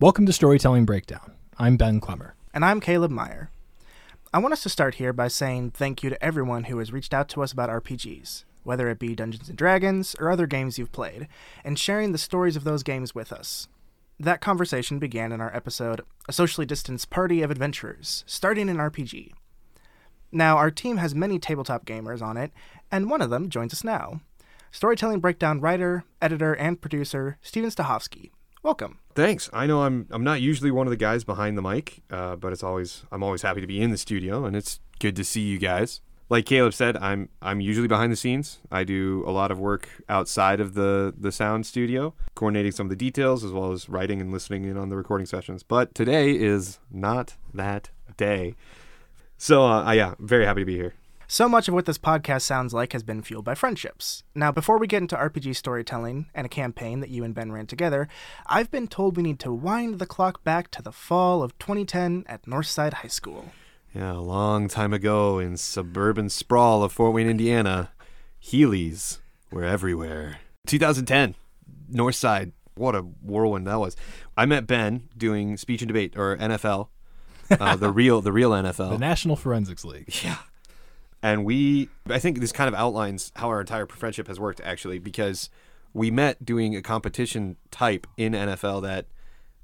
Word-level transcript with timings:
Welcome 0.00 0.24
to 0.24 0.32
Storytelling 0.32 0.86
Breakdown. 0.86 1.32
I'm 1.58 1.76
Ben 1.76 2.00
Clemmer. 2.00 2.34
And 2.54 2.64
I'm 2.64 2.80
Caleb 2.80 3.10
Meyer. 3.10 3.50
I 4.32 4.38
want 4.38 4.54
us 4.54 4.62
to 4.62 4.70
start 4.70 4.94
here 4.94 5.12
by 5.12 5.28
saying 5.28 5.72
thank 5.72 6.02
you 6.02 6.08
to 6.08 6.24
everyone 6.24 6.64
who 6.64 6.78
has 6.78 6.90
reached 6.90 7.12
out 7.12 7.28
to 7.28 7.42
us 7.42 7.52
about 7.52 7.68
RPGs, 7.68 8.44
whether 8.62 8.88
it 8.88 8.98
be 8.98 9.14
Dungeons 9.14 9.50
and 9.50 9.58
Dragons 9.58 10.16
or 10.18 10.30
other 10.30 10.46
games 10.46 10.78
you've 10.78 10.90
played, 10.90 11.28
and 11.64 11.78
sharing 11.78 12.12
the 12.12 12.16
stories 12.16 12.56
of 12.56 12.64
those 12.64 12.82
games 12.82 13.14
with 13.14 13.30
us. 13.30 13.68
That 14.18 14.40
conversation 14.40 14.98
began 14.98 15.32
in 15.32 15.40
our 15.42 15.54
episode, 15.54 16.00
A 16.26 16.32
Socially 16.32 16.66
Distanced 16.66 17.10
Party 17.10 17.42
of 17.42 17.50
Adventurers, 17.50 18.24
starting 18.26 18.70
an 18.70 18.78
RPG. 18.78 19.32
Now, 20.32 20.56
our 20.56 20.70
team 20.70 20.96
has 20.96 21.14
many 21.14 21.38
tabletop 21.38 21.84
gamers 21.84 22.22
on 22.22 22.38
it, 22.38 22.52
and 22.90 23.10
one 23.10 23.20
of 23.20 23.28
them 23.28 23.50
joins 23.50 23.74
us 23.74 23.84
now. 23.84 24.22
Storytelling 24.70 25.20
Breakdown 25.20 25.60
writer, 25.60 26.04
editor, 26.22 26.54
and 26.54 26.80
producer, 26.80 27.36
Steven 27.42 27.68
Stahovsky. 27.68 28.30
Welcome. 28.62 28.99
Thanks. 29.14 29.50
I 29.52 29.66
know 29.66 29.82
I'm 29.82 30.06
I'm 30.10 30.24
not 30.24 30.40
usually 30.40 30.70
one 30.70 30.86
of 30.86 30.90
the 30.90 30.96
guys 30.96 31.24
behind 31.24 31.58
the 31.58 31.62
mic, 31.62 32.02
uh, 32.10 32.36
but 32.36 32.52
it's 32.52 32.62
always 32.62 33.04
I'm 33.10 33.22
always 33.22 33.42
happy 33.42 33.60
to 33.60 33.66
be 33.66 33.80
in 33.80 33.90
the 33.90 33.98
studio, 33.98 34.44
and 34.44 34.54
it's 34.54 34.80
good 34.98 35.16
to 35.16 35.24
see 35.24 35.40
you 35.42 35.58
guys. 35.58 36.00
Like 36.28 36.46
Caleb 36.46 36.74
said, 36.74 36.96
I'm 36.96 37.28
I'm 37.42 37.60
usually 37.60 37.88
behind 37.88 38.12
the 38.12 38.16
scenes. 38.16 38.60
I 38.70 38.84
do 38.84 39.24
a 39.26 39.32
lot 39.32 39.50
of 39.50 39.58
work 39.58 39.88
outside 40.08 40.60
of 40.60 40.74
the 40.74 41.12
the 41.18 41.32
sound 41.32 41.66
studio, 41.66 42.14
coordinating 42.36 42.70
some 42.70 42.86
of 42.86 42.90
the 42.90 42.96
details 42.96 43.42
as 43.42 43.50
well 43.50 43.72
as 43.72 43.88
writing 43.88 44.20
and 44.20 44.30
listening 44.30 44.64
in 44.64 44.76
on 44.76 44.90
the 44.90 44.96
recording 44.96 45.26
sessions. 45.26 45.64
But 45.64 45.92
today 45.92 46.30
is 46.30 46.78
not 46.90 47.34
that 47.52 47.90
day. 48.16 48.54
So 49.38 49.66
uh, 49.66 49.90
yeah, 49.90 50.14
very 50.20 50.46
happy 50.46 50.60
to 50.60 50.66
be 50.66 50.76
here. 50.76 50.94
So 51.32 51.48
much 51.48 51.68
of 51.68 51.74
what 51.74 51.86
this 51.86 51.96
podcast 51.96 52.42
sounds 52.42 52.74
like 52.74 52.92
has 52.92 53.04
been 53.04 53.22
fueled 53.22 53.44
by 53.44 53.54
friendships. 53.54 54.24
Now, 54.34 54.50
before 54.50 54.78
we 54.78 54.88
get 54.88 55.00
into 55.00 55.14
RPG 55.14 55.54
storytelling 55.54 56.26
and 56.34 56.44
a 56.44 56.48
campaign 56.48 56.98
that 56.98 57.08
you 57.08 57.22
and 57.22 57.32
Ben 57.32 57.52
ran 57.52 57.68
together, 57.68 58.08
I've 58.46 58.68
been 58.72 58.88
told 58.88 59.16
we 59.16 59.22
need 59.22 59.38
to 59.38 59.52
wind 59.52 60.00
the 60.00 60.06
clock 60.06 60.42
back 60.42 60.72
to 60.72 60.82
the 60.82 60.90
fall 60.90 61.44
of 61.44 61.56
2010 61.60 62.24
at 62.26 62.46
Northside 62.46 62.94
High 62.94 63.06
School. 63.06 63.52
Yeah, 63.94 64.14
a 64.14 64.18
long 64.18 64.66
time 64.66 64.92
ago 64.92 65.38
in 65.38 65.56
suburban 65.56 66.30
sprawl 66.30 66.82
of 66.82 66.90
Fort 66.90 67.14
Wayne, 67.14 67.28
Indiana, 67.28 67.92
Heelys 68.42 69.20
were 69.52 69.62
everywhere. 69.62 70.38
2010, 70.66 71.36
Northside. 71.92 72.50
What 72.74 72.96
a 72.96 73.02
whirlwind 73.02 73.68
that 73.68 73.78
was. 73.78 73.94
I 74.36 74.46
met 74.46 74.66
Ben 74.66 75.08
doing 75.16 75.56
speech 75.56 75.80
and 75.80 75.86
debate 75.86 76.14
or 76.16 76.36
NFL, 76.36 76.88
uh, 77.52 77.76
the 77.76 77.90
real 77.92 78.20
the 78.20 78.32
real 78.32 78.50
NFL, 78.50 78.90
the 78.90 78.98
National 78.98 79.36
Forensics 79.36 79.84
League. 79.84 80.12
Yeah. 80.24 80.38
And 81.22 81.44
we, 81.44 81.88
I 82.08 82.18
think 82.18 82.40
this 82.40 82.52
kind 82.52 82.68
of 82.68 82.74
outlines 82.74 83.30
how 83.36 83.48
our 83.48 83.60
entire 83.60 83.86
friendship 83.86 84.26
has 84.28 84.40
worked 84.40 84.60
actually, 84.64 84.98
because 84.98 85.50
we 85.92 86.10
met 86.10 86.44
doing 86.44 86.74
a 86.76 86.82
competition 86.82 87.56
type 87.70 88.06
in 88.16 88.32
NFL 88.32 88.82
that 88.82 89.06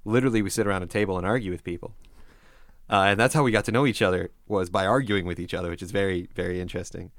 literally 0.05 0.43
we 0.43 0.51
sit 0.51 0.67
around 0.67 0.83
a 0.83 0.87
table 0.87 1.17
and 1.17 1.27
argue 1.27 1.51
with 1.51 1.65
people. 1.65 1.95
Uh, 2.91 3.07
and 3.09 3.19
that's 3.19 3.35
how 3.35 3.43
we 3.43 3.51
got 3.51 3.65
to 3.65 3.73
know 3.73 3.87
each 3.87 4.03
other 4.03 4.31
was 4.47 4.71
by 4.71 4.87
arguing 4.87 5.25
with 5.27 5.41
each 5.41 5.55
other, 5.55 5.71
which 5.71 5.83
is 5.83 5.91
very, 5.91 6.29
very 6.35 6.61
interesting. 6.61 7.11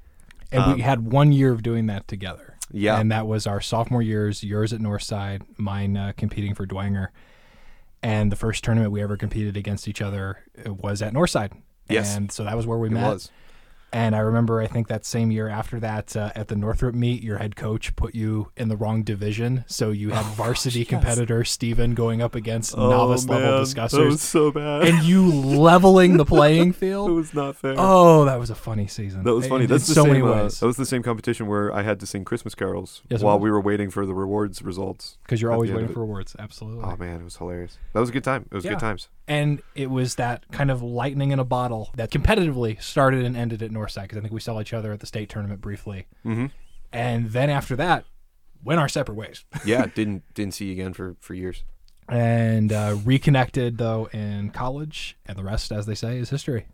And 0.50 0.62
Um, 0.62 0.74
we 0.76 0.80
had 0.82 1.12
one 1.12 1.32
year 1.32 1.52
of 1.52 1.62
doing 1.62 1.86
that 1.86 2.08
together. 2.08 2.56
Yeah. 2.70 2.98
And 2.98 3.10
that 3.12 3.26
was 3.26 3.46
our 3.46 3.60
sophomore 3.60 4.02
years, 4.02 4.42
yours 4.44 4.72
at 4.72 4.80
Northside, 4.80 5.42
mine 5.58 5.96
uh, 5.96 6.12
competing 6.16 6.54
for 6.54 6.66
Dwenger. 6.66 7.08
And 8.02 8.30
the 8.32 8.36
first 8.36 8.62
tournament 8.64 8.92
we 8.92 9.02
ever 9.02 9.16
competed 9.16 9.56
against 9.56 9.88
each 9.88 10.00
other 10.00 10.38
uh, 10.66 10.72
was 10.72 11.02
at 11.02 11.12
Northside. 11.12 11.52
Yes. 11.90 12.16
And 12.16 12.30
so 12.30 12.44
that 12.44 12.56
was 12.56 12.66
where 12.66 12.78
we 12.78 12.88
It 12.88 12.92
met. 12.92 13.12
was. 13.12 13.30
And 13.92 14.14
I 14.14 14.18
remember, 14.18 14.60
I 14.60 14.66
think 14.66 14.88
that 14.88 15.06
same 15.06 15.30
year 15.30 15.48
after 15.48 15.80
that, 15.80 16.14
uh, 16.14 16.30
at 16.34 16.48
the 16.48 16.56
Northrop 16.56 16.94
meet, 16.94 17.22
your 17.22 17.38
head 17.38 17.56
coach 17.56 17.96
put 17.96 18.14
you 18.14 18.50
in 18.56 18.68
the 18.68 18.76
wrong 18.76 19.02
division. 19.02 19.64
So 19.66 19.90
you 19.92 20.10
had 20.10 20.26
varsity 20.34 20.84
competitor 20.84 21.42
Steven 21.44 21.94
going 21.94 22.20
up 22.20 22.34
against 22.34 22.76
novice 22.76 23.26
level 23.26 23.60
discussers. 23.60 23.98
That 23.98 24.04
was 24.04 24.20
so 24.22 24.50
bad. 24.50 24.82
and 24.88 25.02
you 25.04 25.26
leveling 25.26 26.18
the 26.18 26.24
playing 26.26 26.72
field. 26.74 27.10
it 27.10 27.14
was 27.14 27.32
not 27.32 27.56
fair. 27.56 27.74
Oh, 27.78 28.24
that 28.26 28.38
was 28.38 28.50
a 28.50 28.54
funny 28.54 28.86
season. 28.86 29.24
That 29.24 29.34
was 29.34 29.46
funny. 29.46 29.64
That's 29.66 29.86
the 29.86 29.94
so 29.94 30.02
same, 30.02 30.12
many 30.12 30.22
uh, 30.22 30.42
ways. 30.42 30.60
that 30.60 30.66
was 30.66 30.76
the 30.76 30.86
same 30.86 31.02
competition 31.02 31.46
where 31.46 31.72
I 31.74 31.82
had 31.82 31.98
to 32.00 32.06
sing 32.06 32.24
Christmas 32.24 32.54
carols 32.54 33.02
Yes, 33.08 33.22
while 33.22 33.38
we 33.38 33.50
were 33.50 33.60
waiting 33.60 33.90
for 33.90 34.04
the 34.04 34.14
rewards 34.14 34.60
results. 34.62 35.16
Because 35.24 35.40
you're 35.40 35.52
always 35.52 35.72
waiting 35.72 35.88
for 35.92 36.00
rewards. 36.00 36.36
Absolutely. 36.38 36.84
Oh 36.84 36.96
man, 36.96 37.20
it 37.20 37.24
was 37.24 37.36
hilarious. 37.36 37.78
That 37.94 38.00
was 38.00 38.10
a 38.10 38.12
good 38.12 38.24
time. 38.24 38.46
It 38.50 38.54
was 38.54 38.64
Yeah. 38.64 38.72
good 38.72 38.80
times. 38.80 39.08
And 39.28 39.62
it 39.74 39.90
was 39.90 40.14
that 40.16 40.50
kind 40.50 40.70
of 40.70 40.82
lightning 40.82 41.30
in 41.30 41.38
a 41.38 41.44
bottle 41.44 41.90
that 41.94 42.10
competitively 42.10 42.82
started 42.82 43.24
and 43.24 43.36
ended 43.36 43.62
at 43.62 43.70
Northside 43.70 44.02
because 44.02 44.18
I 44.18 44.20
think 44.22 44.32
we 44.32 44.40
saw 44.40 44.60
each 44.60 44.72
other 44.72 44.92
at 44.92 45.00
the 45.00 45.06
state 45.06 45.28
tournament 45.28 45.60
briefly, 45.60 46.06
Mm-hmm. 46.24 46.46
and 46.92 47.30
then 47.30 47.50
after 47.50 47.76
that, 47.76 48.04
went 48.64 48.80
our 48.80 48.88
separate 48.88 49.14
ways 49.14 49.44
Yeah, 49.64 49.86
didn't 49.94 50.22
didn't 50.34 50.54
see 50.54 50.66
you 50.66 50.72
again 50.72 50.92
for 50.94 51.14
for 51.20 51.34
years. 51.34 51.62
and 52.08 52.72
uh, 52.72 52.96
reconnected 53.04 53.78
though 53.78 54.06
in 54.12 54.50
college, 54.50 55.16
and 55.26 55.36
the 55.38 55.44
rest, 55.44 55.70
as 55.72 55.86
they 55.86 55.94
say, 55.94 56.18
is 56.18 56.30
history. 56.30 56.66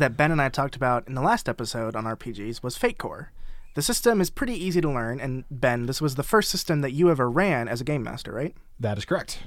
That 0.00 0.16
Ben 0.16 0.32
and 0.32 0.42
I 0.42 0.48
talked 0.48 0.76
about 0.76 1.06
in 1.06 1.14
the 1.14 1.20
last 1.20 1.48
episode 1.48 1.94
on 1.94 2.04
RPGs 2.04 2.62
was 2.62 2.76
Fate 2.76 2.98
Core. 2.98 3.30
The 3.74 3.82
system 3.82 4.20
is 4.20 4.30
pretty 4.30 4.54
easy 4.54 4.80
to 4.80 4.90
learn, 4.90 5.20
and 5.20 5.44
Ben, 5.50 5.86
this 5.86 6.00
was 6.00 6.16
the 6.16 6.22
first 6.22 6.50
system 6.50 6.80
that 6.80 6.92
you 6.92 7.10
ever 7.10 7.30
ran 7.30 7.68
as 7.68 7.80
a 7.80 7.84
game 7.84 8.02
master, 8.02 8.32
right? 8.32 8.56
That 8.80 8.98
is 8.98 9.04
correct. 9.04 9.38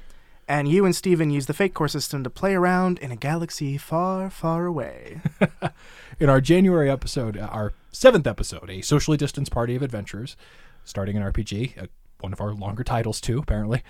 And 0.48 0.68
you 0.68 0.84
and 0.84 0.94
Steven 0.94 1.30
used 1.30 1.48
the 1.48 1.54
Fate 1.54 1.74
Core 1.74 1.88
system 1.88 2.22
to 2.22 2.30
play 2.30 2.54
around 2.54 2.98
in 3.00 3.10
a 3.10 3.16
galaxy 3.16 3.76
far, 3.76 4.30
far 4.30 4.66
away. 4.66 5.20
In 6.20 6.30
our 6.30 6.40
January 6.40 6.90
episode, 6.90 7.36
uh, 7.36 7.46
our 7.46 7.72
seventh 7.90 8.26
episode, 8.26 8.70
a 8.70 8.80
socially 8.80 9.16
distanced 9.16 9.50
party 9.50 9.74
of 9.74 9.82
adventurers, 9.82 10.36
starting 10.84 11.16
an 11.16 11.22
RPG, 11.22 11.82
uh, 11.82 11.86
one 12.20 12.32
of 12.32 12.40
our 12.40 12.52
longer 12.52 12.84
titles 12.84 13.20
too, 13.20 13.38
apparently. 13.38 13.82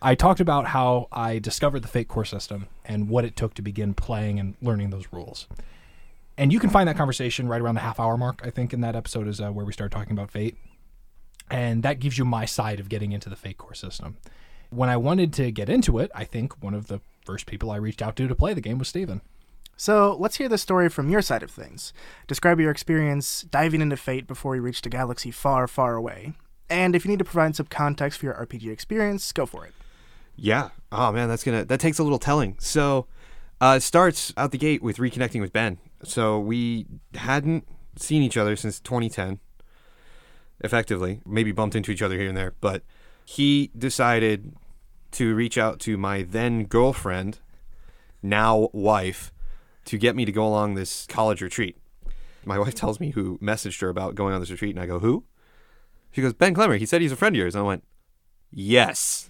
I 0.00 0.14
talked 0.14 0.40
about 0.40 0.68
how 0.68 1.08
I 1.12 1.38
discovered 1.38 1.80
the 1.80 1.88
Fate 1.88 2.08
Core 2.08 2.24
system 2.24 2.68
and 2.84 3.08
what 3.08 3.24
it 3.24 3.36
took 3.36 3.54
to 3.54 3.62
begin 3.62 3.92
playing 3.92 4.40
and 4.40 4.54
learning 4.62 4.90
those 4.90 5.08
rules. 5.12 5.46
And 6.38 6.52
you 6.52 6.60
can 6.60 6.70
find 6.70 6.88
that 6.88 6.96
conversation 6.96 7.48
right 7.48 7.60
around 7.60 7.76
the 7.76 7.80
half 7.80 7.98
hour 7.98 8.16
mark. 8.16 8.42
I 8.44 8.50
think 8.50 8.72
in 8.72 8.80
that 8.82 8.94
episode 8.94 9.26
is 9.26 9.40
uh, 9.40 9.50
where 9.50 9.64
we 9.64 9.72
start 9.72 9.90
talking 9.90 10.12
about 10.12 10.30
Fate. 10.30 10.56
And 11.50 11.82
that 11.82 12.00
gives 12.00 12.18
you 12.18 12.24
my 12.24 12.44
side 12.44 12.80
of 12.80 12.88
getting 12.88 13.12
into 13.12 13.28
the 13.28 13.36
Fate 13.36 13.56
Core 13.56 13.74
system. 13.74 14.18
When 14.70 14.88
I 14.88 14.96
wanted 14.96 15.32
to 15.34 15.50
get 15.50 15.68
into 15.68 15.98
it, 15.98 16.10
I 16.14 16.24
think 16.24 16.62
one 16.62 16.74
of 16.74 16.88
the 16.88 17.00
first 17.24 17.46
people 17.46 17.70
I 17.70 17.76
reached 17.76 18.02
out 18.02 18.16
to 18.16 18.28
to 18.28 18.34
play 18.34 18.52
the 18.52 18.60
game 18.60 18.78
was 18.78 18.88
Steven. 18.88 19.22
So 19.76 20.16
let's 20.18 20.36
hear 20.36 20.48
the 20.48 20.58
story 20.58 20.88
from 20.88 21.10
your 21.10 21.22
side 21.22 21.42
of 21.42 21.50
things. 21.50 21.92
Describe 22.26 22.58
your 22.58 22.70
experience 22.70 23.42
diving 23.42 23.80
into 23.80 23.96
Fate 23.96 24.26
before 24.26 24.56
you 24.56 24.62
reached 24.62 24.86
a 24.86 24.90
galaxy 24.90 25.30
far, 25.30 25.68
far 25.68 25.94
away. 25.94 26.32
And 26.68 26.96
if 26.96 27.04
you 27.04 27.10
need 27.10 27.18
to 27.18 27.24
provide 27.24 27.54
some 27.54 27.66
context 27.66 28.18
for 28.18 28.26
your 28.26 28.34
RPG 28.34 28.70
experience, 28.70 29.30
go 29.32 29.46
for 29.46 29.64
it. 29.66 29.74
Yeah. 30.34 30.70
Oh 30.90 31.12
man, 31.12 31.28
that's 31.28 31.44
gonna 31.44 31.64
that 31.64 31.80
takes 31.80 31.98
a 31.98 32.02
little 32.02 32.18
telling. 32.18 32.56
So 32.58 33.06
uh, 33.60 33.74
it 33.78 33.82
starts 33.82 34.32
out 34.36 34.50
the 34.50 34.58
gate 34.58 34.82
with 34.82 34.96
reconnecting 34.96 35.40
with 35.40 35.52
Ben. 35.52 35.78
So 36.06 36.38
we 36.38 36.86
hadn't 37.14 37.66
seen 37.96 38.22
each 38.22 38.36
other 38.36 38.56
since 38.56 38.80
2010. 38.80 39.40
Effectively, 40.60 41.20
maybe 41.26 41.52
bumped 41.52 41.76
into 41.76 41.90
each 41.90 42.00
other 42.00 42.16
here 42.16 42.28
and 42.28 42.36
there, 42.36 42.54
but 42.62 42.82
he 43.26 43.70
decided 43.76 44.54
to 45.12 45.34
reach 45.34 45.58
out 45.58 45.78
to 45.80 45.98
my 45.98 46.22
then 46.22 46.64
girlfriend, 46.64 47.40
now 48.22 48.70
wife, 48.72 49.32
to 49.84 49.98
get 49.98 50.16
me 50.16 50.24
to 50.24 50.32
go 50.32 50.46
along 50.46 50.74
this 50.74 51.06
college 51.06 51.42
retreat. 51.42 51.76
My 52.46 52.58
wife 52.58 52.74
tells 52.74 53.00
me 53.00 53.10
who 53.10 53.38
messaged 53.38 53.80
her 53.82 53.88
about 53.90 54.14
going 54.14 54.32
on 54.32 54.40
this 54.40 54.50
retreat, 54.50 54.74
and 54.74 54.82
I 54.82 54.86
go, 54.86 54.98
"Who?" 55.00 55.24
She 56.12 56.22
goes, 56.22 56.32
Ben 56.32 56.54
Clemmer. 56.54 56.76
He 56.76 56.86
said 56.86 57.02
he's 57.02 57.12
a 57.12 57.16
friend 57.16 57.36
of 57.36 57.38
yours. 57.38 57.54
And 57.54 57.62
I 57.62 57.66
went, 57.66 57.84
yes. 58.50 59.28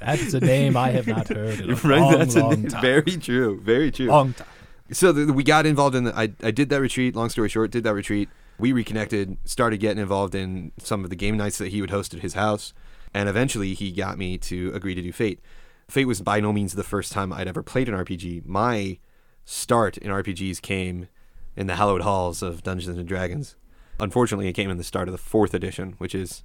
That's 0.00 0.32
a 0.34 0.38
name 0.40 0.76
I 0.76 0.90
have 0.90 1.08
not 1.08 1.26
heard 1.26 1.58
in 1.60 1.70
a 1.70 1.74
right? 1.84 2.00
long, 2.00 2.18
That's 2.18 2.36
a 2.36 2.40
long 2.40 2.62
name. 2.62 2.68
time. 2.70 2.80
very 2.82 3.16
true. 3.16 3.60
Very 3.60 3.90
true. 3.90 4.06
long 4.06 4.32
time. 4.34 4.46
So 4.92 5.12
the, 5.12 5.32
we 5.32 5.42
got 5.42 5.66
involved 5.66 5.94
in 5.94 6.04
the 6.04 6.16
I, 6.16 6.32
I 6.42 6.50
did 6.50 6.68
that 6.70 6.80
retreat 6.80 7.14
long 7.16 7.28
story 7.28 7.48
short 7.48 7.70
did 7.70 7.84
that 7.84 7.94
retreat. 7.94 8.28
We 8.58 8.72
reconnected 8.72 9.38
started 9.44 9.80
getting 9.80 10.02
involved 10.02 10.34
in 10.34 10.72
some 10.78 11.04
of 11.04 11.10
the 11.10 11.16
game 11.16 11.36
nights 11.36 11.58
that 11.58 11.68
he 11.68 11.80
would 11.80 11.90
host 11.90 12.14
at 12.14 12.20
his 12.20 12.34
house 12.34 12.72
and 13.14 13.28
eventually 13.28 13.74
he 13.74 13.92
got 13.92 14.18
me 14.18 14.38
to 14.38 14.72
agree 14.74 14.94
to 14.94 15.02
do 15.02 15.12
fate. 15.12 15.40
Fate 15.88 16.04
was 16.04 16.20
by 16.20 16.40
no 16.40 16.52
means 16.52 16.74
the 16.74 16.84
first 16.84 17.12
time 17.12 17.32
i'd 17.32 17.48
ever 17.48 17.62
played 17.62 17.88
an 17.88 17.94
rpg 17.94 18.44
my 18.46 18.98
start 19.44 19.96
in 19.98 20.10
rpgs 20.10 20.60
came 20.60 21.08
in 21.56 21.66
the 21.66 21.76
hallowed 21.76 22.02
halls 22.02 22.42
of 22.42 22.62
dungeons 22.62 22.98
and 22.98 23.08
dragons. 23.08 23.56
Unfortunately 23.98 24.48
it 24.48 24.52
came 24.52 24.70
in 24.70 24.76
the 24.76 24.84
start 24.84 25.08
of 25.08 25.12
the 25.12 25.18
fourth 25.18 25.54
edition 25.54 25.94
which 25.98 26.14
is 26.14 26.44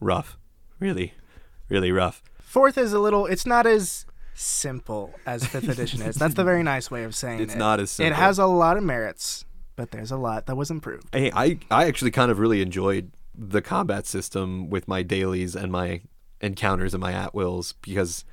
rough. 0.00 0.36
Really 0.78 1.14
really 1.68 1.92
rough. 1.92 2.22
Fourth 2.40 2.78
is 2.78 2.92
a 2.92 2.98
little. 2.98 3.26
It's 3.26 3.46
not 3.46 3.66
as 3.66 4.06
simple 4.36 5.14
as 5.26 5.44
fifth 5.46 5.68
edition 5.68 6.02
is. 6.02 6.16
That's 6.16 6.34
the 6.34 6.44
very 6.44 6.62
nice 6.74 6.90
way 6.90 7.04
of 7.04 7.14
saying 7.14 7.40
It's 7.40 7.54
it. 7.54 7.58
not 7.58 7.80
as 7.80 7.90
simple. 7.90 8.12
It 8.12 8.16
has 8.16 8.38
a 8.38 8.46
lot 8.46 8.76
of 8.76 8.82
merits, 8.84 9.44
but 9.74 9.90
there's 9.90 10.10
a 10.10 10.16
lot 10.16 10.46
that 10.46 10.56
was 10.56 10.70
improved. 10.70 11.08
Hey, 11.12 11.30
I, 11.34 11.58
I 11.70 11.86
actually 11.86 12.10
kind 12.10 12.30
of 12.30 12.38
really 12.38 12.62
enjoyed 12.62 13.10
the 13.34 13.60
combat 13.62 14.06
system 14.06 14.70
with 14.70 14.88
my 14.88 15.02
dailies 15.02 15.54
and 15.54 15.70
my 15.70 16.02
encounters 16.40 16.94
and 16.94 17.00
my 17.00 17.12
at 17.12 17.34
wills 17.34 17.72
because 17.82 18.24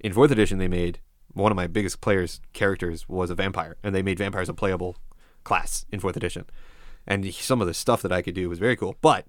in 0.00 0.12
fourth 0.12 0.30
edition 0.30 0.58
they 0.58 0.68
made 0.68 0.98
one 1.32 1.50
of 1.52 1.56
my 1.56 1.66
biggest 1.66 2.00
players 2.00 2.40
characters 2.52 3.08
was 3.08 3.30
a 3.30 3.34
vampire 3.34 3.76
and 3.82 3.94
they 3.94 4.02
made 4.02 4.18
vampires 4.18 4.48
a 4.48 4.54
playable 4.54 4.96
class 5.44 5.86
in 5.90 6.00
fourth 6.00 6.16
edition 6.16 6.44
and 7.06 7.32
some 7.34 7.60
of 7.60 7.66
the 7.66 7.74
stuff 7.74 8.02
that 8.02 8.12
I 8.12 8.22
could 8.22 8.34
do 8.34 8.48
was 8.48 8.58
very 8.58 8.76
cool 8.76 8.96
but 9.00 9.26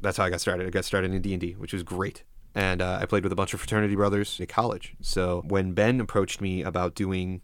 that's 0.00 0.16
how 0.16 0.24
I 0.24 0.30
got 0.30 0.40
started 0.40 0.66
I 0.66 0.70
got 0.70 0.84
started 0.84 1.12
in 1.12 1.20
D&D 1.22 1.52
which 1.52 1.72
was 1.72 1.82
great 1.82 2.22
and 2.56 2.80
uh, 2.82 2.98
I 3.00 3.06
played 3.06 3.22
with 3.22 3.32
a 3.32 3.36
bunch 3.36 3.54
of 3.54 3.60
fraternity 3.60 3.94
brothers 3.94 4.40
at 4.40 4.48
college 4.48 4.94
so 5.00 5.44
when 5.46 5.72
Ben 5.72 6.00
approached 6.00 6.40
me 6.40 6.62
about 6.62 6.94
doing 6.96 7.42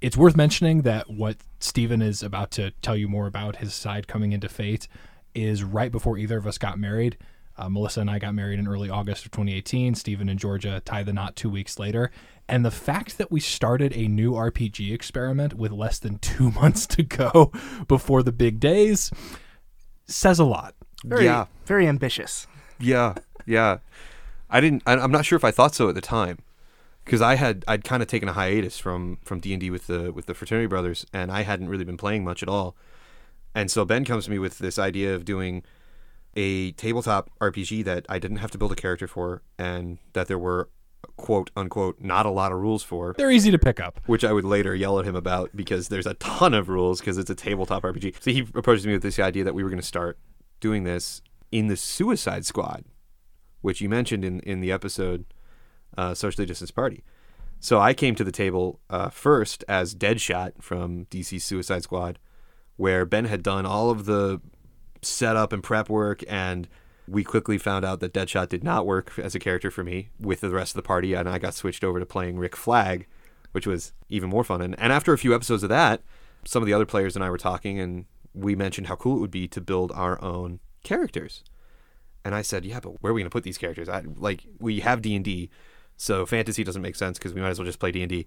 It's 0.00 0.16
worth 0.16 0.36
mentioning 0.36 0.82
that 0.82 1.08
what 1.10 1.36
Steven 1.60 2.02
is 2.02 2.22
about 2.22 2.50
to 2.52 2.70
tell 2.82 2.96
you 2.96 3.08
more 3.08 3.26
about 3.26 3.56
his 3.56 3.74
side 3.74 4.08
coming 4.08 4.32
into 4.32 4.48
Fate 4.48 4.88
is 5.34 5.62
right 5.62 5.92
before 5.92 6.18
either 6.18 6.38
of 6.38 6.46
us 6.46 6.58
got 6.58 6.78
married. 6.78 7.16
Uh, 7.56 7.68
Melissa 7.68 8.00
and 8.00 8.10
I 8.10 8.20
got 8.20 8.34
married 8.34 8.60
in 8.60 8.68
early 8.68 8.88
August 8.88 9.24
of 9.24 9.32
2018. 9.32 9.96
Steven 9.96 10.28
and 10.28 10.38
Georgia 10.38 10.80
tied 10.84 11.06
the 11.06 11.12
knot 11.12 11.34
two 11.34 11.50
weeks 11.50 11.78
later. 11.78 12.12
And 12.48 12.64
the 12.64 12.70
fact 12.70 13.18
that 13.18 13.32
we 13.32 13.40
started 13.40 13.92
a 13.96 14.06
new 14.06 14.32
RPG 14.32 14.92
experiment 14.92 15.54
with 15.54 15.72
less 15.72 15.98
than 15.98 16.18
two 16.18 16.50
months 16.60 16.86
to 16.86 17.02
go 17.02 17.52
before 17.88 18.22
the 18.22 18.32
big 18.32 18.60
days 18.60 19.10
says 20.06 20.38
a 20.38 20.44
lot. 20.44 20.74
Very, 21.04 21.24
yeah 21.24 21.46
very 21.66 21.86
ambitious. 21.86 22.46
Yeah, 22.80 23.14
yeah. 23.48 23.78
I 24.50 24.60
didn't. 24.60 24.82
I, 24.86 24.94
I'm 24.94 25.12
not 25.12 25.24
sure 25.24 25.36
if 25.36 25.44
I 25.44 25.50
thought 25.50 25.74
so 25.74 25.88
at 25.88 25.94
the 25.94 26.00
time, 26.00 26.38
because 27.04 27.20
I 27.20 27.34
had 27.34 27.64
I'd 27.68 27.84
kind 27.84 28.02
of 28.02 28.08
taken 28.08 28.28
a 28.28 28.32
hiatus 28.32 28.78
from 28.78 29.18
from 29.22 29.40
D 29.40 29.52
and 29.52 29.60
D 29.60 29.70
with 29.70 29.86
the 29.86 30.12
with 30.12 30.26
the 30.26 30.34
fraternity 30.34 30.66
brothers, 30.66 31.04
and 31.12 31.30
I 31.30 31.42
hadn't 31.42 31.68
really 31.68 31.84
been 31.84 31.96
playing 31.96 32.24
much 32.24 32.42
at 32.42 32.48
all. 32.48 32.76
And 33.54 33.70
so 33.70 33.84
Ben 33.84 34.04
comes 34.04 34.26
to 34.26 34.30
me 34.30 34.38
with 34.38 34.58
this 34.58 34.78
idea 34.78 35.14
of 35.14 35.24
doing 35.24 35.64
a 36.36 36.72
tabletop 36.72 37.30
RPG 37.40 37.84
that 37.84 38.06
I 38.08 38.18
didn't 38.18 38.38
have 38.38 38.50
to 38.52 38.58
build 38.58 38.72
a 38.72 38.76
character 38.76 39.08
for, 39.08 39.42
and 39.58 39.98
that 40.12 40.28
there 40.28 40.38
were 40.38 40.68
quote 41.16 41.50
unquote 41.56 42.00
not 42.00 42.26
a 42.26 42.30
lot 42.30 42.52
of 42.52 42.58
rules 42.58 42.82
for. 42.82 43.14
They're 43.16 43.30
easy 43.30 43.50
to 43.50 43.58
pick 43.58 43.80
up. 43.80 44.00
Which 44.06 44.24
I 44.24 44.32
would 44.32 44.44
later 44.44 44.74
yell 44.74 44.98
at 44.98 45.04
him 45.04 45.16
about 45.16 45.50
because 45.54 45.88
there's 45.88 46.06
a 46.06 46.14
ton 46.14 46.54
of 46.54 46.68
rules 46.68 47.00
because 47.00 47.18
it's 47.18 47.30
a 47.30 47.34
tabletop 47.34 47.82
RPG. 47.82 48.22
So 48.22 48.30
he 48.30 48.40
approaches 48.54 48.86
me 48.86 48.92
with 48.94 49.02
this 49.02 49.18
idea 49.18 49.44
that 49.44 49.54
we 49.54 49.62
were 49.62 49.68
going 49.68 49.80
to 49.80 49.86
start 49.86 50.18
doing 50.60 50.84
this 50.84 51.20
in 51.52 51.68
the 51.68 51.76
Suicide 51.76 52.44
Squad, 52.44 52.84
which 53.60 53.80
you 53.80 53.88
mentioned 53.88 54.24
in, 54.24 54.40
in 54.40 54.60
the 54.60 54.72
episode 54.72 55.24
uh, 55.96 56.14
Socially 56.14 56.46
Distanced 56.46 56.74
Party. 56.74 57.02
So 57.60 57.80
I 57.80 57.92
came 57.92 58.14
to 58.14 58.24
the 58.24 58.32
table 58.32 58.80
uh, 58.88 59.08
first 59.08 59.64
as 59.68 59.94
Deadshot 59.94 60.62
from 60.62 61.06
DC's 61.06 61.44
Suicide 61.44 61.82
Squad, 61.82 62.18
where 62.76 63.04
Ben 63.04 63.24
had 63.24 63.42
done 63.42 63.66
all 63.66 63.90
of 63.90 64.04
the 64.04 64.40
setup 65.02 65.52
and 65.52 65.62
prep 65.62 65.88
work, 65.88 66.22
and 66.28 66.68
we 67.08 67.24
quickly 67.24 67.58
found 67.58 67.84
out 67.84 68.00
that 68.00 68.12
Deadshot 68.12 68.48
did 68.48 68.62
not 68.62 68.86
work 68.86 69.18
as 69.18 69.34
a 69.34 69.38
character 69.38 69.70
for 69.70 69.82
me 69.82 70.10
with 70.20 70.40
the 70.40 70.50
rest 70.50 70.72
of 70.72 70.76
the 70.76 70.86
party, 70.86 71.14
and 71.14 71.28
I 71.28 71.38
got 71.38 71.54
switched 71.54 71.82
over 71.82 71.98
to 71.98 72.06
playing 72.06 72.38
Rick 72.38 72.54
Flag, 72.54 73.06
which 73.52 73.66
was 73.66 73.92
even 74.08 74.28
more 74.28 74.44
fun. 74.44 74.60
And, 74.60 74.78
and 74.78 74.92
after 74.92 75.12
a 75.12 75.18
few 75.18 75.34
episodes 75.34 75.62
of 75.62 75.68
that, 75.70 76.02
some 76.44 76.62
of 76.62 76.66
the 76.66 76.72
other 76.72 76.86
players 76.86 77.16
and 77.16 77.24
I 77.24 77.30
were 77.30 77.38
talking, 77.38 77.80
and 77.80 78.04
we 78.34 78.54
mentioned 78.54 78.86
how 78.86 78.96
cool 78.96 79.16
it 79.16 79.20
would 79.20 79.30
be 79.30 79.48
to 79.48 79.60
build 79.60 79.90
our 79.92 80.22
own 80.22 80.60
characters. 80.84 81.42
And 82.28 82.34
I 82.34 82.42
said, 82.42 82.66
"Yeah, 82.66 82.78
but 82.78 83.02
where 83.02 83.10
are 83.10 83.14
we 83.14 83.22
going 83.22 83.30
to 83.30 83.32
put 83.32 83.42
these 83.42 83.56
characters? 83.56 83.88
I, 83.88 84.04
like, 84.16 84.44
we 84.60 84.80
have 84.80 85.00
D 85.00 85.16
and 85.16 85.24
D, 85.24 85.48
so 85.96 86.26
fantasy 86.26 86.62
doesn't 86.62 86.82
make 86.82 86.94
sense 86.94 87.16
because 87.16 87.32
we 87.32 87.40
might 87.40 87.48
as 87.48 87.58
well 87.58 87.64
just 87.64 87.78
play 87.78 87.90
D 87.90 88.02
and 88.02 88.10
D." 88.10 88.26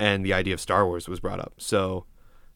And 0.00 0.24
the 0.24 0.32
idea 0.32 0.54
of 0.54 0.62
Star 0.62 0.86
Wars 0.86 1.08
was 1.10 1.20
brought 1.20 1.40
up. 1.40 1.52
So 1.58 2.06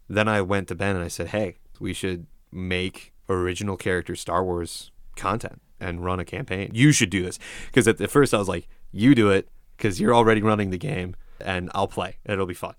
then 0.08 0.29
I 0.29 0.40
went 0.40 0.67
to 0.69 0.75
Ben 0.75 0.96
and 0.96 1.05
I 1.05 1.08
said, 1.08 1.26
"Hey, 1.26 1.58
we 1.79 1.93
should 1.93 2.26
make 2.50 3.12
original 3.29 3.76
character 3.76 4.17
Star 4.17 4.43
Wars 4.43 4.90
content 5.14 5.61
and 5.79 6.02
run 6.02 6.20
a 6.20 6.25
campaign. 6.25 6.70
You 6.73 6.90
should 6.90 7.11
do 7.11 7.23
this." 7.23 7.38
Because 7.67 7.87
at 7.87 7.99
the 7.99 8.08
first 8.08 8.32
I 8.32 8.38
was 8.38 8.49
like, 8.49 8.67
"You 8.90 9.14
do 9.14 9.29
it 9.29 9.50
because 9.76 10.00
you're 10.00 10.14
already 10.14 10.40
running 10.40 10.70
the 10.70 10.79
game, 10.79 11.17
and 11.38 11.70
I'll 11.75 11.87
play. 11.87 12.17
It'll 12.25 12.46
be 12.46 12.55
fun." 12.55 12.76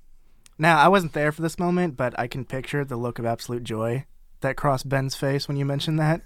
Now, 0.58 0.80
I 0.80 0.88
wasn't 0.88 1.14
there 1.14 1.32
for 1.32 1.44
this 1.44 1.60
moment, 1.60 1.96
but 1.96 2.20
I 2.20 2.26
can 2.26 2.44
picture 2.44 2.84
the 2.84 2.98
look 2.98 3.20
of 3.20 3.26
absolute 3.28 3.64
joy 3.64 4.06
that 4.42 4.58
crossed 4.58 4.90
Ben's 4.90 5.14
face 5.14 5.48
when 5.48 5.58
you 5.58 5.66
mentioned 5.66 6.00
that. 6.00 6.22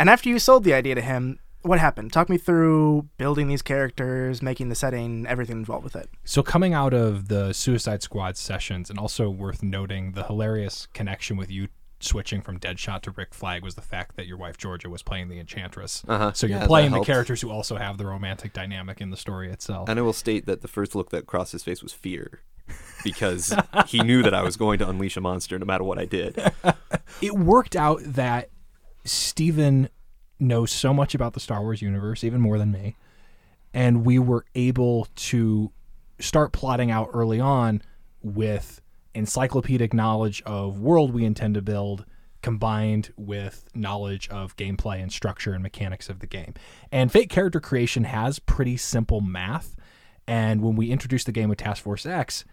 And 0.00 0.08
after 0.08 0.30
you 0.30 0.38
sold 0.38 0.64
the 0.64 0.72
idea 0.72 0.94
to 0.94 1.02
him, 1.02 1.38
what 1.60 1.78
happened? 1.78 2.10
Talk 2.10 2.30
me 2.30 2.38
through 2.38 3.06
building 3.18 3.48
these 3.48 3.60
characters, 3.60 4.40
making 4.40 4.70
the 4.70 4.74
setting, 4.74 5.26
everything 5.26 5.58
involved 5.58 5.84
with 5.84 5.94
it. 5.94 6.08
So 6.24 6.42
coming 6.42 6.72
out 6.72 6.94
of 6.94 7.28
the 7.28 7.52
Suicide 7.52 8.02
Squad 8.02 8.38
sessions, 8.38 8.88
and 8.88 8.98
also 8.98 9.28
worth 9.28 9.62
noting, 9.62 10.12
the 10.12 10.24
hilarious 10.24 10.88
connection 10.94 11.36
with 11.36 11.50
you 11.50 11.68
switching 12.02 12.40
from 12.40 12.58
Deadshot 12.58 13.02
to 13.02 13.10
Rick 13.10 13.34
Flag 13.34 13.62
was 13.62 13.74
the 13.74 13.82
fact 13.82 14.16
that 14.16 14.26
your 14.26 14.38
wife 14.38 14.56
Georgia 14.56 14.88
was 14.88 15.02
playing 15.02 15.28
the 15.28 15.38
Enchantress. 15.38 16.02
Uh-huh. 16.08 16.32
So 16.32 16.46
you're 16.46 16.60
Yeah, 16.60 16.66
playing 16.66 16.92
the 16.92 17.04
characters 17.04 17.42
who 17.42 17.50
also 17.50 17.76
have 17.76 17.98
the 17.98 18.06
romantic 18.06 18.54
dynamic 18.54 19.02
in 19.02 19.10
the 19.10 19.18
story 19.18 19.50
itself. 19.50 19.86
And 19.90 19.98
I 19.98 20.02
will 20.02 20.14
state 20.14 20.46
that 20.46 20.62
the 20.62 20.68
first 20.68 20.94
look 20.94 21.10
that 21.10 21.26
crossed 21.26 21.52
his 21.52 21.62
face 21.62 21.82
was 21.82 21.92
fear. 21.92 22.40
Because 23.04 23.54
he 23.86 24.02
knew 24.02 24.22
that 24.22 24.32
I 24.32 24.42
was 24.42 24.56
going 24.56 24.78
to 24.78 24.88
unleash 24.88 25.18
a 25.18 25.20
monster 25.20 25.58
no 25.58 25.66
matter 25.66 25.84
what 25.84 25.98
I 25.98 26.06
did. 26.06 26.40
it 27.20 27.34
worked 27.34 27.76
out 27.76 28.00
that 28.04 28.48
Steven 29.04 29.88
knows 30.38 30.70
so 30.70 30.92
much 30.94 31.14
about 31.14 31.34
the 31.34 31.40
Star 31.40 31.60
Wars 31.60 31.82
universe, 31.82 32.24
even 32.24 32.40
more 32.40 32.58
than 32.58 32.72
me. 32.72 32.96
And 33.72 34.04
we 34.04 34.18
were 34.18 34.44
able 34.54 35.06
to 35.14 35.70
start 36.18 36.52
plotting 36.52 36.90
out 36.90 37.10
early 37.12 37.40
on 37.40 37.82
with 38.22 38.80
encyclopedic 39.14 39.92
knowledge 39.94 40.42
of 40.42 40.78
world 40.78 41.12
we 41.12 41.24
intend 41.24 41.54
to 41.54 41.62
build 41.62 42.04
combined 42.42 43.12
with 43.16 43.66
knowledge 43.74 44.28
of 44.30 44.56
gameplay 44.56 45.02
and 45.02 45.12
structure 45.12 45.52
and 45.52 45.62
mechanics 45.62 46.08
of 46.08 46.20
the 46.20 46.26
game. 46.26 46.54
And 46.90 47.12
Fate 47.12 47.28
character 47.28 47.60
creation 47.60 48.04
has 48.04 48.38
pretty 48.38 48.76
simple 48.76 49.20
math. 49.20 49.76
And 50.26 50.62
when 50.62 50.74
we 50.74 50.90
introduced 50.90 51.26
the 51.26 51.32
game 51.32 51.48
with 51.48 51.58
Task 51.58 51.82
Force 51.82 52.06
X, 52.06 52.44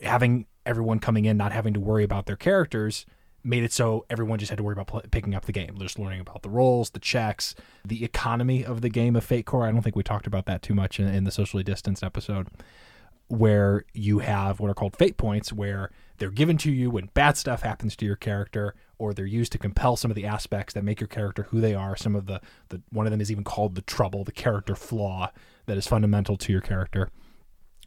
having 0.00 0.46
everyone 0.64 0.98
coming 0.98 1.24
in 1.24 1.36
not 1.36 1.52
having 1.52 1.74
to 1.74 1.80
worry 1.80 2.04
about 2.04 2.26
their 2.26 2.36
characters 2.36 3.04
made 3.44 3.64
it 3.64 3.72
so 3.72 4.04
everyone 4.08 4.38
just 4.38 4.50
had 4.50 4.58
to 4.58 4.62
worry 4.62 4.74
about 4.74 4.86
pl- 4.86 5.02
picking 5.10 5.34
up 5.34 5.44
the 5.46 5.52
game. 5.52 5.76
Just 5.78 5.98
learning 5.98 6.20
about 6.20 6.42
the 6.42 6.50
roles, 6.50 6.90
the 6.90 7.00
checks, 7.00 7.54
the 7.84 8.04
economy 8.04 8.64
of 8.64 8.80
the 8.80 8.88
game 8.88 9.16
of 9.16 9.24
Fate 9.24 9.46
Core. 9.46 9.66
I 9.66 9.72
don't 9.72 9.82
think 9.82 9.96
we 9.96 10.02
talked 10.02 10.26
about 10.26 10.46
that 10.46 10.62
too 10.62 10.74
much 10.74 11.00
in, 11.00 11.06
in 11.08 11.24
the 11.24 11.30
socially 11.30 11.62
distanced 11.62 12.02
episode, 12.02 12.48
where 13.28 13.84
you 13.92 14.20
have 14.20 14.60
what 14.60 14.70
are 14.70 14.74
called 14.74 14.96
fate 14.96 15.16
points, 15.16 15.52
where 15.52 15.90
they're 16.18 16.30
given 16.30 16.56
to 16.58 16.70
you 16.70 16.90
when 16.90 17.10
bad 17.14 17.36
stuff 17.36 17.62
happens 17.62 17.96
to 17.96 18.04
your 18.04 18.16
character, 18.16 18.74
or 18.98 19.12
they're 19.12 19.26
used 19.26 19.52
to 19.52 19.58
compel 19.58 19.96
some 19.96 20.10
of 20.10 20.14
the 20.14 20.26
aspects 20.26 20.74
that 20.74 20.84
make 20.84 21.00
your 21.00 21.08
character 21.08 21.44
who 21.44 21.60
they 21.60 21.74
are. 21.74 21.96
Some 21.96 22.14
of 22.14 22.26
the, 22.26 22.40
the 22.68 22.80
one 22.90 23.06
of 23.06 23.10
them 23.10 23.20
is 23.20 23.30
even 23.30 23.44
called 23.44 23.74
the 23.74 23.82
trouble, 23.82 24.22
the 24.22 24.32
character 24.32 24.76
flaw 24.76 25.32
that 25.66 25.76
is 25.76 25.86
fundamental 25.86 26.36
to 26.36 26.52
your 26.52 26.60
character. 26.60 27.10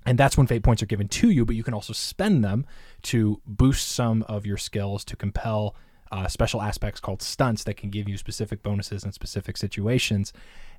And 0.05 0.17
that's 0.17 0.37
when 0.37 0.47
fate 0.47 0.63
points 0.63 0.83
are 0.83 0.87
given 0.87 1.07
to 1.07 1.29
you, 1.29 1.45
but 1.45 1.55
you 1.55 1.63
can 1.63 1.73
also 1.73 1.93
spend 1.93 2.43
them 2.43 2.65
to 3.03 3.41
boost 3.45 3.89
some 3.89 4.23
of 4.23 4.45
your 4.45 4.57
skills 4.57 5.03
to 5.05 5.15
compel 5.15 5.75
uh, 6.11 6.27
special 6.27 6.61
aspects 6.61 6.99
called 6.99 7.21
stunts 7.21 7.63
that 7.63 7.75
can 7.75 7.89
give 7.89 8.07
you 8.07 8.17
specific 8.17 8.61
bonuses 8.61 9.03
in 9.03 9.11
specific 9.11 9.57
situations. 9.57 10.31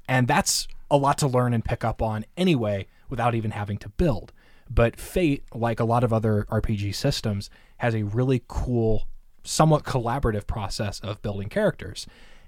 And 0.09 0.28
that's 0.28 0.68
a 0.90 0.97
lot 0.97 1.18
to 1.18 1.26
learn 1.26 1.52
and 1.52 1.64
pick 1.64 1.85
up 1.85 2.00
on 2.00 2.25
anyway 2.37 2.87
without 3.09 3.35
even 3.35 3.50
having 3.50 3.78
to 3.78 3.88
build. 3.88 4.33
But 4.71 4.99
Fate, 4.99 5.45
like 5.54 5.80
a 5.80 5.85
lot 5.85 6.04
of 6.04 6.12
other 6.12 6.47
RPG 6.50 6.95
systems, 6.95 7.50
has 7.78 7.95
a 7.95 8.04
really 8.04 8.42
cool, 8.49 9.06
somewhat 9.45 9.85
collaborative 9.85 10.47
process 10.47 11.00
of 11.00 11.23
building 11.23 11.49
characters. 11.49 12.06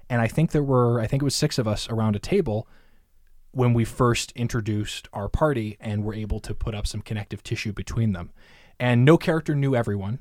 And 0.09 0.21
I 0.21 0.27
think 0.27 0.51
there 0.51 0.63
were, 0.63 0.99
I 0.99 1.07
think 1.07 1.21
it 1.21 1.25
was 1.25 1.35
six 1.35 1.57
of 1.57 1.67
us 1.67 1.89
around 1.89 2.15
a 2.15 2.19
table 2.19 2.67
when 3.59 3.73
we 3.73 3.83
first 3.83 4.31
introduced 4.37 5.09
our 5.11 5.27
party 5.27 5.75
and 5.81 6.05
were 6.05 6.13
able 6.13 6.39
to 6.39 6.55
put 6.55 6.73
up 6.73 6.87
some 6.87 7.01
connective 7.01 7.43
tissue 7.43 7.73
between 7.73 8.13
them. 8.13 8.31
And 8.79 9.03
no 9.03 9.17
character 9.17 9.53
knew 9.53 9.75
everyone, 9.75 10.19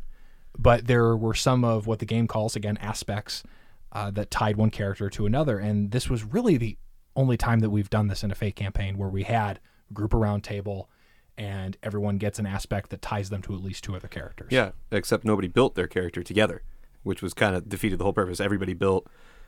but 0.58 0.88
there 0.88 1.16
were 1.16 1.34
some 1.34 1.64
of 1.64 1.86
what 1.86 2.00
the 2.00 2.04
game 2.04 2.26
calls, 2.26 2.56
again, 2.56 2.76
aspects 2.78 3.44
uh, 3.92 4.10
that 4.10 4.32
tied 4.32 4.56
one 4.56 4.70
character 4.70 5.08
to 5.10 5.24
another. 5.24 5.60
And 5.60 5.92
this 5.92 6.10
was 6.10 6.24
really 6.24 6.56
the 6.56 6.76
only 7.14 7.36
time 7.36 7.60
that 7.60 7.70
we've 7.70 7.88
done 7.88 8.08
this 8.08 8.24
in 8.24 8.32
a 8.32 8.34
Fate 8.34 8.56
campaign 8.56 8.98
where 8.98 9.08
we 9.08 9.22
had 9.22 9.60
group 9.92 10.14
around 10.14 10.42
table 10.42 10.90
and 11.36 11.76
everyone 11.84 12.18
gets 12.18 12.40
an 12.40 12.46
aspect 12.46 12.90
that 12.90 13.00
ties 13.00 13.30
them 13.30 13.42
to 13.42 13.54
at 13.54 13.62
least 13.62 13.84
two 13.84 13.94
other 13.94 14.08
characters. 14.08 14.48
Yeah, 14.50 14.72
except 14.90 15.24
nobody 15.24 15.46
built 15.46 15.76
their 15.76 15.86
character 15.86 16.24
together, 16.24 16.64
which 17.04 17.22
was 17.22 17.34
kind 17.34 17.54
of 17.54 17.68
defeated 17.68 18.00
the 18.00 18.02
whole 18.02 18.12
purpose. 18.12 18.40
Everybody 18.40 18.74
built 18.74 19.06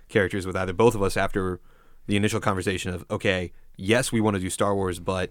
characters 0.09 0.47
with 0.47 0.55
either 0.55 0.73
both 0.73 0.95
of 0.95 1.03
us 1.03 1.17
after 1.17 1.61
the 2.07 2.17
initial 2.17 2.41
conversation 2.41 2.93
of, 2.93 3.05
okay, 3.11 3.53
yes, 3.77 4.13
we 4.13 4.21
want 4.21 4.35
to 4.35 4.41
do 4.41 4.51
Star 4.51 4.75
Wars, 4.75 4.99
but 4.99 5.31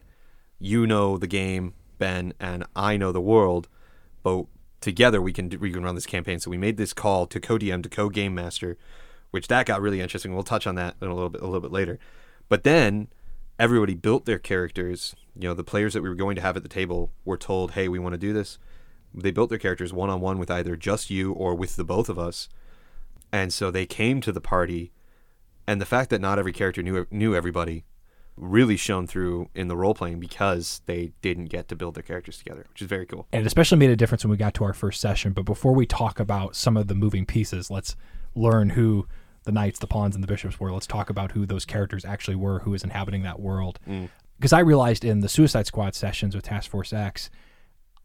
you 0.60 0.86
know 0.86 1.18
the 1.18 1.28
game, 1.28 1.74
Ben, 1.98 2.34
and 2.40 2.66
I 2.76 2.98
know 2.98 3.12
the 3.12 3.22
world, 3.22 3.68
but 4.24 4.46
together 4.82 5.22
we 5.22 5.34
can 5.34 5.50
we 5.60 5.72
can 5.72 5.84
run 5.84 5.96
this 5.96 6.06
campaign. 6.06 6.40
So 6.40 6.50
we 6.50 6.58
made 6.58 6.78
this 6.78 6.94
call 6.94 7.26
to 7.28 7.40
co-DM 7.40 7.84
to 7.84 7.90
co-game 7.90 8.36
master, 8.36 8.78
which 9.32 9.48
that 9.48 9.66
got 9.66 9.82
really 9.82 10.02
interesting. 10.02 10.34
We'll 10.34 10.44
touch 10.44 10.68
on 10.68 10.76
that 10.76 10.96
in 11.02 11.08
a 11.08 11.14
little 11.14 11.30
bit 11.30 11.42
a 11.42 11.46
little 11.46 11.62
bit 11.62 11.72
later. 11.72 12.00
But 12.48 12.64
then 12.64 13.08
everybody 13.58 13.94
built 13.94 14.26
their 14.26 14.40
characters. 14.40 15.16
You 15.36 15.50
know, 15.50 15.54
the 15.54 15.64
players 15.64 15.94
that 15.94 16.02
we 16.02 16.10
were 16.10 16.16
going 16.16 16.36
to 16.36 16.42
have 16.42 16.58
at 16.58 16.64
the 16.64 16.70
table 16.70 17.12
were 17.26 17.38
told, 17.38 17.72
"Hey, 17.72 17.88
we 17.88 18.00
want 18.00 18.14
to 18.14 18.18
do 18.18 18.34
this." 18.34 18.58
They 19.14 19.32
built 19.32 19.50
their 19.50 19.60
characters 19.60 19.92
one 19.92 20.10
on 20.10 20.22
one 20.22 20.38
with 20.38 20.52
either 20.52 20.76
just 20.76 21.10
you 21.10 21.32
or 21.34 21.56
with 21.56 21.76
the 21.76 21.84
both 21.84 22.10
of 22.10 22.20
us, 22.20 22.48
and 23.32 23.52
so 23.52 23.72
they 23.72 23.86
came 23.86 24.22
to 24.22 24.32
the 24.32 24.42
party. 24.42 24.92
And 25.70 25.80
the 25.80 25.86
fact 25.86 26.10
that 26.10 26.20
not 26.20 26.40
every 26.40 26.52
character 26.52 26.82
knew 26.82 27.06
knew 27.12 27.36
everybody 27.36 27.86
really 28.36 28.76
shone 28.76 29.06
through 29.06 29.50
in 29.54 29.68
the 29.68 29.78
role 29.78 29.94
playing 29.94 30.20
because 30.20 30.82
they 30.88 31.12
didn't 31.22 31.46
get 31.46 31.68
to 31.68 31.76
build 31.76 31.94
their 31.94 32.02
characters 32.02 32.40
together, 32.40 32.66
which 32.70 32.82
is 32.82 32.88
very 32.88 33.06
cool. 33.06 33.28
And 33.32 33.44
it 33.44 33.46
especially 33.46 33.78
made 33.78 33.92
a 33.92 33.96
difference 33.96 34.24
when 34.24 34.32
we 34.32 34.38
got 34.38 34.56
to 34.56 34.64
our 34.64 34.74
first 34.74 35.00
session. 35.00 35.32
But 35.32 35.46
before 35.46 35.76
we 35.76 35.86
talk 35.86 36.20
about 36.20 36.56
some 36.56 36.76
of 36.76 36.88
the 36.88 36.96
moving 36.96 37.24
pieces, 37.24 37.70
let's 37.70 37.96
learn 38.34 38.72
who 38.72 39.06
the 39.44 39.52
knights, 39.52 39.78
the 39.78 39.86
pawns, 39.86 40.16
and 40.16 40.24
the 40.24 40.28
bishops 40.28 40.60
were. 40.60 40.72
Let's 40.72 40.88
talk 40.88 41.12
about 41.12 41.34
who 41.34 41.46
those 41.46 41.66
characters 41.66 42.04
actually 42.04 42.36
were, 42.36 42.62
who 42.62 42.74
is 42.74 42.84
inhabiting 42.84 43.22
that 43.22 43.40
world. 43.40 43.78
Mm. 43.88 44.10
Because 44.40 44.54
I 44.54 44.62
realized 44.62 45.06
in 45.06 45.20
the 45.20 45.30
Suicide 45.30 45.68
Squad 45.68 45.94
sessions 45.94 46.34
with 46.34 46.46
Task 46.46 46.72
Force 46.72 46.94
X, 46.94 47.30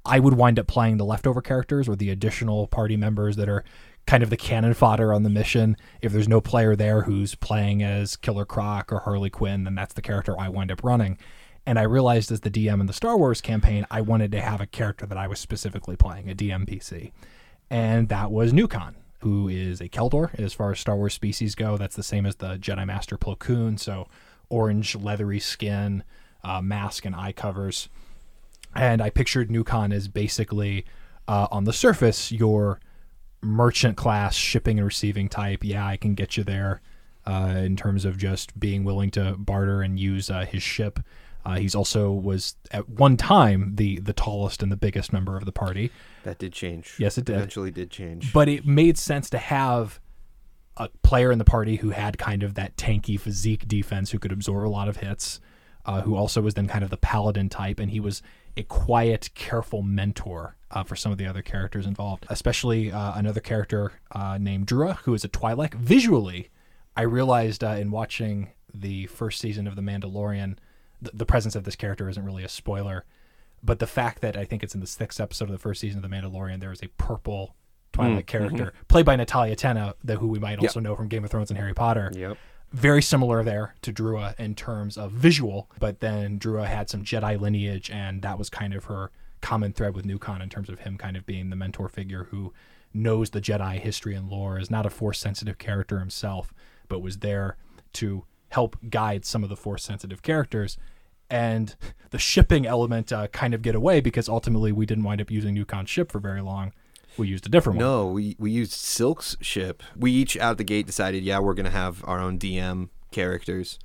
I 0.04 0.20
would 0.20 0.34
wind 0.34 0.58
up 0.58 0.66
playing 0.66 0.98
the 0.98 1.06
leftover 1.06 1.40
characters 1.40 1.88
or 1.88 1.96
the 1.96 2.10
additional 2.10 2.66
party 2.66 2.98
members 2.98 3.36
that 3.36 3.48
are 3.48 3.64
kind 4.06 4.22
of 4.22 4.30
the 4.30 4.36
cannon 4.36 4.74
fodder 4.74 5.12
on 5.12 5.22
the 5.22 5.30
mission. 5.30 5.76
If 6.02 6.12
there's 6.12 6.28
no 6.28 6.40
player 6.40 6.76
there 6.76 7.02
who's 7.02 7.34
playing 7.34 7.82
as 7.82 8.16
Killer 8.16 8.44
Croc 8.44 8.92
or 8.92 9.00
Harley 9.00 9.30
Quinn, 9.30 9.64
then 9.64 9.74
that's 9.74 9.94
the 9.94 10.02
character 10.02 10.38
I 10.38 10.48
wind 10.48 10.70
up 10.70 10.84
running. 10.84 11.18
And 11.66 11.78
I 11.78 11.82
realized 11.82 12.30
as 12.30 12.40
the 12.40 12.50
DM 12.50 12.80
in 12.80 12.86
the 12.86 12.92
Star 12.92 13.16
Wars 13.16 13.40
campaign, 13.40 13.86
I 13.90 14.02
wanted 14.02 14.30
to 14.32 14.40
have 14.40 14.60
a 14.60 14.66
character 14.66 15.06
that 15.06 15.16
I 15.16 15.26
was 15.26 15.40
specifically 15.40 15.96
playing, 15.96 16.30
a 16.30 16.34
DMPC. 16.34 17.12
And 17.70 18.10
that 18.10 18.30
was 18.30 18.52
Nukon, 18.52 18.96
who 19.20 19.48
is 19.48 19.80
a 19.80 19.88
Kel 19.88 20.10
Dor 20.10 20.30
as 20.34 20.52
far 20.52 20.72
as 20.72 20.80
Star 20.80 20.96
Wars 20.96 21.14
species 21.14 21.54
go. 21.54 21.78
That's 21.78 21.96
the 21.96 22.02
same 22.02 22.26
as 22.26 22.36
the 22.36 22.56
Jedi 22.56 22.86
Master 22.86 23.16
Plo 23.16 23.38
Koon. 23.38 23.78
So 23.78 24.08
orange, 24.50 24.94
leathery 24.94 25.40
skin, 25.40 26.04
uh, 26.42 26.60
mask, 26.60 27.06
and 27.06 27.16
eye 27.16 27.32
covers. 27.32 27.88
And 28.74 29.00
I 29.00 29.08
pictured 29.08 29.48
Nukon 29.48 29.94
as 29.94 30.08
basically, 30.08 30.84
uh, 31.26 31.46
on 31.50 31.64
the 31.64 31.72
surface, 31.72 32.30
your 32.30 32.80
merchant 33.44 33.96
class 33.96 34.34
shipping 34.34 34.78
and 34.78 34.84
receiving 34.84 35.28
type. 35.28 35.62
Yeah, 35.62 35.86
I 35.86 35.96
can 35.96 36.14
get 36.14 36.36
you 36.36 36.44
there 36.44 36.80
uh, 37.26 37.54
in 37.56 37.76
terms 37.76 38.04
of 38.04 38.18
just 38.18 38.58
being 38.58 38.84
willing 38.84 39.10
to 39.12 39.36
barter 39.38 39.82
and 39.82 39.98
use 39.98 40.30
uh, 40.30 40.44
his 40.44 40.62
ship. 40.62 41.00
Uh, 41.46 41.56
he's 41.56 41.74
also 41.74 42.10
was 42.10 42.56
at 42.70 42.88
one 42.88 43.16
time 43.16 43.76
the 43.76 44.00
the 44.00 44.14
tallest 44.14 44.62
and 44.62 44.72
the 44.72 44.76
biggest 44.76 45.12
member 45.12 45.36
of 45.36 45.44
the 45.44 45.52
party. 45.52 45.90
That 46.22 46.38
did 46.38 46.52
change. 46.52 46.94
Yes, 46.98 47.18
it 47.18 47.26
did. 47.26 47.36
Eventually 47.36 47.70
did 47.70 47.90
change. 47.90 48.32
But 48.32 48.48
it 48.48 48.66
made 48.66 48.96
sense 48.96 49.28
to 49.30 49.38
have 49.38 50.00
a 50.76 50.88
player 51.02 51.30
in 51.30 51.38
the 51.38 51.44
party 51.44 51.76
who 51.76 51.90
had 51.90 52.18
kind 52.18 52.42
of 52.42 52.54
that 52.54 52.76
tanky 52.76 53.20
physique 53.20 53.68
defense, 53.68 54.10
who 54.10 54.18
could 54.18 54.32
absorb 54.32 54.66
a 54.66 54.70
lot 54.70 54.88
of 54.88 54.96
hits, 54.96 55.38
uh, 55.84 56.00
who 56.00 56.16
also 56.16 56.40
was 56.40 56.54
then 56.54 56.66
kind 56.66 56.82
of 56.82 56.90
the 56.90 56.96
paladin 56.96 57.48
type, 57.48 57.78
and 57.78 57.90
he 57.90 58.00
was 58.00 58.22
a 58.56 58.62
quiet, 58.62 59.30
careful 59.34 59.82
mentor 59.82 60.56
uh, 60.70 60.82
for 60.84 60.96
some 60.96 61.12
of 61.12 61.18
the 61.18 61.26
other 61.26 61.42
characters 61.42 61.86
involved, 61.86 62.26
especially 62.28 62.90
uh, 62.92 63.12
another 63.16 63.40
character 63.40 63.92
uh, 64.12 64.38
named 64.40 64.66
Drua, 64.66 64.96
who 64.98 65.14
is 65.14 65.24
a 65.24 65.28
Twi'lek. 65.28 65.74
Visually, 65.74 66.50
I 66.96 67.02
realized 67.02 67.64
uh, 67.64 67.70
in 67.70 67.90
watching 67.90 68.50
the 68.72 69.06
first 69.06 69.40
season 69.40 69.66
of 69.66 69.76
The 69.76 69.82
Mandalorian, 69.82 70.56
th- 71.02 71.12
the 71.14 71.26
presence 71.26 71.54
of 71.54 71.64
this 71.64 71.76
character 71.76 72.08
isn't 72.08 72.24
really 72.24 72.44
a 72.44 72.48
spoiler, 72.48 73.04
but 73.62 73.78
the 73.78 73.86
fact 73.86 74.20
that 74.22 74.36
I 74.36 74.44
think 74.44 74.62
it's 74.62 74.74
in 74.74 74.80
the 74.80 74.86
sixth 74.86 75.20
episode 75.20 75.46
of 75.46 75.52
the 75.52 75.58
first 75.58 75.80
season 75.80 76.04
of 76.04 76.08
The 76.10 76.14
Mandalorian, 76.16 76.60
there 76.60 76.72
is 76.72 76.82
a 76.82 76.88
purple 76.98 77.54
Twi'lek 77.92 78.26
character 78.26 78.72
played 78.88 79.06
by 79.06 79.14
Natalia 79.16 79.54
Tena, 79.54 79.94
the, 80.02 80.16
who 80.16 80.26
we 80.26 80.38
might 80.40 80.58
also 80.58 80.80
know 80.80 80.96
from 80.96 81.06
Game 81.08 81.24
of 81.24 81.30
Thrones 81.30 81.50
and 81.50 81.58
Harry 81.58 81.74
Potter. 81.74 82.10
Yep. 82.14 82.36
Very 82.74 83.02
similar 83.02 83.44
there 83.44 83.76
to 83.82 83.92
Drua 83.92 84.34
in 84.36 84.56
terms 84.56 84.98
of 84.98 85.12
visual, 85.12 85.70
but 85.78 86.00
then 86.00 86.40
Drua 86.40 86.66
had 86.66 86.90
some 86.90 87.04
Jedi 87.04 87.40
lineage, 87.40 87.88
and 87.88 88.20
that 88.22 88.36
was 88.36 88.50
kind 88.50 88.74
of 88.74 88.86
her 88.86 89.12
common 89.40 89.72
thread 89.72 89.94
with 89.94 90.04
Nukon 90.04 90.42
in 90.42 90.48
terms 90.48 90.68
of 90.68 90.80
him 90.80 90.98
kind 90.98 91.16
of 91.16 91.24
being 91.24 91.50
the 91.50 91.56
mentor 91.56 91.88
figure 91.88 92.24
who 92.32 92.52
knows 92.92 93.30
the 93.30 93.40
Jedi 93.40 93.78
history 93.78 94.16
and 94.16 94.28
lore, 94.28 94.58
is 94.58 94.72
not 94.72 94.86
a 94.86 94.90
force 94.90 95.20
sensitive 95.20 95.56
character 95.56 96.00
himself, 96.00 96.52
but 96.88 96.98
was 96.98 97.18
there 97.18 97.56
to 97.92 98.24
help 98.48 98.76
guide 98.90 99.24
some 99.24 99.44
of 99.44 99.50
the 99.50 99.56
force 99.56 99.84
sensitive 99.84 100.22
characters. 100.22 100.76
And 101.30 101.76
the 102.10 102.18
shipping 102.18 102.66
element 102.66 103.12
uh, 103.12 103.28
kind 103.28 103.54
of 103.54 103.62
get 103.62 103.76
away 103.76 104.00
because 104.00 104.28
ultimately 104.28 104.72
we 104.72 104.84
didn't 104.84 105.04
wind 105.04 105.20
up 105.20 105.30
using 105.30 105.54
Nukon's 105.54 105.90
ship 105.90 106.10
for 106.10 106.18
very 106.18 106.40
long. 106.40 106.72
We 107.16 107.28
used 107.28 107.46
a 107.46 107.48
different 107.48 107.78
one. 107.78 107.86
No, 107.86 108.06
we, 108.06 108.36
we 108.38 108.50
used 108.50 108.72
Silk's 108.72 109.36
ship. 109.40 109.82
We 109.96 110.10
each 110.10 110.36
out 110.36 110.58
the 110.58 110.64
gate 110.64 110.86
decided, 110.86 111.22
yeah, 111.22 111.38
we're 111.38 111.54
to 111.54 111.70
have 111.70 112.02
our 112.06 112.18
own 112.18 112.38
DM 112.38 112.88
characters, 113.10 113.78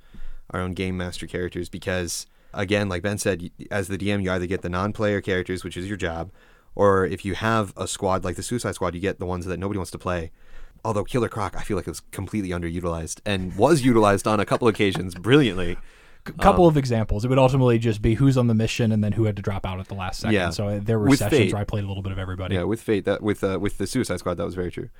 our 0.50 0.60
own 0.60 0.72
game 0.72 0.96
master 0.96 1.26
characters, 1.26 1.68
because, 1.68 2.26
again, 2.52 2.88
like 2.88 3.02
Ben 3.02 3.18
said, 3.18 3.50
as 3.70 3.88
the 3.88 3.98
DM, 3.98 4.22
you 4.22 4.30
either 4.30 4.46
get 4.46 4.62
the 4.62 4.68
non 4.68 4.92
player 4.92 5.20
characters, 5.20 5.62
which 5.62 5.76
is 5.76 5.86
your 5.86 5.96
job, 5.96 6.30
or 6.74 7.06
if 7.06 7.24
you 7.24 7.34
have 7.34 7.72
a 7.76 7.86
squad 7.86 8.24
like 8.24 8.36
the 8.36 8.42
Suicide 8.42 8.74
Squad, 8.74 8.94
you 8.94 9.00
get 9.00 9.18
the 9.18 9.26
ones 9.26 9.46
that 9.46 9.58
nobody 9.58 9.78
wants 9.78 9.90
to 9.92 9.98
play. 9.98 10.30
Although 10.84 11.04
Killer 11.04 11.28
Croc, 11.28 11.56
I 11.56 11.62
feel 11.62 11.76
like 11.76 11.86
it 11.86 11.90
was 11.90 12.00
completely 12.10 12.50
underutilized 12.50 13.20
and 13.26 13.54
was 13.56 13.82
utilized 13.82 14.26
on 14.26 14.40
a 14.40 14.46
couple 14.46 14.66
occasions 14.66 15.14
brilliantly. 15.14 15.76
C- 16.26 16.34
couple 16.40 16.66
of 16.66 16.76
examples. 16.76 17.24
It 17.24 17.28
would 17.28 17.38
ultimately 17.38 17.78
just 17.78 18.02
be 18.02 18.14
who's 18.14 18.36
on 18.36 18.46
the 18.46 18.54
mission 18.54 18.92
and 18.92 19.02
then 19.02 19.12
who 19.12 19.24
had 19.24 19.36
to 19.36 19.42
drop 19.42 19.64
out 19.66 19.80
at 19.80 19.88
the 19.88 19.94
last 19.94 20.20
second. 20.20 20.34
Yeah. 20.34 20.50
So 20.50 20.68
uh, 20.68 20.80
there 20.82 20.98
were 20.98 21.08
With 21.08 21.18
sessions 21.20 21.38
Fate. 21.38 21.52
where 21.52 21.62
I 21.62 21.64
played 21.64 21.84
a 21.84 21.86
little 21.86 22.02
bit 22.02 22.12
of 22.12 22.18
everybody. 22.18 22.54
Yeah, 22.56 22.64
with 22.64 22.80
Fate, 22.82 23.04
that 23.06 23.22
with 23.22 23.42
uh, 23.42 23.58
with 23.60 23.78
the 23.78 23.86
Suicide 23.86 24.18
Squad, 24.18 24.34
that 24.36 24.44
was 24.44 24.54
very 24.54 24.70
true. 24.70 24.90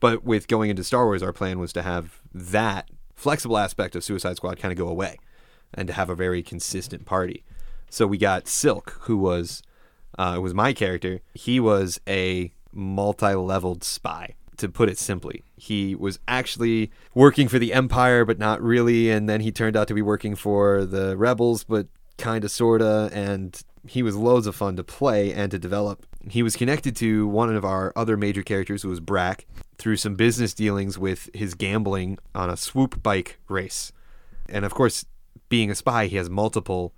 But 0.00 0.24
with 0.24 0.46
going 0.48 0.68
into 0.70 0.84
Star 0.84 1.06
Wars, 1.06 1.22
our 1.22 1.32
plan 1.32 1.58
was 1.58 1.72
to 1.72 1.82
have 1.82 2.20
that 2.34 2.90
flexible 3.14 3.56
aspect 3.56 3.96
of 3.96 4.04
Suicide 4.04 4.36
Squad 4.36 4.58
kind 4.58 4.70
of 4.72 4.76
go 4.78 4.88
away, 4.88 5.18
and 5.72 5.86
to 5.88 5.94
have 5.94 6.10
a 6.10 6.14
very 6.14 6.42
consistent 6.42 7.06
party. 7.06 7.42
So 7.88 8.06
we 8.06 8.18
got 8.18 8.46
Silk, 8.46 8.98
who 9.02 9.16
was 9.16 9.62
uh, 10.18 10.38
was 10.42 10.52
my 10.52 10.72
character. 10.74 11.20
He 11.32 11.58
was 11.60 11.98
a 12.06 12.52
multi-leveled 12.72 13.82
spy. 13.84 14.34
To 14.58 14.68
put 14.68 14.88
it 14.88 14.98
simply, 14.98 15.42
he 15.56 15.94
was 15.94 16.18
actually 16.26 16.90
working 17.14 17.46
for 17.46 17.58
the 17.58 17.74
Empire, 17.74 18.24
but 18.24 18.38
not 18.38 18.62
really, 18.62 19.10
and 19.10 19.28
then 19.28 19.40
he 19.40 19.52
turned 19.52 19.76
out 19.76 19.86
to 19.88 19.94
be 19.94 20.02
working 20.02 20.34
for 20.34 20.86
the 20.86 21.16
Rebels, 21.16 21.62
but 21.64 21.88
kind 22.16 22.42
of, 22.42 22.50
sorta, 22.50 23.10
and 23.12 23.60
he 23.86 24.02
was 24.02 24.16
loads 24.16 24.46
of 24.46 24.56
fun 24.56 24.76
to 24.76 24.84
play 24.84 25.32
and 25.32 25.50
to 25.50 25.58
develop. 25.58 26.06
He 26.28 26.42
was 26.42 26.56
connected 26.56 26.96
to 26.96 27.28
one 27.28 27.54
of 27.54 27.64
our 27.64 27.92
other 27.94 28.16
major 28.16 28.42
characters, 28.42 28.82
who 28.82 28.88
was 28.88 29.00
Brack, 29.00 29.46
through 29.78 29.96
some 29.96 30.14
business 30.14 30.54
dealings 30.54 30.98
with 30.98 31.28
his 31.34 31.54
gambling 31.54 32.18
on 32.34 32.48
a 32.48 32.56
swoop 32.56 33.02
bike 33.02 33.38
race. 33.48 33.92
And 34.48 34.64
of 34.64 34.74
course, 34.74 35.04
being 35.48 35.70
a 35.70 35.74
spy, 35.74 36.06
he 36.06 36.16
has 36.16 36.30
multiple 36.30 36.94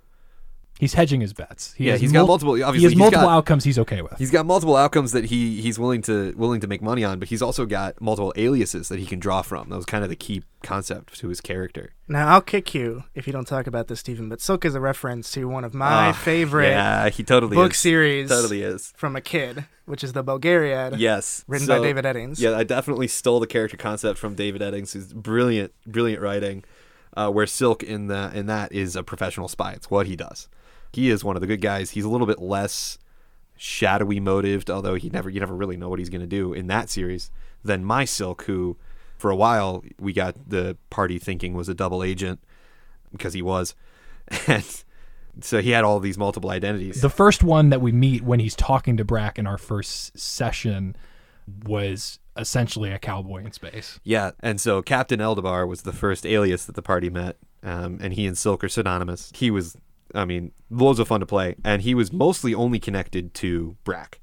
He's 0.79 0.93
hedging 0.93 1.19
his 1.19 1.33
bets. 1.33 1.73
He 1.73 1.83
Yeah, 1.87 1.91
has 1.91 2.01
he's 2.01 2.13
got 2.13 2.25
multiple- 2.25 2.55
He 2.55 2.61
has 2.61 2.73
he's 2.73 2.95
multiple 2.95 3.27
got- 3.27 3.37
outcomes 3.37 3.65
he's 3.65 3.77
okay 3.79 4.01
with. 4.01 4.17
He's 4.17 4.31
got 4.31 4.45
multiple 4.45 4.77
outcomes 4.77 5.11
that 5.11 5.25
he 5.25 5.59
he's 5.61 5.77
willing 5.77 6.01
to 6.03 6.33
willing 6.37 6.61
to 6.61 6.67
make 6.67 6.81
money 6.81 7.03
on, 7.03 7.19
but 7.19 7.27
he's 7.27 7.41
also 7.41 7.65
got 7.65 7.99
multiple 7.99 8.31
aliases 8.37 8.87
that 8.87 8.97
he 8.97 9.05
can 9.05 9.19
draw 9.19 9.41
from. 9.41 9.67
That 9.69 9.75
was 9.75 9.85
kind 9.85 10.05
of 10.05 10.09
the 10.09 10.15
key 10.15 10.41
concept 10.63 11.19
to 11.19 11.27
his 11.27 11.41
character. 11.41 11.91
Now 12.07 12.29
I'll 12.29 12.39
kick 12.41 12.73
you 12.73 13.03
if 13.13 13.27
you 13.27 13.33
don't 13.33 13.45
talk 13.45 13.67
about 13.67 13.89
this, 13.89 13.99
Stephen. 13.99 14.29
But 14.29 14.39
Silk 14.39 14.63
is 14.63 14.73
a 14.73 14.79
reference 14.79 15.29
to 15.33 15.49
one 15.49 15.65
of 15.65 15.73
my 15.73 16.07
Ah, 16.07 16.11
favorite 16.13 16.69
Yeah, 16.69 17.09
he 17.09 17.23
totally 17.23 17.55
book 17.57 17.73
is. 17.73 17.77
series 17.77 18.29
Totally 18.29 18.61
is. 18.61 18.93
from 18.95 19.17
a 19.17 19.21
kid, 19.21 19.65
which 19.85 20.01
is 20.01 20.13
the 20.13 20.23
Belgariad, 20.23 20.95
Yes, 20.97 21.43
written 21.45 21.67
by 21.67 21.79
David 21.79 22.05
Eddings. 22.05 22.39
Yeah, 22.39 22.55
I 22.57 22.63
definitely 22.63 23.09
stole 23.09 23.41
the 23.41 23.47
character 23.47 23.75
concept 23.75 24.17
from 24.17 24.33
David 24.33 24.61
Eddings, 24.61 24.93
who's 24.93 25.11
brilliant, 25.11 25.73
brilliant 25.85 26.21
writing. 26.21 26.63
Uh, 27.17 27.29
where 27.29 27.47
Silk 27.47 27.83
in 27.83 28.07
the 28.07 28.31
in 28.33 28.45
that 28.45 28.71
is 28.71 28.95
a 28.95 29.03
professional 29.03 29.47
spy. 29.49 29.71
It's 29.73 29.89
what 29.91 30.05
he 30.07 30.15
does. 30.15 30.47
He 30.91 31.09
is 31.09 31.23
one 31.23 31.35
of 31.35 31.41
the 31.41 31.47
good 31.47 31.61
guys. 31.61 31.91
He's 31.91 32.05
a 32.05 32.09
little 32.09 32.27
bit 32.27 32.39
less 32.39 32.97
shadowy 33.55 34.19
motived, 34.19 34.69
although 34.69 34.95
he 34.95 35.09
never 35.09 35.29
you 35.29 35.39
never 35.39 35.55
really 35.55 35.77
know 35.77 35.89
what 35.89 35.99
he's 35.99 36.09
going 36.09 36.21
to 36.21 36.27
do 36.27 36.53
in 36.53 36.67
that 36.67 36.89
series 36.89 37.31
than 37.63 37.83
my 37.83 38.05
Silk, 38.05 38.43
who 38.43 38.77
for 39.17 39.29
a 39.31 39.35
while 39.35 39.83
we 39.99 40.13
got 40.13 40.49
the 40.49 40.77
party 40.89 41.19
thinking 41.19 41.53
was 41.53 41.67
a 41.67 41.73
double 41.73 42.03
agent 42.03 42.39
because 43.11 43.33
he 43.33 43.41
was, 43.41 43.75
and 44.47 44.83
so 45.41 45.61
he 45.61 45.71
had 45.71 45.83
all 45.83 45.99
these 45.99 46.17
multiple 46.17 46.49
identities. 46.49 47.01
the 47.01 47.09
first 47.09 47.43
one 47.43 47.69
that 47.69 47.81
we 47.81 47.91
meet 47.91 48.23
when 48.23 48.39
he's 48.39 48.55
talking 48.55 48.97
to 48.97 49.05
Brack 49.05 49.37
in 49.37 49.45
our 49.45 49.57
first 49.57 50.17
session, 50.17 50.95
was 51.65 52.19
essentially 52.37 52.91
a 52.91 52.99
cowboy 52.99 53.43
in 53.43 53.51
space. 53.51 53.99
Yeah, 54.03 54.31
and 54.39 54.59
so 54.61 54.81
Captain 54.81 55.19
Eldabar 55.19 55.67
was 55.67 55.81
the 55.81 55.91
first 55.91 56.25
alias 56.25 56.65
that 56.65 56.75
the 56.75 56.81
party 56.81 57.09
met, 57.09 57.37
um, 57.63 57.99
and 58.01 58.13
he 58.13 58.25
and 58.25 58.37
Silk 58.37 58.63
are 58.63 58.69
synonymous. 58.69 59.31
He 59.35 59.51
was, 59.51 59.77
I 60.15 60.25
mean, 60.25 60.51
loads 60.69 60.99
of 60.99 61.07
fun 61.07 61.19
to 61.19 61.25
play, 61.25 61.55
and 61.63 61.81
he 61.81 61.93
was 61.93 62.11
mostly 62.11 62.53
only 62.53 62.79
connected 62.79 63.33
to 63.35 63.77
Brack. 63.83 64.19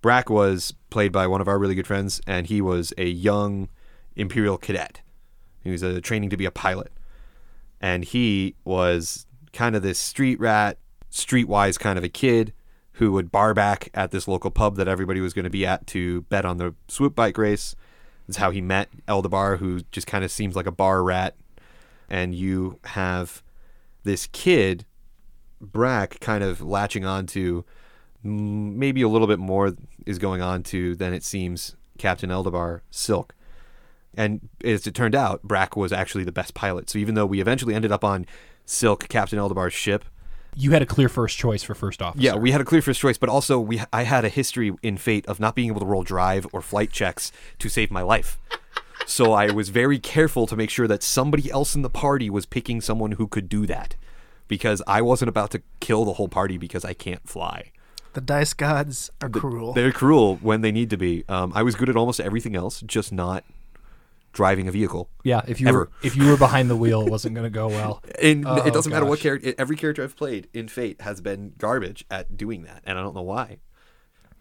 Brack 0.00 0.30
was 0.30 0.74
played 0.90 1.12
by 1.12 1.26
one 1.26 1.40
of 1.40 1.48
our 1.48 1.58
really 1.58 1.74
good 1.74 1.86
friends, 1.86 2.20
and 2.26 2.46
he 2.46 2.60
was 2.60 2.92
a 2.96 3.06
young 3.06 3.68
Imperial 4.14 4.56
cadet. 4.56 5.00
He 5.62 5.70
was 5.70 5.82
uh, 5.82 6.00
training 6.02 6.30
to 6.30 6.36
be 6.36 6.44
a 6.44 6.50
pilot, 6.50 6.92
and 7.80 8.04
he 8.04 8.54
was 8.64 9.26
kind 9.52 9.74
of 9.74 9.82
this 9.82 9.98
street 9.98 10.38
rat, 10.38 10.78
streetwise 11.10 11.78
kind 11.78 11.98
of 11.98 12.04
a 12.04 12.08
kid 12.08 12.52
who 12.92 13.12
would 13.12 13.30
bar 13.30 13.52
back 13.52 13.90
at 13.94 14.10
this 14.10 14.26
local 14.26 14.50
pub 14.50 14.76
that 14.76 14.88
everybody 14.88 15.20
was 15.20 15.34
going 15.34 15.44
to 15.44 15.50
be 15.50 15.66
at 15.66 15.86
to 15.86 16.22
bet 16.22 16.44
on 16.44 16.56
the 16.56 16.74
swoop 16.88 17.14
bike 17.14 17.36
race. 17.36 17.74
That's 18.26 18.38
how 18.38 18.50
he 18.50 18.60
met 18.60 18.88
Eldabar, 19.06 19.58
who 19.58 19.80
just 19.92 20.06
kind 20.06 20.24
of 20.24 20.30
seems 20.30 20.56
like 20.56 20.66
a 20.66 20.72
bar 20.72 21.02
rat. 21.02 21.36
And 22.08 22.34
you 22.34 22.78
have 22.84 23.42
this 24.06 24.26
kid, 24.32 24.86
Brack, 25.60 26.20
kind 26.20 26.42
of 26.42 26.62
latching 26.62 27.04
on 27.04 27.26
to 27.26 27.64
mm, 28.24 28.74
maybe 28.74 29.02
a 29.02 29.08
little 29.08 29.26
bit 29.26 29.38
more 29.38 29.74
is 30.06 30.18
going 30.18 30.40
on 30.40 30.62
to 30.64 30.94
than 30.96 31.12
it 31.12 31.22
seems 31.24 31.76
Captain 31.98 32.30
Eldabar, 32.30 32.80
Silk. 32.90 33.34
And 34.14 34.48
as 34.64 34.86
it 34.86 34.94
turned 34.94 35.14
out, 35.14 35.42
Brack 35.42 35.76
was 35.76 35.92
actually 35.92 36.24
the 36.24 36.32
best 36.32 36.54
pilot. 36.54 36.88
So 36.88 36.98
even 36.98 37.14
though 37.14 37.26
we 37.26 37.40
eventually 37.40 37.74
ended 37.74 37.92
up 37.92 38.02
on 38.04 38.24
Silk, 38.64 39.08
Captain 39.08 39.38
Eldabar's 39.38 39.74
ship, 39.74 40.04
You 40.54 40.70
had 40.70 40.80
a 40.80 40.86
clear 40.86 41.08
first 41.10 41.36
choice 41.36 41.62
for 41.62 41.74
first 41.74 42.00
officer. 42.00 42.22
yeah, 42.24 42.34
we 42.34 42.50
had 42.50 42.60
a 42.62 42.64
clear 42.64 42.80
first 42.80 43.00
choice, 43.00 43.18
but 43.18 43.28
also 43.28 43.60
we 43.60 43.82
I 43.92 44.04
had 44.04 44.24
a 44.24 44.30
history 44.30 44.72
in 44.82 44.96
Fate 44.96 45.26
of 45.26 45.38
not 45.38 45.54
being 45.54 45.68
able 45.68 45.80
to 45.80 45.86
roll 45.86 46.02
drive 46.02 46.46
or 46.52 46.62
flight 46.62 46.90
checks 46.90 47.30
to 47.58 47.68
save 47.68 47.90
my 47.90 48.00
life. 48.02 48.38
So 49.06 49.32
I 49.32 49.50
was 49.50 49.68
very 49.68 49.98
careful 49.98 50.46
to 50.48 50.56
make 50.56 50.68
sure 50.68 50.88
that 50.88 51.02
somebody 51.02 51.50
else 51.50 51.74
in 51.74 51.82
the 51.82 51.90
party 51.90 52.28
was 52.28 52.44
picking 52.44 52.80
someone 52.80 53.12
who 53.12 53.28
could 53.28 53.48
do 53.48 53.64
that 53.66 53.94
because 54.48 54.82
I 54.86 55.00
wasn't 55.00 55.28
about 55.28 55.50
to 55.52 55.62
kill 55.80 56.04
the 56.04 56.14
whole 56.14 56.28
party 56.28 56.58
because 56.58 56.84
I 56.84 56.92
can't 56.92 57.26
fly. 57.28 57.70
The 58.14 58.20
dice 58.20 58.52
gods 58.52 59.10
are 59.20 59.28
cruel. 59.28 59.72
They're 59.74 59.92
cruel 59.92 60.36
when 60.36 60.60
they 60.60 60.72
need 60.72 60.90
to 60.90 60.96
be. 60.96 61.24
Um, 61.28 61.52
I 61.54 61.62
was 61.62 61.74
good 61.76 61.88
at 61.88 61.96
almost 61.96 62.18
everything 62.18 62.56
else, 62.56 62.80
just 62.80 63.12
not 63.12 63.44
driving 64.32 64.68
a 64.68 64.72
vehicle. 64.72 65.08
Yeah, 65.22 65.42
if 65.46 65.60
you 65.60 65.68
Ever. 65.68 65.78
were 65.78 65.90
if 66.02 66.16
you 66.16 66.26
were 66.28 66.36
behind 66.36 66.68
the 66.68 66.76
wheel, 66.76 67.02
it 67.06 67.10
wasn't 67.10 67.34
going 67.34 67.44
to 67.44 67.50
go 67.50 67.68
well. 67.68 68.02
And 68.22 68.46
Oh, 68.46 68.56
it 68.56 68.72
doesn't 68.72 68.90
matter 68.90 69.06
what 69.06 69.20
character. 69.20 69.54
Every 69.58 69.76
character 69.76 70.02
I've 70.02 70.16
played 70.16 70.48
in 70.52 70.68
Fate 70.68 71.00
has 71.02 71.20
been 71.20 71.52
garbage 71.58 72.04
at 72.10 72.36
doing 72.36 72.64
that, 72.64 72.82
and 72.84 72.98
I 72.98 73.02
don't 73.02 73.14
know 73.14 73.22
why. 73.22 73.58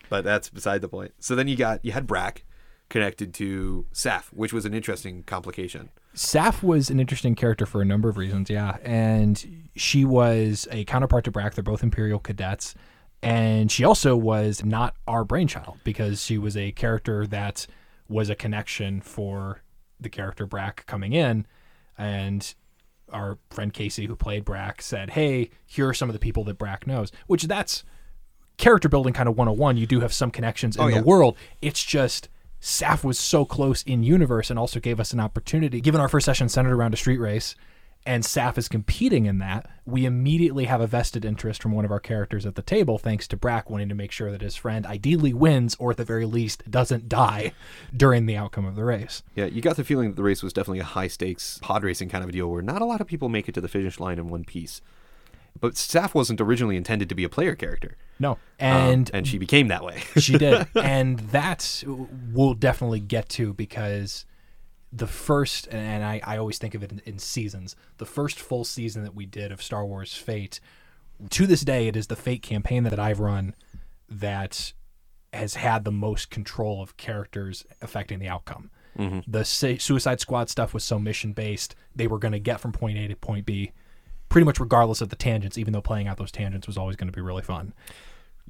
But 0.09 0.23
that's 0.23 0.49
beside 0.49 0.81
the 0.81 0.87
point. 0.87 1.11
So 1.19 1.35
then 1.35 1.47
you 1.47 1.55
got 1.55 1.83
you 1.83 1.91
had 1.91 2.07
Brack 2.07 2.45
connected 2.89 3.33
to 3.35 3.85
Saf, 3.93 4.25
which 4.27 4.53
was 4.53 4.65
an 4.65 4.73
interesting 4.73 5.23
complication. 5.23 5.89
Saf 6.15 6.63
was 6.63 6.89
an 6.89 6.99
interesting 6.99 7.35
character 7.35 7.65
for 7.65 7.81
a 7.81 7.85
number 7.85 8.07
of 8.09 8.17
reasons, 8.17 8.49
yeah. 8.49 8.77
And 8.83 9.67
she 9.75 10.05
was 10.05 10.67
a 10.71 10.85
counterpart 10.85 11.25
to 11.25 11.31
Brack. 11.31 11.55
They're 11.55 11.63
both 11.63 11.83
Imperial 11.83 12.19
cadets. 12.19 12.73
And 13.21 13.71
she 13.71 13.83
also 13.83 14.15
was 14.15 14.63
not 14.63 14.95
our 15.07 15.23
brainchild 15.23 15.79
because 15.83 16.23
she 16.23 16.37
was 16.37 16.55
a 16.55 16.71
character 16.73 17.25
that 17.27 17.65
was 18.07 18.29
a 18.29 18.35
connection 18.35 19.01
for 19.01 19.61
the 19.99 20.09
character 20.09 20.45
Brack 20.45 20.85
coming 20.85 21.13
in. 21.13 21.47
And 21.97 22.53
our 23.11 23.39
friend 23.49 23.73
Casey, 23.73 24.05
who 24.05 24.15
played 24.15 24.45
Brack, 24.45 24.81
said, 24.81 25.11
Hey, 25.11 25.49
here 25.65 25.87
are 25.89 25.93
some 25.93 26.07
of 26.09 26.13
the 26.13 26.19
people 26.19 26.43
that 26.45 26.57
Brack 26.57 26.85
knows, 26.85 27.11
which 27.27 27.43
that's 27.43 27.83
character 28.57 28.87
building 28.87 29.13
kind 29.13 29.27
of 29.27 29.37
101. 29.37 29.75
You 29.77 29.87
do 29.87 29.99
have 30.01 30.13
some 30.13 30.31
connections 30.31 30.75
in 30.77 30.83
Oh, 30.83 30.91
the 30.91 31.01
world. 31.01 31.35
It's 31.61 31.83
just 31.83 32.29
Saf 32.65 33.03
was 33.03 33.19
so 33.19 33.45
close 33.45 33.83
in 33.83 34.01
universe 34.01 34.49
and 34.49 34.57
also 34.57 34.79
gave 34.79 34.99
us 34.99 35.13
an 35.13 35.19
opportunity. 35.19 35.79
Given 35.79 36.01
our 36.01 36.09
first 36.09 36.25
session 36.25 36.49
centered 36.49 36.73
around 36.73 36.95
a 36.95 36.97
street 36.97 37.19
race 37.19 37.55
and 38.07 38.23
Saf 38.23 38.57
is 38.57 38.67
competing 38.67 39.27
in 39.27 39.37
that, 39.37 39.69
we 39.85 40.03
immediately 40.03 40.65
have 40.65 40.81
a 40.81 40.87
vested 40.87 41.25
interest 41.25 41.61
from 41.61 41.73
one 41.73 41.85
of 41.85 41.91
our 41.91 41.99
characters 41.99 42.43
at 42.43 42.55
the 42.55 42.63
table, 42.63 42.97
thanks 42.97 43.27
to 43.27 43.37
Brack 43.37 43.69
wanting 43.69 43.89
to 43.89 43.93
make 43.93 44.11
sure 44.11 44.31
that 44.31 44.41
his 44.41 44.55
friend 44.55 44.87
ideally 44.87 45.31
wins 45.31 45.75
or 45.77 45.91
at 45.91 45.97
the 45.97 46.03
very 46.03 46.25
least 46.25 46.63
doesn't 46.69 47.07
die 47.07 47.53
during 47.95 48.25
the 48.25 48.35
outcome 48.35 48.65
of 48.65 48.75
the 48.75 48.83
race. 48.83 49.21
Yeah, 49.35 49.45
you 49.45 49.61
got 49.61 49.75
the 49.75 49.83
feeling 49.83 50.09
that 50.09 50.15
the 50.15 50.23
race 50.23 50.41
was 50.41 50.51
definitely 50.51 50.79
a 50.79 50.85
high 50.85 51.07
stakes 51.07 51.59
pod 51.61 51.83
racing 51.83 52.09
kind 52.09 52.23
of 52.23 52.31
a 52.31 52.33
deal 52.33 52.49
where 52.49 52.63
not 52.63 52.81
a 52.81 52.85
lot 52.85 52.99
of 52.99 53.05
people 53.05 53.29
make 53.29 53.47
it 53.47 53.53
to 53.53 53.61
the 53.61 53.67
finish 53.67 53.99
line 53.99 54.17
in 54.17 54.27
one 54.27 54.43
piece. 54.43 54.81
But 55.59 55.73
Saf 55.75 56.13
wasn't 56.13 56.41
originally 56.41 56.75
intended 56.75 57.07
to 57.09 57.15
be 57.15 57.23
a 57.23 57.29
player 57.29 57.55
character, 57.55 57.95
No. 58.19 58.31
um, 58.31 58.37
And 58.59 59.11
and 59.13 59.27
she 59.27 59.37
became 59.37 59.67
that 59.69 59.83
way. 59.83 60.01
she 60.17 60.37
did. 60.37 60.67
And 60.75 61.19
that 61.31 61.83
we'll 61.87 62.53
definitely 62.55 62.99
get 62.99 63.29
to 63.29 63.53
because 63.53 64.25
the 64.91 65.07
first 65.07 65.67
and 65.71 66.03
I, 66.03 66.21
I 66.23 66.37
always 66.37 66.57
think 66.57 66.75
of 66.75 66.83
it 66.83 66.91
in, 66.91 66.99
in 67.05 67.19
seasons 67.19 67.75
the 67.97 68.05
first 68.05 68.39
full 68.39 68.63
season 68.63 69.03
that 69.03 69.13
we 69.15 69.25
did 69.25 69.51
of 69.51 69.61
star 69.61 69.85
wars 69.85 70.13
fate 70.13 70.61
to 71.31 71.45
this 71.45 71.61
day 71.61 71.87
it 71.89 71.97
is 71.97 72.07
the 72.07 72.15
fate 72.15 72.41
campaign 72.41 72.83
that 72.83 72.97
i've 72.99 73.19
run 73.19 73.55
that 74.07 74.71
has 75.33 75.55
had 75.55 75.83
the 75.83 75.91
most 75.91 76.29
control 76.29 76.81
of 76.81 76.95
characters 76.95 77.65
affecting 77.81 78.19
the 78.19 78.27
outcome. 78.29 78.69
The 79.27 79.43
suicide 79.43 80.21
squad 80.21 80.49
stuff 80.49 80.73
was 80.73 80.85
so 80.85 80.97
mission 80.97 81.33
based 81.33 81.75
they 81.93 82.07
were 82.07 82.19
going 82.19 82.31
to 82.31 82.39
get 82.39 82.61
from 82.61 82.71
point 82.71 82.97
a 82.97 83.07
to 83.09 83.15
point 83.17 83.45
b 83.45 83.73
pretty 84.29 84.45
much 84.45 84.59
regardless 84.59 85.01
of 85.01 85.09
the 85.09 85.15
tangents 85.15 85.57
even 85.57 85.73
though 85.73 85.81
playing 85.81 86.07
out 86.07 86.17
those 86.17 86.31
tangents 86.31 86.67
was 86.67 86.77
always 86.77 86.95
going 86.95 87.07
to 87.07 87.13
be 87.15 87.21
really 87.21 87.41
fun 87.41 87.73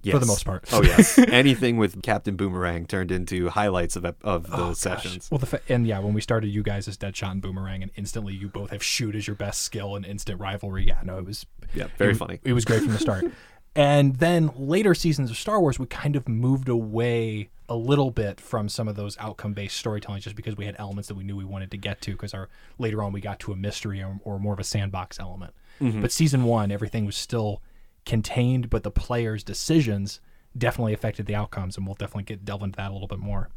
for 0.10 0.20
the 0.20 0.26
most 0.28 0.46
part 0.46 0.64
Oh 0.72 0.84
yes, 0.84 1.18
anything 1.30 1.78
with 1.78 2.04
Captain 2.04 2.36
Boomerang 2.36 2.86
turned 2.86 3.12
into 3.12 3.50
highlights 3.50 3.96
of 3.96 4.06
of 4.06 4.44
the 4.48 4.54
Oh, 4.56 4.68
gosh. 4.70 4.78
sessions. 4.78 5.30
Well, 5.32 5.40
the 5.40 5.48
fa- 5.48 5.62
and 5.68 5.88
yeah, 5.88 5.98
when 5.98 6.14
we 6.14 6.22
started 6.22 6.50
you 6.50 6.62
guys 6.62 6.88
as 6.88 6.96
Deadshot 6.96 7.32
and 7.32 7.42
Boomerang, 7.42 7.82
and 7.82 7.92
instantly 7.96 8.36
you 8.36 8.48
both 8.48 8.70
have 8.70 8.84
shoot 8.84 9.16
as 9.16 9.26
your 9.26 9.36
best 9.36 9.62
skill 9.64 9.96
and 9.96 10.06
instant 10.06 10.40
rivalry. 10.40 10.86
Yeah, 10.86 11.00
no, 11.04 11.18
it 11.18 11.26
was 11.26 11.48
Yeah, 11.74 11.88
very 11.98 12.12
it, 12.12 12.18
funny. 12.18 12.40
It 12.44 12.54
was 12.54 12.66
great 12.66 12.84
from 12.84 12.92
the 12.94 13.00
start. 13.00 13.26
and 13.76 14.18
then 14.18 14.52
later 14.56 14.94
seasons 14.94 15.32
of 15.32 15.38
Star 15.38 15.60
Wars, 15.60 15.80
we 15.80 15.88
kind 15.88 16.16
of 16.16 16.30
moved 16.30 16.70
away 16.70 17.50
a 17.68 17.76
little 17.76 18.12
bit 18.12 18.40
from 18.40 18.70
some 18.70 18.88
of 18.88 18.96
those 18.96 19.18
outcome 19.18 19.54
based 19.54 19.76
storytelling, 19.76 20.22
just 20.22 20.36
because 20.36 20.56
we 20.56 20.66
had 20.66 20.76
elements 20.78 21.08
that 21.08 21.16
we 21.16 21.24
knew 21.24 21.36
we 21.36 21.46
wanted 21.46 21.72
to 21.72 21.78
get 21.78 22.00
to. 22.02 22.12
Because 22.12 22.36
our 22.36 22.48
later 22.78 23.02
on 23.02 23.12
we 23.12 23.22
got 23.22 23.40
to 23.40 23.52
a 23.54 23.56
mystery 23.56 24.04
or, 24.04 24.20
or 24.24 24.40
more 24.40 24.54
of 24.54 24.60
a 24.60 24.64
sandbox 24.64 25.20
element. 25.20 25.52
But 25.80 26.12
season 26.12 26.44
one, 26.44 26.72
everything 26.72 27.06
was 27.06 27.16
still 27.16 27.62
contained, 28.06 28.70
but 28.70 28.84
the 28.84 28.92
players' 28.92 29.44
decisions 29.44 30.20
definitely 30.58 30.94
affected 30.94 31.26
the 31.26 31.36
outcomes, 31.36 31.76
and 31.76 31.86
we'll 31.86 31.96
definitely 31.96 32.24
get 32.24 32.46
delve 32.46 32.64
into 32.64 32.78
that 32.78 32.92
a 32.92 32.94
little 32.94 33.08
bit 33.08 33.20
more. 33.20 33.50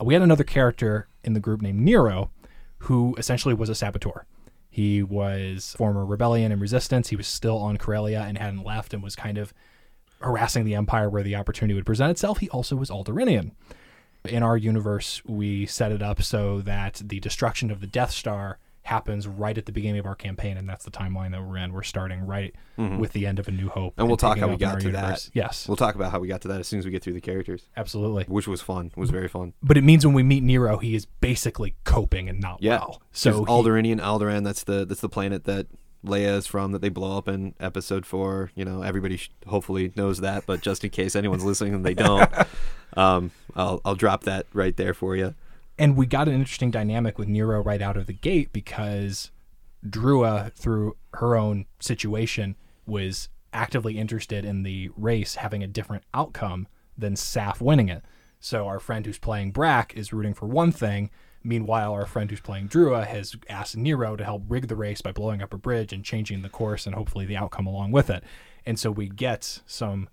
Uh, 0.00 0.04
We 0.04 0.14
had 0.14 0.22
another 0.22 0.44
character 0.44 1.06
in 1.22 1.34
the 1.34 1.40
group 1.40 1.62
named 1.62 1.80
Nero, 1.80 2.30
who 2.78 3.14
essentially 3.16 3.54
was 3.54 3.68
a 3.68 3.74
saboteur. 3.74 4.26
He 4.68 5.02
was 5.02 5.74
former 5.78 6.04
rebellion 6.04 6.50
and 6.50 6.60
resistance. 6.60 7.10
He 7.10 7.16
was 7.16 7.26
still 7.28 7.58
on 7.58 7.76
Corellia 7.76 8.22
and 8.22 8.38
hadn't 8.38 8.64
left, 8.64 8.92
and 8.94 9.02
was 9.02 9.14
kind 9.14 9.38
of 9.38 9.52
harassing 10.20 10.64
the 10.64 10.74
Empire 10.74 11.10
where 11.10 11.22
the 11.22 11.36
opportunity 11.36 11.74
would 11.74 11.86
present 11.86 12.10
itself. 12.10 12.38
He 12.38 12.48
also 12.48 12.74
was 12.76 12.90
Alderaanian. 12.90 13.52
In 14.24 14.42
our 14.42 14.56
universe, 14.56 15.20
we 15.26 15.66
set 15.66 15.92
it 15.92 16.00
up 16.00 16.22
so 16.22 16.60
that 16.62 17.02
the 17.04 17.20
destruction 17.20 17.70
of 17.70 17.80
the 17.80 17.86
Death 17.88 18.12
Star 18.12 18.58
happens 18.84 19.26
right 19.28 19.56
at 19.56 19.66
the 19.66 19.72
beginning 19.72 20.00
of 20.00 20.06
our 20.06 20.14
campaign, 20.14 20.56
and 20.56 20.68
that's 20.68 20.84
the 20.84 20.90
timeline 20.90 21.30
that 21.32 21.42
we're 21.46 21.56
in. 21.56 21.72
We're 21.72 21.82
starting 21.82 22.26
right 22.26 22.54
with 22.76 23.12
the 23.12 23.26
end 23.26 23.38
of 23.38 23.46
A 23.46 23.52
New 23.52 23.68
Hope, 23.68 23.94
And 23.96 24.08
we'll 24.08 24.16
talk 24.16 24.38
how 24.38 24.48
we 24.48 24.56
got 24.56 24.80
to 24.80 24.86
universe. 24.86 25.26
that. 25.26 25.30
Yes, 25.34 25.68
We'll 25.68 25.76
talk 25.76 25.94
about 25.94 26.10
how 26.10 26.18
we 26.18 26.26
got 26.26 26.40
to 26.40 26.48
that 26.48 26.58
as 26.60 26.66
soon 26.66 26.80
as 26.80 26.84
we 26.84 26.90
get 26.90 27.00
through 27.02 27.12
the 27.12 27.20
characters, 27.20 27.68
absolutely. 27.76 28.24
which 28.24 28.48
was 28.48 28.60
fun. 28.60 28.86
It 28.86 28.96
was 28.96 29.10
very 29.10 29.28
fun. 29.28 29.52
But 29.62 29.76
it 29.76 29.82
means 29.84 30.04
when 30.04 30.14
we 30.14 30.24
meet 30.24 30.42
Nero, 30.42 30.78
he 30.78 30.94
is 30.96 31.06
basically 31.06 31.76
coping 31.84 32.28
and 32.28 32.40
not 32.40 32.60
Yeah. 32.60 32.78
well. 32.78 33.02
So 33.12 33.44
Alderaanian 33.44 34.00
Alderaan, 34.00 34.42
that's 34.44 34.64
the 34.64 34.84
that's 34.84 35.00
the 35.00 35.08
planet 35.08 35.44
that 35.44 35.68
Leia 36.04 36.36
is 36.38 36.48
from 36.48 36.72
that 36.72 36.80
they 36.82 36.88
blow 36.88 37.16
up 37.16 37.28
in 37.28 37.54
episode 37.60 38.04
four. 38.04 38.50
You 38.56 38.64
know, 38.64 38.82
everybody 38.82 39.16
sh- 39.18 39.30
hopefully 39.46 39.92
knows 39.94 40.18
that, 40.20 40.44
but 40.46 40.60
just 40.60 40.82
in 40.82 40.90
case 40.90 41.14
anyone's 41.14 41.44
listening 41.44 41.74
and 41.74 41.86
they 41.86 41.94
don't, 41.94 42.28
um, 42.96 43.30
I'll 43.54 43.80
I'll 43.84 43.94
drop 43.94 44.24
that 44.24 44.46
right 44.52 44.76
there 44.76 44.94
for 44.94 45.14
you. 45.14 45.34
And 45.82 45.96
we 45.96 46.06
got 46.06 46.28
an 46.28 46.34
interesting 46.34 46.70
dynamic 46.70 47.18
with 47.18 47.26
Nero 47.26 47.60
right 47.60 47.82
out 47.82 47.96
of 47.96 48.06
the 48.06 48.12
gate 48.12 48.52
because 48.52 49.32
Drua, 49.84 50.52
through 50.52 50.96
her 51.14 51.34
own 51.34 51.66
situation, 51.80 52.54
was 52.86 53.28
actively 53.52 53.98
interested 53.98 54.44
in 54.44 54.62
the 54.62 54.90
race 54.96 55.34
having 55.34 55.60
a 55.60 55.66
different 55.66 56.04
outcome 56.14 56.68
than 56.96 57.14
Saf 57.14 57.60
winning 57.60 57.88
it. 57.88 58.04
So 58.38 58.68
our 58.68 58.78
friend 58.78 59.04
who's 59.04 59.18
playing 59.18 59.50
Brack 59.50 59.92
is 59.96 60.12
rooting 60.12 60.34
for 60.34 60.46
one 60.46 60.70
thing. 60.70 61.10
Meanwhile, 61.42 61.92
our 61.92 62.06
friend 62.06 62.30
who's 62.30 62.40
playing 62.40 62.68
Drua 62.68 63.04
has 63.04 63.34
asked 63.48 63.76
Nero 63.76 64.14
to 64.14 64.24
help 64.24 64.44
rig 64.46 64.68
the 64.68 64.76
race 64.76 65.00
by 65.00 65.10
blowing 65.10 65.42
up 65.42 65.52
a 65.52 65.58
bridge 65.58 65.92
and 65.92 66.04
changing 66.04 66.42
the 66.42 66.48
course 66.48 66.86
and 66.86 66.94
hopefully 66.94 67.26
the 67.26 67.36
outcome 67.36 67.66
along 67.66 67.90
with 67.90 68.08
it. 68.08 68.22
And 68.64 68.78
so 68.78 68.92
we 68.92 69.08
get 69.08 69.58
some 69.66 70.08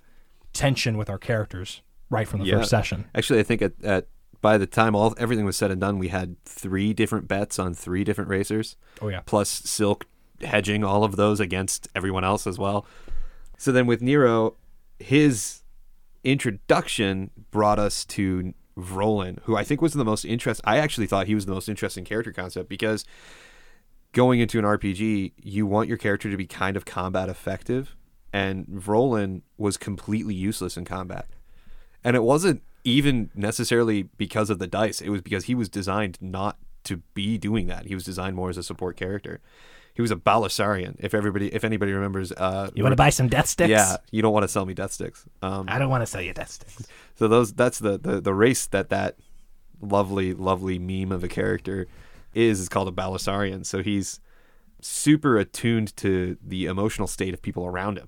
tension 0.52 0.98
with 0.98 1.12
our 1.12 1.20
characters 1.20 1.84
right 2.10 2.28
from 2.28 2.40
the 2.40 2.48
Yeah. 2.48 2.58
first 2.58 2.72
session. 2.72 3.06
Actually, 3.14 3.40
I 3.40 3.44
think 3.44 3.62
at, 3.62 3.74
at 3.84 4.08
by 4.42 4.58
the 4.58 4.68
time 4.68 4.96
all 4.96 5.14
everything 5.18 5.46
was 5.46 5.58
said 5.58 5.72
and 5.72 5.82
done, 5.82 6.00
we 6.00 6.10
had 6.10 6.44
three 6.46 6.94
different 6.94 7.28
bets 7.28 7.60
on 7.60 7.74
three 7.74 8.04
different 8.04 8.30
racers. 8.30 8.76
Oh 9.02 9.10
yeah. 9.10 9.22
plus 9.26 9.50
Silk 9.50 10.06
hedging 10.42 10.84
all 10.84 11.04
of 11.04 11.16
those 11.16 11.40
against 11.40 11.88
everyone 11.96 12.24
else 12.24 12.48
as 12.48 12.58
well. 12.58 12.86
So 13.58 13.72
then 13.72 13.88
with 13.88 14.02
Nero, 14.02 14.56
his 15.00 15.62
introduction 16.24 17.32
brought 17.52 17.80
us 17.80 18.06
to 18.06 18.54
Vrolan, 18.78 19.40
who 19.44 19.58
I 19.58 19.64
think 19.64 19.82
was 19.82 19.94
the 19.94 20.06
most 20.06 20.24
interest. 20.26 20.62
I 20.64 20.78
actually 20.78 21.08
thought 21.08 21.28
he 21.28 21.36
was 21.36 21.46
the 21.46 21.54
most 21.54 21.68
interesting 21.68 22.06
character 22.06 22.32
concept 22.32 22.70
because 22.70 23.04
going 24.14 24.40
into 24.40 24.60
an 24.60 24.66
RPG, 24.66 25.34
you 25.38 25.66
want 25.66 25.90
your 25.90 25.98
character 25.98 26.32
to 26.32 26.38
be 26.38 26.48
kind 26.48 26.78
of 26.78 26.86
combat 26.86 27.30
effective, 27.30 27.96
and 28.32 28.66
Vrolan 28.68 29.42
was 29.58 29.78
completely 29.78 30.34
useless 30.34 30.78
in 30.78 30.86
combat. 30.86 31.28
And 32.04 32.16
it 32.16 32.24
wasn't 32.24 32.64
even 32.84 33.30
necessarily 33.36 34.04
because 34.04 34.50
of 34.50 34.60
the 34.60 34.68
dice; 34.68 35.02
it 35.02 35.10
was 35.10 35.22
because 35.22 35.46
he 35.46 35.56
was 35.56 35.70
designed 35.70 36.18
not 36.22 36.58
to 36.86 36.98
be 37.14 37.38
doing 37.38 37.68
that. 37.68 37.86
He 37.86 37.94
was 37.94 38.04
designed 38.04 38.36
more 38.36 38.50
as 38.50 38.58
a 38.58 38.64
support 38.64 38.96
character. 38.98 39.42
He 39.94 40.02
was 40.02 40.12
a 40.12 40.16
Balasarian. 40.16 40.96
If 41.00 41.14
everybody, 41.14 41.54
if 41.54 41.66
anybody 41.66 41.92
remembers, 41.92 42.32
uh, 42.32 42.70
You 42.74 42.84
want 42.84 42.94
to 42.94 42.98
buy 42.98 43.10
some 43.10 43.28
death 43.28 43.48
sticks? 43.48 43.70
yeah, 43.70 43.98
you 44.12 44.22
don't 44.22 44.32
want 44.32 44.44
to 44.44 44.48
sell 44.48 44.66
me 44.66 44.74
death 44.74 44.94
sticks. 44.94 45.26
Um, 45.42 45.66
I 45.68 45.78
don't 45.78 45.90
want 45.90 46.04
to 46.04 46.06
sell 46.06 46.22
you 46.22 46.34
death 46.34 46.52
sticks. 46.52 46.88
so 47.16 47.28
those 47.28 47.52
that's 47.54 47.80
the, 47.80 47.98
the 47.98 48.22
the 48.22 48.34
race 48.34 48.66
that 48.68 48.90
that 48.90 49.18
lovely 49.82 50.34
lovely 50.34 50.80
meme 50.80 51.12
of 51.12 51.24
a 51.24 51.28
character 51.28 51.88
is 52.34 52.60
is 52.62 52.70
called 52.70 52.88
a 52.88 52.92
Balasarian. 52.92 53.66
So 53.66 53.84
he's 53.84 54.20
super 54.82 55.38
attuned 55.38 55.96
to 55.98 56.38
the 56.42 56.66
emotional 56.66 57.08
state 57.08 57.34
of 57.34 57.42
people 57.42 57.66
around 57.66 57.98
him, 57.98 58.08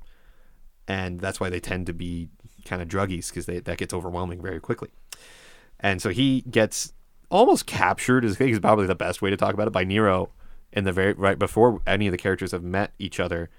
and 0.87 1.19
that's 1.19 1.39
why 1.41 1.49
they 1.49 1.59
tend 1.59 1.87
to 1.87 1.93
be 1.93 2.29
kind 2.65 2.81
of 2.81 2.87
druggies 2.87 3.29
because 3.29 3.45
that 3.45 3.77
gets 3.77 3.93
overwhelming 3.93 4.41
very 4.41 4.59
quickly. 4.59 4.89
And 5.79 6.01
so 6.01 6.09
he 6.09 6.41
gets 6.41 6.93
almost 7.29 7.65
captured. 7.65 8.23
Is 8.23 8.35
I 8.35 8.37
think 8.37 8.51
is 8.51 8.59
probably 8.59 8.87
the 8.87 8.95
best 8.95 9.21
way 9.21 9.29
to 9.29 9.37
talk 9.37 9.53
about 9.53 9.67
it 9.67 9.73
by 9.73 9.83
Nero 9.83 10.29
in 10.71 10.83
the 10.83 10.91
very 10.91 11.13
right 11.13 11.39
before 11.39 11.81
any 11.85 12.07
of 12.07 12.11
the 12.11 12.17
characters 12.17 12.51
have 12.51 12.63
met 12.63 12.93
each 12.99 13.19
other. 13.19 13.49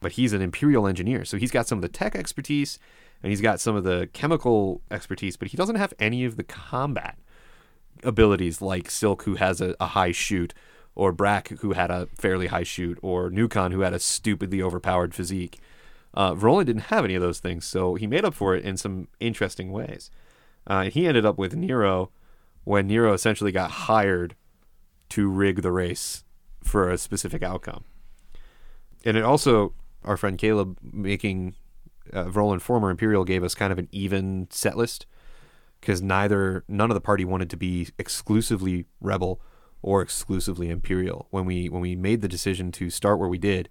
But 0.00 0.12
he's 0.12 0.32
an 0.32 0.42
imperial 0.42 0.86
engineer, 0.86 1.24
so 1.24 1.38
he's 1.38 1.50
got 1.50 1.66
some 1.66 1.78
of 1.78 1.82
the 1.82 1.88
tech 1.88 2.14
expertise 2.14 2.78
and 3.24 3.30
he's 3.30 3.40
got 3.40 3.58
some 3.58 3.74
of 3.74 3.84
the 3.84 4.10
chemical 4.12 4.82
expertise, 4.90 5.34
but 5.38 5.48
he 5.48 5.56
doesn't 5.56 5.76
have 5.76 5.94
any 5.98 6.26
of 6.26 6.36
the 6.36 6.44
combat 6.44 7.16
abilities 8.02 8.60
like 8.60 8.90
Silk, 8.90 9.22
who 9.22 9.36
has 9.36 9.62
a, 9.62 9.74
a 9.80 9.86
high 9.86 10.12
shoot, 10.12 10.52
or 10.94 11.10
Brack, 11.10 11.48
who 11.60 11.72
had 11.72 11.90
a 11.90 12.06
fairly 12.18 12.48
high 12.48 12.64
shoot, 12.64 12.98
or 13.00 13.30
Nukon, 13.30 13.72
who 13.72 13.80
had 13.80 13.94
a 13.94 13.98
stupidly 13.98 14.60
overpowered 14.60 15.14
physique. 15.14 15.58
Uh, 16.14 16.34
Roland 16.36 16.68
didn't 16.68 16.82
have 16.82 17.04
any 17.04 17.14
of 17.14 17.22
those 17.22 17.40
things, 17.40 17.64
so 17.64 17.96
he 17.96 18.06
made 18.06 18.24
up 18.24 18.34
for 18.34 18.54
it 18.54 18.64
in 18.64 18.76
some 18.76 19.08
interesting 19.20 19.72
ways. 19.72 20.10
Uh, 20.66 20.84
he 20.84 21.06
ended 21.06 21.26
up 21.26 21.36
with 21.36 21.54
Nero 21.54 22.10
when 22.62 22.86
Nero 22.86 23.12
essentially 23.12 23.52
got 23.52 23.70
hired 23.70 24.36
to 25.10 25.28
rig 25.28 25.62
the 25.62 25.72
race 25.72 26.24
for 26.62 26.88
a 26.88 26.96
specific 26.96 27.42
outcome. 27.42 27.84
And 29.04 29.16
it 29.16 29.24
also, 29.24 29.74
our 30.02 30.16
friend 30.16 30.38
Caleb 30.38 30.78
making 30.82 31.54
uh, 32.12 32.30
Roland 32.30 32.62
former 32.62 32.90
Imperial 32.90 33.24
gave 33.24 33.44
us 33.44 33.54
kind 33.54 33.72
of 33.72 33.78
an 33.78 33.88
even 33.92 34.46
set 34.50 34.76
list 34.76 35.06
because 35.80 36.00
neither 36.00 36.64
none 36.68 36.90
of 36.90 36.94
the 36.94 37.00
party 37.00 37.24
wanted 37.24 37.50
to 37.50 37.56
be 37.56 37.88
exclusively 37.98 38.86
rebel 39.00 39.40
or 39.82 40.00
exclusively 40.00 40.70
imperial. 40.70 41.26
When 41.30 41.44
we 41.44 41.68
when 41.68 41.82
we 41.82 41.94
made 41.94 42.22
the 42.22 42.28
decision 42.28 42.72
to 42.72 42.88
start 42.88 43.18
where 43.18 43.28
we 43.28 43.36
did, 43.38 43.68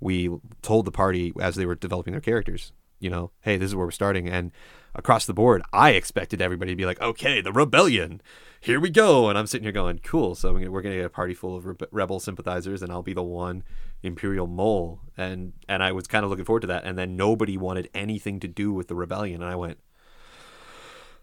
we 0.00 0.30
told 0.62 0.84
the 0.84 0.92
party 0.92 1.32
as 1.40 1.56
they 1.56 1.66
were 1.66 1.74
developing 1.74 2.12
their 2.12 2.20
characters, 2.20 2.72
you 2.98 3.10
know, 3.10 3.30
hey, 3.40 3.56
this 3.56 3.68
is 3.68 3.74
where 3.74 3.86
we're 3.86 3.90
starting. 3.90 4.28
And 4.28 4.52
across 4.94 5.26
the 5.26 5.34
board, 5.34 5.62
I 5.72 5.90
expected 5.90 6.40
everybody 6.40 6.72
to 6.72 6.76
be 6.76 6.86
like, 6.86 7.00
okay, 7.00 7.40
the 7.40 7.52
rebellion, 7.52 8.20
here 8.60 8.80
we 8.80 8.90
go. 8.90 9.28
And 9.28 9.38
I'm 9.38 9.46
sitting 9.46 9.64
here 9.64 9.72
going, 9.72 10.00
cool. 10.00 10.34
So 10.34 10.52
we're 10.52 10.82
gonna, 10.82 10.96
get 10.96 11.04
a 11.04 11.10
party 11.10 11.34
full 11.34 11.56
of 11.56 11.66
rebel 11.90 12.20
sympathizers, 12.20 12.82
and 12.82 12.90
I'll 12.90 13.02
be 13.02 13.14
the 13.14 13.22
one 13.22 13.62
imperial 14.02 14.46
mole. 14.46 15.00
And 15.16 15.52
and 15.68 15.82
I 15.82 15.92
was 15.92 16.06
kind 16.06 16.24
of 16.24 16.30
looking 16.30 16.44
forward 16.44 16.60
to 16.60 16.66
that. 16.68 16.84
And 16.84 16.98
then 16.98 17.16
nobody 17.16 17.56
wanted 17.56 17.88
anything 17.94 18.40
to 18.40 18.48
do 18.48 18.72
with 18.72 18.88
the 18.88 18.94
rebellion, 18.94 19.42
and 19.42 19.50
I 19.50 19.56
went. 19.56 19.78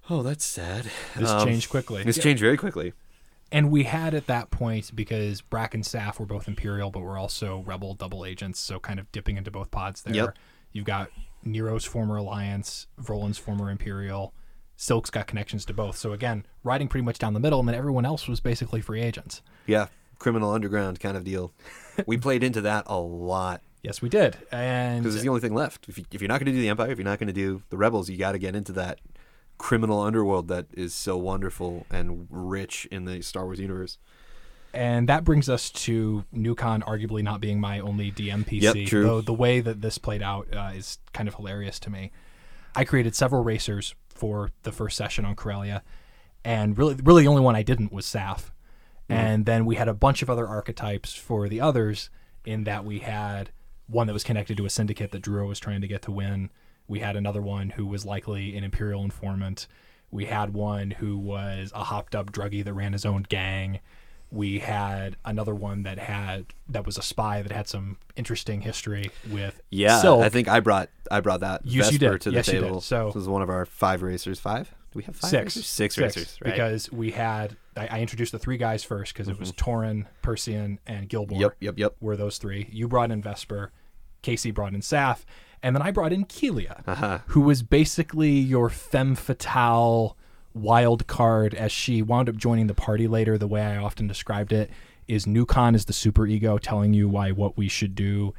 Oh, 0.09 0.21
that's 0.21 0.43
sad. 0.43 0.91
This 1.15 1.29
Um, 1.29 1.47
changed 1.47 1.69
quickly. 1.69 2.03
This 2.03 2.17
changed 2.17 2.41
very 2.41 2.57
quickly. 2.57 2.91
And 3.53 3.69
we 3.69 3.83
had 3.83 4.15
at 4.15 4.25
that 4.25 4.49
point 4.49 4.95
because 4.95 5.41
Brack 5.41 5.75
and 5.75 5.83
Saf 5.83 6.19
were 6.19 6.25
both 6.25 6.47
Imperial, 6.47 6.89
but 6.89 7.01
were 7.01 7.17
also 7.17 7.63
Rebel 7.67 7.93
double 7.93 8.25
agents, 8.25 8.59
so 8.59 8.79
kind 8.79 8.99
of 8.99 9.11
dipping 9.11 9.37
into 9.37 9.51
both 9.51 9.69
pods 9.69 10.01
there. 10.01 10.15
Yep. 10.15 10.37
You've 10.71 10.85
got 10.85 11.11
Nero's 11.43 11.85
former 11.85 12.17
Alliance, 12.17 12.87
Vrolan's 12.99 13.37
former 13.37 13.69
Imperial. 13.69 14.33
Silk's 14.75 15.11
got 15.11 15.27
connections 15.27 15.65
to 15.65 15.73
both. 15.73 15.95
So 15.97 16.13
again, 16.13 16.47
riding 16.63 16.87
pretty 16.87 17.05
much 17.05 17.19
down 17.19 17.33
the 17.33 17.39
middle, 17.39 17.59
and 17.59 17.69
then 17.69 17.75
everyone 17.75 18.05
else 18.05 18.27
was 18.27 18.39
basically 18.39 18.81
free 18.81 19.01
agents. 19.01 19.43
Yeah, 19.67 19.85
criminal 20.17 20.51
underground 20.51 20.99
kind 20.99 21.15
of 21.15 21.23
deal. 21.23 21.53
we 22.07 22.17
played 22.17 22.43
into 22.43 22.61
that 22.61 22.85
a 22.87 22.97
lot 22.97 23.61
Yes, 23.83 24.01
we 24.01 24.07
did. 24.07 24.37
And 24.49 25.03
because 25.03 25.15
it's 25.15 25.23
the 25.23 25.29
only 25.29 25.41
thing 25.41 25.53
left. 25.53 25.89
If, 25.89 25.97
you, 25.97 26.05
if 26.09 26.21
you're 26.21 26.29
not 26.29 26.39
going 26.39 26.45
to 26.45 26.53
do 26.53 26.61
the 26.61 26.69
Empire, 26.69 26.89
if 26.89 26.97
you're 26.97 27.03
not 27.03 27.19
going 27.19 27.27
to 27.27 27.33
do 27.33 27.61
the 27.69 27.75
Rebels, 27.75 28.09
you 28.09 28.17
got 28.17 28.31
to 28.31 28.39
get 28.39 28.55
into 28.55 28.71
that 28.73 28.99
criminal 29.57 30.01
underworld 30.01 30.47
that 30.49 30.67
is 30.73 30.93
so 30.93 31.17
wonderful 31.17 31.85
and 31.89 32.27
rich 32.29 32.87
in 32.91 33.05
the 33.05 33.21
Star 33.21 33.45
Wars 33.45 33.59
universe. 33.59 33.97
And 34.73 35.07
that 35.07 35.23
brings 35.23 35.49
us 35.49 35.69
to 35.69 36.25
Nukon 36.33 36.81
arguably 36.83 37.21
not 37.21 37.39
being 37.39 37.59
my 37.59 37.79
only 37.79 38.11
DM 38.11 38.43
PC. 38.43 38.61
Yep, 38.61 38.87
true. 38.87 39.03
Though 39.03 39.21
the 39.21 39.33
way 39.33 39.59
that 39.59 39.81
this 39.81 39.97
played 39.99 40.23
out 40.23 40.47
uh, 40.53 40.71
is 40.73 40.97
kind 41.13 41.29
of 41.29 41.35
hilarious 41.35 41.79
to 41.81 41.91
me. 41.91 42.11
I 42.75 42.83
created 42.83 43.15
several 43.15 43.43
racers 43.43 43.93
for 44.09 44.49
the 44.63 44.71
first 44.71 44.97
session 44.97 45.25
on 45.25 45.35
Corellia, 45.35 45.83
and 46.43 46.75
really, 46.75 46.95
really 47.03 47.23
the 47.23 47.29
only 47.29 47.43
one 47.43 47.55
I 47.55 47.61
didn't 47.61 47.93
was 47.93 48.05
Saf. 48.05 48.49
And 49.09 49.45
then 49.45 49.65
we 49.65 49.75
had 49.75 49.87
a 49.87 49.93
bunch 49.93 50.23
of 50.23 50.29
other 50.29 50.47
archetypes 50.47 51.13
for 51.13 51.47
the 51.47 51.61
others. 51.61 52.09
In 52.45 52.63
that 52.63 52.83
we 52.83 52.99
had 52.99 53.51
one 53.87 54.07
that 54.07 54.13
was 54.13 54.23
connected 54.23 54.57
to 54.57 54.65
a 54.65 54.69
syndicate 54.69 55.11
that 55.11 55.21
Drua 55.21 55.47
was 55.47 55.59
trying 55.59 55.81
to 55.81 55.87
get 55.87 56.01
to 56.03 56.11
win. 56.11 56.49
We 56.87 56.99
had 56.99 57.15
another 57.15 57.41
one 57.41 57.71
who 57.71 57.85
was 57.85 58.05
likely 58.05 58.55
an 58.57 58.63
Imperial 58.63 59.03
informant. 59.03 59.67
We 60.11 60.25
had 60.25 60.53
one 60.53 60.91
who 60.91 61.17
was 61.17 61.71
a 61.73 61.83
hopped 61.85 62.13
up 62.15 62.31
druggie 62.31 62.63
that 62.63 62.73
ran 62.73 62.93
his 62.93 63.05
own 63.05 63.23
gang 63.23 63.79
we 64.33 64.57
had 64.59 65.15
another 65.23 65.53
one 65.53 65.83
that 65.83 65.99
had 65.99 66.47
that 66.67 66.85
was 66.87 66.97
a 66.97 67.03
spy 67.03 67.43
that 67.43 67.51
had 67.51 67.67
some 67.67 67.97
interesting 68.15 68.61
history 68.61 69.11
with 69.29 69.61
Yeah, 69.69 70.01
Silk. 70.01 70.23
I 70.23 70.29
think 70.29 70.47
I 70.47 70.59
brought 70.59 70.89
I 71.11 71.19
brought 71.21 71.41
that 71.41 71.61
Yes, 71.63 71.91
you 71.91 71.99
Vesper 71.99 72.13
did. 72.13 72.21
to 72.21 72.29
the 72.31 72.35
Yes, 72.37 72.45
table. 72.47 72.81
So- 72.81 73.07
this 73.13 73.21
is 73.21 73.29
one 73.29 73.43
of 73.43 73.49
our 73.49 73.65
five 73.67 74.01
racers. 74.01 74.39
Five? 74.39 74.69
Do 74.91 74.97
we 74.97 75.03
have 75.03 75.15
five? 75.15 75.29
six, 75.29 75.55
racers? 75.55 75.67
Six, 75.67 75.97
racers. 75.99 76.37
Right? 76.43 76.51
because 76.51 76.91
we 76.91 77.11
had 77.11 77.55
I, 77.77 77.87
I 77.87 77.99
introduced 78.01 78.31
the 78.31 78.39
three 78.39 78.57
guys 78.57 78.83
first 78.83 79.13
because 79.13 79.27
it 79.27 79.39
was 79.39 79.51
Torin, 79.51 80.05
Persian, 80.23 80.79
and. 80.87 81.07
Mm-hmm. 81.09 81.39
Yep, 81.39 81.55
yep, 81.59 81.77
yep. 81.77 81.95
Were 82.01 82.17
those 82.17 82.39
three? 82.39 82.67
You 82.71 82.87
brought 82.87 83.11
in 83.11 83.21
Vesper, 83.21 83.71
Casey 84.23 84.49
brought 84.51 84.73
in 84.73 84.81
Saf, 84.81 85.25
and 85.63 85.75
then 85.75 85.81
I 85.81 85.91
brought 85.91 86.13
in 86.13 86.25
Kelia, 86.25 86.81
Uh-huh. 86.85 87.19
who 87.27 87.41
was 87.41 87.63
basically 87.63 88.31
your 88.31 88.69
femme 88.69 89.15
fatale 89.15 90.15
wild 90.53 91.07
card. 91.07 91.53
As 91.55 91.71
she 91.71 92.01
wound 92.03 92.29
up 92.29 92.35
joining 92.35 92.67
the 92.67 92.73
party 92.75 93.07
later, 93.07 93.37
the 93.37 93.47
way 93.47 93.61
I 93.63 93.77
often 93.77 94.07
described 94.07 94.51
it 94.53 94.69
is 95.07 95.25
Nukon 95.25 95.75
is 95.75 95.85
the 95.85 95.93
super 95.93 96.27
ego 96.27 96.57
telling 96.57 96.93
you 96.93 97.09
why 97.09 97.31
what 97.31 97.57
we 97.57 97.67
should 97.67 97.95
do 97.95 98.33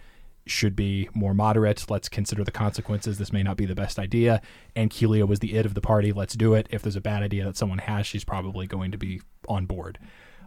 should 0.47 0.77
be 0.77 1.09
more 1.15 1.33
moderate. 1.35 1.91
Let's 1.91 2.09
consider 2.09 2.45
the 2.45 2.51
consequences. 2.51 3.17
This 3.19 3.33
may 3.33 3.43
not 3.43 3.57
be 3.57 3.65
the 3.67 3.75
best 3.75 3.99
idea. 3.99 4.43
And 4.77 4.91
Kelia 4.91 5.27
was 5.27 5.39
the 5.41 5.55
it 5.57 5.65
of 5.67 5.73
the 5.75 5.81
party. 5.81 6.13
Let's 6.13 6.35
do 6.35 6.53
it. 6.55 6.67
If 6.71 6.83
there's 6.83 6.97
a 6.97 7.01
bad 7.01 7.23
idea 7.23 7.45
that 7.45 7.57
someone 7.57 7.79
has, 7.79 8.07
she's 8.07 8.25
probably 8.25 8.67
going 8.67 8.93
to 8.93 8.99
be 8.99 9.23
on 9.49 9.65
board. 9.67 9.99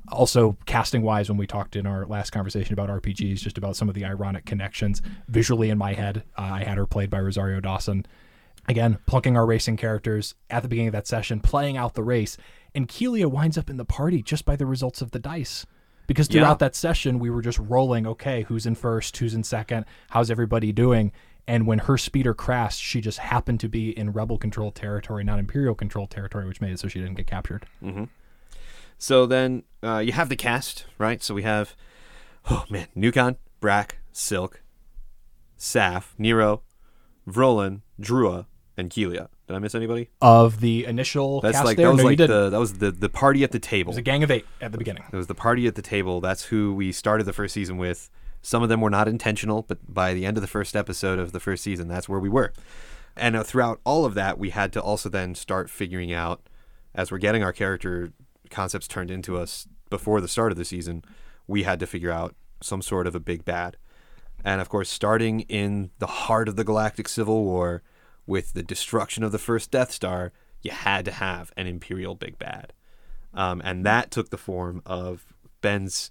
Also, 0.09 0.57
casting 0.65 1.01
wise, 1.01 1.29
when 1.29 1.37
we 1.37 1.45
talked 1.47 1.75
in 1.75 1.85
our 1.85 2.05
last 2.05 2.29
conversation 2.31 2.73
about 2.73 2.89
RPGs, 2.89 3.39
just 3.39 3.57
about 3.57 3.75
some 3.75 3.89
of 3.89 3.95
the 3.95 4.05
ironic 4.05 4.45
connections 4.45 5.01
visually 5.27 5.69
in 5.69 5.77
my 5.77 5.93
head, 5.93 6.23
uh, 6.37 6.41
I 6.41 6.63
had 6.63 6.77
her 6.77 6.85
played 6.85 7.09
by 7.09 7.19
Rosario 7.19 7.59
Dawson. 7.59 8.05
Again, 8.69 8.99
plunking 9.05 9.37
our 9.37 9.45
racing 9.45 9.77
characters 9.77 10.35
at 10.49 10.61
the 10.63 10.69
beginning 10.69 10.89
of 10.89 10.93
that 10.93 11.07
session, 11.07 11.39
playing 11.39 11.77
out 11.77 11.93
the 11.93 12.03
race. 12.03 12.37
And 12.75 12.87
Kelia 12.87 13.27
winds 13.27 13.57
up 13.57 13.69
in 13.69 13.77
the 13.77 13.85
party 13.85 14.21
just 14.21 14.45
by 14.45 14.55
the 14.55 14.65
results 14.65 15.01
of 15.01 15.11
the 15.11 15.19
dice. 15.19 15.65
Because 16.05 16.27
throughout 16.27 16.51
Yeah. 16.61 16.67
that 16.67 16.75
session, 16.75 17.19
we 17.19 17.29
were 17.29 17.41
just 17.41 17.59
rolling, 17.59 18.05
okay, 18.07 18.43
who's 18.43 18.65
in 18.65 18.75
first, 18.75 19.15
who's 19.17 19.33
in 19.33 19.43
second, 19.43 19.85
how's 20.09 20.31
everybody 20.31 20.71
doing? 20.71 21.11
And 21.49 21.65
when 21.65 21.79
her 21.79 21.97
speeder 21.97 22.33
crashed, 22.33 22.81
she 22.81 22.99
just 23.01 23.19
happened 23.19 23.59
to 23.61 23.69
be 23.69 23.97
in 23.97 24.11
rebel 24.11 24.37
controlled 24.37 24.75
territory, 24.75 25.23
not 25.23 25.39
imperial 25.39 25.75
controlled 25.75 26.09
territory, 26.11 26.45
which 26.45 26.59
made 26.61 26.71
it 26.71 26.79
so 26.79 26.87
she 26.89 26.99
didn't 26.99 27.15
get 27.15 27.27
captured. 27.27 27.65
So 28.97 29.25
then 29.25 29.63
uh, 29.83 29.99
you 29.99 30.11
have 30.11 30.29
the 30.29 30.35
cast, 30.35 30.85
right? 30.97 31.21
So 31.21 31.33
we 31.33 31.43
have, 31.43 31.75
oh 32.49 32.65
man, 32.69 32.87
Nukon, 32.95 33.37
Brack, 33.59 33.99
Silk, 34.11 34.61
Saf, 35.57 36.13
Nero, 36.17 36.63
Vrolan, 37.27 37.81
Drua, 37.99 38.45
and 38.75 38.89
Kelia. 38.89 39.29
Did 39.47 39.55
I 39.55 39.59
miss 39.59 39.75
anybody? 39.75 40.09
Of 40.21 40.59
the 40.59 40.85
initial 40.85 41.41
That's 41.41 41.57
cast 41.57 41.65
like 41.65 41.77
there, 41.77 41.87
that 41.87 41.93
was 41.93 42.01
no, 42.01 42.07
like 42.07 42.17
the 42.17 42.49
that 42.49 42.59
was 42.59 42.79
the 42.79 42.91
the 42.91 43.09
party 43.09 43.43
at 43.43 43.51
the 43.51 43.59
table. 43.59 43.89
It 43.89 43.95
was 43.95 43.97
a 43.97 44.01
gang 44.01 44.23
of 44.23 44.31
eight 44.31 44.45
at 44.61 44.71
the 44.71 44.77
beginning. 44.77 45.03
It 45.11 45.15
was 45.15 45.27
the 45.27 45.35
party 45.35 45.67
at 45.67 45.75
the 45.75 45.81
table. 45.81 46.19
That's 46.19 46.45
who 46.45 46.73
we 46.73 46.91
started 46.91 47.23
the 47.23 47.33
first 47.33 47.53
season 47.53 47.77
with. 47.77 48.09
Some 48.41 48.61
of 48.61 48.69
them 48.69 48.81
were 48.81 48.89
not 48.89 49.07
intentional, 49.07 49.63
but 49.63 49.79
by 49.93 50.13
the 50.13 50.25
end 50.25 50.37
of 50.37 50.41
the 50.41 50.47
first 50.47 50.75
episode 50.75 51.17
of 51.19 51.31
the 51.31 51.39
first 51.39 51.63
season, 51.63 51.87
that's 51.87 52.07
where 52.07 52.19
we 52.19 52.29
were. 52.29 52.53
And 53.15 53.35
uh, 53.35 53.43
throughout 53.43 53.79
all 53.83 54.05
of 54.05 54.13
that, 54.13 54.37
we 54.37 54.51
had 54.51 54.71
to 54.73 54.81
also 54.81 55.09
then 55.09 55.33
start 55.33 55.69
figuring 55.69 56.13
out, 56.13 56.41
as 56.93 57.11
we're 57.11 57.17
getting 57.17 57.43
our 57.43 57.51
character 57.51 58.11
concepts 58.49 58.87
turned 58.87 59.11
into 59.11 59.37
us 59.37 59.67
before 59.89 60.21
the 60.21 60.27
start 60.27 60.51
of 60.51 60.57
the 60.57 60.65
season, 60.65 61.03
we 61.47 61.63
had 61.63 61.79
to 61.79 61.87
figure 61.87 62.11
out 62.11 62.35
some 62.61 62.81
sort 62.81 63.07
of 63.07 63.15
a 63.15 63.19
big 63.19 63.45
bad. 63.45 63.77
And 64.43 64.61
of 64.61 64.69
course, 64.69 64.89
starting 64.89 65.41
in 65.41 65.91
the 65.99 66.07
heart 66.07 66.47
of 66.47 66.55
the 66.55 66.63
Galactic 66.63 67.07
Civil 67.07 67.43
War 67.43 67.81
with 68.25 68.53
the 68.53 68.63
destruction 68.63 69.23
of 69.23 69.31
the 69.31 69.37
first 69.37 69.71
Death 69.71 69.91
Star, 69.91 70.31
you 70.61 70.71
had 70.71 71.05
to 71.05 71.11
have 71.11 71.51
an 71.55 71.67
Imperial 71.67 72.15
big 72.15 72.37
bad, 72.37 72.73
um, 73.33 73.61
and 73.63 73.85
that 73.85 74.11
took 74.11 74.29
the 74.29 74.37
form 74.37 74.81
of 74.85 75.33
Ben's. 75.61 76.09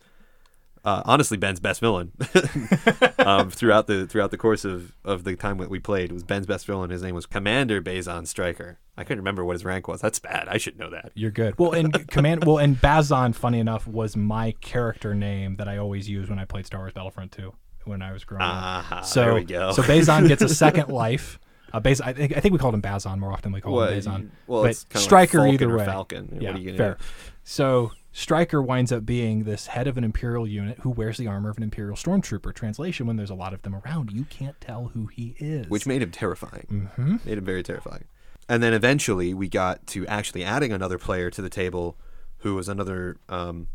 Uh, 0.87 1.03
honestly, 1.05 1.37
Ben's 1.37 1.59
best 1.59 1.81
villain 1.81 2.13
um, 3.19 3.51
throughout 3.51 3.89
the 3.89 4.07
throughout 4.07 4.31
the 4.31 4.37
course 4.37 4.65
of, 4.65 4.93
of 5.05 5.25
the 5.25 5.35
time 5.35 5.59
that 5.59 5.69
we 5.69 5.81
played 5.81 6.13
was 6.13 6.23
Ben's 6.23 6.47
best 6.47 6.65
villain. 6.65 6.91
His 6.91 7.03
name 7.03 7.15
was 7.15 7.27
Commander 7.27 7.81
Bazon 7.81 8.25
Striker. 8.27 8.79
I 8.97 9.03
couldn't 9.03 9.19
remember 9.19 9.45
what 9.45 9.55
his 9.55 9.65
rank 9.65 9.89
was. 9.89 10.01
That's 10.01 10.19
bad. 10.21 10.47
I 10.49 10.59
should 10.59 10.79
know 10.79 10.89
that. 10.91 11.11
You're 11.15 11.33
good. 11.33 11.59
Well, 11.59 11.73
and 11.73 12.09
command. 12.11 12.45
Well, 12.45 12.59
and 12.59 12.81
Bazon, 12.81 13.33
funny 13.33 13.59
enough, 13.59 13.87
was 13.89 14.17
my 14.17 14.53
character 14.61 15.13
name 15.15 15.57
that 15.57 15.69
I 15.69 15.77
always 15.79 16.09
used 16.09 16.31
when 16.31 16.39
I 16.39 16.45
played 16.45 16.67
Star 16.67 16.81
Wars 16.81 16.93
Battlefront 16.93 17.33
2 17.33 17.53
when 17.85 18.01
I 18.01 18.13
was 18.13 18.25
growing 18.25 18.43
Ah, 18.45 18.99
up. 19.01 19.05
So, 19.05 19.21
there 19.23 19.35
we 19.35 19.45
go. 19.45 19.73
so 19.73 19.83
Bazon 19.83 20.29
gets 20.29 20.43
a 20.43 20.49
second 20.49 20.89
life. 20.93 21.39
Uh, 21.73 21.81
Baz- 21.81 22.01
I 22.01 22.13
think 22.13 22.37
I 22.37 22.41
think 22.41 22.53
we 22.53 22.59
called 22.59 22.75
him 22.75 22.81
Bazon 22.81 23.19
more 23.19 23.33
often. 23.33 23.51
We 23.51 23.61
call 23.61 23.75
Well, 23.75 23.89
him 23.89 23.95
Bazon. 23.97 24.31
well, 24.47 24.63
but 24.63 24.71
it's 24.71 24.85
kinda 24.85 24.99
like 24.99 25.05
Striker 25.05 25.47
either 25.49 25.77
way. 25.77 25.85
Falcon. 25.85 26.39
Yeah, 26.41 26.51
What 26.51 26.57
are 26.59 26.61
you 26.63 26.67
gonna 26.67 26.79
fair. 26.79 26.95
do? 26.95 27.05
So 27.43 27.93
Striker 28.19 28.63
winds 28.63 28.93
up 28.93 29.05
being 29.05 29.45
this 29.45 29.67
head 29.67 29.87
of 29.87 29.99
an 29.99 30.03
Imperial 30.05 30.49
unit 30.49 30.79
who 30.81 30.89
wears 30.89 31.19
the 31.19 31.27
armor 31.27 31.51
of 31.51 31.59
an 31.59 31.63
Imperial 31.63 31.97
stormtrooper. 31.97 32.55
Translation: 32.55 33.07
When 33.07 33.17
there's 33.17 33.29
a 33.29 33.35
lot 33.35 33.53
of 33.53 33.61
them 33.61 33.75
around, 33.75 34.11
you 34.11 34.25
can't 34.25 34.59
tell 34.59 34.87
who 34.95 35.05
he 35.09 35.37
is. 35.39 35.69
which 35.69 35.87
made 35.87 36.01
him 36.01 36.11
terrifying. 36.11 36.91
hmm 36.97 37.17
Made 37.27 37.37
him 37.37 37.45
very 37.45 37.63
terrifying. 37.63 38.05
And 38.49 38.63
then 38.63 38.73
eventually 38.73 39.35
we 39.35 39.51
got 39.51 39.87
to 39.89 40.07
actually 40.07 40.45
adding 40.45 40.73
another 40.73 40.97
player 40.97 41.31
to 41.31 41.43
the 41.43 41.51
table, 41.51 41.99
who 42.39 42.55
was 42.55 42.71
another. 42.71 43.19
Um, 43.29 43.67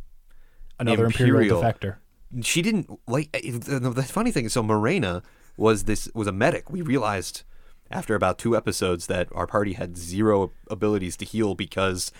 another 0.79 1.05
Imperial, 1.05 1.37
Imperial. 1.37 1.61
defector. 1.61 1.95
she 2.43 2.63
didn't 2.63 2.89
like. 3.07 3.29
eh, 3.35 3.41
The, 3.51 3.79
the 3.79 4.01
funny 4.03 4.31
thing 4.31 4.45
is, 4.45 4.53
so 4.53 4.63
Morena 4.63 5.21
was 5.55 5.83
this 5.83 6.09
was 6.15 6.25
a 6.25 6.31
medic. 6.31 6.67
We 6.71 6.81
realized 6.81 7.43
after 7.91 8.15
about 8.15 8.39
two 8.39 8.57
episodes 8.57 9.05
that 9.05 9.27
our 9.33 9.45
party 9.45 9.73
had 9.73 9.97
zero 9.97 10.51
abilities 10.67 11.15
to 11.17 11.25
heal 11.25 11.53
because 11.53 12.11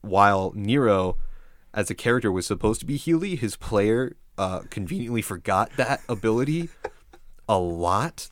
while 0.00 0.52
Nero, 0.56 1.18
as 1.76 1.90
a 1.90 1.94
character, 1.94 2.32
was 2.32 2.46
supposed 2.46 2.80
to 2.80 2.86
be 2.86 2.96
Healy, 2.96 3.36
his 3.36 3.54
player 3.54 4.16
uh, 4.38 4.60
conveniently 4.70 5.22
forgot 5.22 5.70
that 5.76 6.00
ability 6.08 6.70
a 7.48 7.58
lot. 7.58 8.30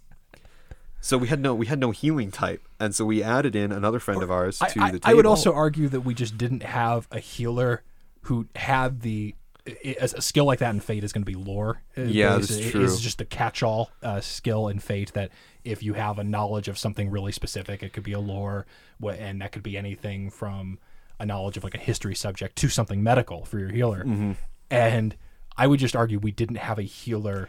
So 1.01 1.19
we 1.19 1.29
had 1.29 1.41
no 1.41 1.55
we 1.55 1.67
had 1.67 1.79
no 1.79 1.91
healing 1.91 2.31
type, 2.31 2.67
and 2.81 2.95
so 2.95 3.05
we 3.05 3.23
added 3.23 3.55
in 3.55 3.71
another 3.71 3.99
friend 3.99 4.23
of 4.23 4.31
ours 4.31 4.59
to 4.59 4.65
I, 4.65 4.69
the 4.69 4.81
I, 4.81 4.91
table. 4.91 5.01
I 5.05 5.15
would 5.15 5.27
also 5.27 5.53
argue 5.53 5.89
that 5.91 6.01
we 6.01 6.15
just 6.15 6.39
didn't 6.39 6.63
have 6.63 7.07
a 7.11 7.19
healer 7.19 7.83
who 8.23 8.47
had 8.57 9.03
the 9.03 9.35
a, 9.67 10.09
skill 10.09 10.47
like 10.47 10.61
that 10.61 10.75
in 10.75 10.81
Fate 10.81 11.05
is 11.05 11.13
going 11.13 11.25
to 11.25 11.31
be 11.31 11.37
lore. 11.37 11.83
Yeah, 11.95 12.39
based- 12.39 12.51
that's 12.51 12.71
true. 12.71 12.85
It's 12.85 13.01
just 13.01 13.21
a 13.21 13.27
catch-all 13.27 13.91
uh, 14.03 14.21
skill 14.21 14.69
in 14.69 14.79
Fate 14.79 15.13
that 15.13 15.31
if 15.63 15.83
you 15.83 15.93
have 15.93 16.19
a 16.19 16.25
knowledge 16.25 16.69
of 16.69 16.79
something 16.79 17.11
really 17.11 17.33
specific, 17.33 17.83
it 17.83 17.93
could 17.93 18.03
be 18.03 18.13
a 18.13 18.21
lore, 18.21 18.65
and 19.07 19.43
that 19.43 19.53
could 19.53 19.63
be 19.63 19.77
anything 19.77 20.31
from 20.31 20.79
a 21.19 21.27
knowledge 21.27 21.57
of 21.57 21.65
like 21.65 21.75
a 21.75 21.79
history 21.79 22.15
subject 22.15 22.57
to 22.57 22.69
something 22.69 23.03
medical 23.03 23.45
for 23.45 23.59
your 23.59 23.71
healer. 23.71 24.05
Mm-hmm. 24.05 24.33
And 24.71 25.17
I 25.57 25.67
would 25.67 25.81
just 25.81 25.95
argue 25.95 26.19
we 26.19 26.33
didn't 26.33 26.57
have 26.57 26.79
a 26.79 26.83
healer 26.83 27.49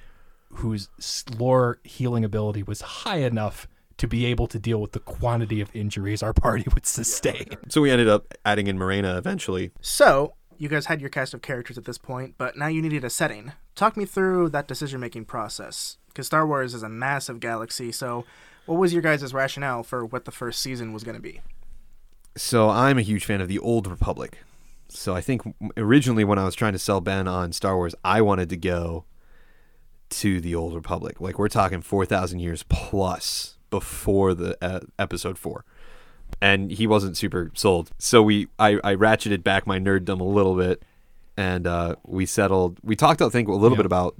whose 0.49 0.89
s- 0.99 1.25
lore 1.38 1.80
healing 1.84 2.23
ability 2.23 2.63
was 2.63 2.82
high 2.82 3.17
enough 3.17 3.67
to 3.97 4.08
be 4.08 4.25
able 4.25 4.47
to 4.47 4.60
deal 4.60 4.80
with 4.80 4.91
the 4.91 4.99
quantity 4.99 5.62
of 5.62 5.73
injuries 5.73 6.21
our 6.21 6.34
party 6.34 6.65
would 6.73 6.86
sustain. 6.86 7.47
So 7.69 7.82
we 7.82 7.91
ended 7.91 8.08
up 8.08 8.34
adding 8.45 8.67
in 8.67 8.78
Morena 8.78 9.17
eventually. 9.17 9.71
So, 9.82 10.34
you 10.58 10.69
guys 10.69 10.86
had 10.86 11.01
your 11.01 11.10
cast 11.10 11.34
of 11.34 11.41
characters 11.41 11.78
at 11.78 11.86
this 11.86 11.97
point, 11.97 12.36
but 12.38 12.58
now 12.58 12.67
you 12.67 12.82
needed 12.82 13.04
a 13.04 13.10
setting. 13.10 13.54
Talk 13.73 13.97
me 13.97 14.06
through 14.06 14.49
that 14.49 14.67
decision 14.67 14.99
making 14.99 15.25
process. 15.25 15.97
Because 16.08 16.28
Star 16.28 16.47
Wars 16.47 16.73
is 16.73 16.84
a 16.84 16.89
massive 16.89 17.41
galaxy, 17.41 17.91
so 17.91 18.25
what 18.65 18.80
was 18.80 18.93
your 18.93 19.01
guys' 19.01 19.34
rationale 19.34 19.84
for 19.84 20.06
what 20.06 20.23
the 20.23 20.32
first 20.32 20.62
season 20.62 20.93
was 20.93 21.04
going 21.04 21.15
to 21.15 21.21
be? 21.21 21.41
So 22.35 22.69
I'm 22.69 22.97
a 22.97 23.01
huge 23.01 23.25
fan 23.25 23.41
of 23.41 23.47
the 23.47 23.59
Old 23.59 23.87
Republic. 23.87 24.39
So 24.89 25.15
I 25.15 25.21
think 25.21 25.41
originally 25.77 26.23
when 26.23 26.37
I 26.37 26.43
was 26.45 26.55
trying 26.55 26.73
to 26.73 26.79
sell 26.79 27.01
Ben 27.01 27.27
on 27.27 27.51
Star 27.53 27.75
Wars, 27.75 27.95
I 28.03 28.21
wanted 28.21 28.49
to 28.49 28.57
go 28.57 29.05
to 30.11 30.39
the 30.41 30.53
Old 30.55 30.73
Republic. 30.75 31.19
Like 31.19 31.39
we're 31.39 31.47
talking 31.49 31.81
4,000 31.81 32.39
years 32.39 32.63
plus 32.63 33.57
before 33.69 34.33
the 34.33 34.57
uh, 34.63 34.81
episode 34.99 35.37
4. 35.37 35.65
And 36.41 36.71
he 36.71 36.87
wasn't 36.87 37.17
super 37.17 37.51
sold. 37.55 37.91
So 37.97 38.21
we 38.21 38.47
I, 38.59 38.79
I 38.83 38.95
ratcheted 38.95 39.43
back 39.43 39.65
my 39.65 39.79
nerddom 39.79 40.19
a 40.19 40.23
little 40.25 40.55
bit 40.55 40.83
and 41.37 41.65
uh, 41.67 41.95
we 42.05 42.25
settled 42.25 42.79
we 42.83 42.95
talked 42.95 43.21
I 43.21 43.29
think 43.29 43.47
a 43.47 43.53
little 43.53 43.71
Yeah. 43.71 43.83
bit 43.83 43.85
about 43.85 44.15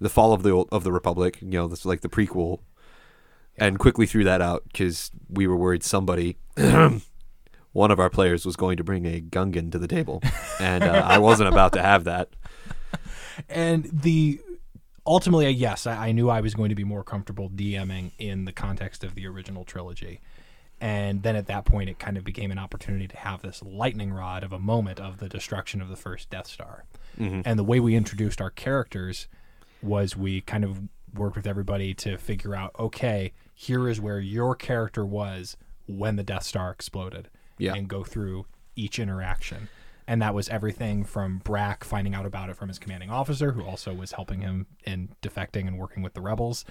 the 0.00 0.08
fall 0.08 0.32
of 0.32 0.42
the 0.42 0.54
of 0.72 0.84
the 0.84 0.92
Republic, 0.92 1.38
you 1.42 1.48
know, 1.48 1.66
this 1.68 1.84
like 1.84 2.00
the 2.00 2.08
prequel 2.08 2.60
and 3.58 3.78
quickly 3.78 4.06
threw 4.06 4.24
that 4.24 4.40
out 4.40 4.62
cuz 4.72 5.10
we 5.28 5.46
were 5.46 5.56
worried 5.56 5.82
somebody 5.82 6.36
one 7.72 7.90
of 7.90 8.00
our 8.00 8.10
players 8.10 8.44
was 8.44 8.56
going 8.56 8.76
to 8.76 8.84
bring 8.84 9.06
a 9.06 9.20
Gungan 9.20 9.70
to 9.72 9.78
the 9.78 9.88
table, 9.88 10.22
and 10.58 10.82
uh, 10.84 11.02
I 11.04 11.18
wasn't 11.18 11.48
about 11.48 11.72
to 11.74 11.82
have 11.82 12.04
that. 12.04 12.30
and 13.48 13.84
the 13.92 14.40
ultimately 15.06 15.48
yes 15.50 15.86
I, 15.86 16.08
I 16.08 16.12
knew 16.12 16.28
i 16.28 16.42
was 16.42 16.54
going 16.54 16.68
to 16.68 16.74
be 16.74 16.84
more 16.84 17.02
comfortable 17.02 17.48
dming 17.48 18.10
in 18.18 18.44
the 18.44 18.52
context 18.52 19.02
of 19.02 19.14
the 19.14 19.26
original 19.26 19.64
trilogy. 19.64 20.20
And 20.82 21.22
then 21.22 21.36
at 21.36 21.46
that 21.46 21.64
point 21.64 21.88
it 21.90 21.98
kind 21.98 22.16
of 22.16 22.24
became 22.24 22.50
an 22.50 22.58
opportunity 22.58 23.06
to 23.08 23.16
have 23.16 23.42
this 23.42 23.62
lightning 23.62 24.12
rod 24.12 24.42
of 24.42 24.52
a 24.52 24.58
moment 24.58 24.98
of 25.00 25.18
the 25.18 25.28
destruction 25.28 25.80
of 25.80 25.88
the 25.88 25.96
first 25.96 26.30
death 26.30 26.46
star. 26.46 26.84
And 27.18 27.58
the 27.58 27.64
way 27.64 27.80
we 27.80 27.96
introduced 27.96 28.40
our 28.40 28.50
characters 28.50 29.26
was 29.82 30.16
we 30.16 30.40
kind 30.42 30.64
of 30.64 30.82
worked 31.14 31.36
with 31.36 31.46
everybody 31.46 31.92
to 31.94 32.16
figure 32.16 32.54
out 32.54 32.70
okay 32.78 33.32
here 33.54 33.88
is 33.88 34.00
where 34.00 34.20
your 34.20 34.54
character 34.54 35.04
was 35.04 35.56
when 35.86 36.16
the 36.16 36.22
death 36.22 36.44
star 36.44 36.70
exploded 36.70 37.28
Yeah. 37.60 37.74
and 37.74 37.88
go 37.88 38.02
through 38.04 38.46
each 38.76 38.98
interaction 38.98 39.68
and 40.06 40.20
that 40.22 40.34
was 40.34 40.48
everything 40.48 41.04
from 41.04 41.38
Brack 41.38 41.84
finding 41.84 42.14
out 42.16 42.26
about 42.26 42.50
it 42.50 42.56
from 42.56 42.66
his 42.68 42.80
commanding 42.80 43.10
officer, 43.10 43.52
who 43.52 43.62
also 43.64 43.94
was 43.94 44.10
helping 44.12 44.40
him 44.40 44.66
in 44.84 45.10
defecting 45.22 45.68
and 45.68 45.78
working 45.78 46.02
with 46.02 46.14
the 46.14 46.20
rebels, 46.20 46.64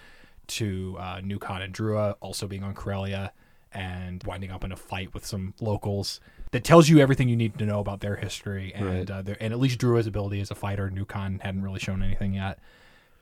to 0.47 0.97
uh, 0.99 1.17
Nukon 1.21 1.62
and 1.63 1.73
Drua 1.73 2.15
also 2.19 2.47
being 2.47 2.63
on 2.63 2.73
Corellia 2.73 3.32
and 3.71 4.21
winding 4.25 4.52
up 4.52 4.65
in 4.65 4.73
a 4.73 4.75
fight 4.75 5.13
with 5.13 5.25
some 5.25 5.54
locals. 5.62 6.19
That 6.52 6.65
tells 6.65 6.89
you 6.89 6.99
everything 6.99 7.30
you 7.30 7.38
need 7.38 7.58
to 7.60 7.65
know 7.65 7.80
about 7.80 8.02
their 8.02 8.15
history 8.17 8.73
and 8.73 8.86
Right. 8.86 9.10
uh, 9.10 9.21
their, 9.21 9.38
and 9.39 9.54
at 9.54 9.60
least 9.60 9.80
Drua's 9.80 10.08
ability 10.08 10.41
as 10.41 10.52
a 10.52 10.56
fighter. 10.56 10.89
Nukon 10.89 11.39
hadn't 11.41 11.62
really 11.62 11.80
shown 11.80 12.02
anything 12.04 12.34
yet. 12.34 12.60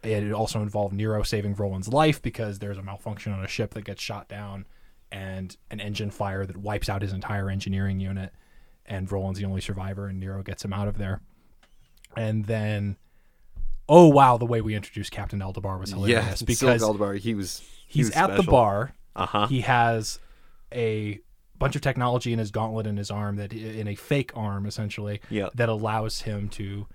It 0.01 0.31
also 0.31 0.61
involved 0.63 0.93
Nero 0.95 1.21
saving 1.21 1.53
Roland's 1.55 1.89
life 1.89 2.21
because 2.23 2.57
there's 2.57 2.77
a 2.77 2.83
malfunction 2.83 3.33
on 3.33 3.43
a 3.43 3.47
ship 3.47 3.73
that 3.75 3.83
gets 3.83 4.01
shot 4.01 4.27
down 4.29 4.65
and 5.11 5.55
an 5.71 5.79
engine 5.79 6.11
fire 6.11 6.45
that 6.45 6.57
wipes 6.57 6.89
out 6.89 7.01
his 7.01 7.13
entire 7.13 7.49
engineering 7.49 7.99
unit. 7.99 8.31
And 8.85 9.11
Roland's 9.11 9.39
the 9.39 9.45
only 9.45 9.61
survivor, 9.61 10.07
and 10.07 10.19
Nero 10.19 10.41
gets 10.43 10.63
him 10.63 10.71
out 10.71 10.87
of 10.87 10.97
there. 10.97 11.21
And 12.15 12.45
then, 12.45 12.95
oh 13.89 14.07
wow, 14.07 14.37
the 14.37 14.45
way 14.45 14.61
we 14.61 14.75
introduced 14.75 15.11
Captain 15.11 15.39
Eldabar 15.39 15.79
was 15.79 15.89
hilarious 15.91 16.41
because 16.41 16.81
Eldabar, 16.81 17.17
he 17.19 17.35
was 17.35 17.59
he 17.87 17.99
he's 17.99 18.07
was 18.07 18.15
at 18.15 18.37
the 18.37 18.43
bar. 18.43 18.93
Uh-huh. 19.15 19.47
He 19.47 19.61
has 19.61 20.19
a 20.73 21.19
bunch 21.57 21.75
of 21.75 21.81
technology 21.81 22.31
in 22.33 22.39
his 22.39 22.51
gauntlet 22.51 22.85
in 22.87 22.97
his 22.97 23.09
arm 23.09 23.35
that 23.37 23.51
in 23.51 23.87
a 23.87 23.95
fake 23.95 24.31
arm 24.35 24.65
essentially 24.65 25.19
Yeah. 25.29 25.49
that 25.55 25.69
allows 25.69 26.21
him 26.21 26.49
to 26.49 26.87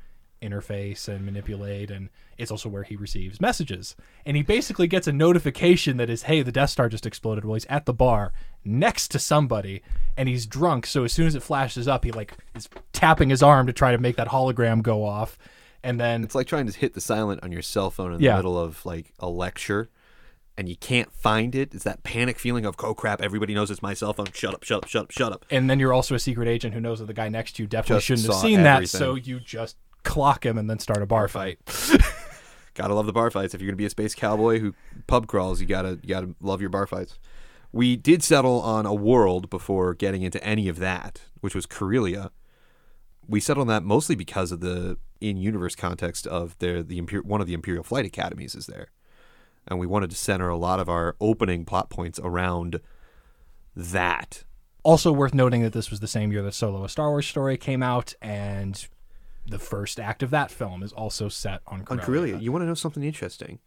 interface 0.42 1.08
and 1.08 1.24
manipulate 1.24 1.90
and 1.90 2.08
it's 2.36 2.50
also 2.50 2.68
where 2.68 2.82
he 2.82 2.96
receives 2.96 3.40
messages 3.40 3.94
and 4.26 4.36
he 4.36 4.42
basically 4.42 4.86
gets 4.88 5.06
a 5.06 5.12
notification 5.12 5.96
that 5.96 6.10
is 6.10 6.24
hey 6.24 6.42
the 6.42 6.50
death 6.52 6.70
star 6.70 6.88
just 6.88 7.06
exploded 7.06 7.44
while 7.44 7.54
he's 7.54 7.64
at 7.66 7.86
the 7.86 7.94
bar 7.94 8.32
next 8.64 9.08
to 9.08 9.18
somebody 9.18 9.82
and 10.16 10.28
he's 10.28 10.44
drunk 10.46 10.84
so 10.86 11.04
as 11.04 11.12
soon 11.12 11.26
as 11.26 11.34
it 11.34 11.42
flashes 11.42 11.86
up 11.86 12.04
he 12.04 12.10
like 12.10 12.34
is 12.54 12.68
tapping 12.92 13.30
his 13.30 13.42
arm 13.42 13.66
to 13.66 13.72
try 13.72 13.92
to 13.92 13.98
make 13.98 14.16
that 14.16 14.28
hologram 14.28 14.82
go 14.82 15.04
off 15.04 15.38
and 15.84 15.98
then 16.00 16.22
It's 16.24 16.34
like 16.34 16.46
trying 16.46 16.66
to 16.68 16.78
hit 16.78 16.94
the 16.94 17.00
silent 17.00 17.42
on 17.42 17.50
your 17.52 17.62
cell 17.62 17.90
phone 17.90 18.12
in 18.12 18.20
Yeah. 18.20 18.32
the 18.32 18.36
middle 18.38 18.58
of 18.58 18.84
like 18.86 19.12
a 19.18 19.28
lecture 19.28 19.88
and 20.56 20.68
you 20.68 20.76
can't 20.76 21.10
find 21.10 21.54
it. 21.54 21.74
It's 21.74 21.82
that 21.84 22.02
panic 22.02 22.38
feeling 22.38 22.66
of 22.66 22.76
oh 22.80 22.94
crap, 22.94 23.22
everybody 23.22 23.54
knows 23.54 23.70
it's 23.70 23.80
my 23.82 23.94
cell 23.94 24.12
phone. 24.12 24.26
Shut 24.34 24.52
up, 24.54 24.62
shut 24.64 24.84
up, 24.84 24.88
shut 24.88 25.02
up, 25.04 25.10
shut 25.10 25.32
up. 25.32 25.46
and 25.50 25.68
then 25.70 25.80
you're 25.80 25.94
also 25.94 26.14
a 26.14 26.18
secret 26.18 26.46
agent 26.46 26.74
who 26.74 26.80
knows 26.80 26.98
that 26.98 27.06
the 27.06 27.14
guy 27.14 27.28
next 27.30 27.56
to 27.56 27.62
you 27.62 27.66
definitely 27.66 27.96
Just 27.96 28.06
shouldn't 28.06 28.26
have 28.26 28.36
seen 28.42 28.62
that, 28.62 28.86
so 28.88 29.14
you 29.14 29.40
just 29.40 29.76
clock 30.04 30.44
him 30.44 30.58
and 30.58 30.68
then 30.68 30.78
start 30.78 31.02
a 31.02 31.06
bar 31.06 31.28
fight. 31.28 31.58
Gotta 32.74 32.94
love 32.94 33.06
the 33.06 33.12
bar 33.12 33.30
fights. 33.30 33.54
If 33.54 33.60
you're 33.60 33.68
gonna 33.68 33.76
be 33.76 33.84
a 33.84 33.90
space 33.90 34.14
cowboy 34.14 34.58
who 34.58 34.74
pub 35.06 35.26
crawls, 35.26 35.60
you 35.60 35.66
gotta 35.66 35.98
you 36.02 36.08
gotta 36.08 36.34
love 36.40 36.60
your 36.60 36.70
bar 36.70 36.86
fights. 36.86 37.18
We 37.70 37.96
did 37.96 38.22
settle 38.22 38.60
on 38.62 38.86
a 38.86 38.94
world 38.94 39.50
before 39.50 39.94
getting 39.94 40.22
into 40.22 40.42
any 40.42 40.68
of 40.68 40.78
that, 40.78 41.22
which 41.40 41.54
was 41.54 41.66
Corellia. 41.66 42.30
We 43.28 43.40
settled 43.40 43.64
on 43.64 43.68
that 43.68 43.82
mostly 43.82 44.14
because 44.14 44.52
of 44.52 44.60
the 44.60 44.98
in-universe 45.20 45.76
context 45.76 46.26
of 46.26 46.58
their 46.58 46.82
the 46.82 47.00
one 47.00 47.40
of 47.40 47.46
the 47.46 47.54
Imperial 47.54 47.84
Flight 47.84 48.06
Academies 48.06 48.54
is 48.54 48.66
there, 48.66 48.88
and 49.68 49.78
we 49.78 49.86
wanted 49.86 50.10
to 50.10 50.16
center 50.16 50.48
a 50.48 50.56
lot 50.56 50.80
of 50.80 50.88
our 50.88 51.14
opening 51.20 51.64
plot 51.64 51.90
points 51.90 52.18
around 52.22 52.80
that. 53.76 54.44
Also 54.82 55.12
worth 55.12 55.34
noting 55.34 55.62
that 55.62 55.72
this 55.72 55.90
was 55.90 56.00
the 56.00 56.08
same 56.08 56.32
year 56.32 56.42
that 56.42 56.54
Solo: 56.54 56.84
A 56.84 56.88
Star 56.88 57.10
Wars 57.10 57.26
Story 57.26 57.58
came 57.58 57.82
out, 57.82 58.14
and 58.20 58.86
the 59.46 59.58
first 59.58 59.98
act 59.98 60.22
of 60.22 60.30
that 60.30 60.50
film 60.50 60.82
is 60.82 60.92
also 60.92 61.28
set 61.28 61.60
on 61.66 61.80
On 61.80 61.84
Corellia. 61.84 62.04
Corellia, 62.04 62.38
you 62.38 62.52
want 62.52 62.62
to 62.62 62.66
know 62.66 62.74
something 62.74 63.02
interesting? 63.02 63.58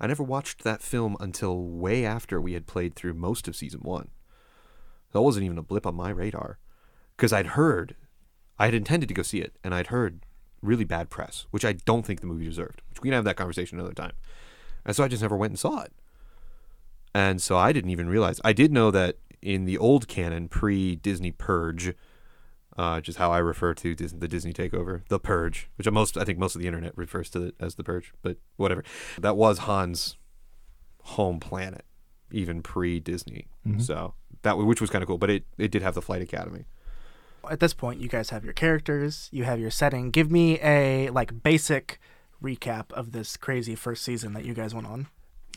I 0.00 0.06
never 0.06 0.22
watched 0.22 0.64
that 0.64 0.82
film 0.82 1.16
until 1.20 1.62
way 1.62 2.06
after 2.06 2.40
we 2.40 2.54
had 2.54 2.66
played 2.66 2.94
through 2.94 3.14
most 3.14 3.46
of 3.46 3.54
season 3.54 3.80
one. 3.80 4.08
That 5.12 5.20
wasn't 5.20 5.44
even 5.44 5.58
a 5.58 5.62
blip 5.62 5.86
on 5.86 5.94
my 5.94 6.10
radar 6.10 6.58
because 7.16 7.32
I'd 7.32 7.48
heard, 7.48 7.96
I 8.58 8.64
had 8.64 8.74
intended 8.74 9.08
to 9.08 9.14
go 9.14 9.22
see 9.22 9.40
it, 9.40 9.56
and 9.62 9.74
I'd 9.74 9.88
heard 9.88 10.24
really 10.62 10.84
bad 10.84 11.10
press, 11.10 11.46
which 11.50 11.64
I 11.64 11.72
don't 11.72 12.06
think 12.06 12.20
the 12.20 12.26
movie 12.26 12.46
deserved. 12.46 12.82
Which 12.88 13.02
we 13.02 13.08
can 13.08 13.14
have 13.14 13.24
that 13.24 13.36
conversation 13.36 13.78
another 13.78 13.94
time. 13.94 14.12
And 14.86 14.96
so 14.96 15.04
I 15.04 15.08
just 15.08 15.22
never 15.22 15.36
went 15.36 15.50
and 15.50 15.58
saw 15.58 15.82
it. 15.82 15.92
And 17.14 17.42
so 17.42 17.58
I 17.58 17.72
didn't 17.72 17.90
even 17.90 18.08
realize. 18.08 18.40
I 18.44 18.52
did 18.52 18.72
know 18.72 18.90
that 18.90 19.18
in 19.42 19.64
the 19.64 19.76
old 19.76 20.08
canon, 20.08 20.48
pre 20.48 20.96
Disney 20.96 21.32
Purge, 21.32 21.94
uh, 22.76 22.94
which 22.94 23.08
is 23.08 23.16
how 23.16 23.32
I 23.32 23.38
refer 23.38 23.74
to 23.74 23.94
Dis- 23.94 24.12
the 24.12 24.28
Disney 24.28 24.52
takeover, 24.52 25.02
the 25.08 25.18
Purge, 25.18 25.68
which 25.76 25.86
I 25.86 25.90
most 25.90 26.16
I 26.16 26.24
think 26.24 26.38
most 26.38 26.54
of 26.54 26.60
the 26.60 26.66
internet 26.66 26.96
refers 26.96 27.30
to 27.30 27.42
it 27.46 27.54
as 27.60 27.74
the 27.74 27.84
Purge, 27.84 28.12
but 28.22 28.36
whatever. 28.56 28.84
That 29.18 29.36
was 29.36 29.60
Han's 29.60 30.16
home 31.02 31.40
planet, 31.40 31.84
even 32.30 32.62
pre 32.62 33.00
Disney. 33.00 33.48
So 33.80 34.14
that 34.42 34.56
which 34.58 34.80
was 34.80 34.90
kind 34.90 35.02
of 35.02 35.08
cool, 35.08 35.18
but 35.18 35.30
it 35.30 35.44
it 35.58 35.70
did 35.70 35.82
have 35.82 35.94
the 35.94 36.02
Flight 36.02 36.22
Academy. 36.22 36.64
At 37.50 37.60
this 37.60 37.72
point, 37.72 38.00
you 38.00 38.08
guys 38.08 38.30
have 38.30 38.44
your 38.44 38.52
characters, 38.52 39.28
you 39.32 39.44
have 39.44 39.58
your 39.58 39.70
setting. 39.70 40.10
Give 40.10 40.30
me 40.30 40.60
a 40.60 41.08
like 41.10 41.42
basic 41.42 41.98
recap 42.42 42.92
of 42.92 43.12
this 43.12 43.36
crazy 43.36 43.74
first 43.74 44.02
season 44.02 44.32
that 44.34 44.44
you 44.44 44.54
guys 44.54 44.74
went 44.74 44.86
on. 44.86 45.08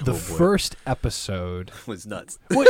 The 0.03 0.11
oh, 0.11 0.15
boy. 0.15 0.19
first 0.19 0.75
episode 0.87 1.71
was 1.85 2.05
nuts. 2.07 2.39
well, 2.49 2.65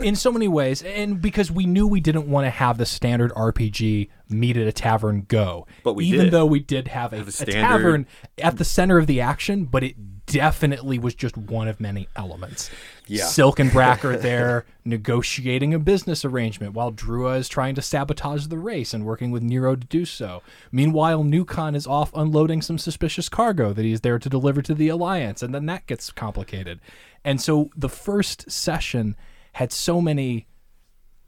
in 0.00 0.14
so 0.14 0.30
many 0.30 0.46
ways, 0.48 0.82
and 0.82 1.20
because 1.20 1.50
we 1.50 1.66
knew 1.66 1.86
we 1.86 2.00
didn't 2.00 2.28
want 2.28 2.46
to 2.46 2.50
have 2.50 2.78
the 2.78 2.86
standard 2.86 3.32
RPG 3.32 4.08
meet 4.28 4.56
at 4.56 4.66
a 4.66 4.72
tavern 4.72 5.24
go. 5.26 5.66
But 5.82 5.94
we 5.94 6.06
even 6.06 6.26
did. 6.26 6.32
though 6.32 6.46
we 6.46 6.60
did 6.60 6.88
have 6.88 7.12
a, 7.12 7.16
Have 7.16 7.28
a 7.28 7.42
a 7.42 7.46
tavern 7.46 8.06
at 8.38 8.58
the 8.58 8.64
center 8.64 8.98
of 8.98 9.06
the 9.06 9.20
action, 9.20 9.64
but 9.64 9.82
it 9.82 9.96
definitely 10.28 10.98
was 10.98 11.14
just 11.14 11.36
one 11.36 11.68
of 11.68 11.80
many 11.80 12.08
elements. 12.16 12.70
Yeah. 13.06 13.24
Silk 13.24 13.58
and 13.58 13.72
Brack 13.72 14.04
are 14.04 14.16
there 14.16 14.66
negotiating 14.84 15.74
a 15.74 15.78
business 15.78 16.24
arrangement 16.24 16.74
while 16.74 16.92
Drua 16.92 17.38
is 17.38 17.48
trying 17.48 17.74
to 17.74 17.82
sabotage 17.82 18.46
the 18.46 18.58
race 18.58 18.94
and 18.94 19.04
working 19.04 19.30
with 19.30 19.42
Nero 19.42 19.76
to 19.76 19.86
do 19.86 20.04
so. 20.04 20.42
Meanwhile, 20.72 21.24
Nukon 21.24 21.74
is 21.74 21.86
off 21.86 22.12
unloading 22.14 22.62
some 22.62 22.78
suspicious 22.78 23.28
cargo 23.28 23.72
that 23.72 23.84
he's 23.84 24.02
there 24.02 24.18
to 24.18 24.28
deliver 24.28 24.62
to 24.62 24.74
the 24.74 24.88
Alliance, 24.88 25.42
and 25.42 25.54
then 25.54 25.66
that 25.66 25.86
gets 25.86 26.10
complicated. 26.10 26.80
And 27.24 27.40
so 27.40 27.70
the 27.76 27.88
first 27.88 28.50
session 28.50 29.16
had 29.52 29.72
so 29.72 30.00
many 30.00 30.46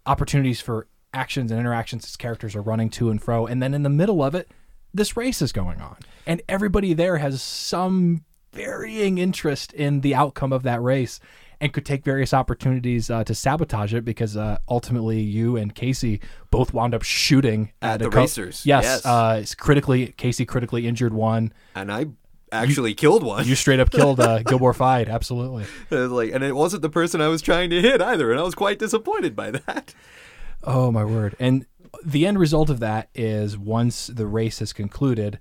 opportunities 0.07 0.61
for 0.61 0.87
actions 1.13 1.51
and 1.51 1.61
interactions 1.61 2.05
as 2.05 2.17
characters 2.17 2.55
are 2.55 2.63
running 2.63 2.91
to 2.91 3.11
and 3.11 3.23
fro. 3.23 3.47
And 3.47 3.63
then 3.63 3.75
in 3.75 3.83
the 3.83 3.89
middle 3.91 4.23
of 4.23 4.35
it, 4.35 4.51
this 4.93 5.17
race 5.17 5.43
is 5.43 5.53
going 5.53 5.81
on. 5.81 5.97
And 6.27 6.43
everybody 6.49 6.95
there 6.95 7.19
has 7.19 7.43
some 7.43 8.25
varying 8.53 9.19
interest 9.19 9.73
in 9.73 10.01
the 10.01 10.15
outcome 10.15 10.53
of 10.53 10.63
that 10.63 10.83
race 10.83 11.21
and 11.61 11.73
could 11.73 11.85
take 11.85 12.05
various 12.05 12.33
opportunities 12.33 13.11
uh, 13.11 13.23
to 13.25 13.35
sabotage 13.35 13.93
it 13.93 14.05
because 14.05 14.37
uh, 14.37 14.59
ultimately 14.69 15.21
you 15.21 15.57
and 15.57 15.75
Casey 15.75 16.21
both 16.51 16.73
wound 16.73 16.95
up 16.95 17.03
shooting 17.03 17.73
At 17.83 18.01
a 18.01 18.05
the 18.05 18.11
racers, 18.11 18.65
Yes, 18.65 18.85
yes. 18.85 19.07
Uh, 19.07 19.39
it's 19.43 19.55
critically 19.55 20.09
Casey 20.17 20.47
critically 20.47 20.87
injured 20.87 21.13
one. 21.13 21.53
And 21.75 21.93
I 21.93 22.07
actually 22.51 22.95
killed 22.95 23.23
one. 23.23 23.47
You 23.47 23.55
straight 23.55 23.81
up 23.81 23.91
killed 23.93 24.21
uh, 24.21 24.43
Gilmore 24.43 24.75
Fied. 24.75 25.09
Absolutely. 25.09 25.67
Like, 25.91 26.33
and 26.33 26.43
it 26.43 26.57
wasn't 26.57 26.83
the 26.83 26.91
person 26.91 27.21
I 27.21 27.29
was 27.29 27.43
trying 27.43 27.71
to 27.71 27.81
hit 27.81 28.01
either, 28.01 28.31
and 28.31 28.41
I 28.41 28.43
was 28.43 28.55
quite 28.55 28.79
disappointed 28.79 29.37
by 29.37 29.51
that. 29.51 29.95
Oh 30.65 30.91
my 30.91 31.05
word! 31.05 31.37
And 31.39 31.67
the 32.05 32.27
end 32.27 32.39
result 32.39 32.71
of 32.71 32.81
that 32.81 33.09
is 33.15 33.57
once 33.57 34.09
the 34.09 34.27
race 34.27 34.59
has 34.59 34.73
concluded, 34.73 35.39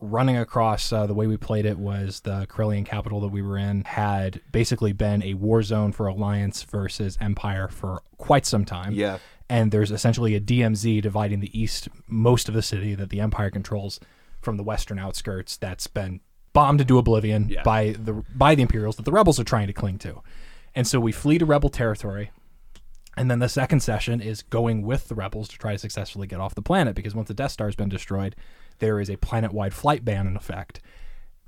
running 0.00 0.36
across 0.36 0.92
uh, 0.92 1.06
the 1.06 1.14
way 1.14 1.26
we 1.26 1.36
played 1.36 1.66
it 1.66 1.78
was 1.78 2.20
the 2.20 2.46
Corellian 2.48 2.86
capital 2.86 3.20
that 3.20 3.28
we 3.28 3.42
were 3.42 3.58
in 3.58 3.82
had 3.84 4.40
basically 4.52 4.92
been 4.92 5.22
a 5.22 5.34
war 5.34 5.62
zone 5.62 5.92
for 5.92 6.06
Alliance 6.06 6.62
versus 6.62 7.18
Empire 7.20 7.68
for 7.68 8.02
quite 8.16 8.46
some 8.46 8.64
time. 8.64 8.92
Yeah. 8.92 9.18
And 9.50 9.72
there's 9.72 9.90
essentially 9.90 10.34
a 10.34 10.40
DMZ 10.40 11.02
dividing 11.02 11.40
the 11.40 11.58
east 11.58 11.88
most 12.06 12.48
of 12.48 12.54
the 12.54 12.62
city 12.62 12.94
that 12.94 13.10
the 13.10 13.20
Empire 13.20 13.50
controls 13.50 13.98
from 14.40 14.56
the 14.56 14.62
western 14.62 14.98
outskirts 14.98 15.56
that's 15.56 15.86
been 15.86 16.20
bombed 16.52 16.80
into 16.80 16.98
oblivion 16.98 17.48
Yeah. 17.48 17.62
by 17.62 17.92
the 17.98 18.22
by 18.34 18.54
the 18.54 18.62
Imperials 18.62 18.96
that 18.96 19.04
the 19.04 19.12
rebels 19.12 19.40
are 19.40 19.44
trying 19.44 19.66
to 19.66 19.72
cling 19.72 19.98
to. 19.98 20.22
And 20.74 20.86
so 20.86 21.00
we 21.00 21.12
flee 21.12 21.38
to 21.38 21.44
rebel 21.46 21.70
territory. 21.70 22.30
And 23.16 23.28
then 23.28 23.40
the 23.40 23.48
second 23.48 23.80
session 23.80 24.20
is 24.20 24.42
going 24.42 24.82
with 24.82 25.08
the 25.08 25.16
rebels 25.16 25.48
to 25.48 25.58
try 25.58 25.72
to 25.72 25.78
successfully 25.78 26.28
get 26.28 26.38
off 26.38 26.54
the 26.54 26.62
planet 26.62 26.94
because 26.94 27.16
once 27.16 27.26
the 27.26 27.34
Death 27.34 27.50
Star 27.50 27.66
has 27.66 27.74
been 27.74 27.88
destroyed, 27.88 28.36
there 28.78 29.00
is 29.00 29.10
a 29.10 29.16
planet 29.16 29.52
wide 29.52 29.74
flight 29.74 30.04
ban 30.04 30.26
in 30.26 30.36
effect. 30.36 30.80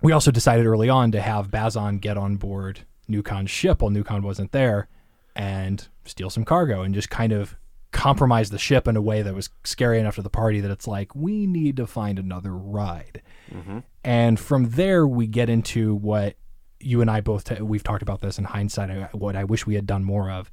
We 0.03 0.13
also 0.13 0.31
decided 0.31 0.67
early 0.67 0.89
on 0.89 1.13
to 1.13 1.21
have 1.21 1.51
Bazon 1.51 1.99
get 1.99 2.17
on 2.17 2.37
board 2.37 2.81
Nukon's 3.09 3.51
ship 3.51 3.83
while 3.83 3.91
Nukon 3.91 4.23
wasn't 4.23 4.53
there 4.53 4.89
and 5.37 5.87
steal 6.05 6.31
some 6.31 6.45
cargo 6.45 6.83
and 6.83 6.95
just 6.95 7.11
kind 7.11 7.33
of 7.33 7.57
compromise 7.93 8.51
the 8.51 8.59
ship 8.59 8.87
in 8.87 8.97
a 8.97 9.03
way 9.03 9.21
that 9.23 9.35
was 9.35 9.51
scary 9.65 9.99
enough 9.99 10.15
to 10.15 10.23
the 10.23 10.31
party 10.31 10.61
that 10.61 10.71
it's 10.71 10.87
like, 10.87 11.15
we 11.15 11.47
need 11.47 11.77
to 11.77 11.87
find 11.87 12.19
another 12.19 12.57
ride. 12.57 13.21
Mm-hmm. 13.53 13.81
And 14.05 14.39
from 14.39 14.71
there, 14.71 15.07
we 15.07 15.27
get 15.27 15.49
into 15.51 15.95
what 15.97 16.37
you 16.79 17.01
and 17.01 17.11
I 17.11 17.21
both, 17.21 17.51
we've 17.61 17.83
talked 17.83 18.03
about 18.03 18.21
this 18.21 18.39
in 18.39 18.45
hindsight. 18.45 19.15
What 19.15 19.37
I 19.37 19.45
wish 19.45 19.67
we 19.67 19.75
had 19.75 19.87
done 19.87 20.05
more 20.05 20.31
of 20.31 20.51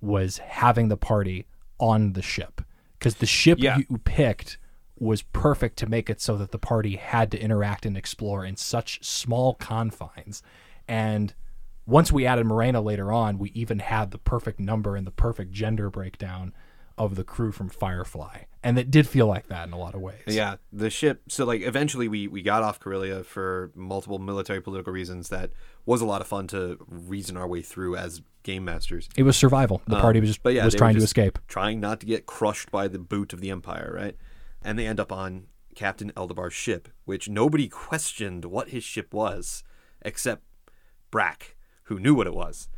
was 0.00 0.38
having 0.38 0.88
the 0.88 0.96
party 0.96 1.46
on 1.78 2.14
the 2.14 2.22
ship 2.22 2.62
because 2.98 3.16
the 3.16 3.26
ship 3.26 3.58
Yeah. 3.60 3.78
you 3.88 3.98
picked 3.98 4.56
was 4.98 5.22
perfect 5.22 5.76
to 5.78 5.86
make 5.86 6.08
it 6.08 6.20
so 6.20 6.36
that 6.36 6.52
the 6.52 6.58
party 6.58 6.96
had 6.96 7.30
to 7.30 7.40
interact 7.40 7.84
and 7.84 7.96
explore 7.96 8.44
in 8.44 8.56
such 8.56 9.04
small 9.04 9.54
confines. 9.54 10.42
And 10.88 11.34
once 11.86 12.10
we 12.10 12.26
added 12.26 12.46
Morena 12.46 12.80
later 12.80 13.12
on, 13.12 13.38
we 13.38 13.50
even 13.50 13.78
had 13.78 14.10
the 14.10 14.18
perfect 14.18 14.58
number 14.58 14.96
and 14.96 15.06
the 15.06 15.10
perfect 15.10 15.52
gender 15.52 15.90
breakdown 15.90 16.52
of 16.98 17.14
the 17.14 17.24
crew 17.24 17.52
from 17.52 17.68
Firefly. 17.68 18.44
And 18.62 18.78
it 18.78 18.90
did 18.90 19.06
feel 19.06 19.26
like 19.26 19.48
that 19.48 19.68
in 19.68 19.74
a 19.74 19.78
lot 19.78 19.94
of 19.94 20.00
ways. 20.00 20.22
Yeah, 20.26 20.56
the 20.72 20.88
ship. 20.88 21.22
So 21.28 21.44
like, 21.44 21.60
eventually 21.60 22.08
we 22.08 22.26
we 22.26 22.42
got 22.42 22.62
off 22.62 22.80
Corellia 22.80 23.22
for 23.22 23.70
multiple 23.74 24.18
military 24.18 24.60
political 24.60 24.92
reasons. 24.92 25.28
That 25.28 25.50
was 25.84 26.00
a 26.00 26.06
lot 26.06 26.20
of 26.22 26.26
fun 26.26 26.46
to 26.48 26.78
reason 26.88 27.36
our 27.36 27.46
way 27.46 27.60
through 27.60 27.96
as 27.96 28.22
game 28.42 28.64
masters. 28.64 29.08
It 29.14 29.24
was 29.24 29.36
survival. 29.36 29.82
The 29.86 30.00
party 30.00 30.20
was 30.20 30.30
just 30.30 30.38
Um, 30.38 30.42
But 30.44 30.54
yeah, 30.54 30.64
was 30.64 30.74
trying 30.74 30.96
to 30.96 31.02
escape. 31.02 31.38
trying 31.46 31.80
not 31.80 32.00
to 32.00 32.06
get 32.06 32.24
crushed 32.26 32.70
by 32.70 32.88
the 32.88 32.98
boot 32.98 33.32
of 33.32 33.40
the 33.40 33.50
Empire, 33.50 33.92
right? 33.94 34.16
And 34.66 34.76
they 34.76 34.88
end 34.88 34.98
up 34.98 35.12
on 35.12 35.46
Captain 35.76 36.10
Eldabar's 36.16 36.52
ship, 36.52 36.88
which 37.04 37.28
nobody 37.28 37.68
questioned 37.68 38.46
what 38.46 38.70
his 38.70 38.82
ship 38.82 39.14
was, 39.14 39.62
except 40.02 40.42
Brack, 41.12 41.54
who 41.84 42.00
knew 42.00 42.16
what 42.16 42.26
it 42.26 42.34
was. 42.34 42.68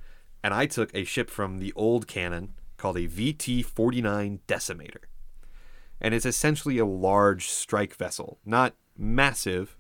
And 0.45 0.53
I 0.53 0.67
took 0.67 0.95
a 0.95 1.05
ship 1.05 1.31
from 1.31 1.57
the 1.57 1.73
old 1.73 2.07
canon 2.07 2.53
called 2.77 2.99
a 2.99 3.09
VT 3.09 3.65
49 3.65 4.41
Decimator. 4.47 5.05
And 5.99 6.13
it's 6.13 6.27
essentially 6.27 6.77
a 6.77 6.85
large 6.85 7.49
strike 7.49 7.95
vessel. 7.95 8.39
Not 8.45 8.75
massive, 8.95 9.75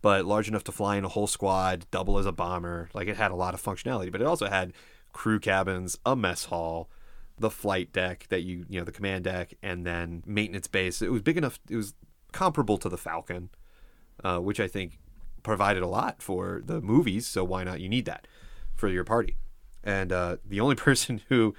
but 0.00 0.24
large 0.24 0.48
enough 0.48 0.64
to 0.64 0.72
fly 0.72 0.96
in 0.96 1.04
a 1.04 1.10
whole 1.10 1.26
squad, 1.26 1.84
double 1.90 2.16
as 2.16 2.24
a 2.24 2.32
bomber. 2.32 2.88
Like 2.94 3.06
it 3.06 3.18
had 3.18 3.30
a 3.30 3.36
lot 3.36 3.52
of 3.52 3.62
functionality, 3.62 4.10
but 4.10 4.22
it 4.22 4.26
also 4.26 4.46
had 4.46 4.72
crew 5.12 5.38
cabins, 5.38 5.98
a 6.06 6.16
mess 6.16 6.46
hall, 6.46 6.88
the 7.38 7.50
flight 7.50 7.92
deck 7.92 8.26
that 8.28 8.42
you, 8.42 8.64
you 8.68 8.78
know, 8.78 8.84
the 8.84 8.92
command 8.92 9.24
deck, 9.24 9.54
and 9.62 9.86
then 9.86 10.22
maintenance 10.26 10.66
base. 10.66 11.02
It 11.02 11.10
was 11.10 11.22
big 11.22 11.36
enough, 11.36 11.58
it 11.68 11.76
was 11.76 11.94
comparable 12.32 12.78
to 12.78 12.88
the 12.88 12.98
Falcon, 12.98 13.50
uh, 14.22 14.38
which 14.38 14.60
I 14.60 14.68
think 14.68 14.98
provided 15.42 15.82
a 15.82 15.88
lot 15.88 16.22
for 16.22 16.62
the 16.64 16.80
movies. 16.80 17.26
So 17.26 17.44
why 17.44 17.64
not? 17.64 17.80
You 17.80 17.88
need 17.88 18.04
that 18.06 18.26
for 18.74 18.88
your 18.88 19.04
party. 19.04 19.36
And 19.82 20.12
uh, 20.12 20.36
the 20.44 20.60
only 20.60 20.74
person 20.76 21.22
who 21.28 21.54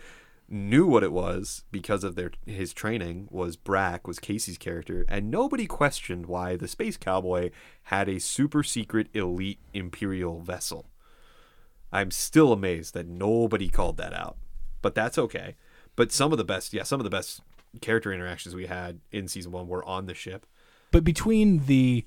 knew 0.48 0.86
what 0.86 1.04
it 1.04 1.12
was 1.12 1.64
because 1.72 2.04
of 2.04 2.16
their 2.16 2.32
his 2.46 2.74
training 2.74 3.28
was 3.32 3.56
Brack, 3.56 4.08
was 4.08 4.20
Casey's 4.20 4.58
character, 4.58 5.06
and 5.10 5.32
nobody 5.32 5.66
questioned 5.66 6.28
why 6.28 6.56
the 6.56 6.68
space 6.68 6.98
cowboy 6.98 7.50
had 7.84 8.08
a 8.08 8.20
super 8.20 8.62
secret 8.62 9.08
elite 9.14 9.60
imperial 9.74 10.42
vessel. 10.42 10.88
I'm 11.92 12.12
still 12.12 12.52
amazed 12.52 12.94
that 12.94 13.08
nobody 13.08 13.70
called 13.70 13.98
that 13.98 14.14
out, 14.14 14.38
but 14.82 14.96
that's 14.96 15.18
okay. 15.18 15.56
But 15.96 16.12
some 16.12 16.32
of 16.32 16.38
the 16.38 16.44
best, 16.44 16.74
yeah, 16.74 16.84
some 16.84 17.00
of 17.00 17.04
the 17.04 17.10
best 17.10 17.42
character 17.82 18.12
interactions 18.12 18.56
we 18.56 18.68
had 18.68 19.00
in 19.12 19.28
season 19.28 19.52
one 19.52 19.68
were 19.68 19.84
on 19.86 20.06
the 20.06 20.14
ship. 20.14 20.46
But 20.92 21.04
between 21.04 21.66
the 21.66 22.06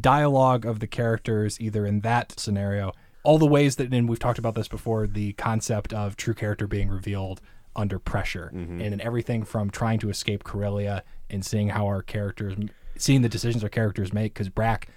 dialogue 0.00 0.66
of 0.66 0.80
the 0.80 0.86
characters, 0.86 1.60
either 1.60 1.86
in 1.86 2.00
that 2.00 2.38
scenario, 2.38 2.92
all 3.22 3.38
the 3.38 3.46
ways 3.46 3.76
that, 3.76 3.92
and 3.92 4.08
we've 4.08 4.18
talked 4.18 4.38
about 4.38 4.54
this 4.54 4.68
before, 4.68 5.06
the 5.06 5.32
concept 5.34 5.92
of 5.92 6.16
true 6.16 6.34
character 6.34 6.66
being 6.66 6.88
revealed 6.88 7.40
under 7.76 7.98
pressure, 7.98 8.52
mm-hmm. 8.54 8.80
and 8.80 8.94
in 8.94 9.00
everything 9.00 9.44
from 9.44 9.70
trying 9.70 9.98
to 9.98 10.10
escape 10.10 10.44
Corellia 10.44 11.02
and 11.30 11.44
seeing 11.44 11.70
how 11.70 11.86
our 11.86 12.02
characters, 12.02 12.54
seeing 12.96 13.22
the 13.22 13.28
decisions 13.28 13.64
our 13.64 13.70
characters 13.70 14.12
make, 14.12 14.34
because 14.34 14.48
Brack 14.48 14.88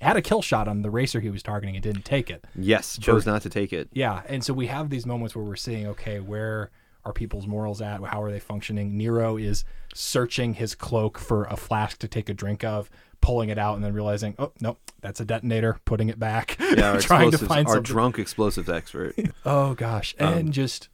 had 0.00 0.16
a 0.16 0.22
kill 0.22 0.42
shot 0.42 0.68
on 0.68 0.82
the 0.82 0.90
racer 0.90 1.20
he 1.20 1.30
was 1.30 1.42
targeting 1.42 1.76
and 1.76 1.82
didn't 1.82 2.04
take 2.04 2.30
it. 2.30 2.44
Yes, 2.54 2.98
chose 2.98 3.26
not 3.26 3.42
to 3.42 3.50
take 3.50 3.72
it. 3.72 3.88
Yeah, 3.92 4.22
and 4.26 4.44
so 4.44 4.54
we 4.54 4.68
have 4.68 4.90
these 4.90 5.06
moments 5.06 5.34
where 5.34 5.44
we're 5.44 5.56
seeing, 5.56 5.86
okay, 5.88 6.20
where 6.20 6.70
are 7.04 7.12
people's 7.12 7.46
morals 7.46 7.80
at? 7.82 8.02
How 8.04 8.22
are 8.22 8.30
they 8.30 8.40
functioning? 8.40 8.96
Nero 8.96 9.36
is 9.36 9.64
searching 9.94 10.54
his 10.54 10.74
cloak 10.74 11.18
for 11.18 11.44
a 11.44 11.56
flask 11.56 11.98
to 12.00 12.08
take 12.08 12.28
a 12.28 12.34
drink 12.34 12.64
of, 12.64 12.90
pulling 13.20 13.48
it 13.48 13.58
out, 13.58 13.76
and 13.76 13.84
then 13.84 13.92
realizing, 13.94 14.34
oh 14.38 14.52
no, 14.60 14.76
that's 15.00 15.20
a 15.20 15.24
detonator. 15.24 15.78
Putting 15.84 16.08
it 16.08 16.18
back, 16.18 16.56
Yeah, 16.76 16.92
our 16.92 17.00
trying 17.00 17.30
to 17.30 17.38
find 17.38 17.66
our 17.66 17.74
something. 17.74 17.82
drunk 17.94 18.18
explosives 18.18 18.68
expert. 18.68 19.14
oh 19.44 19.74
gosh, 19.74 20.14
Um, 20.20 20.34
and 20.34 20.52
just, 20.52 20.88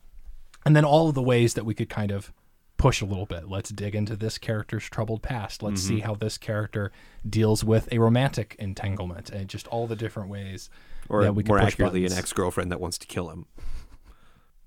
and 0.66 0.74
then 0.76 0.84
all 0.84 1.08
of 1.08 1.14
the 1.14 1.22
ways 1.22 1.54
that 1.54 1.64
we 1.64 1.74
could 1.74 1.88
kind 1.88 2.10
of 2.10 2.32
push 2.76 3.02
a 3.02 3.04
little 3.04 3.26
bit. 3.26 3.46
Let's 3.46 3.68
dig 3.70 3.94
into 3.94 4.16
this 4.16 4.38
character's 4.38 4.84
troubled 4.88 5.20
past. 5.22 5.62
Let's 5.62 5.82
Mm-hmm. 5.82 5.96
see 5.96 6.00
how 6.00 6.14
this 6.14 6.38
character 6.38 6.92
deals 7.28 7.62
with 7.62 7.92
a 7.92 7.98
romantic 7.98 8.56
entanglement 8.58 9.28
and 9.28 9.48
just 9.48 9.66
all 9.66 9.86
the 9.86 9.96
different 9.96 10.30
ways 10.30 10.70
or 11.10 11.22
that 11.22 11.34
we 11.34 11.42
more 11.42 11.58
push 11.58 11.74
accurately, 11.74 12.00
buttons. 12.00 12.12
an 12.14 12.18
ex-girlfriend 12.20 12.72
that 12.72 12.80
wants 12.80 12.96
to 12.98 13.06
kill 13.06 13.28
him. 13.28 13.44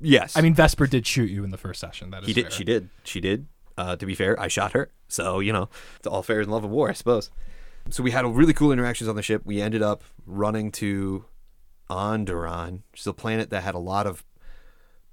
Yes, 0.04 0.38
I 0.38 0.42
mean, 0.42 0.54
Vesper 0.54 0.88
did 0.88 1.08
shoot 1.08 1.30
you 1.30 1.44
in 1.44 1.52
the 1.52 1.58
first 1.58 1.80
session. 1.80 2.12
That 2.12 2.24
is 2.24 2.28
he 2.28 2.34
did. 2.34 2.44
fair. 2.44 2.52
She 2.52 2.64
did. 2.64 2.90
She 3.04 3.22
did. 3.22 3.48
Uh, 3.78 3.96
to 3.96 4.06
be 4.06 4.14
fair, 4.14 4.40
I 4.40 4.50
shot 4.50 4.74
her, 4.74 4.92
so 5.08 5.40
you 5.40 5.52
know 5.52 5.70
it's 5.98 6.06
all 6.06 6.22
fair 6.22 6.42
in 6.42 6.50
love 6.50 6.64
and 6.64 6.72
war, 6.72 6.90
I 6.90 6.94
suppose. 6.94 7.32
So 7.90 8.04
we 8.04 8.12
had 8.12 8.26
a 8.26 8.28
really 8.28 8.54
cool 8.54 8.72
interactions 8.72 9.08
on 9.08 9.16
the 9.16 9.22
ship. 9.22 9.42
We 9.46 9.62
ended 9.62 9.82
up 9.82 10.04
running 10.26 10.72
to 10.74 11.26
Onderon, 11.90 12.82
which 12.92 13.02
is 13.02 13.08
a 13.08 13.14
planet 13.14 13.50
that 13.50 13.64
had 13.64 13.76
a 13.76 13.80
lot 13.80 14.06
of 14.06 14.24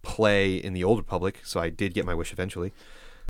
play 0.03 0.57
in 0.57 0.73
the 0.73 0.85
Old 0.85 0.99
Republic. 0.99 1.41
So 1.43 1.61
I 1.61 1.71
did 1.71 1.95
get 1.95 2.05
my 2.05 2.15
wish 2.15 2.33
eventually, 2.33 2.73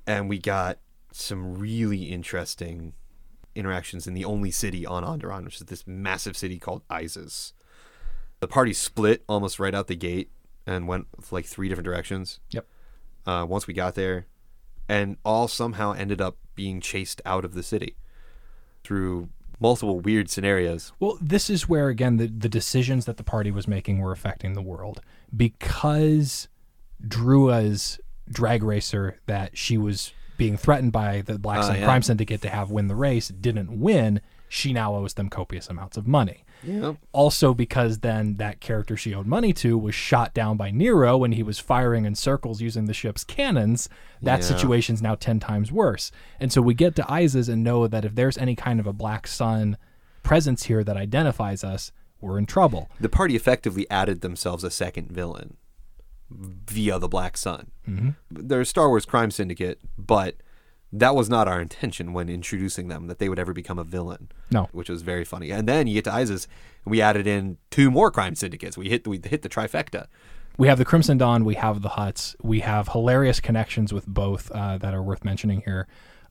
and 0.06 0.28
we 0.28 0.38
got 0.38 0.78
some 1.12 1.56
really 1.56 2.04
interesting 2.04 2.92
interactions 3.54 4.06
in 4.06 4.14
the 4.14 4.24
only 4.24 4.50
city 4.50 4.86
on 4.86 5.04
Onderon, 5.04 5.44
which 5.44 5.56
is 5.56 5.66
this 5.66 5.86
massive 5.86 6.36
city 6.36 6.58
called 6.58 6.86
Iziz. 6.88 7.52
The 8.40 8.48
party 8.48 8.72
split 8.72 9.22
almost 9.28 9.58
right 9.58 9.74
out 9.74 9.86
the 9.86 9.96
gate 9.96 10.30
and 10.70 10.86
went 10.88 11.06
like 11.30 11.44
three 11.46 11.68
different 11.68 11.84
directions 11.86 12.40
Yep. 12.50 12.66
uh, 13.26 13.44
once 13.48 13.66
we 13.66 13.74
got 13.74 13.94
there, 13.94 14.26
and 14.88 15.16
all 15.24 15.48
somehow 15.48 15.92
ended 15.92 16.20
up 16.20 16.36
being 16.54 16.80
chased 16.80 17.20
out 17.26 17.44
of 17.44 17.54
the 17.54 17.62
city 17.62 17.96
through 18.84 19.28
multiple 19.60 20.00
weird 20.00 20.30
scenarios. 20.30 20.92
Well, 21.00 21.18
this 21.20 21.50
is 21.50 21.68
where 21.68 21.88
again 21.88 22.16
the, 22.16 22.26
the 22.26 22.48
decisions 22.48 23.04
that 23.04 23.16
the 23.18 23.24
party 23.24 23.50
was 23.50 23.68
making 23.68 23.98
were 23.98 24.12
affecting 24.12 24.54
the 24.54 24.62
world 24.62 25.00
because 25.36 26.48
Drua's 27.06 27.98
drag 28.30 28.62
racer 28.62 29.18
that 29.26 29.56
she 29.58 29.76
was 29.76 30.12
being 30.38 30.56
threatened 30.56 30.92
by 30.92 31.20
the 31.22 31.38
Black 31.38 31.58
Uh, 31.58 31.62
Sun 31.64 31.76
yeah. 31.80 31.84
Crime 31.84 32.02
Syndicate 32.02 32.40
to 32.42 32.48
have 32.48 32.70
win 32.70 32.86
the 32.88 32.94
race 32.94 33.28
didn't 33.28 33.78
win. 33.78 34.20
She 34.52 34.72
now 34.72 34.96
owes 34.96 35.14
them 35.14 35.28
copious 35.30 35.68
amounts 35.68 35.96
of 35.96 36.08
money. 36.08 36.44
Also, 37.12 37.54
because 37.54 38.00
then 38.00 38.36
that 38.38 38.60
character 38.60 38.96
she 38.96 39.14
owed 39.14 39.26
money 39.26 39.52
to 39.54 39.78
was 39.78 39.94
shot 39.94 40.34
down 40.34 40.56
by 40.56 40.72
Nero 40.72 41.16
when 41.16 41.32
he 41.32 41.42
was 41.44 41.60
firing 41.60 42.04
in 42.04 42.16
circles 42.16 42.60
using 42.60 42.86
the 42.86 42.92
ship's 42.92 43.22
cannons. 43.22 43.88
That 44.20 44.40
Yeah. 44.40 44.46
situation's 44.46 45.00
now 45.00 45.14
10 45.14 45.38
times 45.38 45.70
worse. 45.70 46.10
And 46.40 46.52
so 46.52 46.60
we 46.60 46.74
get 46.74 46.96
to 46.96 47.02
Iziz 47.02 47.48
and 47.48 47.62
know 47.62 47.86
that 47.86 48.04
if 48.04 48.16
there's 48.16 48.36
any 48.36 48.56
kind 48.56 48.80
of 48.80 48.86
a 48.88 48.92
Black 48.92 49.28
Sun 49.28 49.76
presence 50.24 50.64
here 50.64 50.82
that 50.82 50.96
identifies 50.96 51.62
us, 51.62 51.92
we're 52.20 52.36
in 52.36 52.44
trouble. 52.46 52.90
The 53.00 53.08
party 53.08 53.36
effectively 53.36 53.88
added 53.88 54.20
themselves 54.20 54.64
a 54.64 54.70
second 54.70 55.10
villain 55.12 55.56
via 56.28 56.98
the 56.98 57.08
Black 57.08 57.36
Sun. 57.36 57.70
Mm-hmm. 57.88 58.10
They're 58.30 58.60
a 58.62 58.66
Star 58.66 58.88
Wars 58.88 59.06
crime 59.06 59.30
syndicate, 59.30 59.80
but 59.96 60.34
that 60.92 61.14
was 61.14 61.28
not 61.30 61.46
our 61.46 61.60
intention 61.60 62.12
when 62.12 62.28
introducing 62.28 62.88
them 62.88 63.06
that 63.06 63.18
they 63.18 63.28
would 63.28 63.38
ever 63.38 63.52
become 63.52 63.78
a 63.78 63.84
villain. 63.84 64.28
No. 64.50 64.68
which 64.72 64.88
was 64.88 65.02
very 65.02 65.24
funny. 65.24 65.50
And 65.50 65.68
then 65.68 65.86
you 65.86 65.94
get 65.94 66.04
to 66.04 66.10
Iziz, 66.10 66.46
and 66.84 66.90
we 66.90 67.00
added 67.00 67.26
in 67.26 67.58
two 67.70 67.90
more 67.90 68.10
crime 68.10 68.34
syndicates. 68.34 68.76
We 68.76 68.88
hit 68.88 69.06
we 69.06 69.20
hit 69.22 69.42
the 69.42 69.48
trifecta. 69.48 70.06
We 70.56 70.68
have 70.68 70.78
the 70.78 70.84
Crimson 70.84 71.16
Dawn, 71.16 71.44
we 71.44 71.54
have 71.54 71.80
the 71.80 71.90
Hutts, 71.90 72.34
we 72.42 72.60
have 72.60 72.88
hilarious 72.88 73.40
connections 73.40 73.94
with 73.94 74.06
both 74.06 74.50
uh, 74.50 74.76
that 74.78 74.92
are 74.92 75.02
worth 75.02 75.24
mentioning 75.24 75.62
here. 75.64 75.86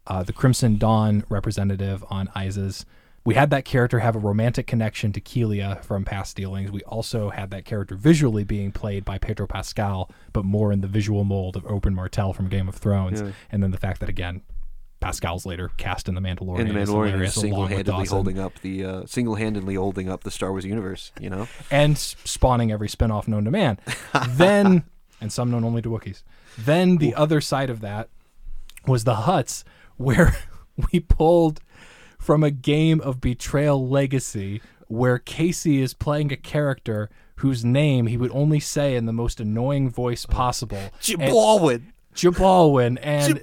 Uh, 0.05 0.21
the 0.23 0.33
Crimson 0.33 0.77
Dawn 0.77 1.23
representative 1.29 2.03
on 2.09 2.27
Iziz. 2.35 2.85
We 3.29 3.35
had 3.35 3.51
that 3.51 3.63
character 3.63 3.99
have 3.99 4.15
a 4.15 4.19
romantic 4.19 4.65
connection 4.65 5.13
to 5.13 5.21
Kelia 5.21 5.83
from 5.83 6.03
past 6.03 6.35
dealings. 6.35 6.71
We 6.71 6.81
also 6.81 7.29
had 7.29 7.51
that 7.51 7.63
character 7.63 7.93
visually 7.93 8.43
being 8.43 8.71
played 8.71 9.05
by 9.05 9.19
Pedro 9.19 9.45
Pascal, 9.45 10.09
but 10.33 10.45
more 10.45 10.71
in 10.71 10.81
the 10.81 10.87
visual 10.87 11.23
mold 11.23 11.55
of 11.55 11.61
Oberyn 11.65 11.93
Martell 11.93 12.33
from 12.33 12.49
Game 12.49 12.67
of 12.67 12.73
Thrones. 12.73 13.21
And 13.51 13.61
then 13.61 13.69
the 13.69 13.77
fact 13.77 13.99
that, 13.99 14.09
again, 14.09 14.41
Pascal's 14.99 15.45
later 15.45 15.69
cast 15.77 16.09
in 16.09 16.15
The 16.15 16.21
Mandalorian. 16.21 16.61
And 16.61 16.69
the 16.71 16.73
Mandalorian 16.73 17.23
is 17.23 17.35
single-handedly 17.35 18.07
holding 18.07 18.39
up 18.39 18.59
the 18.63 18.83
uh, 18.83 19.05
single-handedly 19.05 19.75
holding 19.75 20.09
up 20.09 20.23
the 20.23 20.31
Star 20.31 20.49
Wars 20.49 20.65
universe. 20.65 21.11
You 21.19 21.29
know, 21.29 21.47
and 21.69 21.99
spawning 21.99 22.71
every 22.71 22.89
spin-off 22.89 23.27
known 23.27 23.45
to 23.45 23.51
man. 23.51 23.77
then, 24.29 24.85
and 25.21 25.31
some 25.31 25.51
known 25.51 25.63
only 25.63 25.83
to 25.83 25.89
Wookiees. 25.89 26.23
Then 26.57 26.97
the 26.97 27.13
other 27.13 27.41
side 27.41 27.69
of 27.69 27.81
that 27.81 28.09
was 28.87 29.03
the 29.03 29.13
Hutts, 29.13 29.63
where 29.97 30.35
we 30.91 30.99
pulled 30.99 31.61
from 32.29 32.43
a 32.43 32.51
game 32.51 33.01
of 33.01 33.19
Betrayal 33.19 33.89
Legacy, 33.89 34.61
where 34.87 35.17
Casey 35.17 35.81
is 35.81 35.95
playing 35.95 36.31
a 36.31 36.37
character 36.37 37.09
whose 37.37 37.65
name 37.65 38.05
he 38.05 38.17
would 38.17 38.29
only 38.31 38.59
say 38.59 38.95
in 38.95 39.07
the 39.07 39.11
most 39.11 39.39
annoying 39.39 39.89
voice 39.89 40.27
possible. 40.27 40.91
Baldwin. 41.17 41.91
Jabalwin, 42.13 42.99
and 43.01 43.39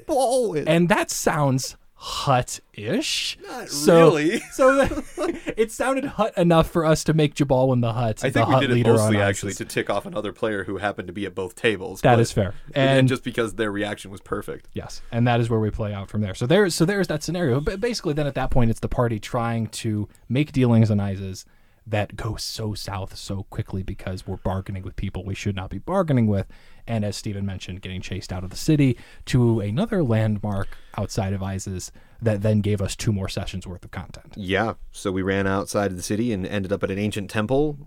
and 0.69 0.89
that 0.89 1.11
sounds 1.11 1.77
Hutt-ish. 1.99 3.39
Not 3.43 3.69
so, 3.71 3.97
really. 3.97 4.39
So 4.53 4.77
that, 4.77 5.55
it 5.57 5.73
sounded 5.73 6.05
Hutt 6.05 6.37
enough 6.37 6.71
for 6.71 6.85
us 6.85 7.03
to 7.05 7.15
make 7.15 7.35
Jabalwin 7.35 7.81
the 7.81 7.95
Hutt. 7.95 8.23
I 8.23 8.29
the 8.29 8.33
think 8.35 8.49
we 8.49 8.55
hut 8.55 8.61
did 8.61 8.71
it 8.71 8.87
mostly 8.87 9.19
actually 9.19 9.55
to 9.55 9.65
tick 9.65 9.89
off 9.89 10.05
another 10.05 10.33
player 10.33 10.65
who 10.65 10.77
happened 10.77 11.07
to 11.09 11.13
be 11.13 11.25
at 11.25 11.35
both 11.35 11.57
tables. 11.57 12.03
That 12.03 12.21
is 12.21 12.33
fair. 12.33 12.55
And, 12.75 12.99
And 12.99 13.09
just 13.09 13.25
because 13.25 13.55
their 13.55 13.73
reaction 13.73 14.11
was 14.11 14.21
perfect. 14.21 14.69
yes, 14.75 15.01
and 15.11 15.27
that 15.27 15.41
is 15.41 15.49
where 15.49 15.61
we 15.61 15.71
play 15.71 15.95
out 15.95 16.11
from 16.11 16.21
there. 16.21 16.35
So 16.35 16.47
there, 16.47 16.69
so 16.69 16.85
there's 16.85 17.09
that 17.09 17.23
scenario. 17.23 17.61
But 17.61 17.81
basically, 17.81 18.13
then 18.13 18.27
at 18.27 18.35
that 18.35 18.51
point, 18.51 18.71
it's 18.71 18.81
the 18.81 18.89
party 18.89 19.19
trying 19.19 19.69
to 19.69 20.09
make 20.29 20.53
dealings 20.53 20.91
on 20.91 20.99
Iziz 20.99 21.45
that 21.87 22.17
go 22.17 22.35
so 22.37 22.75
south 22.75 23.17
so 23.17 23.45
quickly 23.45 23.83
because 23.83 24.27
we're 24.27 24.37
bargaining 24.39 24.83
with 24.83 24.97
people 24.97 25.25
we 25.25 25.35
should 25.35 25.55
not 25.55 25.71
be 25.71 25.79
bargaining 25.79 26.27
with. 26.27 26.47
And 26.87 27.05
as 27.05 27.17
Stephen 27.17 27.47
mentioned, 27.47 27.81
getting 27.81 28.01
chased 28.01 28.33
out 28.33 28.43
of 28.45 28.51
the 28.51 28.57
city 28.57 28.99
to 29.27 29.61
another 29.61 30.03
landmark 30.03 30.77
outside 30.97 31.33
of 31.33 31.41
Iziz 31.41 31.91
that 32.21 32.43
then 32.43 32.61
gave 32.61 32.81
us 32.81 32.97
two 32.97 33.13
more 33.13 33.29
sessions 33.29 33.67
worth 33.67 33.85
of 33.85 33.91
content. 33.91 34.33
Yeah. 34.37 34.75
So 34.91 35.13
we 35.13 35.23
ran 35.23 35.47
outside 35.47 35.91
of 35.91 35.97
the 35.97 36.03
city 36.03 36.33
and 36.33 36.47
ended 36.47 36.73
up 36.73 36.83
at 36.83 36.91
an 36.91 36.99
ancient 36.99 37.31
temple 37.31 37.79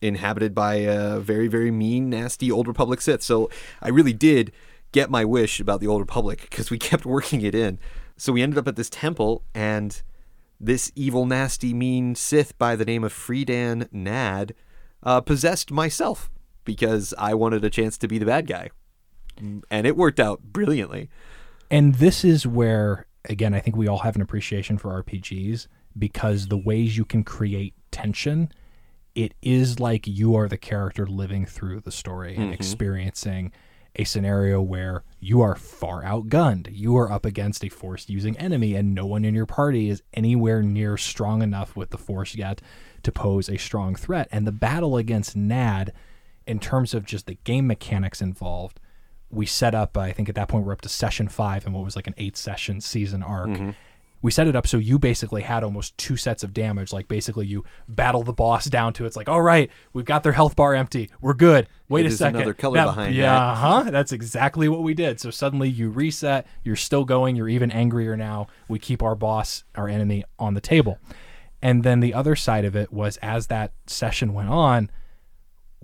inhabited 0.00 0.54
by 0.54 0.74
a 0.76 1.18
very, 1.18 1.48
very 1.48 1.70
mean, 1.70 2.10
nasty 2.10 2.50
Old 2.50 2.68
Republic 2.68 3.00
Sith. 3.00 3.22
So 3.22 3.50
I 3.80 3.88
really 3.88 4.12
did 4.12 4.52
get 4.92 5.10
my 5.10 5.24
wish 5.24 5.60
about 5.60 5.80
the 5.80 5.86
Old 5.86 6.00
Republic 6.00 6.42
because 6.42 6.70
we 6.70 6.78
kept 6.90 7.06
working 7.06 7.40
it 7.42 7.54
in. 7.54 7.78
So 8.16 8.32
we 8.32 8.42
ended 8.42 8.58
up 8.58 8.68
at 8.68 8.76
this 8.76 8.90
temple 8.90 9.42
and 9.54 10.00
this 10.60 10.92
evil, 10.94 11.26
nasty, 11.26 11.74
mean 11.74 12.14
Sith 12.14 12.56
by 12.58 12.76
the 12.76 12.84
name 12.84 13.04
of 13.04 13.12
Freedon 13.12 13.88
Nadd 13.92 14.52
uh, 15.02 15.20
possessed 15.20 15.70
myself 15.70 16.30
because 16.64 17.12
I 17.18 17.34
wanted 17.34 17.64
a 17.64 17.70
chance 17.70 17.98
to 17.98 18.08
be 18.08 18.18
the 18.18 18.26
bad 18.26 18.46
guy. 18.46 18.70
And 19.36 19.86
it 19.86 19.96
worked 19.96 20.20
out 20.20 20.42
brilliantly. 20.42 21.10
And 21.70 21.96
this 21.96 22.24
is 22.24 22.46
where, 22.46 23.06
again, 23.24 23.54
I 23.54 23.60
think 23.60 23.76
we 23.76 23.88
all 23.88 23.98
have 23.98 24.16
an 24.16 24.22
appreciation 24.22 24.78
for 24.78 25.02
RPGs 25.02 25.66
because 25.98 26.48
the 26.48 26.58
ways 26.58 26.96
you 26.96 27.04
can 27.04 27.24
create 27.24 27.74
tension, 27.90 28.50
it 29.14 29.34
is 29.42 29.80
like 29.80 30.06
you 30.06 30.34
are 30.34 30.48
the 30.48 30.58
character 30.58 31.06
living 31.06 31.46
through 31.46 31.80
the 31.80 31.92
story 31.92 32.34
and 32.34 32.44
mm-hmm. 32.44 32.52
experiencing 32.52 33.52
a 33.96 34.04
scenario 34.04 34.60
where 34.60 35.04
you 35.20 35.40
are 35.40 35.54
far 35.54 36.02
outgunned. 36.02 36.68
You 36.72 36.96
are 36.96 37.10
up 37.10 37.24
against 37.24 37.64
a 37.64 37.68
force 37.68 38.08
using 38.08 38.36
enemy, 38.38 38.74
and 38.74 38.94
no 38.94 39.06
one 39.06 39.24
in 39.24 39.34
your 39.34 39.46
party 39.46 39.88
is 39.88 40.02
anywhere 40.12 40.62
near 40.62 40.96
strong 40.96 41.42
enough 41.42 41.76
with 41.76 41.90
the 41.90 41.98
force 41.98 42.34
yet 42.34 42.60
to 43.04 43.12
pose 43.12 43.48
a 43.48 43.56
strong 43.56 43.94
threat. 43.94 44.28
And 44.32 44.46
the 44.46 44.52
battle 44.52 44.96
against 44.96 45.36
Nadd, 45.36 45.90
in 46.46 46.58
terms 46.58 46.92
of 46.92 47.06
just 47.06 47.26
the 47.26 47.38
game 47.44 47.66
mechanics 47.68 48.20
involved, 48.20 48.80
we 49.34 49.46
set 49.46 49.74
up 49.74 49.96
i 49.96 50.12
think 50.12 50.28
at 50.28 50.34
that 50.34 50.48
point 50.48 50.64
we're 50.64 50.72
up 50.72 50.80
to 50.80 50.88
session 50.88 51.28
five 51.28 51.64
and 51.66 51.74
what 51.74 51.84
was 51.84 51.96
like 51.96 52.06
an 52.06 52.14
eight 52.16 52.36
session 52.36 52.80
season 52.80 53.22
arc. 53.22 53.48
Mm-hmm. 53.50 53.70
We 54.22 54.30
set 54.30 54.46
it 54.46 54.56
up 54.56 54.66
so 54.66 54.78
you 54.78 54.98
basically 54.98 55.42
had 55.42 55.62
almost 55.62 55.98
two 55.98 56.16
sets 56.16 56.42
of 56.42 56.54
damage. 56.54 56.94
Like 56.94 57.08
basically 57.08 57.46
you 57.46 57.62
battle 57.88 58.22
the 58.22 58.32
boss 58.32 58.64
down 58.64 58.94
to 58.94 59.04
it's 59.04 59.16
like 59.16 59.28
all 59.28 59.42
right 59.42 59.70
we've 59.92 60.06
got 60.06 60.22
their 60.22 60.32
health 60.32 60.56
bar 60.56 60.74
empty. 60.74 61.10
We're 61.20 61.34
good. 61.34 61.68
Wait 61.90 62.06
It 62.06 62.12
a 62.12 62.16
second 62.16 62.36
another 62.36 62.54
color 62.54 62.76
Now- 62.76 62.86
behind 62.86 63.14
yeah 63.14 63.24
that. 63.34 63.56
huh 63.56 63.90
that's 63.90 64.12
exactly 64.12 64.66
what 64.66 64.82
we 64.82 64.94
did. 64.94 65.20
So 65.20 65.30
suddenly 65.30 65.68
you 65.68 65.90
reset. 65.90 66.46
You're 66.62 66.74
still 66.74 67.04
going. 67.04 67.36
You're 67.36 67.50
even 67.50 67.70
angrier 67.70 68.16
now. 68.16 68.46
We 68.66 68.78
keep 68.78 69.02
our 69.02 69.14
boss 69.14 69.62
our 69.74 69.88
enemy 69.90 70.24
on 70.38 70.54
the 70.54 70.60
table. 70.62 70.98
And 71.60 71.82
then 71.84 72.00
the 72.00 72.14
other 72.14 72.34
side 72.34 72.64
of 72.64 72.74
it 72.74 72.90
was 72.94 73.18
as 73.18 73.48
that 73.48 73.72
session 73.86 74.32
went 74.32 74.48
on 74.48 74.90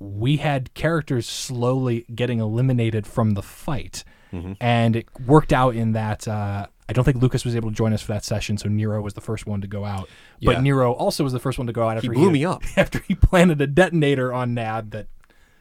we 0.01 0.39
had 0.39 0.73
characters 0.73 1.29
slowly 1.29 2.07
getting 2.13 2.41
eliminated 2.41 3.07
from 3.07 3.33
the 3.35 3.43
fight. 3.43 4.03
Mm-hmm. 4.33 4.55
And 4.61 4.97
it 4.97 5.07
worked 5.27 5.53
out 5.53 5.77
in 5.77 5.93
that 5.93 6.27
uh, 6.27 6.67
I 6.89 6.93
don't 6.93 7.05
think 7.05 7.19
Lucas 7.19 7.45
was 7.45 7.55
able 7.55 7.69
to 7.69 7.75
join 7.75 7.93
us 7.93 8.03
for 8.03 8.13
that 8.13 8.25
session, 8.25 8.59
so 8.59 8.69
Nero 8.69 9.01
was 9.03 9.15
the 9.15 9.21
first 9.21 9.47
one 9.47 9.61
to 9.61 9.69
go 9.69 9.85
out. 9.85 10.09
But 10.43 10.63
Nero 10.63 10.93
also 10.93 11.23
was 11.23 11.33
the 11.33 11.39
first 11.39 11.59
one 11.59 11.67
to 11.67 11.73
go 11.73 11.87
out 11.89 11.99
after 11.99 12.13
blew 12.13 12.31
me 12.31 12.45
up. 12.45 12.63
after 12.77 12.99
he 13.01 13.15
planted 13.15 13.61
a 13.61 13.67
detonator 13.67 14.33
on 14.33 14.55
Nadd 14.55 14.91
that 14.91 15.07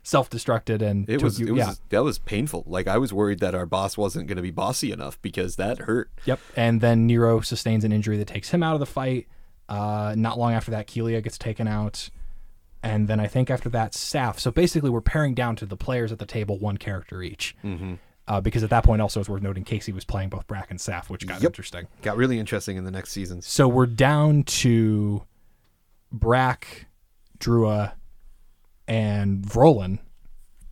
self-destructed 0.01 0.81
and 0.81 1.07
It 1.09 1.21
was, 1.21 1.39
you, 1.39 1.47
it 1.47 1.51
was 1.51 1.59
yeah. 1.59 1.73
that 1.89 2.03
was 2.03 2.17
painful. 2.17 2.63
Like 2.65 2.87
I 2.87 2.97
was 2.97 3.13
worried 3.13 3.39
that 3.41 3.53
our 3.53 3.65
boss 3.65 3.97
wasn't 3.97 4.27
going 4.27 4.37
to 4.37 4.41
be 4.41 4.51
bossy 4.51 4.91
enough 4.91 5.21
because 5.21 5.57
that 5.57 5.79
hurt. 5.79 6.09
Yep. 6.25 6.39
And 6.55 6.81
then 6.81 7.05
Nero 7.05 7.41
sustains 7.41 7.83
an 7.83 7.91
injury 7.91 8.17
that 8.17 8.27
takes 8.27 8.49
him 8.49 8.63
out 8.63 8.73
of 8.73 8.79
the 8.79 8.85
fight. 8.85 9.27
Uh, 9.67 10.15
not 10.17 10.39
long 10.39 10.53
after 10.53 10.71
that, 10.71 10.87
Kelia 10.87 11.21
gets 11.21 11.37
taken 11.37 11.67
out. 11.67 12.09
And 12.81 13.07
then 13.07 13.19
I 13.19 13.27
think 13.27 13.49
after 13.49 13.67
that, 13.69 13.91
Saf. 13.93 14.39
So 14.39 14.51
basically, 14.51 14.89
we're 14.89 15.01
paring 15.01 15.33
down 15.33 15.55
to 15.57 15.65
the 15.65 15.75
players 15.75 16.11
at 16.11 16.19
the 16.19 16.25
table, 16.25 16.57
one 16.57 16.77
character 16.77 17.21
each. 17.21 17.55
Mm-hmm. 17.63 17.95
Uh, 18.27 18.39
because 18.39 18.63
at 18.63 18.69
that 18.69 18.83
point, 18.83 19.01
also, 19.01 19.19
it's 19.19 19.27
worth 19.27 19.41
noting 19.41 19.63
Casey 19.63 19.91
was 19.91 20.05
playing 20.05 20.29
both 20.29 20.45
Brack 20.45 20.69
and 20.69 20.79
Saf, 20.79 21.09
which 21.09 21.25
got 21.25 21.41
Yep. 21.41 21.49
interesting. 21.49 21.87
Got 22.03 22.15
really 22.15 22.39
interesting 22.39 22.77
in 22.77 22.83
the 22.85 22.91
next 22.91 23.11
seasons. 23.11 23.47
So 23.47 23.67
we're 23.67 23.87
down 23.87 24.43
to 24.43 25.23
Brack, 26.11 26.85
Drua, 27.39 27.93
and 28.87 29.43
Vrolin, 29.43 29.99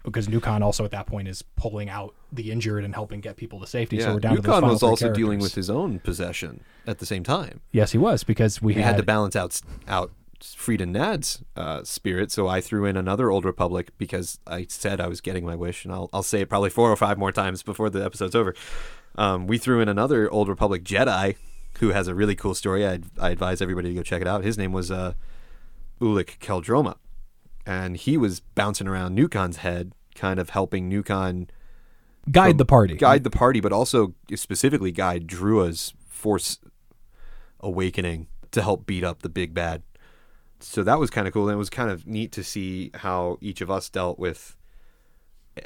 because 0.04 0.28
Nukon 0.28 0.62
also 0.62 0.86
at 0.86 0.92
that 0.92 1.08
point 1.08 1.28
is 1.28 1.42
pulling 1.56 1.90
out 1.90 2.14
the 2.32 2.52
injured 2.52 2.84
and 2.84 2.94
helping 2.94 3.22
get 3.22 3.38
people 3.38 3.60
to 3.60 3.68
safety. 3.68 4.00
so 4.00 4.14
we're 4.14 4.20
down 4.20 4.36
to 4.36 4.42
those 4.42 4.52
final 4.54 4.70
was 4.70 4.84
also 4.84 5.12
dealing 5.12 5.40
with 5.40 5.56
his 5.56 5.70
own 5.70 6.00
possession 6.00 6.62
at 6.86 7.00
the 7.00 7.06
same 7.06 7.24
time. 7.24 7.62
Yes, 7.72 7.92
he 7.92 7.98
was 7.98 8.24
because 8.24 8.62
we, 8.62 8.76
We 8.76 8.82
had 8.82 8.98
to 8.98 9.04
balance 9.04 9.36
out 9.36 9.60
out 9.88 10.12
Freedon 10.42 10.90
Nadd's 10.90 11.44
uh, 11.56 11.84
spirit, 11.84 12.32
so 12.32 12.48
I 12.48 12.62
threw 12.62 12.86
in 12.86 12.98
another 12.98 13.30
Old 13.30 13.46
Republic 13.46 13.92
because 13.98 14.40
I 14.46 14.66
said 14.70 15.00
I 15.00 15.08
was 15.08 15.22
getting 15.22 15.46
my 15.46 15.56
wish, 15.56 15.86
and 15.86 15.94
I'll 15.94 16.10
I'll 16.14 16.24
say 16.24 16.42
it 16.42 16.50
probably 16.50 16.70
four 16.70 16.92
or 16.92 16.96
five 16.96 17.18
more 17.18 17.32
times 17.32 17.64
before 17.64 17.90
the 17.90 18.04
episode's 18.04 18.36
over. 18.36 18.54
Um, 19.16 19.48
we 19.48 19.58
threw 19.58 19.82
in 19.82 19.90
another 19.90 20.30
Old 20.30 20.50
Republic 20.50 20.84
Jedi 20.84 21.36
who 21.80 21.90
has 21.90 22.08
a 22.08 22.16
really 22.16 22.36
cool 22.36 22.54
story. 22.54 22.88
I 22.88 23.00
I 23.20 23.32
advise 23.32 23.62
everybody 23.62 23.90
to 23.90 23.96
go 23.96 24.04
check 24.04 24.22
it 24.22 24.28
out. 24.28 24.44
His 24.44 24.58
name 24.58 24.72
was 24.72 24.92
uh, 24.92 25.14
Ulic 26.02 26.40
Qel-Droma, 26.40 26.96
and 27.66 27.98
he 27.98 28.18
was 28.18 28.40
bouncing 28.40 28.88
around 28.88 29.18
Nukon's 29.18 29.58
head, 29.58 29.94
kind 30.16 30.40
of 30.40 30.52
helping 30.52 30.90
Nukon 30.90 31.50
guide 32.32 32.58
the 32.58 32.66
party. 32.66 32.96
guide 32.96 33.24
the 33.24 33.30
party, 33.30 33.60
but 33.60 33.72
also 33.72 34.14
specifically 34.36 34.92
guide 34.92 35.28
Drua's 35.28 35.94
force 36.08 36.60
awakening 37.60 38.28
to 38.52 38.62
help 38.62 38.86
beat 38.86 39.04
up 39.04 39.22
the 39.22 39.30
big 39.30 39.54
bad. 39.54 39.84
So 40.60 40.84
that 40.84 41.00
was 41.00 41.10
kind 41.10 41.28
of 41.28 41.34
cool, 41.34 41.48
and 41.48 41.56
it 41.56 41.58
was 41.58 41.70
kind 41.70 41.90
of 41.92 42.08
neat 42.08 42.32
to 42.34 42.44
see 42.44 42.92
how 42.96 43.38
each 43.42 43.62
of 43.62 43.70
us 43.70 43.90
dealt 43.90 44.18
with 44.18 44.56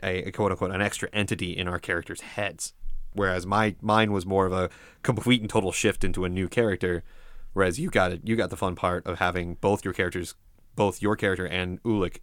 a, 0.04 0.28
a 0.28 0.32
quote 0.32 0.52
unquote 0.52 0.72
an 0.72 0.82
extra 0.82 1.10
entity 1.14 1.58
in 1.58 1.68
our 1.68 1.80
characters' 1.80 2.22
heads. 2.22 2.74
Whereas 3.14 3.46
my 3.46 3.76
mine 3.82 4.12
was 4.12 4.26
more 4.26 4.46
of 4.46 4.54
a 4.54 4.70
complete 5.04 5.42
and 5.42 5.50
total 5.50 5.72
shift 5.72 6.04
into 6.04 6.24
a 6.26 6.30
new 6.30 6.48
character, 6.48 7.04
whereas 7.54 7.80
you 7.80 7.90
got 7.90 8.12
it 8.12 8.22
you 8.24 8.36
got 8.36 8.50
the 8.50 8.58
fun 8.58 8.76
part 8.76 9.06
of 9.06 9.20
having 9.20 9.56
both 9.56 9.84
your 9.84 9.94
characters, 9.94 10.36
both 10.76 11.02
your 11.02 11.16
character 11.16 11.46
and 11.46 11.82
Ulic, 11.84 12.20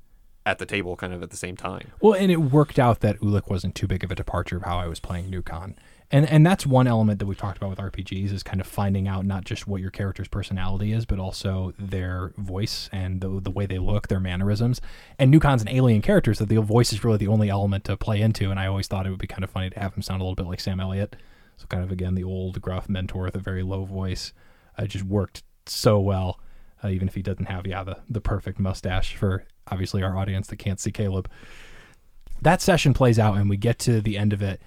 at 0.46 0.58
the 0.58 0.66
table 0.66 0.96
kind 0.96 1.12
of 1.12 1.22
at 1.22 1.30
the 1.30 1.36
same 1.36 1.56
time. 1.56 1.92
Well, 2.00 2.14
and 2.14 2.32
it 2.32 2.38
worked 2.38 2.78
out 2.78 3.00
that 3.00 3.18
Ulic 3.20 3.50
wasn't 3.50 3.74
too 3.74 3.86
big 3.86 4.02
of 4.02 4.10
a 4.10 4.14
departure 4.14 4.56
of 4.56 4.62
how 4.62 4.78
I 4.78 4.86
was 4.86 4.98
playing 4.98 5.30
Nukon. 5.30 5.76
And 6.10 6.26
and 6.26 6.46
that's 6.46 6.66
one 6.66 6.86
element 6.86 7.18
that 7.18 7.26
we've 7.26 7.36
talked 7.36 7.58
about 7.58 7.68
with 7.68 7.78
RPGs 7.78 8.32
is 8.32 8.42
kind 8.42 8.60
of 8.60 8.66
finding 8.66 9.06
out 9.06 9.26
not 9.26 9.44
just 9.44 9.66
what 9.66 9.82
your 9.82 9.90
character's 9.90 10.28
personality 10.28 10.92
is, 10.92 11.04
but 11.04 11.18
also 11.18 11.74
their 11.78 12.32
voice 12.38 12.88
and 12.92 13.20
the, 13.20 13.40
the 13.40 13.50
way 13.50 13.66
they 13.66 13.78
look, 13.78 14.08
their 14.08 14.20
mannerisms. 14.20 14.80
And 15.18 15.32
Nukon's 15.32 15.60
an 15.60 15.68
alien 15.68 16.00
character, 16.00 16.32
so 16.32 16.46
the 16.46 16.62
voice 16.62 16.94
is 16.94 17.04
really 17.04 17.18
the 17.18 17.28
only 17.28 17.50
element 17.50 17.84
to 17.84 17.96
play 17.96 18.22
into. 18.22 18.50
And 18.50 18.58
I 18.58 18.66
always 18.66 18.86
thought 18.86 19.06
it 19.06 19.10
would 19.10 19.18
be 19.18 19.26
kind 19.26 19.44
of 19.44 19.50
funny 19.50 19.68
to 19.68 19.78
have 19.78 19.94
him 19.94 20.02
sound 20.02 20.22
a 20.22 20.24
little 20.24 20.34
bit 20.34 20.46
like 20.46 20.60
Sam 20.60 20.80
Elliott. 20.80 21.14
So 21.58 21.66
kind 21.66 21.84
of 21.84 21.92
again 21.92 22.14
the 22.14 22.24
old 22.24 22.60
gruff 22.62 22.88
mentor 22.88 23.24
with 23.24 23.34
a 23.34 23.40
very 23.40 23.62
low 23.62 23.84
voice. 23.84 24.32
Uh, 24.78 24.86
just 24.86 25.04
worked 25.04 25.42
so 25.66 25.98
well, 25.98 26.40
uh, 26.82 26.88
even 26.88 27.08
if 27.08 27.14
he 27.16 27.22
doesn't 27.22 27.46
have 27.46 27.66
yeah 27.66 27.82
the 27.84 27.98
the 28.08 28.20
perfect 28.20 28.58
mustache 28.58 29.14
for 29.16 29.44
obviously 29.70 30.02
our 30.02 30.16
audience 30.16 30.46
that 30.46 30.56
can't 30.56 30.80
see 30.80 30.92
Caleb 30.92 31.28
that 32.40 32.62
session 32.62 32.94
plays 32.94 33.18
out 33.18 33.36
and 33.36 33.50
we 33.50 33.56
get 33.56 33.78
to 33.80 34.00
the 34.00 34.16
end 34.16 34.32
of 34.32 34.42
it 34.42 34.62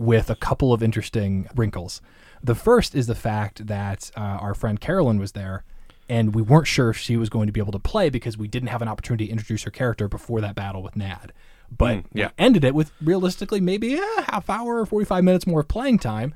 with 0.00 0.30
a 0.30 0.34
couple 0.34 0.72
of 0.72 0.82
interesting 0.82 1.46
wrinkles. 1.54 2.00
The 2.42 2.54
first 2.54 2.94
is 2.94 3.06
the 3.06 3.14
fact 3.14 3.66
that 3.66 4.10
uh, 4.16 4.20
our 4.20 4.54
friend 4.54 4.80
Carolyn 4.80 5.18
was 5.18 5.32
there 5.32 5.62
and 6.08 6.34
we 6.34 6.40
weren't 6.40 6.66
sure 6.66 6.88
if 6.88 6.96
she 6.96 7.18
was 7.18 7.28
going 7.28 7.46
to 7.48 7.52
be 7.52 7.60
able 7.60 7.72
to 7.72 7.78
play 7.78 8.08
because 8.08 8.38
we 8.38 8.48
didn't 8.48 8.70
have 8.70 8.80
an 8.80 8.88
opportunity 8.88 9.26
to 9.26 9.30
introduce 9.32 9.62
her 9.64 9.70
character 9.70 10.08
before 10.08 10.40
that 10.40 10.54
battle 10.54 10.82
with 10.82 10.94
Nadd. 10.94 11.30
But 11.70 11.98
Mm, 11.98 12.04
yeah. 12.14 12.26
we 12.28 12.32
ended 12.44 12.64
it 12.64 12.74
with 12.74 12.92
realistically 13.02 13.60
maybe 13.60 13.94
a 13.94 14.22
half 14.22 14.48
hour 14.48 14.80
or 14.80 14.86
45 14.86 15.22
minutes 15.22 15.46
more 15.46 15.60
of 15.60 15.68
playing 15.68 15.98
time. 15.98 16.34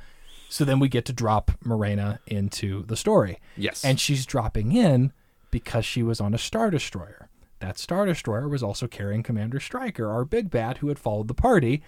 So 0.50 0.64
then 0.66 0.78
we 0.78 0.88
get 0.88 1.06
to 1.06 1.12
drop 1.14 1.50
Morena 1.64 2.20
into 2.26 2.84
the 2.84 2.96
story. 2.96 3.40
Yes. 3.56 3.82
And 3.82 3.98
she's 3.98 4.26
dropping 4.26 4.72
in 4.72 5.12
because 5.50 5.86
she 5.86 6.02
was 6.02 6.20
on 6.20 6.34
a 6.34 6.38
Star 6.38 6.70
Destroyer. 6.70 7.30
That 7.60 7.78
Star 7.78 8.04
Destroyer 8.04 8.46
was 8.46 8.62
also 8.62 8.86
carrying 8.86 9.22
Commander 9.22 9.58
Stryker, 9.58 10.08
our 10.10 10.26
big 10.26 10.50
bad 10.50 10.78
who 10.78 10.88
had 10.88 10.98
followed 10.98 11.28
the 11.28 11.34
party. 11.34 11.82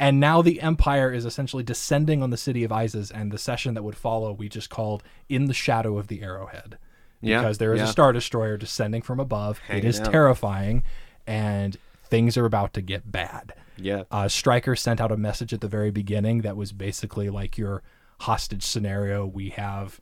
And 0.00 0.18
now 0.18 0.40
the 0.40 0.60
Empire 0.62 1.12
is 1.12 1.24
essentially 1.26 1.62
descending 1.62 2.22
on 2.22 2.30
the 2.30 2.36
city 2.36 2.64
of 2.64 2.70
Iziz, 2.70 3.12
and 3.14 3.30
the 3.30 3.38
session 3.38 3.74
that 3.74 3.82
would 3.82 3.96
follow 3.96 4.32
we 4.32 4.48
just 4.48 4.70
called 4.70 5.02
In 5.28 5.44
the 5.44 5.54
Shadow 5.54 5.98
of 5.98 6.08
the 6.08 6.22
Arrowhead. 6.22 6.78
Yeah, 7.20 7.40
Because 7.42 7.58
there 7.58 7.74
is 7.74 7.80
yeah. 7.80 7.84
a 7.84 7.88
Star 7.88 8.12
Destroyer 8.12 8.56
descending 8.56 9.02
from 9.02 9.20
above. 9.20 9.58
Hanging 9.58 9.84
it 9.84 9.88
is 9.88 10.00
out. 10.00 10.10
terrifying, 10.10 10.82
and 11.26 11.76
things 12.02 12.38
are 12.38 12.46
about 12.46 12.72
to 12.74 12.80
get 12.80 13.12
bad. 13.12 13.52
yeah. 13.76 14.04
Uh, 14.10 14.26
Stryker 14.26 14.74
sent 14.74 15.00
out 15.02 15.12
a 15.12 15.16
message 15.18 15.52
at 15.52 15.60
the 15.60 15.68
very 15.68 15.90
beginning 15.90 16.40
that 16.40 16.56
was 16.56 16.72
basically 16.72 17.28
like 17.28 17.58
your 17.58 17.82
hostage 18.20 18.62
scenario. 18.64 19.26
We 19.26 19.50
have 19.50 20.00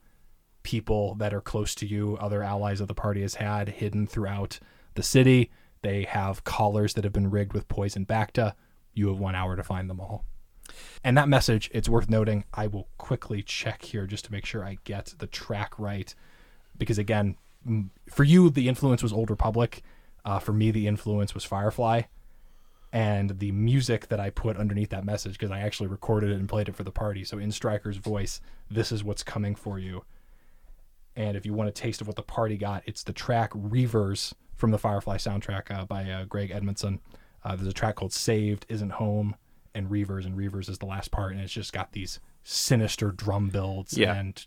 people 0.63 1.17
that 1.17 1.35
are 1.35 1.41
close 1.41 1.75
to 1.75 1.87
you, 1.87 2.17
other 2.21 2.43
allies 2.43 2.81
of 2.81 2.87
the 2.89 2.95
party 2.95 3.23
has 3.23 3.35
had 3.37 3.69
hidden 3.69 4.07
throughout 4.07 4.61
the 4.95 5.03
city. 5.03 5.51
They 5.83 6.05
have 6.05 6.45
collars 6.45 6.95
that 6.95 7.05
have 7.05 7.13
been 7.13 7.31
rigged 7.31 7.53
with 7.53 7.69
poison 7.69 8.07
bacta. 8.07 8.55
You 8.99 9.09
have 9.09 9.19
one 9.19 9.35
hour 9.35 9.57
to 9.57 9.63
find 9.63 9.89
them 9.89 10.01
all. 10.01 10.25
And 11.03 11.17
that 11.17 11.29
message, 11.29 11.71
it's 11.73 11.89
worth 11.89 12.11
noting, 12.11 12.45
I 12.53 12.67
will 12.67 12.89
quickly 12.99 13.43
check 13.43 13.83
here 13.83 14.07
just 14.07 14.27
to 14.27 14.33
make 14.33 14.45
sure 14.45 14.65
I 14.65 14.79
get 14.85 15.15
the 15.19 15.27
track 15.27 15.79
right. 15.79 16.15
Because 16.77 16.99
again, 16.99 17.37
for 18.11 18.25
you, 18.25 18.51
the 18.51 18.69
influence 18.69 19.03
was 19.03 19.13
Old 19.13 19.31
Republic. 19.31 19.83
Uh, 20.25 20.39
for 20.39 20.53
me, 20.53 20.71
the 20.71 20.87
influence 20.87 21.35
was 21.35 21.45
Firefly 21.45 22.03
and 22.93 23.39
the 23.39 23.53
music 23.53 24.09
that 24.09 24.21
I 24.21 24.31
put 24.31 24.57
underneath 24.57 24.91
that 24.91 25.05
message 25.05 25.33
because 25.33 25.51
I 25.51 25.61
actually 25.61 25.89
recorded 25.89 26.31
it 26.31 26.37
and 26.37 26.49
played 26.49 26.69
it 26.69 26.77
for 26.77 26.85
the 26.85 26.91
party. 26.91 27.25
So 27.25 27.39
in 27.39 27.53
Stryker's 27.53 27.99
voice, 27.99 28.41
this 28.71 28.93
is 28.93 29.05
what's 29.05 29.23
coming 29.23 29.55
for 29.55 29.79
you. 29.79 30.05
And 31.15 31.37
if 31.37 31.45
you 31.45 31.53
want 31.53 31.69
a 31.69 31.73
taste 31.73 32.01
of 32.01 32.07
what 32.07 32.17
the 32.17 32.23
party 32.23 32.57
got, 32.57 32.83
it's 32.87 33.03
the 33.03 33.13
track 33.13 33.53
Reavers 33.53 34.33
from 34.55 34.71
the 34.71 34.79
Firefly 34.79 35.17
soundtrack 35.17 35.71
uh, 35.71 35.85
by 35.85 36.09
uh, 36.11 36.25
Greg 36.25 36.51
Edmondson. 36.51 37.01
Uh, 37.45 37.57
there's 37.57 37.69
a 37.69 37.73
track 37.73 37.97
called 37.97 38.13
Saved 38.13 38.67
Isn't 38.69 38.91
Home 38.93 39.37
and 39.75 39.89
Reavers, 39.89 40.27
and 40.27 40.37
Reavers 40.37 40.69
is 40.69 40.79
the 40.79 40.87
last 40.87 41.11
part, 41.11 41.33
and 41.33 41.41
it's 41.41 41.53
just 41.53 41.73
got 41.73 41.93
these 41.93 42.21
sinister 42.43 43.11
drum 43.13 43.49
builds 43.49 43.97
Yeah. 43.97 44.15
and 44.15 44.45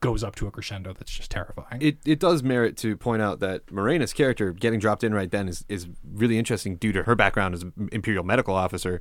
goes 0.00 0.22
up 0.22 0.36
to 0.36 0.46
a 0.46 0.50
crescendo 0.52 0.92
that's 0.92 1.10
just 1.10 1.30
terrifying. 1.30 1.82
it, 1.82 1.98
it 2.04 2.20
does 2.20 2.40
merit 2.42 2.76
to 2.76 2.96
point 2.96 3.20
out 3.20 3.40
that 3.40 3.68
Morena's 3.72 4.12
character 4.12 4.52
getting 4.52 4.78
dropped 4.78 5.02
in 5.02 5.12
right 5.12 5.30
then 5.30 5.48
is, 5.48 5.64
is 5.68 5.88
really 6.12 6.38
interesting 6.38 6.76
due 6.76 6.92
to 6.92 7.02
her 7.02 7.16
background 7.16 7.54
as 7.54 7.62
an 7.64 7.88
Imperial 7.90 8.22
medical 8.22 8.54
officer. 8.54 9.00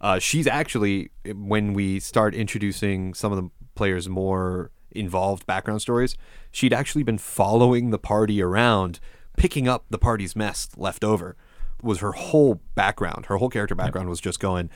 Uh, 0.00 0.20
she's 0.20 0.46
actually, 0.46 1.10
when 1.34 1.72
we 1.74 1.98
start 1.98 2.34
introducing 2.34 3.12
some 3.12 3.32
of 3.32 3.42
the 3.42 3.50
players' 3.74 4.08
more 4.08 4.70
involved 4.92 5.46
background 5.46 5.82
stories, 5.82 6.16
she'd 6.52 6.72
actually 6.72 7.02
been 7.02 7.18
following 7.18 7.90
the 7.90 7.98
party 7.98 8.40
around, 8.40 9.00
picking 9.36 9.66
up 9.66 9.84
the 9.90 9.98
party's 9.98 10.36
mess 10.36 10.68
left 10.76 11.02
over. 11.02 11.36
Was 11.82 12.00
her 12.00 12.12
whole 12.12 12.60
background, 12.74 13.26
her 13.26 13.36
whole 13.36 13.48
character 13.48 13.74
background 13.74 14.08
was 14.08 14.20
just 14.20 14.40
going, 14.40 14.70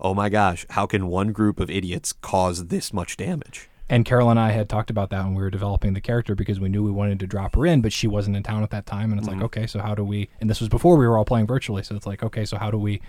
oh 0.00 0.14
my 0.14 0.28
gosh, 0.28 0.66
how 0.70 0.86
can 0.86 1.06
one 1.06 1.32
group 1.32 1.60
of 1.60 1.70
idiots 1.70 2.12
cause 2.12 2.66
this 2.66 2.92
much 2.92 3.16
damage? 3.16 3.68
And 3.88 4.04
Carol 4.04 4.30
and 4.30 4.40
I 4.40 4.52
had 4.52 4.68
talked 4.68 4.88
about 4.88 5.10
that 5.10 5.24
when 5.24 5.34
we 5.34 5.42
were 5.42 5.50
developing 5.50 5.92
the 5.92 6.00
character 6.00 6.34
because 6.34 6.58
we 6.58 6.70
knew 6.70 6.82
we 6.82 6.90
wanted 6.90 7.20
to 7.20 7.26
drop 7.26 7.54
her 7.54 7.66
in, 7.66 7.82
but 7.82 7.92
she 7.92 8.06
wasn't 8.06 8.36
in 8.36 8.42
town 8.42 8.62
at 8.62 8.70
that 8.70 8.86
time. 8.86 9.10
And 9.10 9.18
it's 9.18 9.28
like, 9.28 9.36
mm-hmm. 9.36 9.44
okay, 9.46 9.66
so 9.66 9.80
how 9.80 9.94
do 9.94 10.02
we? 10.02 10.30
And 10.40 10.48
this 10.48 10.60
was 10.60 10.70
before 10.70 10.96
we 10.96 11.06
were 11.06 11.18
all 11.18 11.26
playing 11.26 11.46
virtually, 11.46 11.82
so 11.82 11.94
it's 11.94 12.06
like, 12.06 12.22
okay, 12.22 12.46
so 12.46 12.56
how 12.56 12.70
do 12.70 12.78
we 12.78 13.02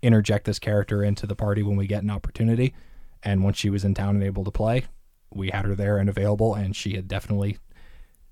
interject 0.00 0.46
this 0.46 0.58
character 0.58 1.04
into 1.04 1.26
the 1.26 1.36
party 1.36 1.62
when 1.62 1.76
we 1.76 1.86
get 1.86 2.02
an 2.02 2.10
opportunity? 2.10 2.74
And 3.22 3.44
once 3.44 3.58
she 3.58 3.68
was 3.68 3.84
in 3.84 3.94
town 3.94 4.16
and 4.16 4.24
able 4.24 4.44
to 4.44 4.50
play, 4.50 4.86
we 5.30 5.50
had 5.50 5.66
her 5.66 5.74
there 5.74 5.98
and 5.98 6.08
available, 6.08 6.54
and 6.54 6.74
she 6.74 6.96
had 6.96 7.08
definitely 7.08 7.58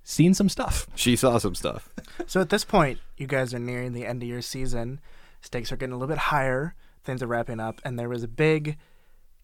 seen 0.03 0.35
some 0.35 0.49
stuff. 0.49 0.87
She 0.95 1.17
saw 1.17 1.39
some 1.39 1.55
stuff. 1.55 1.89
So 2.27 2.41
at 2.41 2.51
this 2.51 2.65
point, 2.65 2.99
you 3.17 3.27
guys 3.27 3.55
are 3.55 3.59
nearing 3.59 3.93
the 3.93 4.07
end 4.07 4.23
of 4.23 4.29
your 4.29 4.43
season. 4.43 5.01
Stakes 5.41 5.73
are 5.73 5.77
getting 5.77 5.93
a 5.93 5.97
little 5.97 6.15
bit 6.15 6.19
higher. 6.19 6.75
Things 7.03 7.23
are 7.23 7.27
wrapping 7.27 7.61
up, 7.61 7.81
and 7.85 7.99
there 7.99 8.09
was 8.09 8.23
a 8.23 8.29
big 8.29 8.77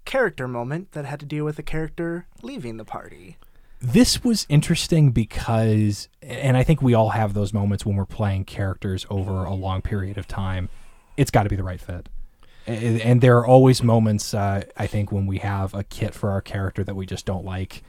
character 0.05 0.47
moment 0.47 0.93
that 0.93 1.05
had 1.05 1.21
to 1.21 1.27
deal 1.27 1.45
with 1.45 1.59
a 1.59 1.63
character 1.63 2.27
leaving 2.43 2.77
the 2.77 2.85
party. 2.85 3.39
This 3.81 4.25
was 4.25 4.47
interesting 4.49 5.11
because, 5.11 6.09
and 6.23 6.57
I 6.57 6.63
think 6.63 6.81
we 6.81 6.95
all 6.95 7.11
have 7.11 7.35
those 7.35 7.53
moments 7.53 7.85
when 7.85 7.97
we're 7.97 8.07
playing 8.07 8.45
characters 8.45 9.05
over 9.11 9.45
a 9.45 9.55
long 9.55 9.83
period 9.83 10.17
of 10.17 10.27
time. 10.27 10.69
It's 11.17 11.31
got 11.31 11.43
to 11.43 11.49
be 11.49 11.57
the 11.57 11.65
right 11.65 11.81
fit. 11.81 12.09
And, 12.67 13.01
and 13.01 13.21
there 13.21 13.39
are 13.39 13.47
always 13.47 13.83
moments, 13.83 14.35
uh, 14.35 14.65
I 14.77 14.87
think, 14.87 15.13
when 15.13 15.27
we 15.27 15.39
have 15.39 15.75
a 15.75 15.85
kit 15.85 16.15
for 16.15 16.31
our 16.31 16.41
character 16.41 16.85
that 16.85 16.95
we 16.95 17.07
just 17.07 17.27
don't 17.27 17.45
like. 17.45 17.83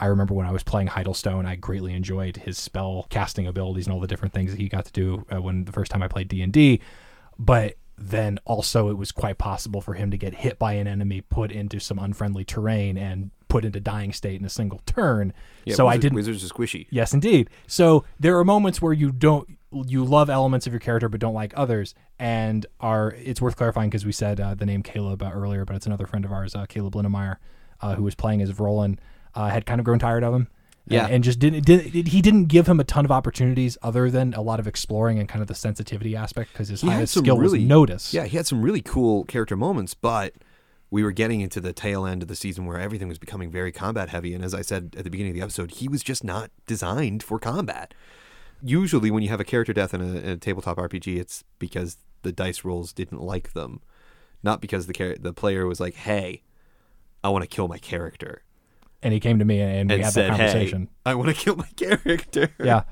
I 0.00 0.06
remember 0.06 0.34
when 0.34 0.46
I 0.46 0.50
was 0.50 0.62
playing 0.62 0.88
Heidelstone, 0.88 1.46
I 1.46 1.56
greatly 1.56 1.92
enjoyed 1.92 2.38
his 2.38 2.58
spell 2.58 3.06
casting 3.10 3.46
abilities 3.46 3.86
and 3.86 3.94
all 3.94 4.00
the 4.00 4.06
different 4.06 4.32
things 4.32 4.50
that 4.50 4.58
he 4.58 4.68
got 4.68 4.86
to 4.86 4.92
do 4.92 5.26
uh, 5.30 5.40
when 5.42 5.64
the 5.64 5.72
first 5.72 5.90
time 5.92 6.02
I 6.02 6.08
played 6.08 6.28
D 6.28 6.40
and 6.42 6.52
D. 6.52 6.80
But 7.38 7.76
then 7.98 8.38
also, 8.46 8.88
it 8.88 8.96
was 8.96 9.12
quite 9.12 9.36
possible 9.36 9.82
for 9.82 9.92
him 9.92 10.10
to 10.10 10.16
get 10.16 10.34
hit 10.34 10.58
by 10.58 10.72
an 10.72 10.86
enemy, 10.86 11.20
put 11.20 11.52
into 11.52 11.78
some 11.78 11.98
unfriendly 11.98 12.44
terrain, 12.44 12.96
and 12.96 13.30
put 13.48 13.64
into 13.64 13.78
dying 13.78 14.12
state 14.14 14.40
in 14.40 14.46
a 14.46 14.50
single 14.50 14.80
turn. 14.86 15.34
Yeah, 15.66 15.74
so 15.74 15.86
I 15.86 15.98
didn't. 15.98 16.16
Wizards 16.16 16.42
are 16.42 16.48
squishy. 16.48 16.86
Yes, 16.88 17.12
indeed. 17.12 17.50
So 17.66 18.04
there 18.18 18.38
are 18.38 18.44
moments 18.44 18.80
where 18.80 18.94
you 18.94 19.12
don't 19.12 19.46
you 19.86 20.04
love 20.04 20.28
elements 20.30 20.66
of 20.66 20.72
your 20.72 20.80
character 20.80 21.08
but 21.08 21.20
don't 21.20 21.34
like 21.34 21.52
others, 21.56 21.94
and 22.18 22.64
are 22.80 23.14
it's 23.18 23.42
worth 23.42 23.56
clarifying 23.56 23.90
because 23.90 24.06
we 24.06 24.12
said 24.12 24.40
uh, 24.40 24.54
the 24.54 24.66
name 24.66 24.82
Caleb 24.82 25.22
uh, 25.22 25.30
earlier, 25.30 25.66
but 25.66 25.76
it's 25.76 25.86
another 25.86 26.06
friend 26.06 26.24
of 26.24 26.32
ours, 26.32 26.54
uh, 26.54 26.64
Caleb 26.66 26.94
Linnemeyer, 26.94 27.36
uh, 27.82 27.96
who 27.96 28.02
was 28.02 28.14
playing 28.14 28.40
as 28.40 28.50
Vrolan, 28.50 28.98
uh, 29.34 29.48
had 29.48 29.66
kind 29.66 29.80
of 29.80 29.84
grown 29.84 29.98
tired 29.98 30.24
of 30.24 30.34
him. 30.34 30.48
Yeah. 30.86 31.04
and, 31.04 31.16
and 31.16 31.24
just 31.24 31.38
didn't 31.38 31.64
did, 31.64 31.82
he 31.82 32.20
didn't 32.20 32.46
give 32.46 32.66
him 32.66 32.80
a 32.80 32.84
ton 32.84 33.04
of 33.04 33.12
opportunities 33.12 33.78
other 33.80 34.10
than 34.10 34.34
a 34.34 34.40
lot 34.40 34.58
of 34.58 34.66
exploring 34.66 35.20
and 35.20 35.28
kind 35.28 35.40
of 35.40 35.46
the 35.46 35.54
sensitivity 35.54 36.16
aspect 36.16 36.52
because 36.52 36.68
his 36.68 36.80
He 36.80 36.88
highest 36.88 37.14
skill 37.14 37.38
really 37.38 37.60
was 37.60 37.68
notice. 37.68 38.14
Yeah, 38.14 38.24
he 38.24 38.36
had 38.36 38.46
some 38.46 38.62
really 38.62 38.80
cool 38.80 39.24
character 39.24 39.56
moments, 39.56 39.94
but 39.94 40.34
we 40.90 41.04
were 41.04 41.12
getting 41.12 41.40
into 41.40 41.60
the 41.60 41.72
tail 41.72 42.04
end 42.04 42.22
of 42.22 42.28
the 42.28 42.34
season 42.34 42.66
where 42.66 42.78
everything 42.78 43.06
was 43.06 43.18
becoming 43.18 43.50
very 43.50 43.70
combat 43.70 44.08
heavy. 44.08 44.34
And 44.34 44.44
as 44.44 44.52
I 44.52 44.62
said 44.62 44.96
at 44.98 45.04
the 45.04 45.10
beginning 45.10 45.30
of 45.30 45.36
the 45.36 45.42
episode, 45.42 45.72
he 45.72 45.88
was 45.88 46.02
just 46.02 46.24
not 46.24 46.50
designed 46.66 47.22
for 47.22 47.38
combat. 47.38 47.94
Usually, 48.62 49.10
when 49.10 49.22
you 49.22 49.28
have 49.28 49.40
a 49.40 49.44
character 49.44 49.72
death 49.72 49.94
in 49.94 50.00
a, 50.00 50.18
in 50.18 50.28
a 50.30 50.36
tabletop 50.36 50.76
RPG, 50.76 51.18
it's 51.18 51.44
because 51.58 51.98
the 52.22 52.32
dice 52.32 52.64
rolls 52.64 52.92
didn't 52.92 53.22
like 53.22 53.52
them, 53.52 53.80
not 54.42 54.60
because 54.60 54.86
the 54.86 54.92
char- 54.92 55.16
the 55.16 55.32
player 55.32 55.66
was 55.66 55.80
like, 55.80 55.94
"Hey, 55.94 56.42
I 57.24 57.28
want 57.30 57.42
to 57.42 57.48
kill 57.48 57.68
my 57.68 57.78
character," 57.78 58.42
and 59.02 59.12
he 59.14 59.20
came 59.20 59.38
to 59.38 59.44
me 59.44 59.60
and 59.60 59.90
we 59.90 60.00
had 60.00 60.12
said, 60.12 60.30
that 60.30 60.36
conversation. 60.38 60.88
"Hey, 61.04 61.10
I 61.12 61.14
want 61.14 61.28
to 61.28 61.34
kill 61.34 61.56
my 61.56 61.68
character." 61.76 62.50
yeah. 62.62 62.82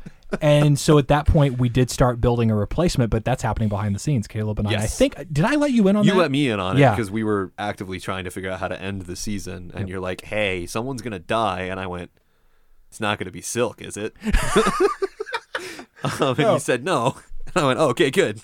And 0.43 0.79
so 0.79 0.99
at 0.99 1.09
that 1.09 1.27
point, 1.27 1.59
we 1.59 1.71
did 1.71 1.91
start 1.91 2.21
building 2.21 2.51
a 2.51 2.55
replacement, 2.55 3.11
but 3.11 3.25
that's 3.25 3.43
happening 3.43 3.71
behind 3.71 3.95
the 3.95 3.99
scenes. 3.99 4.27
Caleb 4.29 4.59
and 4.59 4.69
I. 4.69 4.75
I 4.83 4.87
think 4.87 5.17
did 5.33 5.45
I 5.47 5.55
let 5.55 5.73
you 5.73 5.89
in 5.89 5.97
on 5.97 6.05
You 6.05 6.11
that? 6.13 6.19
let 6.19 6.31
me 6.31 6.51
in 6.51 6.61
on 6.61 6.77
it 6.77 6.81
Yeah. 6.81 6.91
because 6.91 7.11
we 7.11 7.25
were 7.25 7.53
actively 7.59 7.99
trying 7.99 8.25
to 8.25 8.31
figure 8.31 8.51
out 8.51 8.61
how 8.61 8.69
to 8.69 8.79
end 8.81 9.03
the 9.03 9.17
season, 9.17 9.73
and 9.75 9.89
you're 9.89 10.01
like, 10.01 10.23
"Hey, 10.27 10.67
someone's 10.67 11.01
gonna 11.01 11.19
die," 11.19 11.63
and 11.63 11.81
I 11.81 11.87
went, 11.87 12.11
"It's 12.91 13.01
not 13.01 13.19
gonna 13.19 13.31
be 13.31 13.41
Silk, 13.41 13.81
is 13.81 13.97
it?" 13.97 14.15
um, 16.21 16.21
and 16.21 16.39
No. 16.39 16.55
you 16.55 16.61
said 16.61 16.85
no, 16.85 17.17
and 17.55 17.65
I 17.65 17.67
went, 17.67 17.79
oh, 17.81 17.89
"Okay, 17.89 18.11
good." 18.11 18.41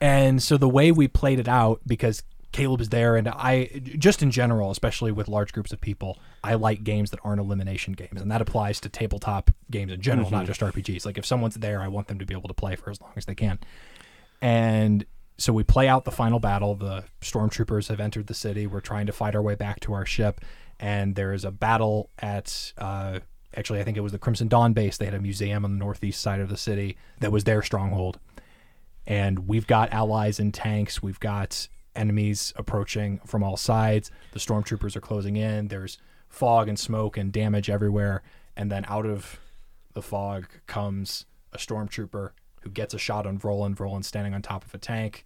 And 0.00 0.42
so 0.42 0.56
the 0.56 0.68
way 0.68 0.90
we 0.92 1.08
played 1.08 1.38
it 1.38 1.48
out, 1.48 1.80
because 1.86 2.22
Caleb 2.54 2.80
is 2.80 2.88
there, 2.90 3.16
and 3.16 3.26
I, 3.26 3.64
just 3.98 4.22
in 4.22 4.30
general, 4.30 4.70
especially 4.70 5.10
with 5.10 5.26
large 5.26 5.52
groups 5.52 5.72
of 5.72 5.80
people, 5.80 6.20
I 6.44 6.54
like 6.54 6.84
games 6.84 7.10
that 7.10 7.18
aren't 7.24 7.40
elimination 7.40 7.94
games, 7.94 8.22
and 8.22 8.30
that 8.30 8.40
applies 8.40 8.78
to 8.82 8.88
tabletop 8.88 9.50
games 9.72 9.90
in 9.90 10.00
general, 10.00 10.30
not 10.30 10.46
just 10.46 10.60
RPGs. 10.60 11.04
Like 11.04 11.18
if 11.18 11.26
someone's 11.26 11.56
there, 11.56 11.82
I 11.82 11.88
want 11.88 12.06
them 12.06 12.20
to 12.20 12.24
be 12.24 12.32
able 12.32 12.46
to 12.46 12.54
play 12.54 12.76
for 12.76 12.90
as 12.90 13.00
long 13.00 13.10
as 13.16 13.24
they 13.24 13.34
can. 13.34 13.58
And 14.40 15.04
so 15.36 15.52
we 15.52 15.64
play 15.64 15.88
out 15.88 16.04
the 16.04 16.12
final 16.12 16.38
battle. 16.38 16.76
The 16.76 17.02
stormtroopers 17.20 17.88
have 17.88 17.98
entered 17.98 18.28
the 18.28 18.34
city. 18.34 18.68
We're 18.68 18.78
trying 18.78 19.06
to 19.06 19.12
fight 19.12 19.34
our 19.34 19.42
way 19.42 19.56
back 19.56 19.80
to 19.80 19.92
our 19.92 20.06
ship, 20.06 20.40
and 20.78 21.16
there 21.16 21.32
is 21.32 21.44
a 21.44 21.50
battle 21.50 22.10
at. 22.20 22.72
Uh, 22.78 23.18
actually, 23.56 23.80
I 23.80 23.82
think 23.82 23.96
it 23.96 24.02
was 24.02 24.12
the 24.12 24.18
Crimson 24.20 24.46
Dawn 24.46 24.74
base. 24.74 24.96
They 24.96 25.06
had 25.06 25.14
a 25.14 25.20
museum 25.20 25.64
on 25.64 25.72
the 25.72 25.84
northeast 25.84 26.20
side 26.20 26.38
of 26.38 26.50
the 26.50 26.56
city 26.56 26.98
that 27.18 27.32
was 27.32 27.42
their 27.42 27.62
stronghold 27.62 28.20
and 29.06 29.48
we've 29.48 29.66
got 29.66 29.92
allies 29.92 30.40
in 30.40 30.50
tanks. 30.50 31.02
We've 31.02 31.20
got 31.20 31.68
enemies 31.96 32.52
approaching 32.56 33.20
from 33.26 33.42
all 33.42 33.56
sides. 33.56 34.10
The 34.32 34.38
stormtroopers 34.40 34.96
are 34.96 35.00
closing 35.00 35.36
in. 35.36 35.68
There's 35.68 35.98
fog 36.28 36.68
and 36.68 36.78
smoke 36.78 37.16
and 37.16 37.32
damage 37.32 37.70
everywhere. 37.70 38.22
And 38.56 38.70
then 38.70 38.84
out 38.88 39.06
of 39.06 39.38
the 39.92 40.02
fog 40.02 40.46
comes 40.66 41.26
a 41.52 41.58
stormtrooper 41.58 42.30
who 42.62 42.70
gets 42.70 42.94
a 42.94 42.98
shot 42.98 43.26
on 43.26 43.38
Vrolan. 43.38 43.76
Vrolan 43.76 44.04
standing 44.04 44.34
on 44.34 44.42
top 44.42 44.64
of 44.64 44.74
a 44.74 44.78
tank. 44.78 45.24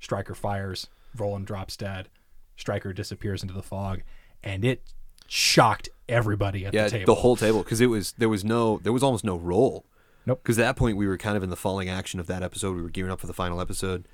Stryker 0.00 0.34
fires. 0.34 0.88
Vrolan 1.16 1.44
drops 1.44 1.76
dead. 1.76 2.08
Stryker 2.56 2.92
disappears 2.92 3.42
into 3.42 3.54
the 3.54 3.62
fog, 3.62 4.02
and 4.42 4.64
it 4.64 4.82
shocked 5.26 5.88
everybody 6.08 6.66
at 6.66 6.74
Yeah, 6.74 6.84
the 6.84 6.90
table. 6.90 7.14
the 7.14 7.20
whole 7.20 7.36
table 7.36 7.62
because 7.62 7.80
it 7.80 7.86
was 7.86 8.12
there 8.18 8.28
was 8.28 8.44
no 8.44 8.78
there 8.82 8.92
was 8.92 9.02
almost 9.02 9.24
no 9.24 9.36
roll. 9.36 9.86
Nope. 10.26 10.40
Because 10.42 10.58
at 10.58 10.62
that 10.62 10.76
point 10.76 10.96
we 10.96 11.06
were 11.06 11.16
kind 11.16 11.36
of 11.36 11.42
in 11.42 11.50
the 11.50 11.56
falling 11.56 11.88
action 11.88 12.20
of 12.20 12.26
that 12.26 12.42
episode. 12.42 12.76
We 12.76 12.82
were 12.82 12.90
gearing 12.90 13.10
up 13.12 13.20
for 13.20 13.26
the 13.26 13.32
final 13.32 13.60
episode, 13.60 14.06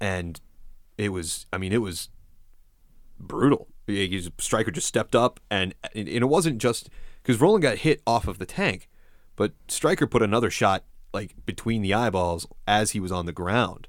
and 0.00 0.40
it 0.98 1.10
was 1.10 1.46
I 1.52 1.58
mean 1.58 1.72
it 1.72 1.82
was 1.82 2.08
brutal. 3.18 3.68
He- 3.86 4.08
he 4.08 4.20
just- 4.20 4.82
stepped 4.86 5.14
up, 5.14 5.40
and 5.50 5.74
and 5.94 6.08
it 6.08 6.24
wasn't 6.28 6.58
just 6.58 6.90
because 7.22 7.40
Roland 7.40 7.62
got 7.62 7.78
hit 7.78 8.02
off 8.06 8.26
of 8.28 8.38
the 8.38 8.46
tank, 8.46 8.88
but 9.36 9.52
Stryker 9.68 10.06
put 10.06 10.22
another 10.22 10.50
shot 10.50 10.84
like 11.14 11.34
between 11.46 11.82
the 11.82 11.94
eyeballs 11.94 12.46
as 12.66 12.90
he 12.90 13.00
was 13.00 13.12
on 13.12 13.26
the 13.26 13.32
ground. 13.32 13.88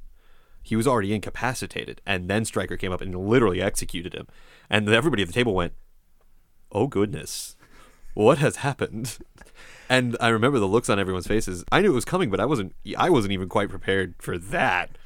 He 0.64 0.76
was 0.76 0.88
already 0.88 1.14
incapacitated, 1.14 2.02
and 2.06 2.30
then 2.30 2.46
Stryker 2.46 2.78
came 2.78 2.92
up 2.92 3.02
and 3.02 3.16
literally 3.16 3.62
executed 3.62 4.14
him. 4.14 4.28
And 4.70 4.88
everybody 4.90 5.24
at 5.24 5.28
the 5.28 5.34
table 5.34 5.56
went, 5.56 5.74
"Oh 6.72 6.88
goodness, 6.88 7.56
what 8.14 8.38
has 8.38 8.58
happened?" 8.58 9.18
And 9.90 10.18
I 10.20 10.28
remember 10.28 10.60
the 10.60 10.68
looks 10.68 10.90
on 10.90 11.00
everyone's 11.00 11.28
faces. 11.28 11.64
I 11.72 11.80
knew 11.80 11.92
it 11.92 11.96
was 11.96 12.04
coming, 12.04 12.30
but 12.30 12.42
I 12.42 12.46
wasn't. 12.46 12.76
I 12.98 13.10
wasn't 13.10 13.32
even 13.32 13.48
quite 13.48 13.70
prepared 13.70 14.16
for 14.20 14.38
that. 14.38 14.98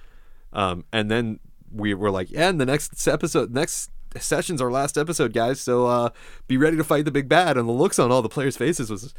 Um, 0.52 0.86
and 0.92 1.12
then 1.12 1.40
we 1.74 1.94
were 1.94 2.12
like, 2.12 2.32
"Yeah, 2.32 2.50
and 2.50 2.60
the 2.60 2.66
next 2.66 3.08
episode, 3.08 3.52
next 3.52 3.90
session's 4.20 4.62
our 4.62 4.72
last 4.72 4.98
episode, 4.98 5.34
guys. 5.34 5.62
So 5.62 5.88
uh, 5.88 6.10
be 6.48 6.58
ready 6.58 6.78
to 6.78 6.84
fight 6.84 7.06
the 7.06 7.12
big 7.12 7.30
bad." 7.30 7.58
And 7.58 7.68
the 7.68 7.74
looks 7.74 8.00
on 8.00 8.12
all 8.12 8.22
the 8.22 8.30
players' 8.30 8.58
faces 8.58 8.90
was, 8.90 9.14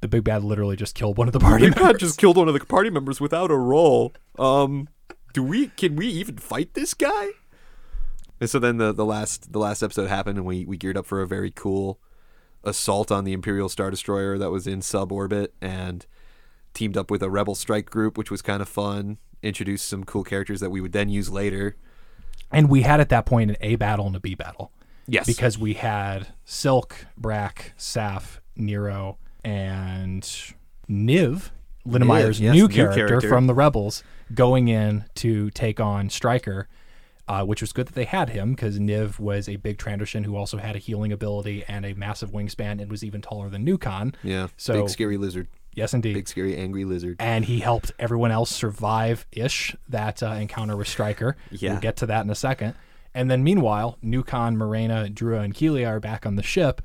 the 0.00 0.08
big 0.08 0.24
bad 0.24 0.44
literally 0.44 0.76
just 0.76 0.94
killed 0.94 1.16
one 1.16 1.28
of 1.28 1.32
the 1.32 1.40
party 1.40 1.66
"Big 1.66 1.74
bad 1.74 1.82
members. 1.82 2.00
just 2.00 2.18
killed 2.18 2.36
one 2.36 2.48
of 2.48 2.54
the 2.54 2.64
party 2.64 2.90
members 2.90 3.20
without 3.20 3.50
a 3.50 3.56
roll." 3.56 4.12
Um, 4.38 4.88
do 5.32 5.42
we? 5.42 5.68
Can 5.68 5.96
we 5.96 6.06
even 6.08 6.36
fight 6.38 6.74
this 6.74 6.94
guy? 6.94 7.28
And 8.40 8.50
so 8.50 8.58
then 8.58 8.76
the 8.78 8.92
the 8.92 9.04
last 9.04 9.52
the 9.52 9.58
last 9.58 9.82
episode 9.82 10.08
happened, 10.08 10.38
and 10.38 10.46
we 10.46 10.64
we 10.64 10.76
geared 10.76 10.96
up 10.96 11.06
for 11.06 11.22
a 11.22 11.26
very 11.26 11.50
cool 11.50 12.00
assault 12.62 13.12
on 13.12 13.24
the 13.24 13.32
Imperial 13.32 13.68
Star 13.68 13.90
Destroyer 13.90 14.38
that 14.38 14.50
was 14.50 14.66
in 14.66 14.80
suborbit, 14.80 15.48
and 15.60 16.06
teamed 16.74 16.96
up 16.96 17.10
with 17.10 17.22
a 17.22 17.30
Rebel 17.30 17.54
Strike 17.54 17.88
group, 17.88 18.18
which 18.18 18.30
was 18.30 18.42
kind 18.42 18.60
of 18.60 18.68
fun. 18.68 19.18
Introduced 19.42 19.86
some 19.86 20.04
cool 20.04 20.24
characters 20.24 20.60
that 20.60 20.70
we 20.70 20.80
would 20.80 20.92
then 20.92 21.08
use 21.08 21.30
later. 21.30 21.76
And 22.54 22.70
we 22.70 22.82
had 22.82 23.00
at 23.00 23.08
that 23.10 23.26
point 23.26 23.50
an 23.50 23.56
A 23.60 23.76
battle 23.76 24.06
and 24.06 24.16
a 24.16 24.20
B 24.20 24.34
battle. 24.34 24.72
Yes. 25.06 25.26
Because 25.26 25.58
we 25.58 25.74
had 25.74 26.28
Silk, 26.44 27.06
Brack, 27.16 27.74
Saf, 27.78 28.38
Nero, 28.56 29.18
and 29.44 30.22
Niv, 30.88 31.50
Linnemeyer's 31.86 32.40
yes, 32.40 32.54
new, 32.54 32.66
new 32.66 32.68
character, 32.68 33.20
from 33.20 33.46
the 33.46 33.54
Rebels, 33.54 34.02
going 34.34 34.68
in 34.68 35.04
to 35.16 35.50
take 35.50 35.80
on 35.80 36.08
Stryker. 36.08 36.68
Uh, 37.26 37.42
which 37.42 37.62
was 37.62 37.72
good 37.72 37.86
that 37.86 37.94
they 37.94 38.04
had 38.04 38.28
him 38.28 38.50
because 38.50 38.78
Niv 38.78 39.18
was 39.18 39.48
a 39.48 39.56
big 39.56 39.78
Trandoshan 39.78 40.26
who 40.26 40.36
also 40.36 40.58
had 40.58 40.76
a 40.76 40.78
healing 40.78 41.10
ability 41.10 41.64
and 41.66 41.86
a 41.86 41.94
massive 41.94 42.32
wingspan 42.32 42.82
and 42.82 42.90
was 42.90 43.02
even 43.02 43.22
taller 43.22 43.48
than 43.48 43.64
Nukon. 43.64 44.14
Yeah. 44.22 44.48
So- 44.58 44.82
big 44.82 44.90
scary 44.90 45.16
lizard. 45.16 45.48
Yes, 45.74 45.94
indeed. 45.94 46.14
Big 46.14 46.28
scary 46.28 46.56
angry 46.56 46.84
lizard. 46.84 47.16
and 47.18 47.44
he 47.44 47.60
helped 47.60 47.92
everyone 47.98 48.30
else 48.30 48.50
survive 48.50 49.26
ish 49.32 49.74
that 49.88 50.22
uh, 50.22 50.30
encounter 50.32 50.76
with 50.76 50.88
Stryker. 50.88 51.36
Yeah. 51.50 51.72
We'll 51.72 51.80
get 51.80 51.96
to 51.96 52.06
that 52.06 52.24
in 52.24 52.30
a 52.30 52.34
second. 52.34 52.74
And 53.14 53.30
then 53.30 53.44
meanwhile, 53.44 53.98
Nukon, 54.02 54.56
Morena, 54.56 55.08
Drua, 55.08 55.44
and 55.44 55.54
Kelia 55.54 55.86
are 55.88 56.00
back 56.00 56.26
on 56.26 56.36
the 56.36 56.42
ship 56.42 56.82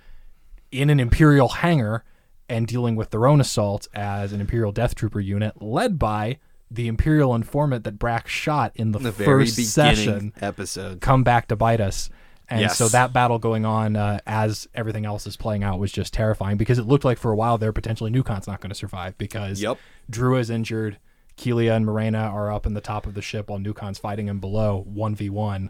in 0.71 0.89
an 0.89 0.99
Imperial 0.99 1.47
hangar 1.49 2.03
and 2.47 2.67
dealing 2.67 2.95
with 2.95 3.09
their 3.11 3.25
own 3.27 3.41
assault 3.41 3.87
as 3.93 4.31
an 4.33 4.41
Imperial 4.41 4.71
Death 4.71 4.95
Trooper 4.95 5.19
unit 5.19 5.61
led 5.61 5.97
by 5.97 6.37
the 6.71 6.87
Imperial 6.87 7.33
informant 7.33 7.83
that 7.83 7.97
Brack 7.97 8.27
shot 8.27 8.71
in 8.75 8.91
the, 8.91 8.99
the 8.99 9.11
first 9.11 9.55
session 9.55 10.33
episode. 10.39 11.01
come 11.01 11.23
back 11.23 11.47
to 11.47 11.55
bite 11.55 11.81
us. 11.81 12.09
And 12.49 12.61
Yes. 12.61 12.77
so 12.77 12.87
that 12.89 13.13
battle 13.13 13.37
going 13.37 13.65
on 13.65 13.95
uh, 13.95 14.19
as 14.25 14.67
everything 14.73 15.05
else 15.05 15.27
is 15.27 15.37
playing 15.37 15.63
out 15.63 15.77
was 15.79 15.91
just 15.91 16.13
terrifying 16.13 16.57
because 16.57 16.79
it 16.79 16.87
looked 16.87 17.05
like 17.05 17.17
for 17.19 17.31
a 17.31 17.35
while 17.35 17.57
there 17.59 17.71
potentially 17.71 18.09
Nukon's 18.09 18.47
not 18.47 18.59
going 18.59 18.69
to 18.71 18.75
survive 18.75 19.17
because 19.17 19.61
Yep. 19.61 19.77
Drew 20.09 20.35
is 20.37 20.49
injured, 20.49 20.97
Kelia 21.37 21.75
and 21.75 21.85
Morena 21.85 22.17
are 22.19 22.51
up 22.51 22.65
in 22.65 22.73
the 22.73 22.81
top 22.81 23.05
of 23.05 23.13
the 23.13 23.21
ship 23.21 23.49
while 23.49 23.59
Nukon's 23.59 23.99
fighting 23.99 24.27
him 24.27 24.39
below 24.39 24.83
one 24.87 25.13
v 25.15 25.29
one, 25.29 25.69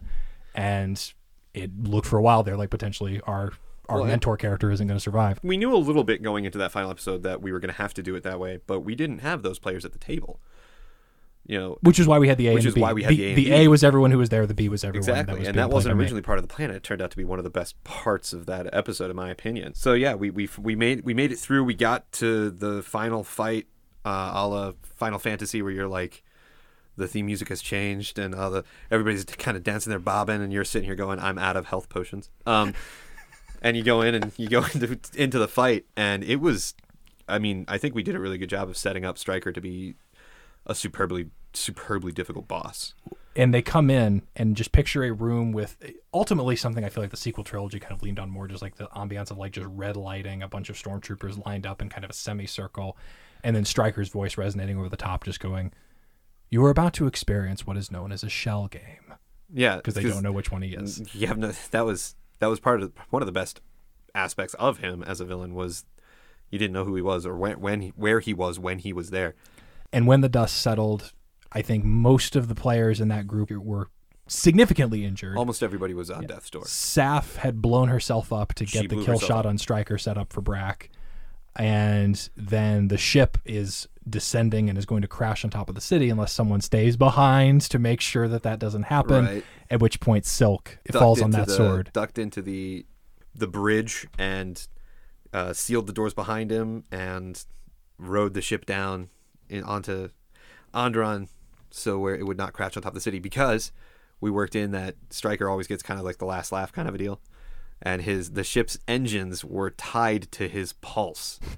and 0.56 1.14
it 1.54 1.72
looked 1.84 2.08
for 2.08 2.18
a 2.18 2.22
while 2.22 2.44
there 2.44 2.56
like 2.58 2.70
potentially 2.70 3.20
our 3.28 3.52
our 3.88 3.98
Well, 3.98 4.06
mentor 4.08 4.38
character 4.38 4.70
isn't 4.72 4.86
going 4.86 4.98
to 5.00 5.04
survive. 5.04 5.40
We 5.44 5.58
knew 5.58 5.74
a 5.74 5.78
little 5.78 6.04
bit 6.04 6.22
going 6.22 6.46
into 6.46 6.60
that 6.60 6.72
final 6.72 6.92
episode 6.92 7.24
that 7.24 7.42
we 7.42 7.52
were 7.52 7.60
going 7.60 7.72
to 7.74 7.78
have 7.82 7.94
to 7.96 8.04
do 8.04 8.14
it 8.16 8.22
that 8.22 8.40
way, 8.40 8.60
but 8.68 8.82
we 8.82 8.94
didn't 8.94 9.20
have 9.20 9.42
those 9.42 9.58
players 9.58 9.84
at 9.84 9.94
the 9.94 9.98
table. 9.98 10.40
You 11.46 11.60
know, 11.60 11.78
Which 11.82 11.98
is 11.98 12.08
why 12.08 12.20
we 12.20 12.28
had 12.28 12.38
the 12.38 12.48
A 12.50 12.54
Which 12.54 12.64
and 12.64 12.68
is 12.68 12.74
the 12.76 12.78
B. 12.78 12.82
why 12.82 12.94
we 12.94 13.04
had 13.04 13.12
the 13.12 13.24
A 13.24 13.34
the. 13.34 13.54
A 13.54 13.68
was 13.68 13.84
everyone 13.84 14.12
who 14.12 14.20
was 14.20 14.30
there. 14.30 14.46
The 14.46 14.54
B 14.54 14.70
was 14.70 14.84
everyone 14.84 14.98
exactly, 15.10 15.34
that 15.34 15.40
was 15.40 15.48
and 15.48 15.58
that 15.58 15.70
wasn't 15.72 15.98
originally 15.98 16.22
part 16.22 16.38
of 16.38 16.48
the 16.48 16.54
plan. 16.54 16.70
It 16.70 16.84
turned 16.84 17.02
out 17.02 17.10
to 17.12 17.18
be 17.18 17.24
one 17.24 17.40
of 17.40 17.44
the 17.44 17.50
best 17.50 17.84
parts 17.84 18.34
of 18.34 18.46
that 18.46 18.72
episode, 18.72 19.10
in 19.10 19.16
my 19.16 19.32
opinion. 19.32 19.74
So 19.74 19.94
yeah, 19.94 20.14
we 20.14 20.30
we 20.30 20.48
we 20.60 20.76
made 20.76 21.04
we 21.06 21.14
made 21.16 21.32
it 21.32 21.40
through. 21.40 21.64
We 21.64 21.74
got 21.74 22.12
to 22.14 22.52
the 22.52 22.84
final 22.84 23.24
fight, 23.24 23.66
uh, 24.06 24.32
a 24.36 24.48
la 24.48 24.74
Final 24.96 25.20
Fantasy, 25.20 25.62
where 25.62 25.72
you're 25.72 25.88
like. 25.88 26.24
The 26.98 27.08
theme 27.08 27.28
music 27.28 27.48
has 27.48 27.62
changed, 27.62 28.20
and 28.20 28.36
uh, 28.36 28.50
the, 28.50 28.64
everybody's 28.92 29.24
kind 29.24 29.56
of 29.56 29.64
dancing 29.64 29.90
their 29.90 30.00
bobbing, 30.00 30.42
and 30.42 30.52
you're 30.52 30.66
sitting 30.66 30.86
here 30.86 30.96
going, 30.96 31.18
"I'm 31.18 31.38
out 31.38 31.56
of 31.56 31.68
health 31.68 31.88
potions." 31.88 32.30
Um, 32.46 32.74
and 33.62 33.78
you 33.78 33.84
go 33.84 34.02
in 34.02 34.16
and 34.16 34.34
you 34.36 34.50
go 34.50 34.66
into 34.74 35.00
into 35.16 35.40
the 35.40 35.48
fight, 35.48 35.86
and 35.96 36.26
it 36.26 36.38
was, 36.42 36.74
I 37.28 37.40
mean, 37.40 37.64
I 37.70 37.78
think 37.78 37.96
we 37.96 38.04
did 38.04 38.16
a 38.16 38.20
really 38.20 38.38
good 38.38 38.50
job 38.50 38.68
of 38.68 38.76
setting 38.76 39.06
up 39.06 39.18
Stryker 39.18 39.54
to 39.54 39.62
be 39.62 39.96
a 40.70 40.76
superbly 40.76 41.30
superbly 41.54 42.12
difficult 42.12 42.48
boss. 42.48 42.94
and 43.36 43.54
they 43.54 43.62
come 43.62 43.90
in 43.90 44.22
and 44.36 44.56
just 44.56 44.72
picture 44.72 45.04
a 45.04 45.12
room 45.12 45.52
with 45.52 45.76
ultimately 46.14 46.56
something 46.56 46.84
I 46.86 46.90
feel 46.90 47.04
like 47.04 47.12
the 47.12 47.18
sequel 47.18 47.44
trilogy 47.44 47.80
kind 47.80 47.92
of 47.94 48.04
leaned 48.04 48.20
on 48.20 48.30
more, 48.30 48.48
just 48.48 48.62
like 48.62 48.76
the 48.78 48.88
ambiance 48.88 49.32
of 49.32 49.38
like 49.38 49.54
just 49.54 49.68
red 49.68 49.98
lighting, 49.98 50.44
a 50.44 50.48
bunch 50.48 50.70
of 50.70 50.76
stormtroopers 50.78 51.44
lined 51.46 51.66
up 51.66 51.82
in 51.82 51.90
kind 51.90 52.04
of 52.04 52.12
a 52.12 52.14
semicircle, 52.14 52.96
and 53.44 53.56
then 53.56 53.66
Stryker's 53.66 54.10
voice 54.10 54.38
resonating 54.38 54.78
over 54.78 54.90
the 54.90 54.98
top, 54.98 55.24
just 55.24 55.40
going, 55.40 55.74
"You 56.50 56.64
are 56.66 56.70
about 56.70 56.94
to 56.96 57.08
experience 57.08 57.66
what 57.66 57.78
is 57.78 57.92
known 57.92 58.12
as 58.12 58.24
a 58.24 58.30
shell 58.30 58.68
game," 58.68 59.14
Yeah, 59.52 59.78
because 59.78 59.96
they 59.96 60.04
don't 60.04 60.24
know 60.24 60.32
which 60.32 60.52
one 60.52 60.62
he 60.62 60.76
is. 60.76 61.02
Have 61.26 61.38
no. 61.38 61.52
That 61.72 61.86
was 61.86 62.16
that 62.40 62.48
was 62.48 62.60
part 62.60 62.82
of 62.82 62.94
one 63.10 63.22
of 63.22 63.26
the 63.26 63.32
best 63.32 63.60
aspects 64.14 64.54
of 64.56 64.80
him 64.80 65.04
as 65.04 65.20
a 65.20 65.26
villain 65.26 65.54
was 65.56 65.86
you 66.50 66.58
didn't 66.60 66.74
know 66.74 66.84
who 66.86 66.96
he 66.96 67.02
was 67.02 67.26
or 67.26 67.36
when 67.36 67.60
when 67.60 67.82
he, 67.82 67.90
where 67.96 68.20
he 68.20 68.34
was 68.34 68.60
when 68.60 68.80
he 68.80 68.94
was 68.94 69.10
there. 69.12 69.36
And 69.92 70.06
when 70.08 70.22
the 70.22 70.30
dust 70.30 70.58
settled, 70.58 71.14
I 71.52 71.62
think 71.62 71.84
most 71.84 72.36
of 72.36 72.48
the 72.48 72.56
players 72.56 73.02
in 73.02 73.08
that 73.10 73.28
group 73.28 73.50
were 73.52 73.90
significantly 74.28 75.04
injured. 75.06 75.38
Almost 75.38 75.64
everybody 75.64 75.94
was 75.94 76.12
on 76.12 76.26
death's 76.28 76.50
door. 76.50 76.64
Saf 76.64 77.38
had 77.38 77.62
blown 77.62 77.88
herself 77.90 78.32
up 78.32 78.54
to 78.56 78.66
She 78.66 78.82
get 78.82 78.90
the 78.90 79.04
kill 79.04 79.20
shot 79.20 79.46
up. 79.46 79.46
on 79.48 79.58
Stryker 79.58 79.98
set 79.98 80.18
up 80.18 80.32
for 80.32 80.42
Brack. 80.42 80.90
And 81.56 82.30
then 82.38 82.88
the 82.90 82.98
ship 82.98 83.38
is 83.44 83.88
descending 84.08 84.70
and 84.70 84.78
is 84.78 84.86
going 84.86 85.02
to 85.02 85.08
crash 85.08 85.44
on 85.44 85.50
top 85.50 85.68
of 85.70 85.76
the 85.76 85.82
city 85.82 86.10
unless 86.10 86.32
someone 86.32 86.62
stays 86.62 86.96
behind 86.96 87.62
to 87.62 87.80
make 87.80 88.02
sure 88.02 88.28
that 88.28 88.44
that 88.44 88.60
doesn't 88.60 88.84
happen. 88.84 89.26
Right. 89.26 89.44
At 89.70 89.82
which 89.82 90.00
point, 90.00 90.26
Silk 90.26 90.78
Ducked 90.86 91.00
falls 91.00 91.22
on 91.22 91.32
that 91.32 91.48
the- 91.48 91.54
sword. 91.56 91.90
Ducked 91.94 92.18
into 92.20 92.42
the 92.42 92.86
the 93.36 93.48
bridge 93.48 94.08
and 94.18 94.68
uh, 95.34 95.54
sealed 95.54 95.88
the 95.88 95.94
doors 95.94 96.14
behind 96.14 96.52
him 96.52 96.84
and 96.92 97.46
rode 97.98 98.34
the 98.34 98.42
ship 98.42 98.66
down 98.66 99.10
in, 99.50 99.64
onto 99.64 100.10
Onderon, 100.74 101.28
so 101.72 102.00
where 102.00 102.16
it 102.16 102.26
would 102.26 102.38
not 102.38 102.54
crash 102.54 102.76
on 102.76 102.84
top 102.84 102.92
of 102.92 102.96
the 102.96 103.02
city 103.02 103.20
because 103.20 103.72
we 104.22 104.32
worked 104.32 104.56
in 104.56 104.72
that 104.72 104.96
Stryker 105.10 105.50
always 105.50 105.68
gets 105.68 105.84
kind 105.84 106.00
of 106.00 106.06
like 106.06 106.18
the 106.18 106.26
last 106.26 106.52
laugh 106.52 106.72
kind 106.72 106.88
of 106.88 106.96
a 106.96 106.98
deal, 106.98 107.20
and 107.82 108.02
his 108.02 108.32
the 108.32 108.44
ship's 108.44 108.78
engines 108.88 109.44
were 109.44 109.70
tied 109.72 110.32
to 110.34 110.48
his 110.48 110.74
pulse. 110.74 111.40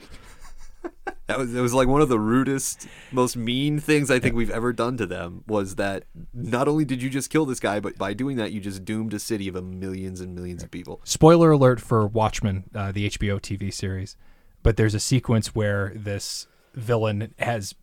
That 1.27 1.37
was 1.37 1.55
it 1.55 1.61
was 1.61 1.73
like 1.73 1.87
one 1.87 2.01
of 2.01 2.09
the 2.09 2.19
rudest, 2.19 2.87
most 3.11 3.37
mean 3.37 3.79
things 3.79 4.11
I 4.11 4.19
think 4.19 4.35
we've 4.35 4.49
ever 4.49 4.73
done 4.73 4.97
to 4.97 5.05
them 5.05 5.45
was 5.47 5.75
that 5.75 6.03
not 6.33 6.67
only 6.67 6.83
did 6.83 7.01
you 7.01 7.09
just 7.09 7.29
kill 7.29 7.45
this 7.45 7.59
guy, 7.61 7.79
but 7.79 7.97
by 7.97 8.13
doing 8.13 8.35
that 8.35 8.51
you 8.51 8.59
just 8.59 8.83
doomed 8.83 9.13
a 9.13 9.19
city 9.19 9.47
of 9.47 9.55
a 9.55 9.61
millions 9.61 10.19
and 10.19 10.35
millions 10.35 10.61
of 10.61 10.71
people. 10.71 10.99
Spoiler 11.05 11.51
alert 11.51 11.79
for 11.79 12.05
Watchmen, 12.05 12.65
uh, 12.75 12.91
the 12.91 13.07
HBO 13.07 13.39
TV 13.39 13.73
series. 13.73 14.17
But 14.61 14.75
there's 14.75 14.93
a 14.93 14.99
sequence 14.99 15.55
where 15.55 15.93
this 15.95 16.47
villain 16.73 17.33
has 17.39 17.75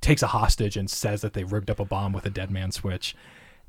takes 0.00 0.22
a 0.22 0.28
hostage 0.28 0.76
and 0.76 0.90
says 0.90 1.20
that 1.22 1.32
they 1.32 1.44
rigged 1.44 1.70
up 1.70 1.80
a 1.80 1.84
bomb 1.84 2.12
with 2.12 2.26
a 2.26 2.30
dead 2.30 2.50
man 2.50 2.70
switch. 2.70 3.14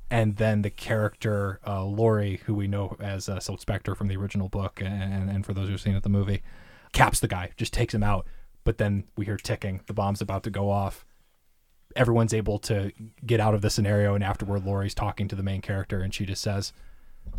And 0.10 0.38
then 0.38 0.62
the 0.62 0.70
character 0.70 1.60
uh, 1.68 1.84
Laurie, 1.84 2.42
who 2.46 2.54
we 2.54 2.68
know 2.68 2.96
as 3.00 3.28
uh, 3.28 3.40
Silk 3.40 3.60
Spectre 3.60 3.96
from 3.96 4.08
the 4.08 4.16
original 4.16 4.48
book, 4.48 4.82
and, 4.82 5.30
and 5.30 5.46
for 5.46 5.54
those 5.54 5.68
who've 5.68 5.82
seen 5.82 5.96
it, 5.96 6.04
the 6.04 6.10
movie, 6.10 6.44
caps 6.94 7.20
the 7.20 7.28
guy, 7.28 7.52
just 7.58 7.74
takes 7.74 7.94
him 7.94 8.04
out. 8.04 8.26
But 8.64 8.78
then 8.78 9.06
we 9.18 9.26
hear 9.26 9.38
ticking, 9.38 9.82
the 9.88 9.94
bomb's 9.94 10.22
about 10.22 10.44
to 10.44 10.50
go 10.50 10.70
off. 10.70 11.06
Everyone's 11.96 12.34
able 12.34 12.60
to 12.60 12.92
get 13.26 13.40
out 13.40 13.54
of 13.54 13.62
the 13.62 13.70
scenario, 13.70 14.16
and 14.16 14.24
afterward, 14.24 14.64
Laurie's 14.64 14.94
talking 14.94 15.28
to 15.28 15.36
the 15.36 15.44
main 15.44 15.62
character, 15.62 16.02
and 16.02 16.14
she 16.14 16.26
just 16.26 16.42
says, 16.42 16.72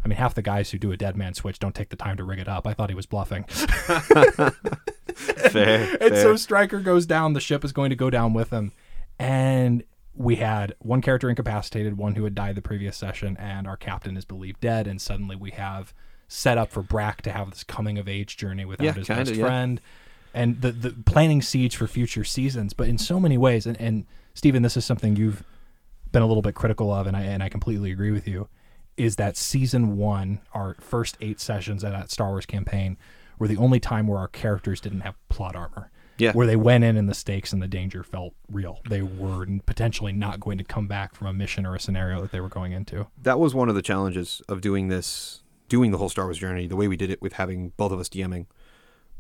I 0.05 0.09
mean, 0.09 0.19
half 0.19 0.35
the 0.35 0.43
guys 0.43 0.71
who 0.71 0.79
do 0.79 0.93
a 0.93 0.97
dead 0.97 1.17
man 1.17 1.35
switch 1.35 1.59
don't 1.59 1.75
take 1.75 1.89
the 1.89 1.97
time 1.97 2.17
to 2.19 2.25
rig 2.25 2.39
it 2.39 2.49
up. 2.49 2.67
I 2.67 2.75
thought 2.75 2.91
he 2.91 2.97
was 2.97 3.07
bluffing. 3.07 3.47
Fair. 5.51 5.97
and 6.01 6.17
so 6.17 6.37
Stryker 6.37 6.81
goes 6.81 7.07
down. 7.07 7.33
The 7.33 7.41
ship 7.41 7.65
is 7.65 7.73
going 7.73 7.91
to 7.91 7.97
go 7.97 8.11
down 8.11 8.33
with 8.35 8.51
him. 8.51 8.73
And 9.19 9.83
we 10.15 10.37
had 10.37 10.75
one 10.79 11.01
character 11.01 11.29
incapacitated, 11.29 11.97
one 11.97 12.15
who 12.15 12.25
had 12.25 12.35
died 12.35 12.55
the 12.57 12.63
previous 12.63 12.97
session, 12.97 13.37
and 13.39 13.67
our 13.67 13.77
captain 13.77 14.17
is 14.17 14.25
believed 14.25 14.61
dead. 14.61 14.87
And 14.87 15.01
suddenly 15.01 15.37
we 15.37 15.51
have 15.53 15.93
set 16.29 16.59
up 16.59 16.71
for 16.71 16.83
Brack 16.83 17.23
to 17.23 17.33
have 17.33 17.51
this 17.51 17.65
coming 17.65 17.99
of 17.99 18.09
age 18.09 18.37
journey 18.37 18.65
without 18.65 18.85
Yeah, 18.85 18.93
his 18.93 19.07
kinda, 19.07 19.25
best 19.25 19.35
yeah. 19.37 19.45
friend. 19.47 19.81
And 20.35 20.61
the, 20.61 20.73
the 20.73 20.91
planting 20.91 21.41
seeds 21.43 21.75
for 21.75 21.87
future 21.87 22.23
seasons, 22.25 22.73
but 22.75 22.87
in 22.89 22.99
so 22.99 23.19
many 23.19 23.39
ways. 23.39 23.67
And, 23.67 23.81
and 23.81 24.07
Stephen, 24.35 24.63
this 24.63 24.77
is 24.77 24.85
something 24.85 25.17
you've 25.17 25.43
been 26.13 26.23
a 26.23 26.27
little 26.27 26.43
bit 26.43 26.55
critical 26.55 26.93
of, 26.93 27.07
and 27.07 27.17
I 27.17 27.23
and 27.23 27.43
I 27.43 27.49
completely 27.49 27.91
agree 27.91 28.11
with 28.11 28.29
you, 28.29 28.49
is 28.97 29.17
that 29.17 29.37
season 29.37 29.97
one, 29.97 30.41
our 30.53 30.77
first 30.81 31.17
eight 31.21 31.41
sessions 31.41 31.83
of 31.83 31.93
that 31.93 32.11
Star 32.11 32.29
Wars 32.29 32.47
campaign, 32.47 32.97
were 33.39 33.49
the 33.49 33.57
only 33.57 33.81
time 33.81 34.07
where 34.07 34.19
our 34.19 34.29
characters 34.29 34.81
didn't 34.81 35.01
have 35.01 35.17
plot 35.29 35.57
armor. 35.57 35.91
Yeah. 36.19 36.33
Where 36.33 36.49
they 36.49 36.57
went 36.57 36.83
in 36.83 36.97
and 36.97 37.09
the 37.09 37.15
stakes 37.15 37.53
and 37.53 37.63
the 37.63 37.69
danger 37.69 38.03
felt 38.03 38.35
real. 38.51 38.81
They 38.89 39.03
were 39.03 39.47
potentially 39.67 40.13
not 40.13 40.41
going 40.41 40.59
to 40.59 40.65
come 40.65 40.89
back 40.89 41.15
from 41.15 41.29
a 41.29 41.33
mission 41.33 41.65
or 41.65 41.77
a 41.77 41.81
scenario 41.81 42.21
that 42.21 42.33
they 42.33 42.41
were 42.41 42.49
going 42.49 42.73
into. 42.73 43.07
that 43.23 43.39
was 43.39 43.55
one 43.55 43.69
of 43.69 43.77
the 43.77 43.83
challenges 43.83 44.43
of 44.49 44.61
doing 44.61 44.89
this, 44.89 45.45
doing 45.69 45.93
the 45.93 45.99
whole 45.99 46.09
Star 46.09 46.25
Wars 46.25 46.39
journey. 46.39 46.67
The 46.67 46.75
way 46.75 46.89
we 46.89 46.97
did 46.97 47.11
it 47.11 47.23
with 47.23 47.35
having 47.35 47.73
both 47.77 47.93
of 47.93 48.01
us 48.01 48.09
DMing 48.09 48.47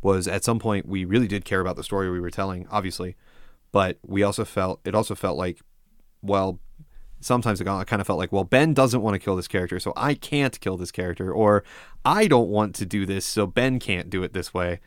was 0.02 0.26
at 0.26 0.42
some 0.42 0.58
point 0.58 0.86
we 0.86 1.04
really 1.04 1.28
did 1.28 1.44
care 1.44 1.60
about 1.60 1.76
the 1.76 1.84
story 1.84 2.10
we 2.10 2.18
were 2.20 2.30
telling, 2.30 2.66
obviously, 2.68 3.14
but 3.70 3.98
we 4.04 4.24
also 4.24 4.44
felt 4.44 4.80
it 4.84 4.94
also 4.94 5.14
felt 5.14 5.38
like, 5.38 5.60
well, 6.20 6.58
sometimes 7.20 7.60
it 7.60 7.64
kind 7.64 8.00
of 8.00 8.06
felt 8.06 8.18
like, 8.18 8.32
well, 8.32 8.44
Ben 8.44 8.74
doesn't 8.74 9.02
want 9.02 9.14
to 9.14 9.18
kill 9.18 9.36
this 9.36 9.48
character, 9.48 9.78
so 9.80 9.92
I 9.96 10.14
can't 10.14 10.58
kill 10.60 10.76
this 10.76 10.90
character, 10.90 11.32
or 11.32 11.64
I 12.04 12.26
don't 12.28 12.48
want 12.48 12.74
to 12.76 12.86
do 12.86 13.06
this, 13.06 13.24
so 13.26 13.46
Ben 13.46 13.78
can't 13.78 14.08
do 14.10 14.22
it 14.22 14.32
this 14.32 14.52
way. 14.54 14.80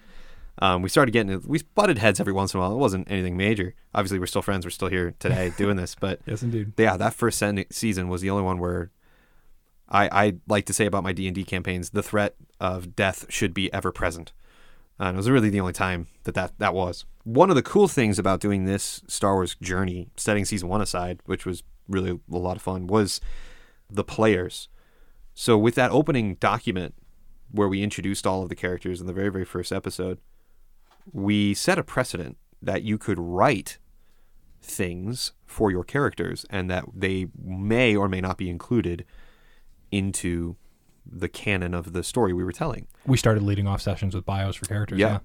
Um, 0.60 0.82
we 0.82 0.90
started 0.90 1.12
getting 1.12 1.42
we 1.48 1.62
butted 1.76 1.98
heads 1.98 2.20
every 2.20 2.34
once 2.34 2.54
in 2.54 2.60
a 2.60 2.62
while. 2.62 2.74
It 2.74 2.78
wasn't 2.78 3.10
anything 3.10 3.38
major. 3.38 3.74
Obviously, 3.96 4.20
we're 4.20 4.26
still 4.28 4.42
friends. 4.42 4.66
We're 4.66 4.70
still 4.72 4.90
here 4.90 5.14
today 5.18 5.52
doing 5.58 5.78
this, 5.78 5.96
but 5.96 6.20
Yes, 6.26 6.44
indeed. 6.44 6.74
yeah, 6.78 6.98
that 6.98 7.14
first 7.14 7.42
season 7.72 8.10
was 8.10 8.22
the 8.22 8.30
only 8.30 8.44
one 8.44 8.60
where 8.60 8.92
I 9.90 10.10
I 10.28 10.34
like 10.48 10.66
to 10.66 10.74
say 10.74 10.86
about 10.86 11.04
my 11.04 11.14
D 11.14 11.28
and 11.28 11.34
D 11.36 11.44
campaigns, 11.44 11.92
the 11.92 12.04
threat 12.04 12.36
of 12.60 12.96
death 12.96 13.26
should 13.30 13.54
be 13.54 13.72
ever 13.74 13.92
present. 13.92 14.34
And 15.00 15.16
it 15.16 15.18
was 15.18 15.30
really 15.30 15.50
the 15.50 15.60
only 15.60 15.74
time 15.74 16.08
that, 16.26 16.36
that 16.36 16.52
that 16.60 16.74
was. 16.76 17.06
One 17.24 17.50
of 17.50 17.56
the 17.56 17.64
cool 17.64 17.88
things 17.88 18.20
about 18.20 18.40
doing 18.40 18.66
this 18.66 19.02
Star 19.08 19.34
Wars 19.34 19.56
journey, 19.62 20.10
setting 20.16 20.46
season 20.46 20.70
one 20.70 20.82
aside, 20.82 21.22
which 21.26 21.46
was 21.46 21.64
really 21.92 22.20
a 22.32 22.38
lot 22.38 22.56
of 22.56 22.62
fun, 22.62 22.88
was 22.88 23.22
the 23.90 24.04
players. 24.04 24.70
So 25.34 25.58
with 25.58 25.76
that 25.76 25.92
opening 25.92 26.36
document 26.36 26.96
where 27.52 27.68
we 27.68 27.84
introduced 27.84 28.26
all 28.26 28.44
of 28.44 28.50
the 28.50 28.56
characters 28.56 29.02
in 29.02 29.08
the 29.08 29.14
very, 29.14 29.30
very 29.30 29.46
first 29.46 29.72
episode, 29.72 30.20
we 31.12 31.54
set 31.54 31.78
a 31.78 31.84
precedent 31.84 32.38
that 32.62 32.84
you 32.84 32.98
could 32.98 33.20
write 33.20 33.78
things 34.62 35.34
for 35.46 35.72
your 35.72 35.84
characters 35.84 36.46
and 36.50 36.70
that 36.70 36.86
they 36.94 37.28
may 37.44 37.96
or 37.96 38.08
may 38.08 38.22
not 38.22 38.38
be 38.38 38.50
included 38.50 39.06
into 39.92 40.56
the 41.06 41.28
canon 41.28 41.74
of 41.74 41.94
the 41.94 42.04
story 42.04 42.32
we 42.32 42.44
were 42.44 42.52
telling. 42.52 42.88
We 43.06 43.18
started 43.18 43.44
leading 43.44 43.68
off 43.68 43.82
sessions 43.82 44.16
with 44.16 44.26
bios 44.26 44.56
for 44.56 44.66
characters. 44.66 45.00
Yeah. 45.00 45.20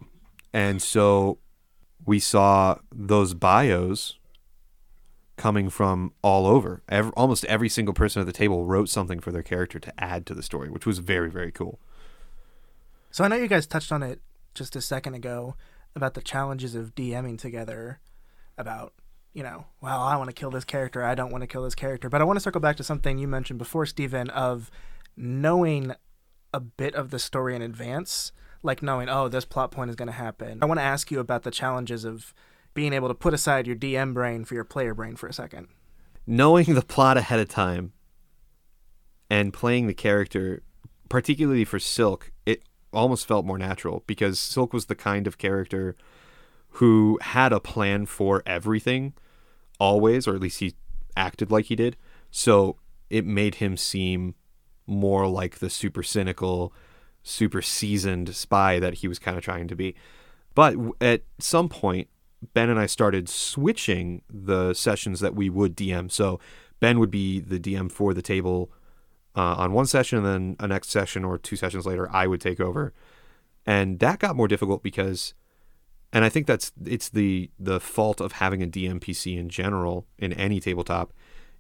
And 0.53 0.83
so 0.83 1.39
we 2.07 2.19
saw 2.19 2.79
those 2.93 3.35
bios 3.35 4.19
coming 5.37 5.69
from 5.69 6.13
all 6.23 6.47
over. 6.47 6.83
Ev 6.89 7.11
almost 7.17 7.45
every 7.45 7.69
single 7.69 7.95
person 7.95 8.21
at 8.21 8.27
the 8.27 8.33
table 8.33 8.65
wrote 8.65 8.89
something 8.89 9.21
for 9.21 9.33
their 9.33 9.43
character 9.43 9.79
to 9.79 9.93
add 10.03 10.27
to 10.27 10.35
the 10.35 10.43
story, 10.43 10.71
which 10.71 10.87
was 10.87 10.99
very, 10.99 11.31
very 11.31 11.53
cool. 11.53 11.79
So 13.11 13.25
I 13.25 13.29
know 13.29 13.37
you 13.37 13.47
guys 13.47 13.67
touched 13.67 13.93
on 13.93 14.03
it 14.03 14.21
just 14.55 14.77
a 14.77 14.81
second 14.81 15.15
ago 15.15 15.57
about 15.95 16.15
the 16.15 16.23
challenges 16.23 16.75
of 16.75 16.95
DMing 16.95 17.39
together 17.39 18.01
about, 18.59 18.93
you 19.33 19.43
know, 19.43 19.67
well, 19.81 20.01
I 20.01 20.17
want 20.17 20.29
to 20.29 20.35
kill 20.35 20.51
this 20.51 20.65
character, 20.65 21.03
I 21.03 21.15
don't 21.15 21.31
want 21.31 21.43
to 21.43 21.47
kill 21.47 21.63
this 21.63 21.75
character. 21.75 22.09
But 22.09 22.21
I 22.21 22.25
want 22.25 22.37
to 22.37 22.43
circle 22.43 22.61
back 22.61 22.77
to 22.77 22.85
something 22.85 23.19
you 23.19 23.29
mentioned 23.29 23.59
before, 23.59 23.87
Stephen, 23.87 24.31
of 24.31 24.71
knowing 25.17 25.95
a 26.53 26.61
bit 26.61 26.95
of 26.95 27.11
the 27.11 27.19
story 27.19 27.55
in 27.55 27.63
advance, 27.63 28.33
like 28.63 28.83
knowing, 28.83 29.09
oh, 29.09 29.29
this 29.29 29.45
plot 29.45 29.71
point 29.71 29.91
is 29.91 29.97
going 29.97 30.07
to 30.07 30.13
happen. 30.13 30.59
I 30.63 30.67
want 30.67 30.81
to 30.81 30.85
ask 30.85 31.11
you 31.11 31.21
about 31.21 31.43
the 31.43 31.51
challenges 31.51 32.05
of 32.05 32.35
being 32.77 32.93
able 32.93 33.09
to 33.09 33.15
put 33.15 33.35
aside 33.35 33.67
your 33.67 33.75
DM 33.75 34.15
brain 34.15 34.45
for 34.45 34.55
your 34.55 34.63
player 34.63 34.95
brain 34.95 35.17
for 35.17 35.27
a 35.27 35.33
second. 35.33 35.67
knowing 36.29 36.75
the 36.75 36.83
plot 36.83 37.17
ahead 37.17 37.41
of 37.41 37.49
time 37.49 37.93
and 39.31 39.53
playing 39.53 39.87
the 39.87 39.95
character, 39.95 40.63
particularly 41.09 41.65
for 41.65 41.79
Silk, 41.79 42.33
it 42.45 42.63
almost 42.93 43.27
felt 43.27 43.47
more 43.47 43.59
natural 43.59 44.03
because 44.07 44.39
Silk 44.39 44.73
was 44.73 44.87
the 44.87 44.95
kind 44.95 45.27
of 45.27 45.39
character 45.39 45.97
who 46.71 47.19
had 47.23 47.53
a 47.53 47.61
plan 47.61 48.07
for 48.07 48.43
everything 48.45 49.15
always, 49.79 50.27
or 50.27 50.35
at 50.35 50.41
least 50.41 50.61
he 50.61 50.75
acted 51.17 51.51
like 51.51 51.67
he 51.67 51.77
did. 51.77 51.97
So 52.31 52.77
it 53.09 53.25
made 53.25 53.57
him 53.57 53.77
seem 53.77 54.35
more 54.87 55.27
like 55.27 55.59
the 55.59 55.71
super 55.71 56.03
cynical, 56.03 56.73
super 57.23 57.63
seasoned 57.63 58.35
spy 58.35 58.79
that 58.81 58.95
he 58.95 59.09
was 59.09 59.19
kind 59.19 59.37
of 59.37 59.45
trying 59.45 59.69
to 59.69 59.77
be. 59.77 59.95
But 60.55 60.75
at 61.01 61.23
some 61.39 61.69
point, 61.69 62.09
Ben 62.55 62.71
and 62.71 62.79
I 62.79 62.87
started 62.87 63.29
switching 63.29 64.23
the 64.31 64.75
sessions 64.75 65.21
that 65.21 65.35
we 65.35 65.51
would 65.51 65.77
DM. 65.77 66.11
So 66.11 66.41
Ben 66.81 66.99
would 66.99 67.11
be 67.11 67.41
the 67.41 67.59
DM 67.59 67.91
for 67.91 68.15
the 68.15 68.23
table 68.23 68.71
uh, 69.37 69.55
on 69.59 69.73
one 69.73 69.87
session, 69.87 70.19
and 70.19 70.27
then 70.27 70.57
a 70.59 70.67
next 70.67 70.91
session 70.91 71.25
or 71.25 71.37
two 71.39 71.57
sessions 71.57 71.87
later, 71.87 72.09
I 72.11 72.27
would 72.27 72.41
take 72.41 72.59
over, 72.59 72.95
and 73.67 73.99
that 73.99 74.19
got 74.19 74.35
more 74.35 74.49
difficult 74.49 74.83
because, 74.83 75.35
and 76.13 76.25
I 76.25 76.31
think 76.31 76.47
that's 76.47 76.73
it's 76.85 77.11
the 77.11 77.51
the 77.59 77.79
fault 77.79 78.21
of 78.21 78.33
having 78.33 78.63
a 78.63 78.67
DM 78.67 78.99
PC 78.99 79.39
in 79.39 79.51
general 79.51 80.07
in 80.19 80.33
any 80.33 80.59
tabletop, 80.59 81.13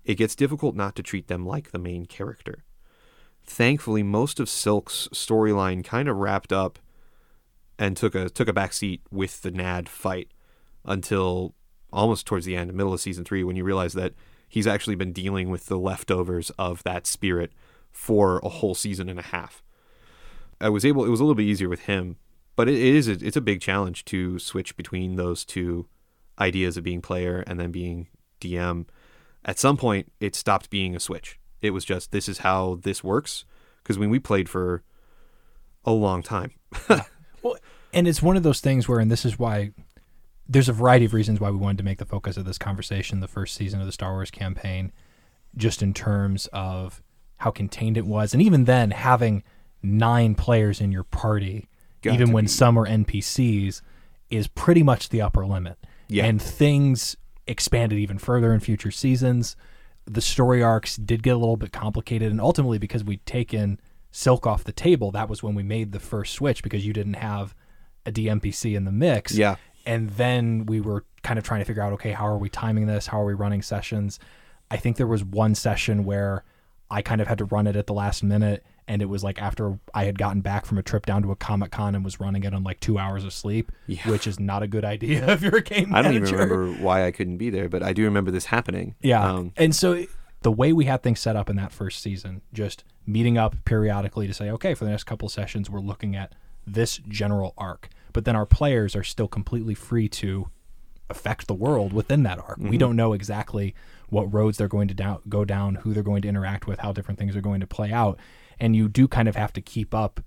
it 0.04 0.14
gets 0.14 0.34
difficult 0.34 0.74
not 0.74 0.96
to 0.96 1.02
treat 1.02 1.28
them 1.28 1.44
like 1.44 1.70
the 1.70 1.78
main 1.78 2.06
character. 2.06 2.64
Thankfully, 3.44 4.02
most 4.02 4.40
of 4.40 4.48
Silk's 4.48 5.08
storyline 5.12 5.84
kind 5.84 6.08
of 6.08 6.16
wrapped 6.16 6.52
up 6.52 6.78
and 7.78 7.94
took 7.94 8.14
a 8.14 8.30
took 8.30 8.48
a 8.48 8.54
back 8.54 8.72
seat 8.72 9.02
with 9.10 9.42
the 9.42 9.50
Nadd 9.50 9.86
fight 9.88 10.30
until 10.86 11.54
almost 11.92 12.26
towards 12.26 12.46
the 12.46 12.56
end, 12.56 12.72
middle 12.72 12.94
of 12.94 13.00
season 13.00 13.24
three, 13.24 13.44
when 13.44 13.56
you 13.56 13.64
realize 13.64 13.92
that 13.94 14.14
he's 14.48 14.66
actually 14.66 14.94
been 14.94 15.12
dealing 15.12 15.50
with 15.50 15.66
the 15.66 15.78
leftovers 15.78 16.50
of 16.58 16.82
that 16.84 17.06
spirit 17.06 17.52
for 17.90 18.38
a 18.38 18.48
whole 18.48 18.74
season 18.74 19.08
and 19.08 19.18
a 19.18 19.22
half. 19.22 19.62
I 20.60 20.68
was 20.68 20.84
able; 20.84 21.04
it 21.04 21.10
was 21.10 21.20
a 21.20 21.24
little 21.24 21.34
bit 21.34 21.44
easier 21.44 21.68
with 21.68 21.80
him, 21.80 22.16
but 22.54 22.68
it, 22.68 22.74
it 22.74 22.94
is 22.94 23.08
a, 23.08 23.12
it's 23.12 23.36
a 23.36 23.42
big 23.42 23.60
challenge 23.60 24.04
to 24.06 24.38
switch 24.38 24.76
between 24.76 25.16
those 25.16 25.44
two 25.44 25.86
ideas 26.38 26.76
of 26.76 26.84
being 26.84 27.02
player 27.02 27.42
and 27.46 27.60
then 27.60 27.70
being 27.70 28.08
DM. 28.40 28.86
At 29.44 29.58
some 29.58 29.76
point, 29.76 30.12
it 30.20 30.34
stopped 30.34 30.70
being 30.70 30.96
a 30.96 31.00
switch. 31.00 31.38
It 31.60 31.70
was 31.70 31.84
just 31.84 32.12
this 32.12 32.28
is 32.28 32.38
how 32.38 32.78
this 32.82 33.04
works. 33.04 33.44
Because 33.82 33.98
when 33.98 34.10
we 34.10 34.18
played 34.18 34.48
for 34.48 34.82
a 35.84 35.92
long 35.92 36.22
time, 36.22 36.50
Well, 37.46 37.56
and 37.92 38.08
it's 38.08 38.20
one 38.20 38.36
of 38.36 38.42
those 38.42 38.60
things 38.60 38.88
where, 38.88 38.98
and 38.98 39.08
this 39.08 39.24
is 39.24 39.38
why 39.38 39.70
there's 40.48 40.68
a 40.68 40.72
variety 40.72 41.04
of 41.04 41.14
reasons 41.14 41.40
why 41.40 41.50
we 41.50 41.56
wanted 41.56 41.78
to 41.78 41.84
make 41.84 41.98
the 41.98 42.04
focus 42.04 42.36
of 42.36 42.44
this 42.44 42.58
conversation 42.58 43.20
the 43.20 43.28
first 43.28 43.54
season 43.54 43.80
of 43.80 43.86
the 43.86 43.92
Star 43.92 44.12
Wars 44.12 44.30
campaign, 44.30 44.92
just 45.56 45.82
in 45.82 45.92
terms 45.92 46.46
of 46.52 47.02
how 47.38 47.50
contained 47.50 47.96
it 47.96 48.06
was, 48.06 48.32
and 48.32 48.42
even 48.42 48.64
then 48.64 48.90
having 48.92 49.42
nine 49.82 50.34
players 50.34 50.80
in 50.80 50.92
your 50.92 51.04
party, 51.04 51.68
Got 52.02 52.14
even 52.14 52.32
when 52.32 52.44
be. 52.44 52.48
some 52.48 52.78
are 52.78 52.86
NPCs, 52.86 53.82
is 54.30 54.48
pretty 54.48 54.82
much 54.82 55.08
the 55.08 55.20
upper 55.20 55.46
limit. 55.46 55.78
Yeah. 56.08 56.24
And 56.24 56.40
things 56.40 57.16
expanded 57.46 57.98
even 57.98 58.18
further 58.18 58.52
in 58.52 58.60
future 58.60 58.90
seasons. 58.90 59.56
The 60.04 60.20
story 60.20 60.62
arcs 60.62 60.96
did 60.96 61.22
get 61.22 61.34
a 61.34 61.38
little 61.38 61.56
bit 61.56 61.72
complicated, 61.72 62.30
and 62.30 62.40
ultimately, 62.40 62.78
because 62.78 63.04
we'd 63.04 63.24
taken 63.26 63.80
Silk 64.12 64.46
off 64.46 64.64
the 64.64 64.72
table, 64.72 65.10
that 65.10 65.28
was 65.28 65.42
when 65.42 65.54
we 65.54 65.62
made 65.62 65.92
the 65.92 66.00
first 66.00 66.32
switch 66.32 66.62
because 66.62 66.86
you 66.86 66.92
didn't 66.92 67.14
have 67.14 67.54
a 68.06 68.12
DMPC 68.12 68.74
in 68.74 68.84
the 68.84 68.92
mix. 68.92 69.34
Yeah. 69.34 69.56
And 69.86 70.10
then 70.10 70.66
we 70.66 70.80
were 70.80 71.04
kind 71.22 71.38
of 71.38 71.44
trying 71.44 71.60
to 71.60 71.64
figure 71.64 71.82
out, 71.82 71.92
okay, 71.94 72.12
how 72.12 72.26
are 72.26 72.36
we 72.38 72.48
timing 72.48 72.86
this? 72.86 73.06
How 73.06 73.20
are 73.20 73.24
we 73.24 73.34
running 73.34 73.62
sessions? 73.62 74.18
I 74.70 74.76
think 74.76 74.96
there 74.96 75.06
was 75.06 75.24
one 75.24 75.54
session 75.54 76.04
where 76.04 76.44
I 76.90 77.02
kind 77.02 77.20
of 77.20 77.28
had 77.28 77.38
to 77.38 77.44
run 77.44 77.66
it 77.66 77.76
at 77.76 77.86
the 77.86 77.94
last 77.94 78.22
minute. 78.22 78.64
And 78.88 79.02
it 79.02 79.06
was 79.06 79.24
like 79.24 79.40
after 79.42 79.78
I 79.94 80.04
had 80.04 80.18
gotten 80.18 80.40
back 80.40 80.64
from 80.66 80.78
a 80.78 80.82
trip 80.82 81.06
down 81.06 81.22
to 81.22 81.32
a 81.32 81.36
Comic 81.36 81.72
Con 81.72 81.94
and 81.94 82.04
was 82.04 82.20
running 82.20 82.44
it 82.44 82.54
on 82.54 82.62
like 82.62 82.78
two 82.80 82.98
hours 82.98 83.24
of 83.24 83.32
sleep, 83.32 83.72
Yeah. 83.86 84.08
which 84.08 84.26
is 84.26 84.38
not 84.38 84.62
a 84.62 84.68
good 84.68 84.84
idea 84.84 85.28
if 85.32 85.42
you're 85.42 85.56
a 85.56 85.62
game 85.62 85.94
I 85.94 86.02
don't 86.02 86.14
even 86.14 86.30
remember 86.30 86.70
why 86.72 87.04
I 87.06 87.10
couldn't 87.10 87.38
be 87.38 87.50
there, 87.50 87.68
but 87.68 87.82
I 87.82 87.92
do 87.92 88.04
remember 88.04 88.30
this 88.30 88.46
happening. 88.46 88.94
Yeah. 89.00 89.24
Um, 89.24 89.52
and 89.56 89.74
so 89.74 90.04
the 90.42 90.52
way 90.52 90.72
we 90.72 90.84
had 90.84 91.02
things 91.02 91.18
set 91.18 91.34
up 91.34 91.50
in 91.50 91.56
that 91.56 91.72
first 91.72 92.00
season, 92.00 92.42
just 92.52 92.84
meeting 93.06 93.36
up 93.38 93.56
periodically 93.64 94.26
to 94.28 94.34
say, 94.34 94.50
okay, 94.50 94.74
for 94.74 94.84
the 94.84 94.90
next 94.90 95.04
couple 95.04 95.26
of 95.26 95.32
sessions, 95.32 95.68
we're 95.68 95.80
looking 95.80 96.14
at 96.14 96.34
this 96.64 96.98
general 97.08 97.54
arc. 97.58 97.88
But 98.16 98.24
then 98.24 98.34
our 98.34 98.46
players 98.46 98.96
are 98.96 99.04
still 99.04 99.28
completely 99.28 99.74
free 99.74 100.08
to 100.08 100.48
affect 101.10 101.48
the 101.48 101.52
world 101.52 101.92
within 101.92 102.22
that 102.22 102.38
arc. 102.38 102.56
We 102.56 102.64
mm-hmm. 102.64 102.78
don't 102.78 102.96
know 102.96 103.12
exactly 103.12 103.74
what 104.08 104.32
roads 104.32 104.56
they're 104.56 104.68
going 104.68 104.88
to 104.88 104.94
down, 104.94 105.18
go 105.28 105.44
down, 105.44 105.74
who 105.74 105.92
they're 105.92 106.02
going 106.02 106.22
to 106.22 106.28
interact 106.28 106.66
with, 106.66 106.78
how 106.78 106.92
different 106.92 107.18
things 107.18 107.36
are 107.36 107.42
going 107.42 107.60
to 107.60 107.66
play 107.66 107.92
out. 107.92 108.18
And 108.58 108.74
you 108.74 108.88
do 108.88 109.06
kind 109.06 109.28
of 109.28 109.36
have 109.36 109.52
to 109.52 109.60
keep 109.60 109.94
up. 109.94 110.20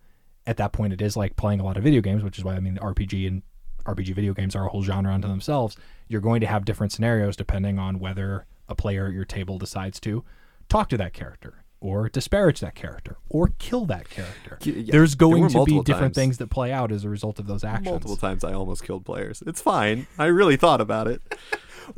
At 0.46 0.58
that 0.58 0.72
point, 0.72 0.94
it 0.94 1.02
is 1.02 1.18
like 1.18 1.36
playing 1.36 1.62
a 1.62 1.64
lot 1.64 1.78
of 1.78 1.84
video 1.84 2.00
games, 2.00 2.22
which 2.24 2.38
is 2.38 2.44
why 2.44 2.54
I 2.54 2.60
mean 2.60 2.78
RPG 2.78 3.28
and 3.28 3.42
RPG 3.86 4.14
video 4.14 4.36
games 4.36 4.56
are 4.56 4.68
a 4.68 4.70
whole 4.70 4.84
genre 4.84 5.12
unto 5.12 5.28
themselves. 5.28 5.76
You're 6.08 6.22
going 6.22 6.42
to 6.42 6.48
have 6.48 6.66
different 6.66 6.92
scenarios 6.92 7.36
depending 7.36 7.80
on 7.80 7.98
whether 7.98 8.46
a 8.68 8.76
player 8.76 9.08
at 9.08 9.14
your 9.14 9.26
table 9.26 9.58
decides 9.58 10.00
to 10.02 10.24
talk 10.70 10.90
to 10.90 10.98
that 10.98 11.14
character 11.14 11.64
or 11.82 12.10
disparage 12.10 12.60
that 12.60 12.76
character 12.76 13.18
or 13.30 13.52
kill 13.58 13.86
that 13.86 14.10
character. 14.10 14.58
Yeah. 14.62 14.92
There's 14.92 15.16
going 15.16 15.48
to 15.50 15.64
be 15.64 15.82
different 15.82 16.14
times. 16.14 16.16
things 16.16 16.38
that 16.40 16.50
play 16.50 16.72
out 16.72 16.92
as 16.92 17.06
a 17.06 17.10
result 17.10 17.40
of 17.40 17.48
those 17.48 17.64
actions. 17.64 17.86
multiple 17.88 18.18
times 18.18 18.44
I 18.44 18.54
almost 18.54 18.84
killed 18.84 19.06
players. 19.06 19.42
It's 19.48 19.62
fine. 19.62 20.08
I 20.18 20.26
really 20.26 20.58
thought 20.58 20.82
about 20.82 21.08
it. 21.08 21.22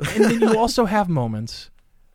and 0.14 0.24
then 0.24 0.40
you 0.40 0.56
also 0.58 0.84
have 0.84 1.08
moments 1.08 1.70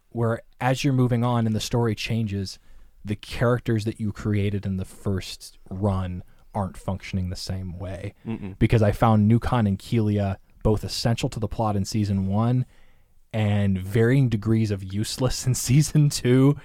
where 0.10 0.42
as 0.62 0.84
you're 0.84 0.94
moving 0.94 1.24
on 1.24 1.46
and 1.46 1.56
the 1.56 1.60
story 1.60 1.94
changes, 1.94 2.58
the 3.04 3.16
characters 3.16 3.86
that 3.86 4.00
you 4.00 4.12
created 4.12 4.66
in 4.66 4.78
the 4.78 4.86
first 4.86 5.58
run 5.70 6.24
aren't 6.56 6.78
functioning 6.78 7.30
the 7.30 7.36
same 7.36 7.78
way. 7.78 8.14
Because 8.58 8.82
I 8.82 8.92
found 8.92 9.30
Nukon 9.30 9.68
and 9.68 9.78
Kelia 9.78 10.38
both 10.64 10.84
essential 10.84 11.30
to 11.30 11.40
the 11.40 11.48
plot 11.48 11.76
in 11.76 11.86
season 11.86 12.28
one 12.28 12.66
and 13.32 13.78
varying 13.78 14.30
degrees 14.30 14.72
of 14.72 14.84
useless 14.84 15.46
in 15.48 15.54
season 15.54 16.10
two. 16.10 16.58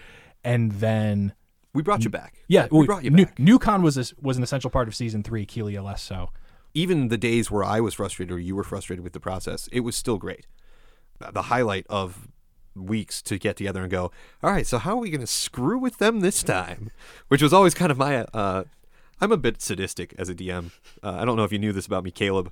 And 0.44 0.72
then 0.72 1.34
We 1.74 1.82
brought 1.82 2.04
you 2.04 2.10
back. 2.10 2.42
yeah, 2.48 2.66
we 2.70 2.78
well, 2.78 2.86
brought 2.86 3.04
you 3.04 3.10
Nu- 3.10 3.26
back. 3.26 3.36
Nukon 3.36 3.82
was 3.82 3.96
a, 3.96 4.14
was 4.20 4.36
an 4.36 4.42
essential 4.42 4.70
part 4.70 4.88
of 4.88 4.94
season 4.94 5.22
three, 5.22 5.46
Kelia 5.46 5.82
less 5.82 6.02
so. 6.02 6.30
Even 6.74 7.08
the 7.08 7.18
days 7.18 7.50
where 7.50 7.62
I 7.64 7.80
was 7.80 7.94
frustrated 7.94 8.34
or 8.34 8.38
you 8.38 8.56
were 8.56 8.64
frustrated 8.64 9.04
with 9.04 9.12
the 9.12 9.20
process, 9.20 9.68
it 9.72 9.80
was 9.80 9.94
still 9.94 10.18
great. 10.18 10.46
The 11.32 11.42
highlight 11.42 11.86
of 11.88 12.28
weeks 12.74 13.20
to 13.22 13.38
get 13.38 13.56
together 13.56 13.82
and 13.82 13.90
go, 13.90 14.10
all 14.42 14.50
right, 14.50 14.66
so 14.66 14.78
how 14.78 14.92
are 14.92 15.00
we 15.00 15.10
going 15.10 15.20
to 15.20 15.26
screw 15.26 15.78
with 15.78 15.98
them 15.98 16.20
this 16.20 16.42
time? 16.42 16.90
Which 17.28 17.42
was 17.42 17.52
always 17.52 17.74
kind 17.74 17.92
of 17.92 17.98
my. 17.98 18.22
Uh, 18.32 18.64
I'm 19.20 19.30
a 19.30 19.36
bit 19.36 19.60
sadistic 19.62 20.14
as 20.18 20.28
a 20.28 20.34
DM. 20.34 20.70
Uh, 21.02 21.16
I 21.20 21.24
don't 21.24 21.36
know 21.36 21.44
if 21.44 21.52
you 21.52 21.58
knew 21.58 21.72
this 21.72 21.86
about 21.86 22.02
me, 22.02 22.10
Caleb, 22.10 22.50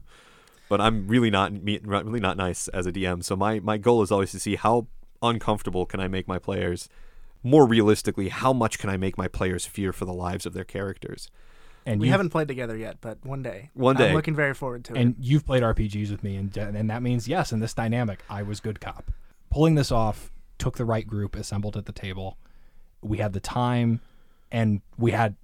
but 0.69 0.81
I'm 0.81 1.09
really 1.09 1.31
not 1.31 1.53
really 1.65 2.21
not 2.21 2.37
nice 2.37 2.69
as 2.69 2.87
a 2.87 2.93
DM. 2.93 3.25
So 3.25 3.35
my 3.35 3.59
my 3.59 3.77
goal 3.79 4.03
is 4.03 4.13
always 4.13 4.31
to 4.33 4.39
see 4.39 4.55
how 4.57 4.87
uncomfortable 5.23 5.85
can 5.87 5.99
I 5.99 6.07
make 6.07 6.29
my 6.29 6.39
players. 6.39 6.89
More 7.43 7.67
realistically, 7.67 8.29
how 8.29 8.53
much 8.53 8.79
can 8.79 8.91
I 8.91 8.97
make 8.97 9.17
my 9.17 9.29
players 9.29 9.65
fear 9.67 9.93
for 9.93 10.05
the 10.05 10.13
lives 10.13 10.45
of 10.47 10.53
their 10.53 10.65
characters? 10.65 11.29
And 11.87 11.99
We 12.01 12.07
you 12.09 12.13
haven't 12.13 12.29
played 12.31 12.49
together 12.49 12.77
yet, 12.77 12.99
but 13.01 13.25
one 13.25 13.43
day. 13.43 13.71
One 13.73 13.97
day. 13.97 14.11
I'm 14.11 14.15
looking 14.15 14.35
very 14.35 14.53
forward 14.53 14.85
to 14.87 14.95
it. 14.95 15.01
and 15.01 15.15
you've 15.19 15.47
played 15.47 15.63
RPGs 15.63 16.11
with 16.11 16.23
me, 16.23 16.37
and 16.37 16.55
and 16.57 16.91
that 16.91 17.03
means 17.03 17.27
yes, 17.27 17.53
in 17.53 17.61
this 17.61 17.73
dynamic, 17.73 18.23
I 18.29 18.43
was 18.43 18.61
good 18.61 18.81
cop. 18.81 19.11
Pulling 19.51 19.75
this 19.77 19.91
off 19.91 20.31
took 20.59 20.77
the 20.77 20.85
right 20.85 21.07
group 21.07 21.35
assembled 21.35 21.77
at 21.79 21.87
the 21.87 21.93
table. 21.93 22.37
We 23.01 23.17
had 23.17 23.33
the 23.33 23.41
time, 23.41 24.01
and 24.53 24.83
we 24.99 25.13
had 25.13 25.37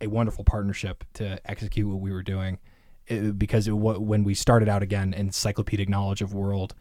a 0.00 0.06
wonderful 0.06 0.44
partnership 0.44 1.04
to 1.14 1.38
execute 1.48 1.86
what 1.86 2.00
we 2.00 2.10
were 2.10 2.22
doing. 2.22 2.58
It- 3.06 3.38
because 3.38 3.68
it, 3.68 3.72
when 3.72 4.24
we 4.24 4.32
started 4.32 4.68
out 4.70 4.82
again, 4.82 5.12
encyclopedic 5.12 5.90
knowledge 5.90 6.22
of 6.22 6.32
world, 6.32 6.74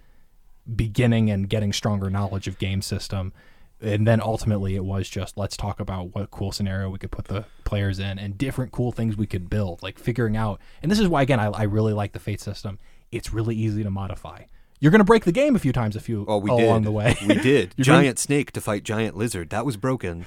beginning 0.74 1.30
and 1.30 1.50
getting 1.50 1.74
stronger 1.74 2.10
knowledge 2.10 2.48
of 2.48 2.58
game 2.60 2.82
system, 2.82 3.34
and 3.82 4.08
then 4.08 4.22
ultimately 4.22 4.76
it 4.76 4.84
was 4.86 5.10
just 5.10 5.38
let's 5.38 5.58
talk 5.58 5.80
about 5.80 6.14
what 6.16 6.30
cool 6.32 6.52
scenario 6.52 6.90
we 6.90 6.98
could 7.00 7.12
put 7.12 7.26
the 7.26 7.46
players 7.64 8.00
in 8.00 8.20
and 8.20 8.38
different 8.38 8.72
cool 8.72 8.92
things 8.92 9.18
we 9.18 9.26
could 9.28 9.50
build 9.50 9.82
like 9.82 9.98
figuring 9.98 10.38
out 10.38 10.60
and 10.84 10.92
this 10.92 11.00
is 11.00 11.08
why 11.08 11.22
again 11.22 11.40
i, 11.40 11.46
I 11.48 11.64
really 11.64 11.94
like 11.94 12.12
the 12.14 12.20
fate 12.20 12.40
system 12.42 12.78
it's 13.12 13.34
really 13.34 13.56
easy 13.56 13.84
to 13.84 13.90
modify 13.90 14.44
you're 14.80 14.92
going 14.92 15.00
to 15.00 15.06
break 15.06 15.26
the 15.26 15.32
game 15.32 15.56
a 15.56 15.60
few 15.60 15.72
times 15.72 15.96
if 15.96 16.10
you 16.10 16.26
Oh, 16.28 16.38
we 16.40 16.50
along 16.50 16.82
did. 16.82 16.88
the 16.88 16.92
way 16.92 17.16
We 17.28 17.36
did. 17.36 17.76
Giant 17.80 18.18
snake 18.18 18.52
to 18.54 18.62
fight 18.62 18.84
giant 18.84 19.16
lizard. 19.16 19.52
That 19.52 19.64
was 19.64 19.78
broken. 19.78 20.26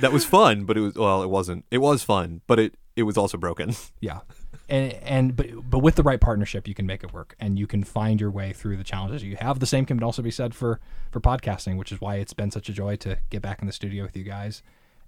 that 0.00 0.12
was 0.12 0.24
fun, 0.26 0.64
but 0.64 0.76
it 0.76 0.80
was 0.80 0.94
well, 0.94 1.22
it 1.22 1.30
wasn't. 1.30 1.64
It 1.70 1.78
was 1.78 2.02
fun, 2.02 2.42
but 2.46 2.58
it 2.58 2.74
it 2.96 3.04
was 3.04 3.16
also 3.16 3.38
broken. 3.38 3.74
Yeah, 4.00 4.20
and 4.68 4.92
and 4.94 5.36
but 5.36 5.48
but 5.68 5.78
with 5.78 5.94
the 5.94 6.02
right 6.02 6.20
partnership, 6.20 6.68
you 6.68 6.74
can 6.74 6.86
make 6.86 7.02
it 7.02 7.12
work, 7.12 7.34
and 7.40 7.58
you 7.58 7.66
can 7.66 7.82
find 7.82 8.20
your 8.20 8.30
way 8.30 8.52
through 8.52 8.76
the 8.76 8.84
challenges 8.84 9.22
you 9.24 9.36
have. 9.36 9.60
The 9.60 9.66
same 9.66 9.86
can 9.86 10.02
also 10.02 10.22
be 10.22 10.30
said 10.30 10.54
for 10.54 10.80
for 11.10 11.20
podcasting, 11.20 11.76
which 11.76 11.92
is 11.92 12.00
why 12.00 12.16
it's 12.16 12.34
been 12.34 12.50
such 12.50 12.68
a 12.68 12.72
joy 12.72 12.96
to 12.96 13.18
get 13.30 13.42
back 13.42 13.60
in 13.60 13.66
the 13.66 13.72
studio 13.72 14.04
with 14.04 14.16
you 14.16 14.24
guys, 14.24 14.62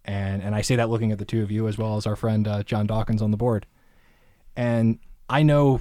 and 0.04 0.42
and 0.42 0.54
I 0.54 0.62
say 0.62 0.76
that 0.76 0.88
looking 0.88 1.12
at 1.12 1.18
the 1.18 1.24
two 1.24 1.42
of 1.42 1.50
you 1.50 1.68
as 1.68 1.76
well 1.76 1.96
as 1.96 2.06
our 2.06 2.16
friend 2.16 2.48
uh, 2.48 2.62
John 2.62 2.86
Dawkins 2.86 3.22
on 3.22 3.30
the 3.30 3.36
board, 3.36 3.66
and 4.56 4.98
I 5.28 5.42
know, 5.42 5.80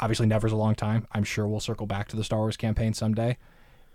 obviously, 0.00 0.26
never's 0.26 0.52
a 0.52 0.56
long 0.56 0.74
time. 0.74 1.06
I'm 1.12 1.24
sure 1.24 1.46
we'll 1.46 1.60
circle 1.60 1.86
back 1.86 2.08
to 2.08 2.16
the 2.16 2.24
Star 2.24 2.40
Wars 2.40 2.56
campaign 2.56 2.92
someday, 2.92 3.38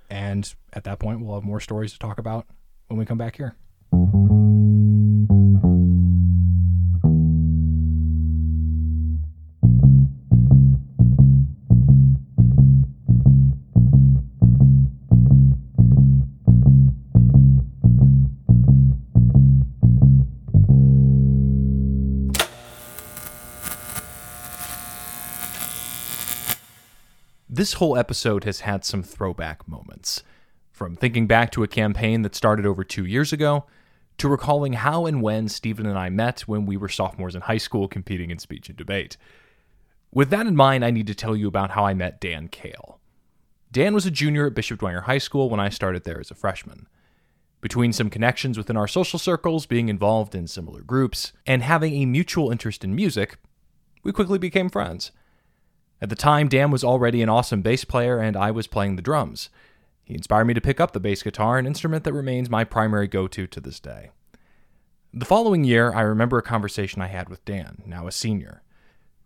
and 0.10 0.54
at 0.74 0.86
that 0.86 1.00
point, 1.00 1.22
we'll 1.22 1.36
have 1.36 1.44
more 1.44 1.60
stories 1.60 1.92
to 1.94 2.00
talk 2.00 2.18
about 2.18 2.48
when 2.88 2.98
we 2.98 3.06
come 3.06 3.18
back 3.18 3.36
here. 3.36 3.56
This 27.54 27.74
whole 27.74 27.98
episode 27.98 28.46
has 28.46 28.62
had 28.62 28.86
some 28.86 29.04
throwback 29.04 29.68
moments. 29.68 30.24
From 30.72 30.96
thinking 30.96 31.28
back 31.28 31.52
to 31.52 31.64
a 31.64 31.68
campaign 31.68 32.22
that 32.22 32.34
started 32.34 32.66
over 32.66 32.86
two 32.86 33.04
years 33.04 33.34
ago, 33.34 33.66
to 34.20 34.30
recalling 34.30 34.72
how 34.72 35.06
and 35.06 35.22
when 35.22 35.50
Stephen 35.50 35.86
and 35.86 36.00
I 36.00 36.08
met 36.08 36.48
when 36.48 36.66
we 36.66 36.78
were 36.78 36.88
sophomores 36.88 37.36
in 37.36 37.42
high 37.42 37.58
school 37.58 37.90
competing 37.90 38.32
in 38.32 38.40
speech 38.40 38.70
and 38.70 38.78
debate. 38.78 39.18
With 40.14 40.30
that 40.30 40.48
in 40.48 40.56
mind, 40.56 40.86
I 40.86 40.92
need 40.92 41.08
to 41.08 41.14
tell 41.14 41.36
you 41.36 41.50
about 41.50 41.72
how 41.72 41.84
I 41.84 41.94
met 41.94 42.22
Dan 42.22 42.48
Kale. 42.48 43.02
Dan 43.70 43.94
was 43.94 44.06
a 44.06 44.12
junior 44.12 44.48
at 44.48 44.56
Bishop 44.56 44.80
Dwenger 44.80 45.04
High 45.04 45.18
School 45.18 45.50
when 45.50 45.60
I 45.60 45.68
started 45.68 46.06
there 46.06 46.22
as 46.22 46.32
a 46.32 46.36
freshman. 46.36 46.88
Between 47.60 47.92
some 47.92 48.10
connections 48.10 48.58
within 48.58 48.78
our 48.78 48.88
social 48.88 49.20
circles, 49.20 49.66
being 49.66 49.90
involved 49.90 50.36
in 50.36 50.48
similar 50.48 50.84
groups, 50.84 51.34
and 51.46 51.64
having 51.64 51.96
a 51.96 52.06
mutual 52.06 52.50
interest 52.50 52.86
in 52.86 52.96
music, 52.96 53.40
we 54.04 54.14
quickly 54.14 54.40
became 54.40 54.70
friends. 54.70 55.12
At 56.02 56.10
the 56.10 56.16
time, 56.16 56.48
Dan 56.48 56.72
was 56.72 56.84
already 56.84 57.22
an 57.22 57.30
awesome 57.30 57.62
bass 57.62 57.86
player, 57.86 58.18
and 58.18 58.36
I 58.36 58.50
was 58.50 58.66
playing 58.66 58.96
the 58.96 59.04
drums. 59.04 59.50
He 60.04 60.16
inspired 60.16 60.46
me 60.46 60.56
to 60.56 60.62
pick 60.62 60.80
up 60.80 60.94
the 60.94 61.00
bass 61.00 61.22
guitar, 61.22 61.60
an 61.60 61.68
instrument 61.68 62.04
that 62.04 62.14
remains 62.14 62.50
my 62.50 62.64
primary 62.64 63.08
go 63.08 63.28
to 63.28 63.46
to 63.46 63.62
this 63.62 63.80
day. 63.80 64.10
The 65.14 65.26
following 65.26 65.64
year, 65.64 65.94
I 65.94 66.02
remember 66.02 66.38
a 66.38 66.44
conversation 66.44 67.02
I 67.02 67.08
had 67.08 67.30
with 67.30 67.46
Dan, 67.46 67.84
now 67.86 68.08
a 68.08 68.12
senior, 68.12 68.64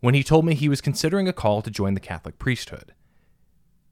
when 0.02 0.16
he 0.16 0.24
told 0.24 0.46
me 0.46 0.54
he 0.54 0.68
was 0.68 0.82
considering 0.82 1.28
a 1.28 1.34
call 1.34 1.62
to 1.62 1.72
join 1.72 1.94
the 1.94 2.00
Catholic 2.00 2.38
priesthood. 2.40 2.94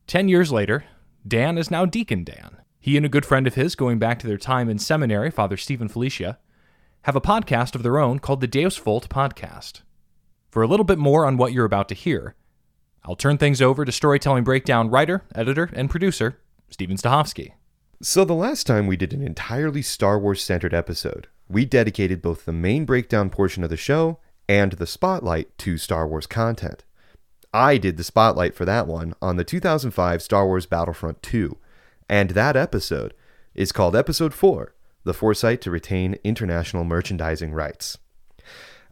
Ten 0.06 0.28
years 0.28 0.52
later, 0.52 0.84
Dan 1.26 1.58
is 1.58 1.72
now 1.72 1.86
Deacon 1.86 2.26
Dan. 2.26 2.58
He 2.80 2.98
and 2.98 3.06
a 3.06 3.10
good 3.10 3.26
friend 3.26 3.48
of 3.48 3.56
his, 3.56 3.76
going 3.76 3.98
back 3.98 4.20
to 4.20 4.28
their 4.28 4.38
time 4.38 4.70
in 4.70 4.78
seminary, 4.78 5.32
Father 5.32 5.56
Stephen 5.56 5.88
Felicia, 5.88 6.38
have 7.04 7.16
a 7.16 7.22
podcast 7.22 7.76
of 7.76 7.84
their 7.84 7.98
own 7.98 8.20
called 8.20 8.42
the 8.42 8.48
Deus 8.48 8.76
Vult 8.78 9.08
Podcast. 9.08 9.82
For 10.52 10.62
a 10.62 10.68
little 10.68 10.84
bit 10.84 11.00
more 11.00 11.26
on 11.26 11.38
what 11.38 11.54
you're 11.54 11.64
about 11.64 11.88
to 11.90 11.96
hear, 11.96 12.36
I'll 13.06 13.18
turn 13.18 13.38
things 13.38 13.62
over 13.62 13.84
to 13.84 13.92
Storytelling 13.92 14.46
Breakdown 14.46 14.90
writer, 14.90 15.24
editor, 15.36 15.70
and 15.74 15.90
producer, 15.90 16.40
Stephen 16.70 16.96
Stahovsky. 16.96 17.52
So, 18.02 18.24
the 18.24 18.34
last 18.34 18.66
time 18.66 18.88
we 18.88 18.96
did 18.96 19.14
an 19.14 19.22
entirely 19.22 19.82
Star 19.82 20.18
Wars 20.18 20.42
centered 20.42 20.74
episode, 20.74 21.28
we 21.50 21.66
dedicated 21.66 22.22
both 22.22 22.46
the 22.46 22.54
main 22.54 22.86
breakdown 22.86 23.30
portion 23.30 23.64
of 23.64 23.70
the 23.70 23.78
show 23.78 24.20
and 24.48 24.74
the 24.74 24.88
spotlight 24.88 25.58
to 25.60 25.78
Star 25.78 26.08
Wars 26.08 26.28
content. 26.28 26.86
I 27.54 27.78
did 27.78 27.98
the 27.98 28.04
spotlight 28.04 28.56
for 28.56 28.64
that 28.66 28.88
one 28.88 29.14
on 29.22 29.36
the 29.36 29.44
2005 29.44 30.22
Star 30.22 30.48
Wars 30.48 30.66
Battlefront 30.66 31.22
2, 31.24 31.58
and 32.10 32.32
that 32.32 32.56
episode 32.56 33.14
is 33.54 33.74
called 33.74 33.96
Episode 33.96 34.34
4 34.34 34.74
The 35.04 35.14
Foresight 35.14 35.60
to 35.62 35.72
Retain 35.72 36.18
International 36.24 36.86
Merchandising 36.86 37.52
Rights. 37.52 37.98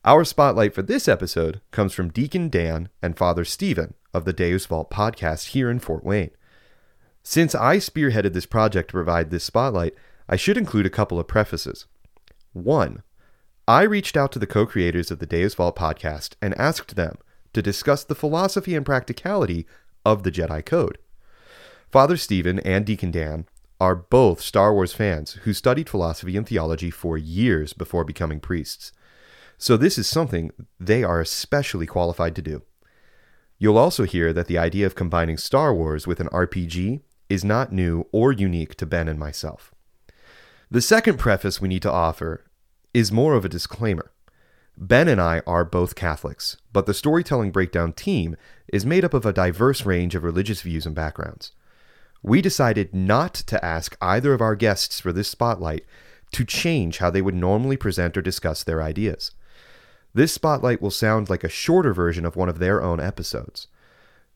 Our 0.04 0.26
spotlight 0.26 0.74
for 0.74 0.82
this 0.82 1.08
episode 1.08 1.62
comes 1.72 1.94
from 1.94 2.10
Deacon 2.10 2.50
Dan 2.50 2.90
and 3.02 3.18
Father 3.18 3.46
Stephen 3.46 3.94
of 4.14 4.26
the 4.26 4.34
Deus 4.34 4.66
Vult 4.66 4.90
podcast 4.90 5.48
here 5.48 5.70
in 5.70 5.80
Fort 5.80 6.04
Wayne. 6.04 6.32
Since 7.24 7.54
I 7.54 7.78
spearheaded 7.78 8.34
this 8.34 8.46
project 8.46 8.90
to 8.90 8.94
provide 8.94 9.30
this 9.30 9.44
spotlight, 9.44 9.94
I 10.28 10.36
should 10.36 10.58
include 10.58 10.86
a 10.86 10.90
couple 10.90 11.20
of 11.20 11.28
prefaces. 11.28 11.86
One, 12.54 13.04
I 13.68 13.84
reached 13.84 14.18
out 14.18 14.32
to 14.34 14.40
the 14.40 14.48
co 14.48 14.66
creators 14.66 15.12
of 15.12 15.20
the 15.20 15.26
Deus 15.26 15.54
Vult 15.54 15.76
podcast 15.76 16.36
and 16.42 16.58
asked 16.58 16.96
them 16.96 17.18
to 17.54 17.62
discuss 17.62 18.04
the 18.04 18.16
philosophy 18.16 18.76
and 18.76 18.86
practicality 18.86 19.66
of 20.06 20.24
the 20.24 20.32
Jedi 20.32 20.66
Code. 20.66 20.98
Father 21.92 22.18
Stephen 22.18 22.60
and 22.60 22.86
Deacon 22.86 23.12
Dan 23.12 23.46
are 23.80 23.96
both 23.96 24.42
Star 24.42 24.74
Wars 24.74 24.94
fans 24.94 25.34
who 25.44 25.54
studied 25.54 25.90
philosophy 25.90 26.38
and 26.38 26.48
theology 26.48 26.90
for 26.90 27.18
years 27.18 27.74
before 27.74 28.04
becoming 28.04 28.40
priests. 28.40 28.92
So, 29.58 29.78
this 29.78 29.98
is 29.98 30.08
something 30.08 30.52
they 30.80 31.04
are 31.04 31.20
especially 31.20 31.86
qualified 31.86 32.36
to 32.36 32.42
do. 32.42 32.64
You'll 33.62 33.78
also 33.78 34.06
hear 34.06 34.34
that 34.34 34.48
the 34.48 34.58
idea 34.58 34.88
of 34.88 34.96
combining 34.96 35.38
Star 35.38 35.72
Wars 35.72 36.08
with 36.08 36.20
an 36.20 36.30
RPG 36.30 37.02
is 37.30 37.44
not 37.44 37.72
new 37.72 38.08
or 38.12 38.32
unique 38.32 38.74
to 38.78 38.88
Ben 38.88 39.08
and 39.08 39.20
myself. 39.20 39.72
The 40.72 40.82
second 40.82 41.20
preface 41.20 41.62
we 41.62 41.68
need 41.68 41.84
to 41.84 41.92
offer 41.92 42.44
is 42.92 43.12
more 43.12 43.36
of 43.36 43.46
a 43.46 43.50
disclaimer. 43.50 44.14
Ben 44.76 45.08
and 45.08 45.22
I 45.22 45.44
are 45.46 45.64
both 45.64 45.94
Catholics, 45.94 46.58
but 46.74 46.88
the 46.88 46.96
Storytelling 46.96 47.52
Breakdown 47.52 47.94
team 47.94 48.36
is 48.68 48.84
made 48.84 49.06
up 49.06 49.14
of 49.14 49.28
a 49.28 49.32
diverse 49.32 49.86
range 49.86 50.16
of 50.16 50.24
religious 50.24 50.64
views 50.64 50.88
and 50.88 50.96
backgrounds. 50.96 51.52
We 52.24 52.42
decided 52.42 52.96
not 52.96 53.36
to 53.36 53.64
ask 53.64 53.96
either 54.02 54.34
of 54.34 54.42
our 54.42 54.56
guests 54.56 55.00
for 55.00 55.14
this 55.14 55.30
spotlight 55.30 55.86
to 56.32 56.44
change 56.44 56.98
how 56.98 57.12
they 57.12 57.22
would 57.22 57.36
normally 57.36 57.78
present 57.78 58.18
or 58.18 58.24
discuss 58.24 58.64
their 58.64 58.82
ideas. 58.82 59.30
This 60.14 60.34
spotlight 60.34 60.82
will 60.82 60.92
sound 60.92 61.30
like 61.30 61.44
a 61.44 61.50
shorter 61.50 61.94
version 61.94 62.26
of 62.26 62.36
one 62.36 62.50
of 62.50 62.60
their 62.60 62.82
own 62.82 63.00
episodes. 63.00 63.68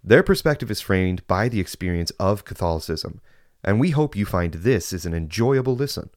Their 0.04 0.24
perspective 0.24 0.72
is 0.72 0.82
framed 0.82 1.26
by 1.28 1.50
the 1.50 1.60
experience 1.60 2.12
of 2.12 2.46
Catholicism, 2.46 3.20
and 3.64 3.80
we 3.80 3.90
hope 3.90 4.16
you 4.16 4.26
find 4.26 4.54
this 4.54 4.94
is 4.94 5.06
an 5.06 5.14
enjoyable 5.14 5.76
listen. 5.76 6.12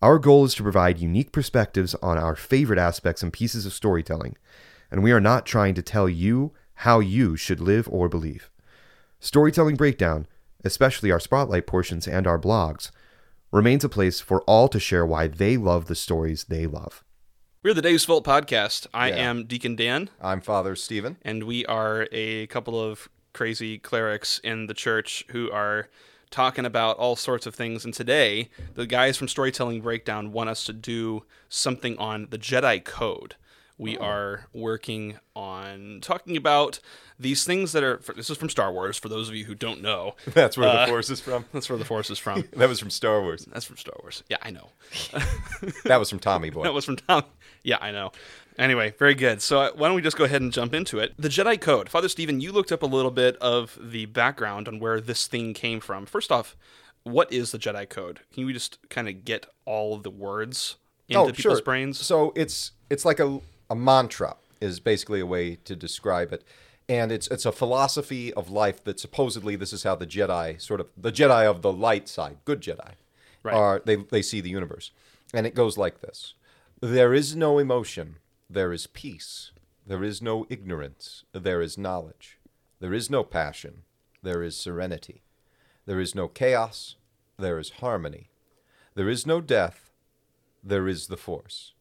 Our 0.00 0.18
goal 0.18 0.44
is 0.44 0.54
to 0.54 0.62
provide 0.62 0.98
unique 0.98 1.30
perspectives 1.30 1.94
on 1.96 2.18
our 2.18 2.34
favorite 2.34 2.78
aspects 2.78 3.22
and 3.22 3.32
pieces 3.32 3.66
of 3.66 3.72
storytelling, 3.72 4.36
and 4.90 5.02
we 5.02 5.12
are 5.12 5.20
not 5.20 5.44
trying 5.46 5.74
to 5.74 5.82
tell 5.82 6.08
you 6.08 6.52
how 6.74 7.00
you 7.00 7.36
should 7.36 7.60
live 7.60 7.88
or 7.90 8.08
believe. 8.08 8.50
Storytelling 9.20 9.76
Breakdown, 9.76 10.26
especially 10.64 11.10
our 11.10 11.20
spotlight 11.20 11.66
portions 11.66 12.08
and 12.08 12.26
our 12.26 12.38
blogs, 12.38 12.90
remains 13.52 13.84
a 13.84 13.88
place 13.88 14.20
for 14.20 14.42
all 14.42 14.68
to 14.68 14.80
share 14.80 15.04
why 15.04 15.26
they 15.26 15.56
love 15.56 15.86
the 15.86 15.94
stories 15.94 16.44
they 16.44 16.66
love. 16.66 17.04
We're 17.62 17.74
the 17.74 17.82
Deus 17.82 18.04
Vult 18.04 18.24
podcast. 18.24 18.86
I 18.94 19.08
Yeah. 19.08 19.16
am 19.16 19.44
Deacon 19.44 19.74
Dan, 19.76 20.10
I'm 20.20 20.40
Father 20.40 20.76
Stephen. 20.76 21.16
and 21.22 21.44
we 21.44 21.66
are 21.66 22.06
a 22.12 22.46
couple 22.48 22.80
of 22.80 23.08
crazy 23.32 23.78
clerics 23.78 24.38
in 24.44 24.66
the 24.66 24.74
church 24.74 25.24
who 25.30 25.50
are 25.50 25.88
talking 26.30 26.64
about 26.66 26.96
all 26.98 27.16
sorts 27.16 27.46
of 27.46 27.54
things. 27.54 27.84
And 27.84 27.92
today, 27.94 28.50
the 28.74 28.86
guys 28.86 29.16
from 29.16 29.28
Storytelling 29.28 29.80
Breakdown 29.80 30.32
want 30.32 30.50
us 30.50 30.64
to 30.64 30.72
do 30.72 31.24
something 31.48 31.96
on 31.98 32.28
the 32.30 32.38
Jedi 32.38 32.84
Code. 32.84 33.34
We 33.78 33.96
are 33.96 34.46
working 34.52 35.18
on 35.36 36.00
talking 36.02 36.36
about 36.36 36.80
these 37.18 37.44
things 37.44 37.72
that 37.72 37.84
are. 37.84 38.00
This 38.16 38.28
is 38.28 38.36
from 38.36 38.48
Star 38.50 38.72
Wars. 38.72 38.98
For 38.98 39.08
those 39.08 39.28
of 39.28 39.36
you 39.36 39.44
who 39.44 39.54
don't 39.54 39.80
know, 39.80 40.16
That's 40.26 40.56
where 40.58 40.68
Uh, 40.68 40.84
the 40.86 40.90
Force 40.90 41.10
is 41.10 41.20
from. 41.20 41.44
that's 41.52 41.68
where 41.70 41.78
the 41.78 41.84
Force 41.84 42.10
is 42.10 42.18
from. 42.18 42.42
That 42.56 42.68
was 42.68 42.80
from 42.80 42.90
Star 42.90 43.22
Wars. 43.22 43.46
That's 43.52 43.64
from 43.64 43.76
Star 43.76 43.94
Wars. 44.02 44.24
Yeah, 44.28 44.38
I 44.42 44.50
know. 44.50 44.70
That 45.84 45.98
was 45.98 46.10
from 46.10 46.18
Tommy 46.18 46.50
Boy. 46.50 46.64
That 46.64 46.74
was 46.74 46.84
from 46.84 46.96
Tom. 46.96 47.22
Yeah, 47.62 47.78
I 47.80 47.92
know. 47.92 48.10
Anyway, 48.58 48.92
very 48.98 49.14
good. 49.14 49.40
So 49.40 49.60
uh, 49.60 49.70
why 49.76 49.86
don't 49.86 49.94
we 49.94 50.02
just 50.02 50.16
go 50.16 50.24
ahead 50.24 50.42
and 50.42 50.52
jump 50.52 50.74
into 50.74 50.98
it? 50.98 51.14
The 51.16 51.28
Jedi 51.28 51.60
Code. 51.60 51.88
Father 51.88 52.08
Stephen, 52.08 52.40
you 52.40 52.50
looked 52.50 52.72
up 52.72 52.82
a 52.82 52.86
little 52.86 53.12
bit 53.12 53.36
of 53.36 53.78
the 53.80 54.06
background 54.06 54.66
on 54.66 54.80
where 54.80 55.00
this 55.00 55.28
thing 55.28 55.54
came 55.54 55.78
from. 55.78 56.06
First 56.06 56.32
off, 56.32 56.56
what 57.04 57.32
is 57.32 57.52
the 57.52 57.58
Jedi 57.58 57.88
Code? 57.88 58.20
Can 58.32 58.46
you 58.46 58.52
just 58.52 58.78
kind 58.90 59.08
of 59.08 59.24
get 59.24 59.46
all 59.64 59.94
of 59.94 60.02
the 60.02 60.10
words 60.10 60.76
into 61.08 61.32
people's 61.32 61.60
brains? 61.60 61.98
So 62.04 62.32
it's 62.34 62.72
it's 62.90 63.04
like 63.04 63.20
a 63.20 63.40
a 63.70 63.74
mantra 63.76 64.36
is 64.60 64.80
basically 64.80 65.20
a 65.20 65.26
way 65.26 65.56
to 65.64 65.76
describe 65.76 66.32
it. 66.32 66.44
And 66.88 67.12
it's 67.12 67.28
it's 67.28 67.44
a 67.44 67.52
philosophy 67.52 68.32
of 68.32 68.50
life 68.50 68.82
that 68.84 68.98
supposedly 68.98 69.56
this 69.56 69.72
is 69.72 69.82
how 69.82 69.94
the 69.94 70.06
Jedi 70.06 70.60
sort 70.60 70.80
of 70.80 70.88
the 70.96 71.12
Jedi 71.12 71.44
of 71.44 71.60
the 71.62 71.72
light 71.72 72.08
side, 72.08 72.38
good 72.44 72.60
Jedi, 72.62 72.92
Right. 73.42 73.54
are 73.54 73.82
they 73.84 73.96
they 73.96 74.22
see 74.22 74.40
the 74.40 74.48
universe. 74.50 74.90
And 75.34 75.46
it 75.46 75.54
goes 75.54 75.76
like 75.76 76.00
this. 76.00 76.34
There 76.80 77.12
is 77.12 77.36
no 77.36 77.58
emotion, 77.58 78.16
there 78.48 78.72
is 78.72 78.86
peace. 78.86 79.52
There 79.86 80.04
is 80.04 80.20
no 80.22 80.46
ignorance, 80.50 81.24
there 81.32 81.62
is 81.62 81.76
knowledge. 81.78 82.38
There 82.80 82.94
is 82.94 83.10
no 83.10 83.24
passion, 83.24 83.82
there 84.22 84.42
is 84.42 84.56
serenity. 84.56 85.22
There 85.86 85.98
is 86.00 86.14
no 86.14 86.28
chaos, 86.28 86.96
there 87.38 87.58
is 87.58 87.70
harmony. 87.80 88.28
There 88.94 89.08
is 89.08 89.26
no 89.26 89.40
death, 89.40 89.90
there 90.62 90.86
is 90.86 91.06
the 91.06 91.16
force. 91.16 91.72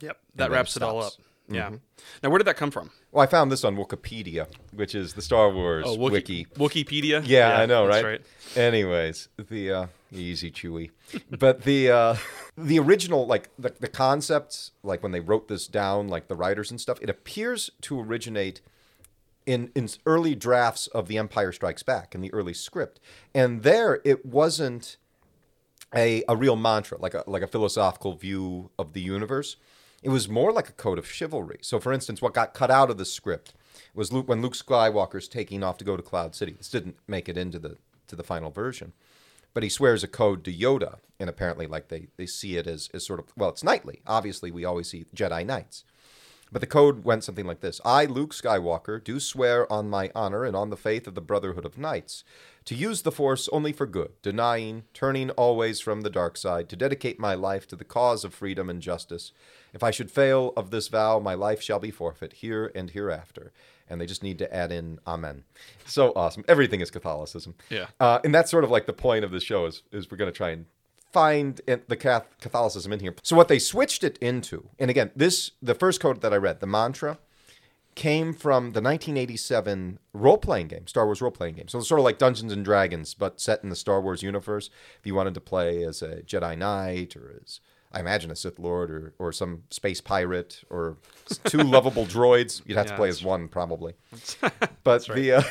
Yep, 0.00 0.18
that 0.36 0.50
wraps 0.50 0.76
it 0.76 0.82
all 0.82 1.02
up. 1.02 1.12
Yeah. 1.48 1.66
Mm-hmm. 1.66 1.76
Now, 2.22 2.30
where 2.30 2.38
did 2.38 2.46
that 2.46 2.56
come 2.56 2.70
from? 2.70 2.90
Well, 3.12 3.22
I 3.22 3.26
found 3.26 3.52
this 3.52 3.64
on 3.64 3.76
Wikipedia, 3.76 4.46
which 4.72 4.94
is 4.94 5.12
the 5.12 5.20
Star 5.20 5.50
Wars 5.50 5.84
Oh, 5.86 5.94
wiki. 5.96 6.46
Wikipedia. 6.54 7.22
Yeah, 7.24 7.58
I 7.58 7.66
know, 7.66 7.86
that's 7.86 8.02
right? 8.02 8.22
Anyways, 8.56 9.28
the 9.36 9.70
uh, 9.70 9.86
easy 10.10 10.50
chewy, 10.50 10.90
but 11.38 11.62
the 11.62 11.90
uh, 11.90 12.16
the 12.56 12.78
original 12.78 13.26
like 13.26 13.50
the, 13.58 13.74
the 13.78 13.88
concepts 13.88 14.72
like 14.82 15.02
when 15.02 15.12
they 15.12 15.20
wrote 15.20 15.48
this 15.48 15.66
down, 15.66 16.08
like 16.08 16.28
the 16.28 16.34
writers 16.34 16.70
and 16.70 16.80
stuff, 16.80 16.98
it 17.02 17.10
appears 17.10 17.70
to 17.82 18.00
originate 18.00 18.62
in 19.44 19.70
in 19.74 19.88
early 20.06 20.34
drafts 20.34 20.86
of 20.88 21.08
The 21.08 21.18
Empire 21.18 21.52
Strikes 21.52 21.82
Back 21.82 22.14
in 22.14 22.22
the 22.22 22.32
early 22.32 22.54
script, 22.54 23.00
and 23.34 23.62
there 23.62 24.00
it 24.02 24.24
wasn't 24.24 24.96
a 25.94 26.24
a 26.26 26.36
real 26.36 26.56
mantra 26.56 26.98
like 26.98 27.12
a 27.12 27.22
like 27.26 27.42
a 27.42 27.46
philosophical 27.46 28.14
view 28.14 28.70
of 28.78 28.94
the 28.94 29.02
universe. 29.02 29.56
It 30.04 30.10
was 30.10 30.28
more 30.28 30.52
like 30.52 30.68
a 30.68 30.72
code 30.72 30.98
of 30.98 31.10
chivalry. 31.10 31.58
So, 31.62 31.80
for 31.80 31.90
instance, 31.90 32.20
what 32.20 32.34
got 32.34 32.52
cut 32.52 32.70
out 32.70 32.90
of 32.90 32.98
the 32.98 33.06
script 33.06 33.54
was 33.94 34.12
Luke, 34.12 34.28
when 34.28 34.42
Luke 34.42 34.52
Skywalker's 34.52 35.28
taking 35.28 35.62
off 35.62 35.78
to 35.78 35.84
go 35.84 35.96
to 35.96 36.02
Cloud 36.02 36.34
City. 36.34 36.52
This 36.52 36.68
didn't 36.68 36.96
make 37.08 37.26
it 37.26 37.38
into 37.38 37.58
the 37.58 37.78
to 38.08 38.14
the 38.14 38.22
final 38.22 38.50
version, 38.50 38.92
but 39.54 39.62
he 39.62 39.70
swears 39.70 40.04
a 40.04 40.08
code 40.08 40.44
to 40.44 40.52
Yoda, 40.52 40.98
and 41.18 41.30
apparently, 41.30 41.66
like 41.66 41.88
they 41.88 42.08
they 42.18 42.26
see 42.26 42.58
it 42.58 42.66
as 42.66 42.90
as 42.92 43.06
sort 43.06 43.18
of 43.18 43.32
well, 43.34 43.48
it's 43.48 43.64
knightly. 43.64 44.02
Obviously, 44.06 44.50
we 44.50 44.66
always 44.66 44.88
see 44.88 45.06
Jedi 45.16 45.44
knights, 45.46 45.84
But 46.52 46.60
the 46.60 46.66
code 46.66 47.04
went 47.04 47.24
something 47.24 47.46
like 47.46 47.60
this 47.60 47.80
I, 47.84 48.04
Luke 48.04 48.32
Skywalker, 48.32 49.02
do 49.02 49.18
swear 49.18 49.70
on 49.72 49.90
my 49.90 50.10
honor 50.14 50.44
and 50.44 50.54
on 50.54 50.70
the 50.70 50.76
faith 50.76 51.06
of 51.06 51.14
the 51.14 51.20
Brotherhood 51.20 51.64
of 51.64 51.78
Knights 51.78 52.24
to 52.64 52.74
use 52.74 53.02
the 53.02 53.12
Force 53.12 53.48
only 53.48 53.72
for 53.72 53.86
good, 53.86 54.12
denying, 54.22 54.84
turning 54.94 55.30
always 55.30 55.80
from 55.80 56.00
the 56.00 56.10
dark 56.10 56.36
side, 56.36 56.68
to 56.70 56.76
dedicate 56.76 57.18
my 57.18 57.34
life 57.34 57.66
to 57.68 57.76
the 57.76 57.84
cause 57.84 58.24
of 58.24 58.32
freedom 58.32 58.70
and 58.70 58.80
justice. 58.80 59.32
If 59.74 59.82
I 59.82 59.90
should 59.90 60.10
fail 60.10 60.52
of 60.56 60.70
this 60.70 60.88
vow, 60.88 61.18
my 61.18 61.34
life 61.34 61.60
shall 61.60 61.78
be 61.78 61.90
forfeit 61.90 62.34
here 62.34 62.72
and 62.74 62.90
hereafter. 62.90 63.52
And 63.88 64.00
they 64.00 64.06
just 64.06 64.22
need 64.22 64.38
to 64.38 64.54
add 64.54 64.72
in 64.72 64.98
Amen. 65.06 65.44
So 65.84 66.12
awesome. 66.16 66.44
Everything 66.48 66.80
is 66.80 66.90
Catholicism. 66.90 67.54
Yeah. 67.68 67.88
Uh, 68.00 68.20
and 68.24 68.34
that's 68.34 68.50
sort 68.50 68.64
of 68.64 68.70
like 68.70 68.86
the 68.86 68.94
point 68.94 69.26
of 69.26 69.30
the 69.30 69.40
show 69.40 69.66
is, 69.66 69.82
is 69.92 70.10
we're 70.10 70.16
going 70.16 70.32
to 70.32 70.36
try 70.36 70.50
and 70.50 70.64
find 71.14 71.60
the 71.66 71.96
Catholicism 72.40 72.92
in 72.92 73.00
here. 73.00 73.14
So 73.22 73.36
what 73.36 73.48
they 73.48 73.60
switched 73.60 74.02
it 74.02 74.18
into, 74.18 74.68
and 74.78 74.90
again, 74.90 75.12
this 75.14 75.52
the 75.62 75.74
first 75.74 76.00
code 76.00 76.20
that 76.22 76.34
I 76.34 76.36
read, 76.36 76.58
the 76.58 76.66
mantra, 76.66 77.18
came 77.94 78.34
from 78.34 78.72
the 78.72 78.82
1987 78.82 80.00
role 80.12 80.38
playing 80.38 80.66
game, 80.68 80.86
Star 80.88 81.06
Wars 81.06 81.22
role 81.22 81.30
playing 81.30 81.54
game. 81.54 81.68
So 81.68 81.78
it's 81.78 81.88
sort 81.88 82.00
of 82.00 82.04
like 82.04 82.18
Dungeons 82.18 82.52
and 82.52 82.64
Dragons, 82.64 83.14
but 83.14 83.40
set 83.40 83.62
in 83.62 83.70
the 83.70 83.76
Star 83.76 84.00
Wars 84.00 84.22
universe. 84.22 84.68
If 84.98 85.06
you 85.06 85.14
wanted 85.14 85.34
to 85.34 85.40
play 85.40 85.84
as 85.84 86.02
a 86.02 86.22
Jedi 86.22 86.58
Knight 86.58 87.14
or 87.14 87.40
as 87.40 87.60
I 87.92 88.00
imagine 88.00 88.32
a 88.32 88.36
Sith 88.36 88.58
Lord 88.58 88.90
or, 88.90 89.14
or 89.20 89.32
some 89.32 89.62
space 89.70 90.00
pirate 90.00 90.62
or 90.68 90.96
two 91.44 91.58
lovable 91.76 92.06
droids, 92.06 92.60
you'd 92.66 92.76
have 92.76 92.86
to 92.86 92.96
play 92.96 93.08
as 93.08 93.22
one 93.22 93.46
probably. 93.48 93.94
But 94.82 95.06
the 95.06 95.32
uh, 95.32 95.42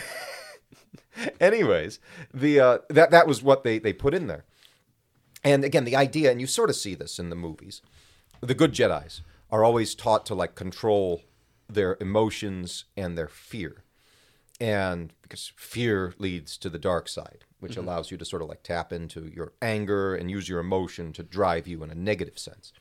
anyways, 1.39 1.99
the 2.33 2.59
uh, 2.59 2.77
that 2.89 3.11
that 3.11 3.27
was 3.27 3.41
what 3.41 3.63
they 3.63 3.79
they 3.79 3.93
put 3.93 4.13
in 4.13 4.27
there. 4.27 4.45
And 5.43 5.63
again, 5.63 5.85
the 5.85 5.95
idea, 5.95 6.31
and 6.31 6.39
you 6.39 6.47
sort 6.47 6.69
of 6.69 6.75
see 6.75 6.95
this 6.95 7.19
in 7.19 7.29
the 7.29 7.35
movies, 7.35 7.81
the 8.41 8.55
good 8.55 8.73
Jedi's 8.73 9.21
are 9.51 9.63
always 9.63 9.93
taught 9.93 10.25
to 10.27 10.35
like 10.35 10.55
control 10.55 11.21
their 11.69 11.97
emotions 11.99 12.85
and 12.95 13.17
their 13.17 13.27
fear. 13.27 13.83
And 14.59 15.13
because 15.21 15.51
fear 15.55 16.13
leads 16.17 16.57
to 16.57 16.69
the 16.69 16.79
dark 16.79 17.09
side, 17.09 17.45
which 17.59 17.73
mm-hmm. 17.73 17.81
allows 17.81 18.11
you 18.11 18.17
to 18.17 18.25
sort 18.25 18.41
of 18.41 18.49
like 18.49 18.63
tap 18.63 18.93
into 18.93 19.31
your 19.33 19.53
anger 19.61 20.15
and 20.15 20.31
use 20.31 20.47
your 20.47 20.59
emotion 20.59 21.11
to 21.13 21.23
drive 21.23 21.67
you 21.67 21.83
in 21.83 21.91
a 21.91 21.95
negative 21.95 22.39
sense. 22.39 22.71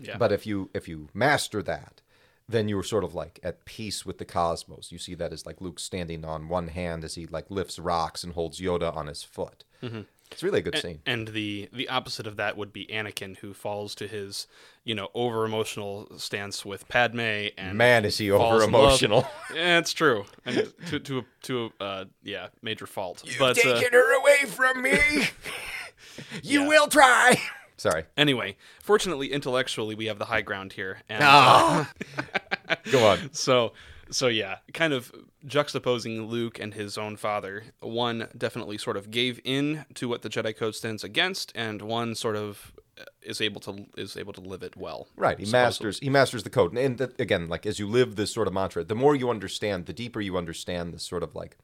Yeah. 0.00 0.16
But 0.16 0.32
if 0.32 0.46
you 0.46 0.70
if 0.74 0.88
you 0.88 1.08
master 1.12 1.62
that, 1.62 2.00
then 2.48 2.68
you're 2.68 2.82
sort 2.82 3.04
of 3.04 3.14
like 3.14 3.40
at 3.42 3.64
peace 3.64 4.06
with 4.06 4.18
the 4.18 4.24
cosmos. 4.24 4.90
You 4.90 4.98
see 4.98 5.14
that 5.16 5.32
as 5.32 5.44
like 5.44 5.60
Luke 5.60 5.78
standing 5.78 6.24
on 6.24 6.48
one 6.48 6.68
hand 6.68 7.04
as 7.04 7.14
he 7.14 7.26
like 7.26 7.50
lifts 7.50 7.78
rocks 7.78 8.24
and 8.24 8.32
holds 8.32 8.60
Yoda 8.60 8.94
on 8.96 9.06
his 9.06 9.22
foot. 9.22 9.64
Mm-hmm. 9.82 10.02
It's 10.30 10.42
really 10.42 10.58
a 10.60 10.62
good 10.62 10.76
scene. 10.78 11.00
And 11.06 11.28
the 11.28 11.68
the 11.72 11.88
opposite 11.88 12.26
of 12.26 12.36
that 12.36 12.56
would 12.56 12.72
be 12.72 12.86
Anakin, 12.86 13.36
who 13.38 13.52
falls 13.54 13.94
to 13.96 14.06
his, 14.06 14.46
you 14.84 14.94
know, 14.94 15.08
over 15.14 15.44
emotional 15.44 16.08
stance 16.18 16.64
with 16.64 16.88
Padme, 16.88 17.48
and 17.56 17.76
Man, 17.76 18.04
is 18.04 18.18
he 18.18 18.30
over 18.30 18.62
emotional. 18.62 19.26
Yeah, 19.54 19.78
it's 19.78 19.92
true, 19.92 20.24
and 20.44 20.72
to 20.88 21.00
to 21.00 21.18
a, 21.18 21.24
to 21.42 21.72
a, 21.80 21.82
uh, 21.82 22.04
yeah, 22.22 22.48
major 22.62 22.86
fault. 22.86 23.22
but 23.38 23.64
uh, 23.64 23.80
her 23.90 24.20
away 24.20 24.44
from 24.46 24.82
me. 24.82 24.98
you 26.42 26.62
Yeah. 26.62 26.68
will 26.68 26.86
try. 26.88 27.40
Sorry. 27.76 28.04
anyway, 28.16 28.56
fortunately, 28.82 29.32
intellectually, 29.32 29.94
we 29.94 30.06
have 30.06 30.18
the 30.18 30.24
high 30.24 30.42
ground 30.42 30.72
here, 30.72 30.98
and 31.08 31.22
Ah. 31.24 31.90
Go 32.90 33.06
on. 33.06 33.32
so 33.32 33.72
so 34.10 34.28
yeah 34.28 34.56
kind 34.72 34.92
of 34.92 35.12
juxtaposing 35.46 36.28
luke 36.28 36.58
and 36.58 36.74
his 36.74 36.96
own 36.96 37.16
father 37.16 37.64
one 37.80 38.28
definitely 38.36 38.78
sort 38.78 38.96
of 38.96 39.10
gave 39.10 39.40
in 39.44 39.84
to 39.94 40.08
what 40.08 40.22
the 40.22 40.28
jedi 40.28 40.56
code 40.56 40.74
stands 40.74 41.04
against 41.04 41.52
and 41.54 41.82
one 41.82 42.14
sort 42.14 42.36
of 42.36 42.72
uh, 43.00 43.04
is 43.22 43.40
able 43.40 43.60
to 43.60 43.86
is 43.96 44.16
able 44.16 44.32
to 44.32 44.40
live 44.40 44.62
it 44.62 44.76
well 44.76 45.08
Right. 45.16 45.38
He 45.38 45.44
supposedly. 45.44 45.66
masters 45.66 46.00
he 46.00 46.10
masters 46.10 46.42
the 46.42 46.50
code. 46.50 46.76
And 46.76 46.98
that, 46.98 47.20
again, 47.20 47.48
like 47.48 47.66
as 47.66 47.78
you 47.78 47.86
live 47.86 48.16
this 48.16 48.32
sort 48.32 48.48
of 48.48 48.54
mantra, 48.54 48.84
the 48.84 48.94
more 48.94 49.14
you 49.14 49.30
understand, 49.30 49.86
the 49.86 49.92
deeper 49.92 50.20
you 50.20 50.36
understand 50.36 50.92
this 50.92 51.02
sort 51.02 51.22
of 51.22 51.34
like 51.34 51.58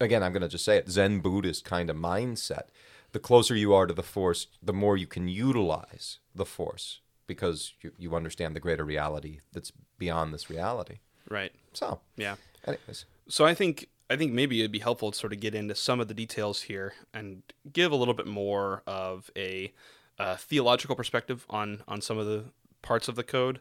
again, 0.00 0.22
I'm 0.22 0.32
going 0.32 0.42
to 0.42 0.48
just 0.48 0.64
say 0.64 0.76
it, 0.76 0.88
Zen 0.88 1.20
Buddhist 1.20 1.64
kind 1.64 1.90
of 1.90 1.96
mindset. 1.96 2.68
The 3.12 3.18
closer 3.18 3.54
you 3.54 3.74
are 3.74 3.86
to 3.86 3.94
the 3.94 4.02
force, 4.02 4.46
the 4.62 4.72
more 4.72 4.96
you 4.96 5.06
can 5.06 5.28
utilize 5.28 6.18
the 6.34 6.46
force 6.46 7.00
because 7.26 7.74
you, 7.82 7.92
you 7.98 8.14
understand 8.16 8.56
the 8.56 8.60
greater 8.60 8.84
reality 8.84 9.40
that's 9.52 9.72
beyond 9.98 10.32
this 10.32 10.48
reality. 10.48 10.98
Right. 11.30 11.52
So, 11.72 12.00
yeah. 12.16 12.36
anyways, 12.66 13.04
so 13.30 13.46
i 13.46 13.54
think 13.54 13.88
i 14.10 14.16
think 14.16 14.32
maybe 14.32 14.60
it'd 14.60 14.72
be 14.72 14.80
helpful 14.80 15.12
to 15.12 15.16
sort 15.16 15.32
of 15.32 15.40
get 15.40 15.54
into 15.54 15.74
some 15.74 16.00
of 16.00 16.08
the 16.08 16.14
details 16.14 16.62
here 16.62 16.92
and 17.14 17.42
give 17.72 17.92
a 17.92 17.96
little 17.96 18.14
bit 18.14 18.26
more 18.26 18.82
of 18.86 19.30
a 19.36 19.72
uh, 20.18 20.36
theological 20.36 20.94
perspective 20.94 21.46
on 21.48 21.82
on 21.88 22.02
some 22.02 22.18
of 22.18 22.26
the 22.26 22.44
parts 22.82 23.08
of 23.08 23.16
the 23.16 23.22
code. 23.22 23.60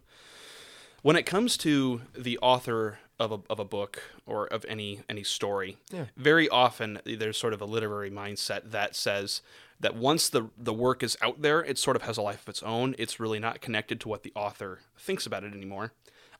When 1.01 1.15
it 1.15 1.25
comes 1.25 1.55
to 1.57 2.01
the 2.17 2.37
author 2.39 2.99
of 3.17 3.31
a, 3.31 3.39
of 3.49 3.59
a 3.59 3.65
book 3.65 4.01
or 4.25 4.47
of 4.47 4.65
any 4.67 5.01
any 5.07 5.23
story 5.23 5.77
yeah. 5.91 6.05
very 6.17 6.47
often 6.49 6.99
there's 7.05 7.37
sort 7.37 7.53
of 7.53 7.61
a 7.61 7.65
literary 7.65 8.09
mindset 8.09 8.71
that 8.71 8.95
says 8.95 9.41
that 9.79 9.95
once 9.95 10.29
the 10.29 10.49
the 10.57 10.73
work 10.73 11.03
is 11.03 11.17
out 11.21 11.41
there 11.41 11.63
it 11.63 11.77
sort 11.77 11.95
of 11.95 12.01
has 12.01 12.17
a 12.17 12.21
life 12.21 12.41
of 12.43 12.49
its 12.49 12.63
own. 12.63 12.95
It's 12.97 13.19
really 13.19 13.39
not 13.39 13.61
connected 13.61 14.01
to 14.01 14.09
what 14.09 14.23
the 14.23 14.33
author 14.35 14.79
thinks 14.97 15.25
about 15.25 15.43
it 15.43 15.53
anymore 15.53 15.93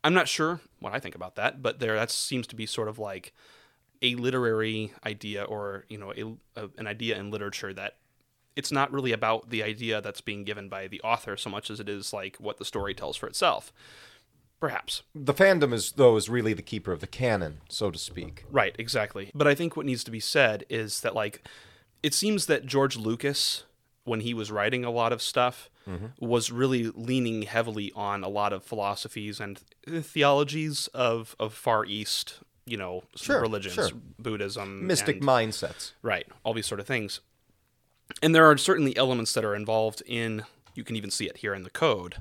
i'm 0.04 0.14
not 0.14 0.28
sure 0.28 0.60
what 0.80 0.93
i 0.93 1.00
think 1.00 1.16
about 1.16 1.36
that 1.36 1.62
but 1.62 1.80
there 1.80 1.95
that 1.95 2.12
seems 2.12 2.47
to 2.47 2.56
be 2.56 2.66
sort 2.66 2.88
of 2.88 3.00
like 3.00 3.34
a 4.02 4.16
literary 4.16 4.93
idea 5.06 5.43
or 5.43 5.86
you 5.89 5.97
know 5.97 6.14
a, 6.14 6.62
a, 6.62 6.70
an 6.78 6.88
idea 6.88 7.18
in 7.18 7.32
literature 7.32 7.74
that 7.74 7.97
it's 8.56 8.72
not 8.72 8.91
really 8.91 9.12
about 9.12 9.50
the 9.50 9.64
idea 9.64 10.02
that's 10.02 10.22
being 10.22 10.43
given 10.43 10.68
by 10.68 10.88
the 10.88 11.02
author 11.02 11.38
so 11.38 11.50
much 11.50 11.70
as 11.70 11.80
it 11.80 11.88
is 11.88 12.14
like 12.14 12.38
what 12.38 12.58
the 12.58 12.66
story 12.66 12.93
tells 12.93 13.18
for 13.18 13.28
itself 13.28 13.72
perhaps 14.60 15.04
the 15.16 15.34
fandom 15.34 15.74
is 15.74 15.93
though 15.93 16.16
is 16.16 16.30
really 16.30 16.54
the 16.54 16.62
keeper 16.62 16.91
of 16.91 17.00
the 17.00 17.08
canon, 17.08 17.62
so 17.70 17.91
to 17.91 17.97
speak. 17.97 18.45
Right, 18.52 18.76
exactly. 18.78 19.32
But 19.34 19.47
I 19.47 19.56
think 19.56 19.76
what 19.76 19.86
needs 19.86 20.04
to 20.04 20.12
be 20.12 20.20
said 20.20 20.66
is 20.70 21.02
that 21.02 21.16
like 21.16 21.47
it 22.04 22.14
seems 22.14 22.45
that 22.47 22.66
George 22.66 22.97
Lucas 22.97 23.64
when 24.04 24.22
he 24.22 24.34
was 24.34 24.52
writing 24.52 24.84
a 24.84 24.91
lot 24.91 25.14
of 25.14 25.22
stuff 25.22 25.70
Mm-hmm. 25.89 26.05
was 26.25 26.51
really 26.51 26.91
leaning 26.93 27.41
heavily 27.43 27.91
on 27.95 28.23
a 28.23 28.29
lot 28.29 28.53
of 28.53 28.63
philosophies 28.63 29.39
and 29.39 29.59
theologies 29.87 30.87
of 30.93 31.35
of 31.39 31.53
far 31.53 31.83
east, 31.85 32.39
you 32.65 32.77
know, 32.77 33.03
Sure, 33.15 33.41
religions, 33.41 33.73
sure. 33.73 33.89
Buddhism, 34.19 34.85
Mystic 34.85 35.17
and- 35.17 35.25
mindsets. 35.25 35.93
Right, 36.01 36.27
all 36.43 36.53
these 36.53 36.67
sort 36.67 36.79
of 36.79 36.85
things. 36.87 37.21
And 38.21 38.33
there 38.35 38.45
are 38.45 38.57
certainly 38.57 38.95
elements 38.97 39.33
that 39.33 39.43
are 39.45 39.55
involved 39.55 40.01
in 40.05 40.43
you 40.75 40.83
can 40.83 40.95
even 40.95 41.11
see 41.11 41.25
it 41.25 41.37
here 41.37 41.53
in 41.53 41.63
the 41.63 41.69
code. 41.69 42.17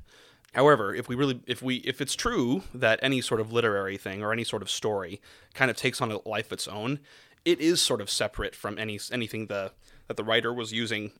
However, 0.54 0.94
if 0.94 1.08
we 1.08 1.14
really 1.14 1.40
if 1.46 1.60
we 1.62 1.76
if 1.76 2.00
it's 2.00 2.14
true 2.16 2.62
that 2.74 2.98
any 3.02 3.20
sort 3.20 3.40
of 3.40 3.52
literary 3.52 3.96
thing 3.98 4.22
or 4.22 4.32
any 4.32 4.44
sort 4.44 4.62
of 4.62 4.70
story 4.70 5.20
kind 5.54 5.70
of 5.70 5.76
takes 5.76 6.00
on 6.00 6.10
a 6.10 6.26
life 6.28 6.46
of 6.46 6.52
its 6.52 6.66
own, 6.68 7.00
it 7.44 7.60
is 7.60 7.80
sort 7.82 8.00
of 8.00 8.08
separate 8.10 8.54
from 8.54 8.78
any 8.78 8.98
anything 9.12 9.46
the 9.46 9.72
that 10.06 10.16
the 10.16 10.24
writer 10.24 10.52
was 10.54 10.72
using 10.72 11.12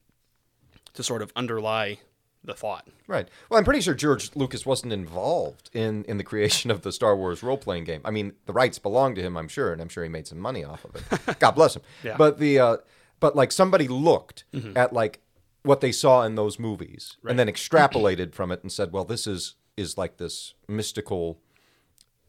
to 0.95 1.03
sort 1.03 1.21
of 1.23 1.31
underlie 1.37 1.99
the 2.45 2.55
thought. 2.55 2.89
Right. 3.07 3.29
Well, 3.49 3.59
I'm 3.59 3.65
pretty 3.65 3.81
sure 3.81 3.95
George 3.95 4.31
Lucas 4.35 4.65
wasn't 4.65 4.93
involved 4.93 5.71
in, 5.73 6.05
in 6.05 6.19
the 6.19 6.25
creation 6.25 6.71
of 6.71 6.83
the 6.83 6.93
Star 6.93 7.17
Wars 7.17 7.43
role 7.43 7.59
playing 7.59 7.85
game. 7.85 8.01
I 8.05 8.11
mean, 8.11 8.33
the 8.47 8.53
rights 8.53 8.79
belong 8.79 9.15
to 9.17 9.23
him, 9.23 9.37
I'm 9.37 9.49
sure, 9.49 9.73
and 9.73 9.81
I'm 9.81 9.89
sure 9.89 10.03
he 10.03 10.09
made 10.09 10.27
some 10.27 10.39
money 10.39 10.65
off 10.65 10.85
of 10.85 10.97
it. 10.97 11.39
God 11.39 11.53
bless 11.53 11.77
him. 11.77 11.83
Yeah. 12.03 12.17
But 12.17 12.39
the 12.39 12.59
uh, 12.59 12.77
but 13.21 13.37
like 13.37 13.53
somebody 13.53 13.89
looked 13.89 14.45
at 14.77 14.93
like 14.93 15.21
what 15.63 15.81
they 15.81 15.93
saw 15.93 16.23
in 16.23 16.35
those 16.37 16.59
movies 16.59 17.17
and 17.29 17.39
then 17.39 17.49
extrapolated 17.49 18.33
from 18.35 18.51
it 18.51 18.63
and 18.63 18.73
said, 18.73 18.93
well, 18.93 19.05
this 19.05 19.27
is 19.27 19.55
is 19.77 19.99
like 19.99 20.17
this 20.17 20.55
mystical 20.67 21.39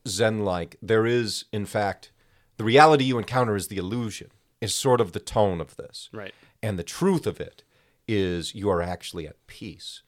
Zen 0.07 0.43
like. 0.43 0.78
There 0.82 1.05
is, 1.05 1.45
in 1.51 1.66
fact, 1.66 2.12
the 2.57 2.64
reality 2.64 3.05
you 3.05 3.18
encounter 3.18 3.55
is 3.55 3.68
the 3.68 3.78
illusion. 3.78 4.30
Is 4.62 4.76
sort 4.76 4.99
of 4.99 5.14
the 5.14 5.22
tone 5.22 5.62
of 5.62 5.78
this. 5.78 6.10
Right. 6.12 6.34
And 6.62 6.78
the 6.78 6.84
truth 6.84 7.26
of 7.26 7.39
it 7.39 7.64
is 8.10 8.55
you 8.55 8.70
are 8.72 8.82
actually 8.82 9.28
at 9.28 9.46
peace. 9.46 10.01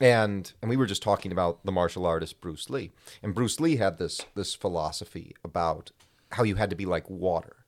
And 0.00 0.52
and 0.60 0.68
we 0.68 0.76
were 0.76 0.86
just 0.86 1.02
talking 1.02 1.32
about 1.32 1.64
the 1.64 1.72
martial 1.72 2.04
artist 2.04 2.40
Bruce 2.40 2.68
Lee. 2.68 2.90
And 3.22 3.34
Bruce 3.34 3.58
Lee 3.58 3.76
had 3.76 3.98
this 3.98 4.20
this 4.34 4.54
philosophy 4.54 5.34
about 5.42 5.90
how 6.32 6.42
you 6.42 6.56
had 6.56 6.70
to 6.70 6.76
be 6.76 6.86
like 6.86 7.08
water. 7.08 7.64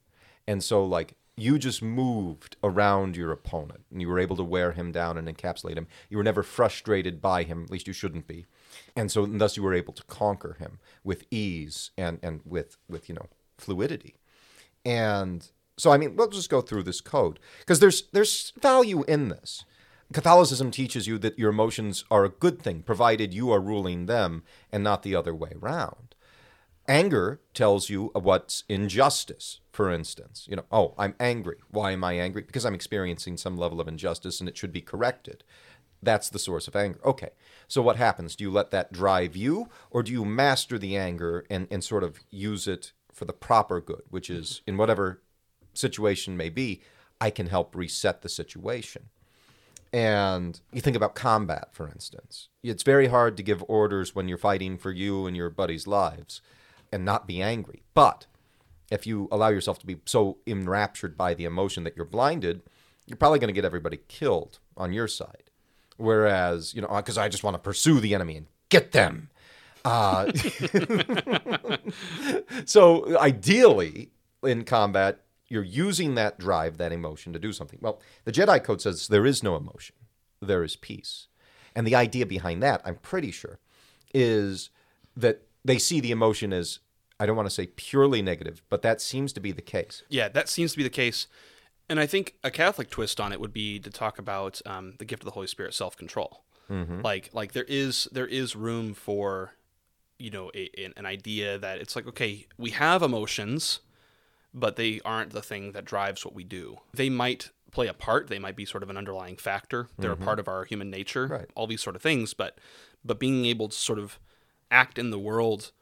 And 0.46 0.62
so 0.62 0.84
like 0.84 1.16
you 1.36 1.58
just 1.58 1.82
moved 1.82 2.56
around 2.62 3.16
your 3.16 3.32
opponent 3.32 3.84
and 3.90 4.00
you 4.00 4.08
were 4.08 4.20
able 4.20 4.36
to 4.36 4.44
wear 4.44 4.72
him 4.72 4.92
down 4.92 5.18
and 5.18 5.26
encapsulate 5.26 5.76
him. 5.76 5.88
You 6.08 6.18
were 6.18 6.22
never 6.22 6.42
frustrated 6.42 7.20
by 7.20 7.42
him, 7.42 7.64
at 7.64 7.70
least 7.70 7.86
you 7.86 7.92
shouldn't 7.92 8.26
be. 8.26 8.46
And 8.94 9.10
so 9.10 9.24
and 9.24 9.40
thus 9.40 9.56
you 9.56 9.62
were 9.62 9.74
able 9.74 9.94
to 9.94 10.04
conquer 10.04 10.56
him 10.58 10.78
with 11.02 11.24
ease 11.30 11.90
and, 11.96 12.18
and 12.22 12.40
with 12.44 12.76
with, 12.88 13.08
you 13.08 13.14
know, 13.14 13.28
fluidity. 13.58 14.16
And 14.84 15.48
so 15.76 15.90
I 15.90 15.96
mean, 15.96 16.14
let's 16.16 16.36
just 16.36 16.50
go 16.50 16.60
through 16.60 16.84
this 16.84 17.00
code 17.00 17.38
because 17.60 17.80
there's 17.80 18.04
there's 18.12 18.52
value 18.60 19.04
in 19.04 19.28
this. 19.28 19.64
Catholicism 20.12 20.70
teaches 20.70 21.06
you 21.06 21.18
that 21.18 21.38
your 21.38 21.50
emotions 21.50 22.04
are 22.10 22.24
a 22.24 22.28
good 22.28 22.60
thing 22.60 22.82
provided 22.82 23.34
you 23.34 23.50
are 23.50 23.60
ruling 23.60 24.06
them 24.06 24.44
and 24.70 24.84
not 24.84 25.02
the 25.02 25.14
other 25.14 25.34
way 25.34 25.52
around. 25.60 26.14
Anger 26.86 27.40
tells 27.54 27.88
you 27.88 28.10
what's 28.12 28.62
injustice, 28.68 29.60
for 29.72 29.90
instance. 29.90 30.46
You 30.48 30.56
know, 30.56 30.66
oh, 30.70 30.94
I'm 30.98 31.14
angry. 31.18 31.56
Why 31.70 31.92
am 31.92 32.04
I 32.04 32.14
angry? 32.14 32.42
Because 32.42 32.66
I'm 32.66 32.74
experiencing 32.74 33.38
some 33.38 33.56
level 33.56 33.80
of 33.80 33.88
injustice 33.88 34.38
and 34.38 34.48
it 34.48 34.56
should 34.56 34.72
be 34.72 34.82
corrected. 34.82 35.44
That's 36.02 36.28
the 36.28 36.38
source 36.38 36.68
of 36.68 36.76
anger. 36.76 37.00
Okay. 37.02 37.30
So 37.66 37.80
what 37.80 37.96
happens? 37.96 38.36
Do 38.36 38.44
you 38.44 38.50
let 38.50 38.70
that 38.72 38.92
drive 38.92 39.34
you, 39.34 39.70
or 39.90 40.02
do 40.02 40.12
you 40.12 40.26
master 40.26 40.78
the 40.78 40.98
anger 40.98 41.46
and, 41.48 41.66
and 41.70 41.82
sort 41.82 42.04
of 42.04 42.20
use 42.30 42.68
it 42.68 42.92
for 43.10 43.24
the 43.24 43.32
proper 43.32 43.80
good, 43.80 44.02
which 44.10 44.28
is 44.28 44.60
in 44.66 44.76
whatever 44.76 45.22
situation 45.78 46.36
may 46.36 46.48
be, 46.48 46.80
I 47.20 47.30
can 47.30 47.46
help 47.46 47.74
reset 47.74 48.22
the 48.22 48.28
situation. 48.28 49.04
And 49.92 50.60
you 50.72 50.80
think 50.80 50.96
about 50.96 51.14
combat, 51.14 51.68
for 51.70 51.88
instance. 51.88 52.48
It's 52.62 52.82
very 52.82 53.06
hard 53.06 53.36
to 53.36 53.44
give 53.44 53.64
orders 53.68 54.14
when 54.14 54.28
you're 54.28 54.38
fighting 54.38 54.76
for 54.76 54.90
you 54.90 55.26
and 55.26 55.36
your 55.36 55.50
buddies' 55.50 55.86
lives 55.86 56.40
and 56.90 57.04
not 57.04 57.28
be 57.28 57.40
angry. 57.40 57.82
But 57.94 58.26
if 58.90 59.06
you 59.06 59.28
allow 59.30 59.48
yourself 59.48 59.78
to 59.80 59.86
be 59.86 59.96
so 60.04 60.38
enraptured 60.46 61.16
by 61.16 61.34
the 61.34 61.44
emotion 61.44 61.84
that 61.84 61.96
you're 61.96 62.04
blinded, 62.04 62.62
you're 63.06 63.16
probably 63.16 63.38
going 63.38 63.48
to 63.48 63.54
get 63.54 63.64
everybody 63.64 64.00
killed 64.08 64.58
on 64.76 64.92
your 64.92 65.08
side. 65.08 65.50
Whereas, 65.96 66.74
you 66.74 66.82
know, 66.82 66.88
because 66.88 67.18
I 67.18 67.28
just 67.28 67.44
want 67.44 67.54
to 67.54 67.58
pursue 67.58 68.00
the 68.00 68.14
enemy 68.14 68.36
and 68.36 68.46
get 68.68 68.92
them. 68.92 69.30
Uh, 69.84 70.32
so 72.64 73.18
ideally, 73.18 74.10
in 74.42 74.64
combat, 74.64 75.20
you're 75.54 75.62
using 75.62 76.16
that 76.16 76.36
drive, 76.36 76.78
that 76.78 76.90
emotion 76.90 77.32
to 77.32 77.38
do 77.38 77.52
something. 77.52 77.78
Well, 77.80 78.00
the 78.24 78.32
Jedi 78.32 78.62
Code 78.62 78.82
says 78.82 79.06
there 79.06 79.24
is 79.24 79.40
no 79.40 79.54
emotion, 79.54 79.94
there 80.42 80.64
is 80.64 80.74
peace. 80.74 81.28
And 81.76 81.86
the 81.86 81.94
idea 81.94 82.26
behind 82.26 82.60
that, 82.64 82.82
I'm 82.84 82.96
pretty 82.96 83.30
sure, 83.30 83.60
is 84.12 84.70
that 85.16 85.42
they 85.64 85.78
see 85.78 86.00
the 86.00 86.10
emotion 86.10 86.52
as, 86.52 86.80
I 87.20 87.26
don't 87.26 87.36
want 87.36 87.46
to 87.46 87.54
say 87.54 87.68
purely 87.68 88.20
negative, 88.20 88.62
but 88.68 88.82
that 88.82 89.00
seems 89.00 89.32
to 89.34 89.40
be 89.40 89.52
the 89.52 89.62
case. 89.62 90.02
Yeah, 90.08 90.28
that 90.28 90.48
seems 90.48 90.72
to 90.72 90.76
be 90.76 90.82
the 90.82 90.90
case. 90.90 91.28
And 91.88 92.00
I 92.00 92.06
think 92.06 92.34
a 92.42 92.50
Catholic 92.50 92.90
twist 92.90 93.20
on 93.20 93.32
it 93.32 93.40
would 93.40 93.52
be 93.52 93.78
to 93.78 93.90
talk 93.90 94.18
about 94.18 94.60
um, 94.66 94.94
the 94.98 95.04
gift 95.04 95.22
of 95.22 95.26
the 95.26 95.32
Holy 95.32 95.46
Spirit, 95.46 95.72
self 95.72 95.96
control. 95.96 96.42
Like, 96.68 97.30
like 97.32 97.52
there 97.52 97.66
is 97.68 98.08
there 98.10 98.26
is 98.26 98.56
room 98.56 98.94
for, 98.94 99.52
you 100.18 100.30
know, 100.30 100.50
a, 100.54 100.90
an 100.96 101.04
idea 101.04 101.58
that 101.58 101.78
it's 101.78 101.94
like 101.94 102.06
okay, 102.08 102.46
we 102.56 102.70
have 102.70 103.02
emotions, 103.02 103.80
but 104.54 104.76
they 104.76 105.00
aren't 105.04 105.32
the 105.32 105.42
thing 105.42 105.72
that 105.72 105.84
drives 105.84 106.24
what 106.24 106.34
we 106.34 106.44
do. 106.44 106.78
They 106.94 107.10
might 107.10 107.50
play 107.72 107.88
a 107.88 107.92
part. 107.94 108.28
They 108.28 108.38
might 108.38 108.54
be 108.56 108.64
sort 108.64 108.82
of 108.84 108.88
an 108.90 108.96
underlying 108.96 109.36
factor. 109.36 109.88
They're 109.98 110.12
a 110.12 110.16
part 110.16 110.38
of 110.38 110.46
our 110.48 110.64
human 110.64 110.90
nature. 110.90 111.26
Right. 111.26 111.50
All 111.56 111.66
these 111.66 111.82
sort 111.82 111.96
of 111.96 112.02
things, 112.02 112.32
but 112.34 112.58
but 113.04 113.18
being 113.18 113.44
able 113.46 113.68
to 113.68 113.76
sort 113.76 113.98
of 113.98 114.18
act 114.70 114.98
in 114.98 115.10
the 115.10 115.18
world 115.18 115.72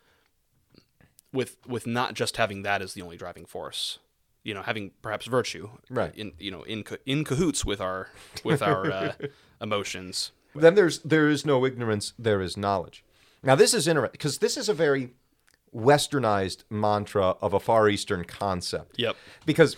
with 1.33 1.57
with 1.67 1.87
not 1.87 2.15
just 2.15 2.37
having 2.37 2.63
that 2.63 2.83
as 2.83 2.95
the 2.95 3.03
only 3.03 3.17
driving 3.17 3.47
force 3.47 3.99
you 4.43 4.53
know 4.53 4.63
having 4.63 4.91
perhaps 5.03 5.27
virtue 5.27 5.69
Right. 5.89 6.15
in 6.15 6.33
you 6.39 6.51
know 6.51 6.63
in 6.65 6.85
in 7.07 7.25
cahoots 7.25 7.65
with 7.65 7.81
our 7.81 8.09
with 8.45 8.61
our 8.63 8.91
uh, 8.91 9.13
emotions 9.61 10.33
Then 10.55 10.75
there's 10.75 10.99
there 11.01 11.29
is 11.29 11.47
no 11.47 11.65
ignorance, 11.65 12.13
there 12.19 12.43
is 12.43 12.57
knowledge. 12.57 13.05
Now 13.43 13.55
this 13.55 13.73
is 13.73 13.87
interesting 13.89 14.13
because 14.13 14.39
this 14.39 14.57
is 14.57 14.69
a 14.69 14.75
very 14.75 15.15
westernized 15.75 16.65
mantra 16.71 17.37
of 17.41 17.53
a 17.55 17.61
far 17.61 17.89
eastern 17.89 18.25
concept. 18.25 18.99
Yep. 18.99 19.17
Because 19.47 19.77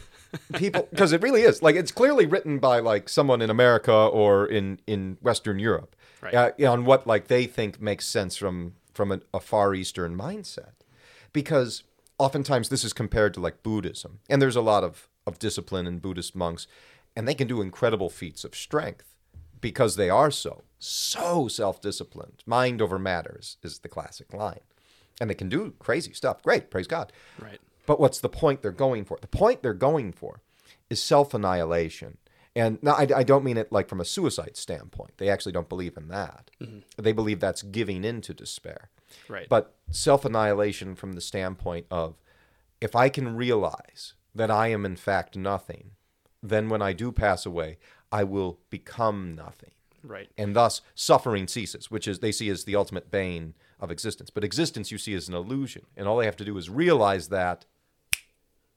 people 0.54 0.86
because 0.90 1.12
it 1.12 1.22
really 1.22 1.42
is 1.42 1.62
like 1.62 1.76
it's 1.76 1.92
clearly 1.92 2.26
written 2.26 2.58
by 2.58 2.80
like 2.80 3.08
someone 3.08 3.40
in 3.40 3.50
America 3.50 3.92
or 3.92 4.46
in 4.46 4.80
in 4.86 5.18
Western 5.20 5.58
Europe 5.58 5.94
Right. 6.20 6.34
uh, 6.34 6.70
on 6.72 6.84
what 6.86 7.06
like 7.06 7.28
they 7.28 7.44
think 7.46 7.80
makes 7.80 8.06
sense 8.06 8.36
from 8.36 8.74
from 8.94 9.12
a, 9.12 9.20
a 9.34 9.40
far 9.40 9.74
eastern 9.74 10.16
mindset. 10.16 10.72
Because 11.32 11.82
oftentimes 12.18 12.68
this 12.70 12.84
is 12.84 12.92
compared 12.92 13.34
to 13.34 13.40
like 13.40 13.62
Buddhism, 13.62 14.20
and 14.30 14.40
there's 14.40 14.56
a 14.56 14.60
lot 14.62 14.84
of 14.84 15.08
of 15.26 15.38
discipline 15.38 15.86
in 15.86 15.98
Buddhist 15.98 16.34
monks, 16.34 16.66
and 17.14 17.28
they 17.28 17.34
can 17.34 17.46
do 17.48 17.60
incredible 17.60 18.08
feats 18.10 18.44
of 18.44 18.54
strength 18.54 19.14
because 19.60 19.96
they 19.96 20.10
are 20.10 20.30
so 20.30 20.64
so 20.78 21.46
self-disciplined. 21.48 22.42
Mind 22.46 22.80
over 22.82 22.98
matters 22.98 23.56
is 23.62 23.78
the 23.80 23.88
classic 23.88 24.32
line, 24.34 24.60
and 25.20 25.30
they 25.30 25.34
can 25.34 25.48
do 25.48 25.74
crazy 25.78 26.12
stuff. 26.12 26.42
Great, 26.42 26.70
praise 26.70 26.86
God. 26.86 27.12
right 27.38 27.60
But 27.86 28.00
what's 28.00 28.20
the 28.20 28.28
point 28.28 28.62
they're 28.62 28.72
going 28.72 29.04
for? 29.04 29.18
The 29.20 29.28
point 29.28 29.62
they're 29.62 29.74
going 29.74 30.12
for 30.12 30.40
is 30.90 31.02
self 31.02 31.34
annihilation. 31.34 32.18
And 32.56 32.80
now 32.82 32.92
I, 32.92 33.08
I 33.16 33.22
don't 33.24 33.44
mean 33.44 33.56
it 33.56 33.72
like 33.72 33.88
from 33.88 34.00
a 34.00 34.04
suicide 34.04 34.56
standpoint. 34.56 35.18
They 35.18 35.28
actually 35.28 35.52
don't 35.52 35.68
believe 35.68 35.96
in 35.96 36.08
that. 36.08 36.50
Mm-hmm. 36.60 37.02
They 37.02 37.12
believe 37.12 37.40
that's 37.40 37.62
giving 37.62 38.04
in 38.04 38.20
to 38.22 38.34
despair. 38.34 38.90
right 39.28 39.48
But 39.48 39.74
self 39.90 40.24
annihilation 40.24 40.94
from 40.94 41.14
the 41.14 41.20
standpoint 41.20 41.86
of 41.90 42.16
if 42.80 42.94
I 42.94 43.08
can 43.08 43.36
realize 43.36 44.14
that 44.34 44.50
I 44.50 44.68
am 44.68 44.84
in 44.84 44.96
fact 44.96 45.36
nothing, 45.36 45.92
then 46.42 46.68
when 46.68 46.82
I 46.82 46.92
do 46.92 47.12
pass 47.12 47.46
away, 47.46 47.78
I 48.12 48.24
will 48.24 48.58
become 48.70 49.34
nothing 49.34 49.70
right 50.04 50.28
and 50.36 50.54
thus 50.54 50.82
suffering 50.94 51.48
ceases, 51.48 51.90
which 51.90 52.06
is 52.06 52.18
they 52.18 52.32
see 52.32 52.48
as 52.48 52.64
the 52.64 52.76
ultimate 52.76 53.10
bane 53.10 53.54
of 53.84 53.90
existence. 53.90 54.30
But 54.30 54.44
existence 54.44 54.90
you 54.90 54.98
see 54.98 55.14
is 55.14 55.28
an 55.28 55.34
illusion, 55.34 55.86
and 55.96 56.08
all 56.08 56.16
they 56.16 56.24
have 56.26 56.36
to 56.38 56.44
do 56.44 56.56
is 56.58 56.68
realize 56.70 57.28
that, 57.28 57.64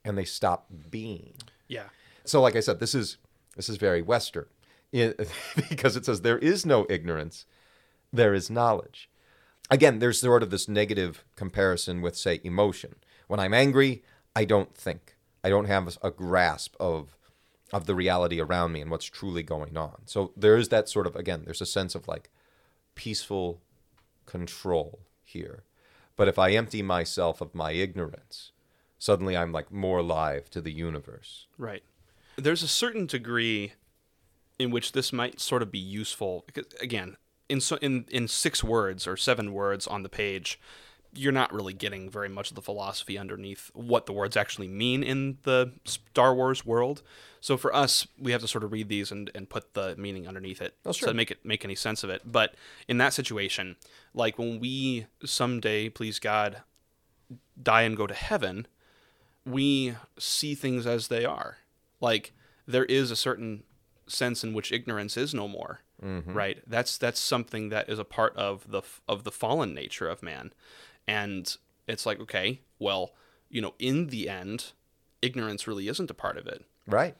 and 0.05 0.17
they 0.17 0.25
stop 0.25 0.67
being. 0.91 1.35
yeah 1.67 1.89
So, 2.25 2.41
like 2.41 2.55
I 2.55 2.59
said, 2.61 2.79
this 2.79 2.93
is 2.93 3.17
this 3.55 3.69
is 3.69 3.77
very 3.77 4.01
Western, 4.01 4.45
It- 4.91 5.29
because 5.69 5.95
it 5.95 6.05
says 6.05 6.21
there 6.21 6.38
is 6.38 6.65
no 6.65 6.85
ignorance, 6.89 7.45
there 8.13 8.34
is 8.34 8.49
knowledge. 8.49 9.09
Again, 9.69 9.99
there's 9.99 10.21
sort 10.21 10.43
of 10.43 10.49
this 10.49 10.67
negative 10.69 11.25
comparison 11.35 12.01
with, 12.01 12.15
say, 12.15 12.39
emotion. 12.43 12.95
When 13.27 13.39
I'm 13.39 13.53
angry, 13.53 14.01
I 14.34 14.45
don't 14.45 14.73
think. 14.73 15.17
I 15.43 15.49
don't 15.49 15.65
have 15.65 15.97
a 16.01 16.11
grasp 16.11 16.75
of 16.79 17.17
of 17.73 17.85
the 17.85 17.95
reality 17.95 18.39
around 18.39 18.71
me 18.71 18.79
and 18.79 18.89
what's 18.89 19.05
truly 19.05 19.43
going 19.43 19.75
on. 19.75 19.97
So 20.05 20.31
there 20.38 20.55
is 20.55 20.69
that 20.69 20.88
sort 20.88 21.05
of 21.07 21.15
again, 21.17 21.41
there's 21.43 21.61
a 21.61 21.65
sense 21.65 21.95
of 21.95 22.07
like 22.07 22.29
peaceful 22.95 23.61
control 24.28 24.99
here. 25.24 25.64
But 26.16 26.28
if 26.28 26.38
I 26.38 26.52
empty 26.52 26.84
myself 26.84 27.41
of 27.41 27.56
my 27.56 27.72
ignorance, 27.72 28.52
suddenly 28.99 29.36
I'm 29.36 29.52
like 29.52 29.72
more 29.72 29.99
alive 29.99 30.49
to 30.52 30.62
the 30.62 30.72
universe. 30.72 31.48
right 31.58 31.84
there's 32.38 32.64
a 32.64 32.68
certain 32.68 33.06
degree 33.08 33.74
in 34.60 34.72
which 34.72 34.91
this 34.91 35.12
might 35.12 35.40
sort 35.40 35.62
of 35.62 35.72
be 35.72 35.80
useful 35.80 36.44
because 36.45 36.66
again 36.80 37.18
in 37.49 37.60
so 37.60 37.78
in 37.82 38.06
in 38.10 38.28
six 38.28 38.64
words 38.64 39.08
or 39.08 39.18
seven 39.18 39.52
words 39.52 39.88
on 39.88 40.04
the 40.04 40.10
page 40.10 40.60
you're 41.18 41.31
not 41.31 41.53
really 41.53 41.73
getting 41.73 42.10
very 42.10 42.30
much 42.30 42.52
of 42.52 42.56
the 42.56 42.61
philosophy 42.61 43.18
underneath 43.18 43.72
what 43.73 44.06
the 44.06 44.14
words 44.14 44.38
actually 44.38 44.68
mean 44.68 45.03
in 45.03 45.38
the 45.44 45.73
Star 45.85 46.34
Wars 46.35 46.65
world. 46.65 47.02
So 47.41 47.57
for 47.57 47.73
us, 47.76 48.07
we 48.19 48.31
have 48.31 48.41
to 48.41 48.48
sort 48.48 48.64
of 48.64 48.72
read 48.72 48.89
these 48.89 49.11
and, 49.11 49.31
and 49.34 49.49
put 49.49 49.73
the 49.73 49.95
meaning 49.98 50.27
underneath 50.27 50.61
it 50.61 50.76
sure. 50.91 51.10
to 51.10 51.14
make 51.14 51.31
it 51.31 51.45
make 51.45 51.64
any 51.64 51.76
sense 51.76 52.03
of 52.03 52.10
it. 52.10 52.22
But 52.26 52.56
in 52.88 52.98
that 52.98 53.14
situation, 53.14 53.76
like 54.14 54.38
when 54.38 54.60
we 54.60 55.07
someday, 55.26 55.89
please 55.89 56.19
God, 56.19 56.61
die 57.61 57.84
and 57.84 57.98
go 57.98 58.07
to 58.07 58.14
heaven, 58.14 58.68
we 59.45 59.95
see 60.18 60.56
things 60.56 60.85
as 60.85 61.07
they 61.07 61.26
are. 61.26 61.57
Like 62.02 62.34
there 62.68 62.85
is 62.85 63.11
a 63.11 63.15
certain 63.15 63.64
sense 64.07 64.44
in 64.44 64.53
which 64.53 64.72
ignorance 64.72 65.18
is 65.18 65.34
no 65.34 65.48
more. 65.48 65.81
Mm-hmm. 66.03 66.34
Right? 66.34 66.60
That's 66.68 66.98
that's 66.98 67.19
something 67.19 67.69
that 67.69 67.89
is 67.89 67.98
a 67.98 68.03
part 68.03 68.35
of 68.35 68.69
the 68.69 68.84
of 69.07 69.23
the 69.23 69.31
fallen 69.31 69.73
nature 69.73 70.07
of 70.07 70.22
man. 70.22 70.53
And 71.07 71.55
it's 71.88 72.05
like, 72.05 72.19
okay, 72.19 72.61
well, 72.79 73.11
you 73.49 73.61
know, 73.61 73.73
in 73.79 74.07
the 74.07 74.27
end, 74.29 74.73
ignorance 75.21 75.67
really 75.67 75.88
isn't 75.88 76.11
a 76.11 76.13
part 76.13 76.38
of 76.38 76.47
it. 76.47 76.65
Right. 76.85 77.15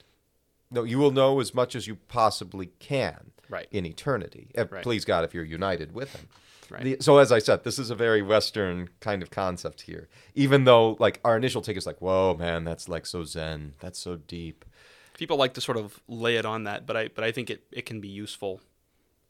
No, 0.69 0.84
you 0.84 0.97
will 0.97 1.11
know 1.11 1.39
as 1.39 1.53
much 1.53 1.76
as 1.76 1.88
you 1.88 1.95
possibly 2.07 2.68
can 2.80 3.31
Right. 3.49 3.68
in 3.72 3.85
eternity. 3.85 4.49
Eh, 4.55 4.65
Right. 4.69 4.84
Please 4.84 5.05
God, 5.05 5.23
if 5.23 5.34
you're 5.34 5.45
united 5.45 5.93
with 5.93 6.14
Him. 6.14 6.27
Right. 6.69 6.84
The- 6.84 6.97
so 6.99 7.18
as 7.19 7.31
I 7.31 7.39
said, 7.39 7.64
this 7.64 7.80
is 7.80 7.89
a 7.89 7.95
very 7.95 8.22
Western 8.22 8.89
kind 8.99 9.23
of 9.23 9.30
concept 9.31 9.84
here. 9.84 10.09
Even 10.35 10.65
though, 10.65 10.97
like, 10.99 11.22
our 11.23 11.38
initial 11.38 11.61
take 11.61 11.77
is 11.77 11.85
like, 11.85 12.01
"Whoa, 12.01 12.35
man, 12.38 12.65
that's 12.65 12.89
like 12.89 13.05
so 13.05 13.23
Zen. 13.23 13.76
That's 13.80 13.97
so 13.97 14.18
deep." 14.18 14.65
People 15.18 15.38
like 15.38 15.53
to 15.53 15.61
sort 15.61 15.77
of 15.77 16.01
lay 16.09 16.35
it 16.35 16.45
on 16.45 16.65
that, 16.65 16.85
but 16.85 16.97
I 16.97 17.07
but 17.07 17.23
I 17.23 17.31
think 17.31 17.49
it, 17.49 17.64
it 17.72 17.85
can 17.85 18.01
be 18.01 18.09
useful 18.09 18.59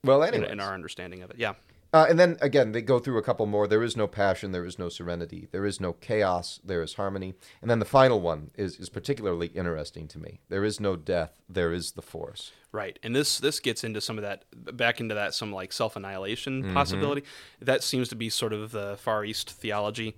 Well, 0.03 0.23
in, 0.23 0.33
anyway, 0.33 0.51
in 0.51 0.59
our 0.59 0.73
understanding 0.73 1.21
of 1.21 1.29
it. 1.29 1.37
Yeah. 1.37 1.53
Uh, 1.93 2.05
and 2.09 2.19
then 2.19 2.37
again, 2.41 2.73
they 2.73 2.81
go 2.81 2.99
through 2.99 3.17
a 3.17 3.23
couple 3.23 3.45
more. 3.45 3.67
There 3.67 3.83
is 3.83 3.95
no 3.95 4.07
passion, 4.07 4.51
there 4.51 4.65
is 4.65 4.77
no 4.77 4.89
serenity, 4.89 5.47
there 5.51 5.65
is 5.65 5.79
no 5.79 5.93
chaos, 5.93 6.59
there 6.63 6.81
is 6.81 6.95
harmony. 6.95 7.33
And 7.61 7.71
then 7.71 7.79
the 7.79 7.85
final 7.85 8.19
one 8.19 8.51
is, 8.55 8.77
is 8.77 8.89
particularly 8.89 9.47
interesting 9.47 10.07
to 10.09 10.19
me. 10.19 10.41
There 10.49 10.65
is 10.65 10.79
no 10.79 10.95
death, 10.95 11.39
there 11.47 11.71
is 11.71 11.93
the 11.93 12.01
force. 12.01 12.51
Right, 12.73 12.99
and 13.01 13.15
this 13.15 13.39
this 13.39 13.59
gets 13.59 13.83
into 13.83 14.01
some 14.01 14.17
of 14.17 14.23
that 14.23 14.43
back 14.75 14.99
into 14.99 15.15
that 15.15 15.33
some 15.33 15.51
like 15.53 15.71
self 15.71 15.95
annihilation 15.95 16.73
possibility. 16.73 17.23
That 17.61 17.81
seems 17.83 18.09
to 18.09 18.15
be 18.15 18.29
sort 18.29 18.53
of 18.53 18.71
the 18.71 18.97
Far 18.97 19.23
East 19.23 19.49
theology. 19.49 20.15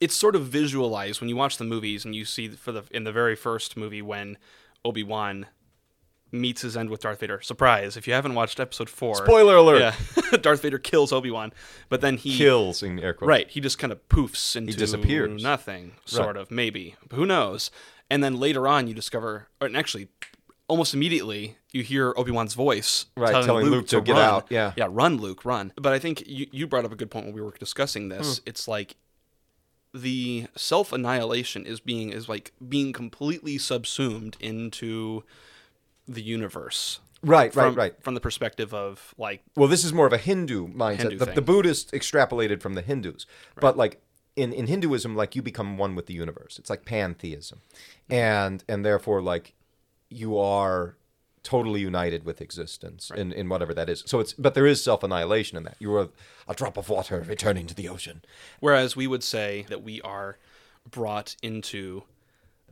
It's 0.00 0.16
sort 0.16 0.34
of 0.34 0.46
visualized 0.46 1.20
when 1.20 1.28
you 1.28 1.36
watch 1.36 1.58
the 1.58 1.64
movies 1.64 2.06
and 2.06 2.14
you 2.14 2.24
see 2.24 2.48
for 2.48 2.72
the 2.72 2.84
in 2.90 3.04
the 3.04 3.12
very 3.12 3.36
first 3.36 3.76
movie 3.76 4.02
when 4.02 4.38
Obi 4.84 5.02
Wan 5.02 5.46
meets 6.32 6.62
his 6.62 6.76
end 6.76 6.90
with 6.90 7.00
Darth 7.00 7.20
Vader. 7.20 7.40
Surprise! 7.40 7.96
If 7.96 8.06
you 8.06 8.12
haven't 8.14 8.34
watched 8.34 8.60
Episode 8.60 8.88
Four, 8.90 9.14
Spoiler 9.16 9.56
alert. 9.56 9.80
Yeah, 9.80 10.36
Darth 10.42 10.62
Vader 10.62 10.78
kills 10.78 11.12
Obi 11.12 11.30
Wan, 11.30 11.52
but 11.88 12.00
then 12.00 12.16
he 12.16 12.36
Kills 12.36 12.82
in 12.82 12.98
air 12.98 13.12
quotes. 13.14 13.28
Right, 13.28 13.48
he 13.48 13.60
just 13.60 13.78
kind 13.78 13.92
of 13.92 14.06
poofs 14.08 14.56
into 14.56 14.74
disappears. 14.76 15.42
nothing, 15.42 15.92
sort 16.04 16.36
of, 16.36 16.50
maybe. 16.50 16.94
Who 17.12 17.26
knows? 17.26 17.70
And 18.10 18.22
then 18.24 18.38
later 18.40 18.66
on, 18.66 18.86
you 18.88 18.94
discover, 18.94 19.48
or 19.60 19.66
and 19.68 19.76
actually, 19.76 20.08
almost 20.68 20.94
immediately 20.94 21.56
you 21.72 21.82
hear 21.82 22.12
Obi-Wan's 22.16 22.54
voice 22.54 23.06
Right, 23.16 23.44
telling 23.44 23.66
Luke 23.66 23.86
to 23.88 24.00
get 24.00 24.12
run. 24.14 24.22
out, 24.22 24.46
yeah. 24.50 24.72
Yeah, 24.76 24.86
run 24.90 25.18
Luke, 25.18 25.44
run. 25.44 25.72
But 25.76 25.92
I 25.92 25.98
think 26.00 26.24
you, 26.26 26.46
you 26.50 26.66
brought 26.66 26.84
up 26.84 26.92
a 26.92 26.96
good 26.96 27.10
point 27.10 27.26
when 27.26 27.34
we 27.34 27.40
were 27.40 27.54
discussing 27.58 28.08
this. 28.08 28.38
Hmm. 28.38 28.42
It's 28.46 28.66
like 28.66 28.96
the 29.92 30.46
self-annihilation 30.56 31.66
is 31.66 31.80
being 31.80 32.10
is 32.12 32.28
like 32.28 32.52
being 32.68 32.92
completely 32.92 33.58
subsumed 33.58 34.36
into 34.40 35.24
the 36.10 36.22
universe. 36.22 37.00
Right, 37.22 37.52
From, 37.52 37.74
right, 37.74 37.76
right. 37.76 38.02
From 38.02 38.14
the 38.14 38.20
perspective 38.20 38.72
of 38.72 39.14
like 39.18 39.42
Well, 39.54 39.68
this 39.68 39.84
is 39.84 39.92
more 39.92 40.06
of 40.06 40.12
a 40.12 40.18
Hindu 40.18 40.68
mindset. 40.68 40.98
Hindu 40.98 41.16
the, 41.18 41.26
the 41.26 41.42
Buddhists 41.42 41.90
extrapolated 41.92 42.62
from 42.62 42.74
the 42.74 42.82
Hindus, 42.82 43.26
but 43.56 43.76
like 43.76 44.00
in, 44.36 44.52
in 44.52 44.66
Hinduism, 44.66 45.14
like 45.14 45.36
you 45.36 45.42
become 45.42 45.76
one 45.76 45.94
with 45.94 46.06
the 46.06 46.14
universe. 46.14 46.58
It's 46.58 46.70
like 46.70 46.84
pantheism, 46.84 47.60
mm-hmm. 47.68 48.14
and 48.14 48.64
and 48.68 48.84
therefore 48.84 49.20
like 49.20 49.54
you 50.08 50.38
are 50.38 50.96
totally 51.42 51.80
united 51.80 52.24
with 52.24 52.40
existence 52.40 53.10
in, 53.16 53.32
in 53.32 53.48
whatever 53.48 53.72
that 53.74 53.88
is. 53.88 54.02
So 54.06 54.20
it's 54.20 54.32
but 54.32 54.54
there 54.54 54.66
is 54.66 54.82
self 54.82 55.02
annihilation 55.02 55.58
in 55.58 55.64
that. 55.64 55.76
You 55.78 55.94
are 55.94 56.08
a 56.48 56.54
drop 56.54 56.78
of 56.78 56.88
water 56.88 57.24
returning 57.28 57.66
to 57.66 57.74
the 57.74 57.88
ocean. 57.88 58.22
Whereas 58.60 58.96
we 58.96 59.06
would 59.06 59.22
say 59.22 59.66
that 59.68 59.82
we 59.82 60.00
are 60.00 60.38
brought 60.90 61.36
into 61.42 62.04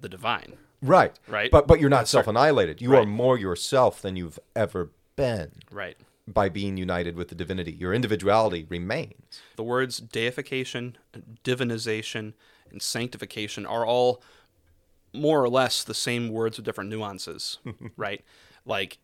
the 0.00 0.08
divine. 0.08 0.56
Right. 0.82 1.12
Right. 1.26 1.50
But 1.50 1.66
but 1.66 1.80
you're 1.80 1.90
not 1.90 2.08
self 2.08 2.26
annihilated. 2.26 2.80
You 2.80 2.94
are 2.96 3.04
more 3.04 3.38
yourself 3.38 4.00
than 4.02 4.16
you've 4.16 4.38
ever 4.54 4.90
been 5.16 5.50
Right. 5.70 5.96
by 6.26 6.48
being 6.48 6.76
united 6.76 7.16
with 7.16 7.28
the 7.28 7.34
divinity. 7.34 7.72
Your 7.72 7.92
individuality 7.92 8.66
remains. 8.68 9.40
The 9.56 9.64
words 9.64 9.98
deification, 9.98 10.96
divinization, 11.44 12.34
and 12.70 12.80
sanctification 12.82 13.66
are 13.66 13.84
all 13.84 14.22
more 15.12 15.42
or 15.42 15.48
less 15.48 15.82
the 15.82 15.94
same 15.94 16.28
words 16.28 16.56
with 16.58 16.64
different 16.66 16.90
nuances, 16.90 17.58
right? 17.96 18.24
Like 18.64 18.98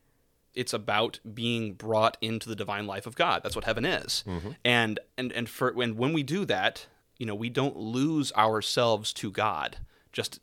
it's 0.55 0.73
about 0.73 1.19
being 1.35 1.73
brought 1.73 2.17
into 2.21 2.49
the 2.49 2.55
divine 2.55 2.87
life 2.87 3.07
of 3.07 3.17
God. 3.17 3.43
That's 3.43 3.57
what 3.57 3.65
heaven 3.65 3.85
is. 3.85 4.23
Mm-hmm. 4.27 4.51
And 4.65 5.01
and 5.19 5.33
and 5.33 5.49
for 5.49 5.73
when 5.73 5.97
when 5.97 6.13
we 6.13 6.23
do 6.23 6.45
that, 6.45 6.87
you 7.19 7.27
know, 7.27 7.35
we 7.35 7.49
don't 7.49 7.77
lose 7.77 8.33
ourselves 8.35 9.13
to 9.15 9.31
God. 9.33 9.79
Just 10.13 10.39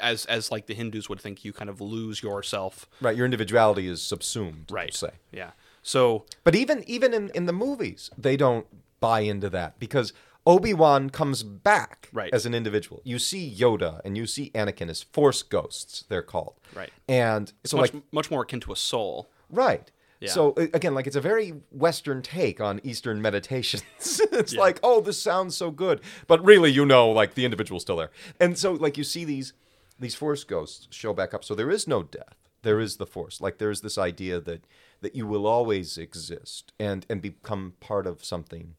as 0.00 0.24
as 0.26 0.50
like 0.50 0.66
the 0.66 0.74
Hindus 0.74 1.08
would 1.08 1.20
think 1.20 1.44
you 1.44 1.52
kind 1.52 1.70
of 1.70 1.80
lose 1.80 2.22
yourself. 2.22 2.86
Right. 3.00 3.16
Your 3.16 3.24
individuality 3.24 3.88
is 3.88 4.02
subsumed. 4.02 4.70
Right. 4.70 4.92
Say. 4.94 5.10
Yeah. 5.32 5.50
So 5.82 6.24
But 6.44 6.54
even 6.54 6.84
even 6.86 7.12
in, 7.14 7.30
in 7.34 7.46
the 7.46 7.52
movies, 7.52 8.10
they 8.16 8.36
don't 8.36 8.66
buy 9.00 9.20
into 9.20 9.50
that 9.50 9.78
because 9.78 10.12
Obi 10.46 10.74
Wan 10.74 11.08
comes 11.10 11.42
back 11.42 12.08
Right. 12.12 12.32
as 12.34 12.44
an 12.46 12.54
individual. 12.54 13.00
You 13.04 13.18
see 13.18 13.54
Yoda 13.58 14.00
and 14.04 14.16
you 14.16 14.26
see 14.26 14.50
Anakin 14.54 14.88
as 14.90 15.02
Force 15.02 15.42
ghosts. 15.42 16.04
They're 16.08 16.22
called. 16.22 16.54
Right. 16.74 16.90
And 17.08 17.52
it's 17.62 17.70
so 17.70 17.78
much 17.78 17.94
like 17.94 18.02
much 18.12 18.30
more 18.30 18.42
akin 18.42 18.60
to 18.60 18.72
a 18.72 18.76
soul. 18.76 19.30
right. 19.50 19.90
Yeah. 20.20 20.30
So 20.30 20.54
again, 20.56 20.94
like 20.94 21.06
it's 21.06 21.16
a 21.16 21.20
very 21.20 21.50
Western 21.70 22.22
take 22.22 22.58
on 22.58 22.80
Eastern 22.82 23.20
meditations. 23.20 23.82
it's 24.32 24.54
like, 24.54 24.80
oh, 24.82 25.02
this 25.02 25.20
sounds 25.20 25.54
so 25.54 25.70
good, 25.70 26.00
but 26.26 26.42
really, 26.42 26.70
you 26.70 26.86
know, 26.86 27.10
like 27.10 27.34
the 27.34 27.44
individual's 27.44 27.82
still 27.82 27.96
there. 27.96 28.10
And 28.40 28.56
so, 28.56 28.72
like 28.72 28.96
you 28.96 29.04
see 29.04 29.26
these 29.26 29.52
these 29.98 30.14
Force 30.14 30.44
ghosts 30.44 30.88
show 30.90 31.12
back 31.12 31.34
up. 31.34 31.44
So 31.44 31.54
there 31.54 31.70
is 31.70 31.86
no 31.86 32.02
death. 32.02 32.36
There 32.62 32.80
is 32.80 32.96
the 32.96 33.06
Force. 33.06 33.40
Like 33.40 33.58
there 33.58 33.70
is 33.70 33.80
this 33.82 33.98
idea 33.98 34.40
that 34.40 34.64
that 35.00 35.14
you 35.14 35.26
will 35.26 35.46
always 35.46 35.98
exist 35.98 36.72
and 36.78 37.04
and 37.10 37.20
become 37.22 37.74
part 37.80 38.06
of 38.06 38.24
something 38.24 38.74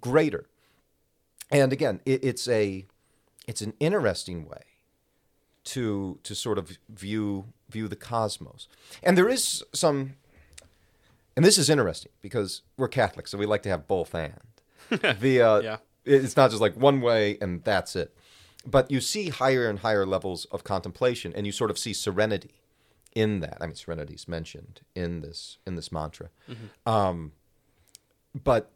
greater. 0.00 0.46
And 1.50 1.72
again, 1.72 2.00
it, 2.06 2.24
it's 2.24 2.48
a 2.48 2.86
it's 3.46 3.60
an 3.60 3.74
interesting 3.80 4.48
way 4.48 4.62
to 5.64 6.18
to 6.22 6.34
sort 6.34 6.58
of 6.58 6.78
view 6.88 7.46
view 7.68 7.88
the 7.88 7.96
cosmos. 7.96 8.68
And 9.02 9.16
there 9.16 9.28
is 9.28 9.62
some 9.72 10.14
and 11.36 11.44
this 11.44 11.56
is 11.58 11.70
interesting 11.70 12.12
because 12.20 12.62
we're 12.76 12.88
Catholics, 12.88 13.30
so 13.30 13.38
we 13.38 13.46
like 13.46 13.62
to 13.62 13.68
have 13.70 13.86
both 13.88 14.14
and. 14.14 14.40
the 14.90 15.40
uh, 15.40 15.60
Yeah. 15.60 15.76
it's 16.04 16.36
not 16.36 16.50
just 16.50 16.60
like 16.60 16.74
one 16.76 17.00
way 17.00 17.38
and 17.40 17.62
that's 17.64 17.96
it. 17.96 18.14
But 18.66 18.90
you 18.90 19.00
see 19.00 19.28
higher 19.30 19.68
and 19.68 19.80
higher 19.80 20.06
levels 20.06 20.44
of 20.46 20.62
contemplation, 20.64 21.32
and 21.34 21.46
you 21.46 21.52
sort 21.52 21.70
of 21.70 21.78
see 21.78 21.92
serenity 21.92 22.60
in 23.14 23.40
that. 23.40 23.58
I 23.60 23.66
mean, 23.66 23.74
serenity 23.74 24.14
is 24.14 24.28
mentioned 24.28 24.80
in 24.94 25.20
this 25.20 25.58
in 25.66 25.74
this 25.74 25.90
mantra. 25.90 26.28
Um, 26.86 27.32
but 28.44 28.72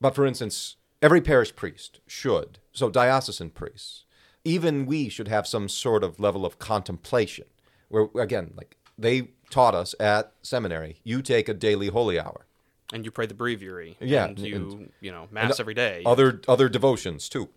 but 0.00 0.14
for 0.14 0.26
instance, 0.26 0.76
every 1.02 1.20
parish 1.20 1.54
priest 1.56 2.00
should 2.06 2.58
so 2.72 2.90
diocesan 2.90 3.50
priests, 3.50 4.04
even 4.44 4.86
we 4.86 5.08
should 5.08 5.28
have 5.28 5.46
some 5.46 5.68
sort 5.68 6.04
of 6.04 6.20
level 6.20 6.44
of 6.46 6.58
contemplation. 6.58 7.46
Where 7.88 8.08
again, 8.16 8.52
like 8.56 8.76
they 8.98 9.30
taught 9.50 9.74
us 9.74 9.94
at 9.98 10.32
seminary, 10.42 11.00
you 11.02 11.22
take 11.22 11.48
a 11.48 11.54
daily 11.54 11.88
holy 11.88 12.20
hour. 12.20 12.44
and 12.92 13.04
you 13.04 13.10
pray 13.10 13.26
the 13.26 13.34
breviary. 13.34 13.96
Yeah, 14.00 14.26
and 14.26 14.38
you 14.38 14.56
and- 14.56 14.92
you 15.00 15.10
know 15.12 15.28
mass 15.30 15.58
every 15.60 15.74
day. 15.74 16.02
Other 16.06 16.40
other 16.46 16.68
devotions 16.68 17.28
too. 17.28 17.48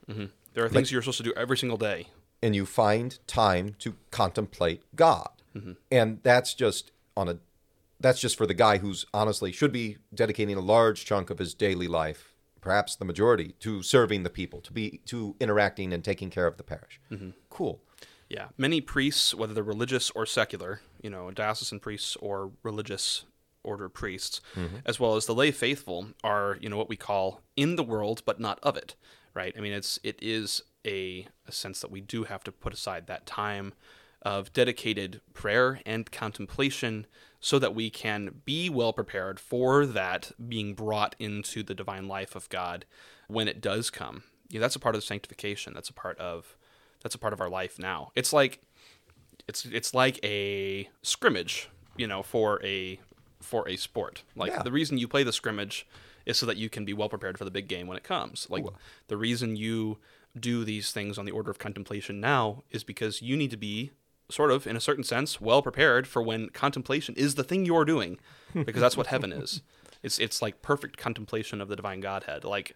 There 0.53 0.65
are 0.65 0.69
things 0.69 0.91
you're 0.91 1.01
supposed 1.01 1.17
to 1.17 1.23
do 1.23 1.33
every 1.35 1.57
single 1.57 1.77
day. 1.77 2.07
and 2.43 2.55
you 2.55 2.65
find 2.65 3.19
time 3.27 3.75
to 3.79 3.95
contemplate 4.09 4.83
God. 4.95 5.29
Mm-hmm. 5.55 5.73
And 5.91 6.19
that's 6.23 6.53
just 6.53 6.91
on 7.15 7.29
a 7.29 7.37
that's 7.99 8.19
just 8.19 8.35
for 8.35 8.47
the 8.47 8.55
guy 8.55 8.79
who's 8.79 9.05
honestly 9.13 9.51
should 9.51 9.71
be 9.71 9.97
dedicating 10.13 10.55
a 10.57 10.61
large 10.61 11.05
chunk 11.05 11.29
of 11.29 11.37
his 11.37 11.53
daily 11.53 11.87
life, 11.87 12.33
perhaps 12.59 12.95
the 12.95 13.05
majority, 13.05 13.53
to 13.59 13.83
serving 13.83 14.23
the 14.23 14.29
people, 14.29 14.59
to 14.61 14.73
be 14.73 15.01
to 15.05 15.35
interacting 15.39 15.93
and 15.93 16.03
taking 16.03 16.29
care 16.31 16.47
of 16.47 16.57
the 16.57 16.63
parish. 16.63 16.99
Mm-hmm. 17.11 17.29
Cool. 17.49 17.79
Yeah, 18.27 18.47
many 18.57 18.81
priests, 18.81 19.35
whether 19.35 19.53
they're 19.53 19.63
religious 19.63 20.09
or 20.11 20.25
secular, 20.25 20.81
you 21.01 21.09
know, 21.09 21.29
diocesan 21.31 21.79
priests 21.79 22.15
or 22.15 22.51
religious 22.63 23.25
order 23.63 23.89
priests, 23.89 24.41
mm-hmm. 24.55 24.77
as 24.85 24.99
well 24.99 25.15
as 25.15 25.25
the 25.27 25.35
lay 25.35 25.51
faithful, 25.51 26.07
are 26.23 26.57
you 26.61 26.69
know 26.69 26.77
what 26.77 26.89
we 26.89 26.95
call 26.95 27.41
in 27.55 27.75
the 27.75 27.83
world 27.83 28.23
but 28.25 28.39
not 28.39 28.57
of 28.63 28.75
it, 28.77 28.95
right? 29.33 29.53
I 29.57 29.61
mean, 29.61 29.73
it's 29.73 29.99
it 30.03 30.17
is 30.21 30.61
a, 30.85 31.27
a 31.47 31.51
sense 31.51 31.79
that 31.81 31.91
we 31.91 32.01
do 32.01 32.23
have 32.25 32.43
to 32.45 32.51
put 32.51 32.73
aside 32.73 33.07
that 33.07 33.25
time 33.25 33.73
of 34.23 34.53
dedicated 34.53 35.19
prayer 35.33 35.79
and 35.85 36.11
contemplation 36.11 37.07
so 37.39 37.57
that 37.57 37.73
we 37.73 37.89
can 37.89 38.41
be 38.45 38.69
well 38.69 38.93
prepared 38.93 39.39
for 39.39 39.85
that 39.85 40.31
being 40.47 40.75
brought 40.75 41.15
into 41.17 41.63
the 41.63 41.73
divine 41.73 42.07
life 42.07 42.35
of 42.35 42.47
God 42.49 42.85
when 43.27 43.47
it 43.47 43.61
does 43.61 43.89
come. 43.89 44.23
You 44.49 44.59
know, 44.59 44.61
that's 44.61 44.75
a 44.75 44.79
part 44.79 44.95
of 44.95 45.03
sanctification. 45.03 45.73
That's 45.73 45.89
a 45.89 45.93
part 45.93 46.17
of 46.19 46.55
that's 47.01 47.15
a 47.15 47.17
part 47.17 47.33
of 47.33 47.41
our 47.41 47.49
life 47.49 47.79
now. 47.79 48.11
It's 48.15 48.31
like 48.31 48.61
it's 49.47 49.65
it's 49.65 49.93
like 49.93 50.19
a 50.23 50.87
scrimmage, 51.01 51.69
you 51.97 52.05
know, 52.05 52.21
for 52.21 52.63
a 52.63 52.99
for 53.41 53.67
a 53.67 53.75
sport. 53.75 54.21
Like 54.35 54.51
Yeah. 54.51 54.61
the 54.61 54.71
reason 54.71 54.99
you 54.99 55.07
play 55.07 55.23
the 55.23 55.33
scrimmage 55.33 55.87
is 56.25 56.37
so 56.37 56.45
that 56.45 56.57
you 56.57 56.69
can 56.69 56.85
be 56.85 56.93
well 56.93 57.09
prepared 57.09 57.37
for 57.37 57.45
the 57.45 57.51
big 57.51 57.67
game 57.67 57.87
when 57.87 57.97
it 57.97 58.03
comes. 58.03 58.47
Like 58.49 58.65
the 59.07 59.17
reason 59.17 59.55
you 59.55 59.97
do 60.39 60.63
these 60.63 60.91
things 60.91 61.17
on 61.17 61.25
the 61.25 61.31
order 61.31 61.51
of 61.51 61.59
contemplation 61.59 62.19
now 62.19 62.63
is 62.71 62.83
because 62.83 63.21
you 63.21 63.35
need 63.35 63.51
to 63.51 63.57
be 63.57 63.91
sort 64.29 64.51
of 64.51 64.65
in 64.65 64.75
a 64.77 64.81
certain 64.81 65.03
sense 65.03 65.41
well 65.41 65.61
prepared 65.61 66.07
for 66.07 66.21
when 66.21 66.49
contemplation 66.49 67.13
is 67.15 67.35
the 67.35 67.43
thing 67.43 67.65
you're 67.65 67.85
doing 67.85 68.17
because 68.53 68.81
that's 68.81 68.97
what 68.97 69.07
heaven 69.07 69.31
is. 69.33 69.61
It's 70.03 70.19
it's 70.19 70.41
like 70.41 70.61
perfect 70.61 70.97
contemplation 70.97 71.61
of 71.61 71.67
the 71.67 71.75
divine 71.75 71.99
godhead. 71.99 72.43
Like 72.43 72.75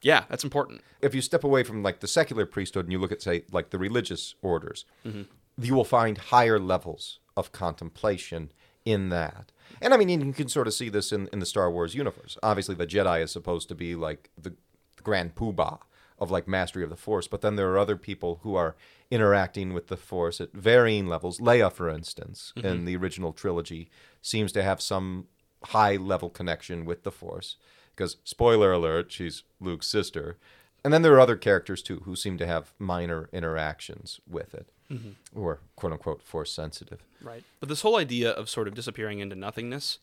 yeah, 0.00 0.24
that's 0.28 0.44
important. 0.44 0.82
If 1.00 1.14
you 1.14 1.20
step 1.20 1.44
away 1.44 1.64
from 1.64 1.82
like 1.82 2.00
the 2.00 2.06
secular 2.06 2.46
priesthood 2.46 2.84
and 2.84 2.92
you 2.92 2.98
look 2.98 3.12
at 3.12 3.22
say 3.22 3.42
like 3.50 3.70
the 3.70 3.78
religious 3.78 4.34
orders, 4.42 4.84
mm-hmm. 5.04 5.22
you 5.60 5.74
will 5.74 5.84
find 5.84 6.18
higher 6.18 6.58
levels 6.58 7.18
of 7.36 7.52
contemplation 7.52 8.52
in 8.84 9.08
that. 9.10 9.52
And 9.80 9.94
I 9.94 9.96
mean, 9.96 10.08
you 10.08 10.32
can 10.32 10.48
sort 10.48 10.66
of 10.66 10.74
see 10.74 10.88
this 10.88 11.12
in, 11.12 11.28
in 11.32 11.38
the 11.38 11.46
Star 11.46 11.70
Wars 11.70 11.94
universe. 11.94 12.36
Obviously, 12.42 12.74
the 12.74 12.86
Jedi 12.86 13.22
is 13.22 13.30
supposed 13.30 13.68
to 13.68 13.74
be 13.74 13.94
like 13.94 14.30
the, 14.40 14.50
the 14.96 15.02
grand 15.02 15.34
poobah 15.34 15.78
of 16.18 16.30
like 16.30 16.48
mastery 16.48 16.82
of 16.82 16.90
the 16.90 16.96
Force, 16.96 17.28
but 17.28 17.42
then 17.42 17.56
there 17.56 17.70
are 17.70 17.78
other 17.78 17.96
people 17.96 18.40
who 18.42 18.56
are 18.56 18.74
interacting 19.10 19.72
with 19.72 19.86
the 19.86 19.96
Force 19.96 20.40
at 20.40 20.52
varying 20.52 21.06
levels. 21.06 21.38
Leia, 21.38 21.72
for 21.72 21.88
instance, 21.88 22.52
in 22.56 22.62
mm-hmm. 22.62 22.84
the 22.84 22.96
original 22.96 23.32
trilogy, 23.32 23.88
seems 24.20 24.50
to 24.52 24.62
have 24.62 24.80
some 24.80 25.26
high 25.66 25.96
level 25.96 26.28
connection 26.28 26.84
with 26.84 27.04
the 27.04 27.12
Force. 27.12 27.56
Because, 27.94 28.16
spoiler 28.24 28.72
alert, 28.72 29.10
she's 29.10 29.42
Luke's 29.60 29.86
sister. 29.86 30.38
And 30.84 30.92
then 30.92 31.02
there 31.02 31.14
are 31.14 31.20
other 31.20 31.36
characters 31.36 31.82
too 31.82 32.02
who 32.04 32.14
seem 32.14 32.38
to 32.38 32.46
have 32.46 32.72
minor 32.78 33.28
interactions 33.32 34.20
with 34.28 34.54
it, 34.54 34.68
Mm-hmm. 34.90 35.38
or 35.38 35.60
quote 35.76 35.92
unquote 35.92 36.22
Force 36.22 36.50
sensitive. 36.50 37.00
Right. 37.22 37.44
But 37.60 37.68
this 37.68 37.82
whole 37.82 37.96
idea 37.98 38.30
of 38.30 38.48
sort 38.48 38.66
of 38.68 38.74
disappearing 38.74 39.18
into 39.20 39.36
nothingness, 39.36 39.98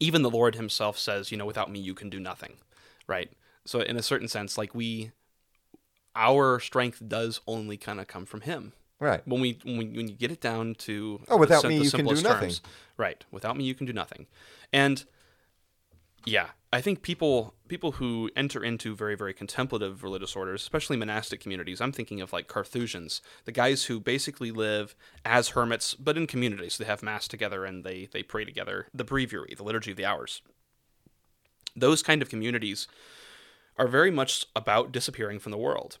even 0.00 0.22
the 0.22 0.30
Lord 0.30 0.56
himself 0.56 0.98
says, 0.98 1.30
you 1.30 1.36
know, 1.38 1.46
without 1.46 1.70
me 1.70 1.78
you 1.78 1.94
can 1.94 2.10
do 2.10 2.18
nothing. 2.18 2.54
Right. 3.06 3.30
So 3.64 3.80
in 3.80 3.96
a 3.96 4.02
certain 4.02 4.26
sense, 4.26 4.58
like 4.58 4.74
we 4.74 5.12
our 6.16 6.58
strength 6.60 7.00
does 7.06 7.40
only 7.46 7.76
kind 7.76 8.00
of 8.00 8.06
come 8.08 8.26
from 8.26 8.40
him. 8.42 8.72
Right. 9.00 9.26
When 9.26 9.40
we 9.40 9.58
when, 9.64 9.76
we, 9.78 9.84
when 9.86 10.08
you 10.08 10.14
get 10.14 10.30
it 10.32 10.40
down 10.40 10.74
to 10.76 11.20
Oh, 11.28 11.36
without 11.36 11.62
the, 11.62 11.68
me 11.68 11.78
the 11.78 11.84
you 11.84 11.90
can 11.90 12.06
do 12.06 12.14
nothing. 12.22 12.48
terms. 12.50 12.60
Right. 12.96 13.24
Without 13.30 13.56
me 13.56 13.64
you 13.64 13.74
can 13.74 13.86
do 13.86 13.92
nothing. 13.92 14.26
And 14.72 15.04
Yeah, 16.24 16.48
I 16.74 16.80
think 16.80 17.02
people 17.02 17.54
people 17.68 17.92
who 17.92 18.28
enter 18.34 18.64
into 18.64 18.96
very 18.96 19.14
very 19.14 19.32
contemplative 19.32 20.02
religious 20.02 20.34
orders, 20.34 20.60
especially 20.60 20.96
monastic 20.96 21.38
communities. 21.40 21.80
I'm 21.80 21.92
thinking 21.92 22.20
of 22.20 22.32
like 22.32 22.48
Carthusians, 22.48 23.20
the 23.44 23.52
guys 23.52 23.84
who 23.84 24.00
basically 24.00 24.50
live 24.50 24.96
as 25.24 25.50
hermits 25.50 25.94
but 25.94 26.16
in 26.16 26.26
communities. 26.26 26.76
They 26.76 26.84
have 26.84 27.00
mass 27.00 27.28
together 27.28 27.64
and 27.64 27.84
they 27.84 28.08
they 28.12 28.24
pray 28.24 28.44
together. 28.44 28.88
The 28.92 29.04
breviary, 29.04 29.54
the 29.56 29.62
liturgy 29.62 29.92
of 29.92 29.96
the 29.96 30.04
hours. 30.04 30.42
Those 31.76 32.02
kind 32.02 32.22
of 32.22 32.28
communities 32.28 32.88
are 33.76 33.86
very 33.86 34.10
much 34.10 34.46
about 34.56 34.90
disappearing 34.90 35.38
from 35.38 35.52
the 35.52 35.58
world. 35.58 35.98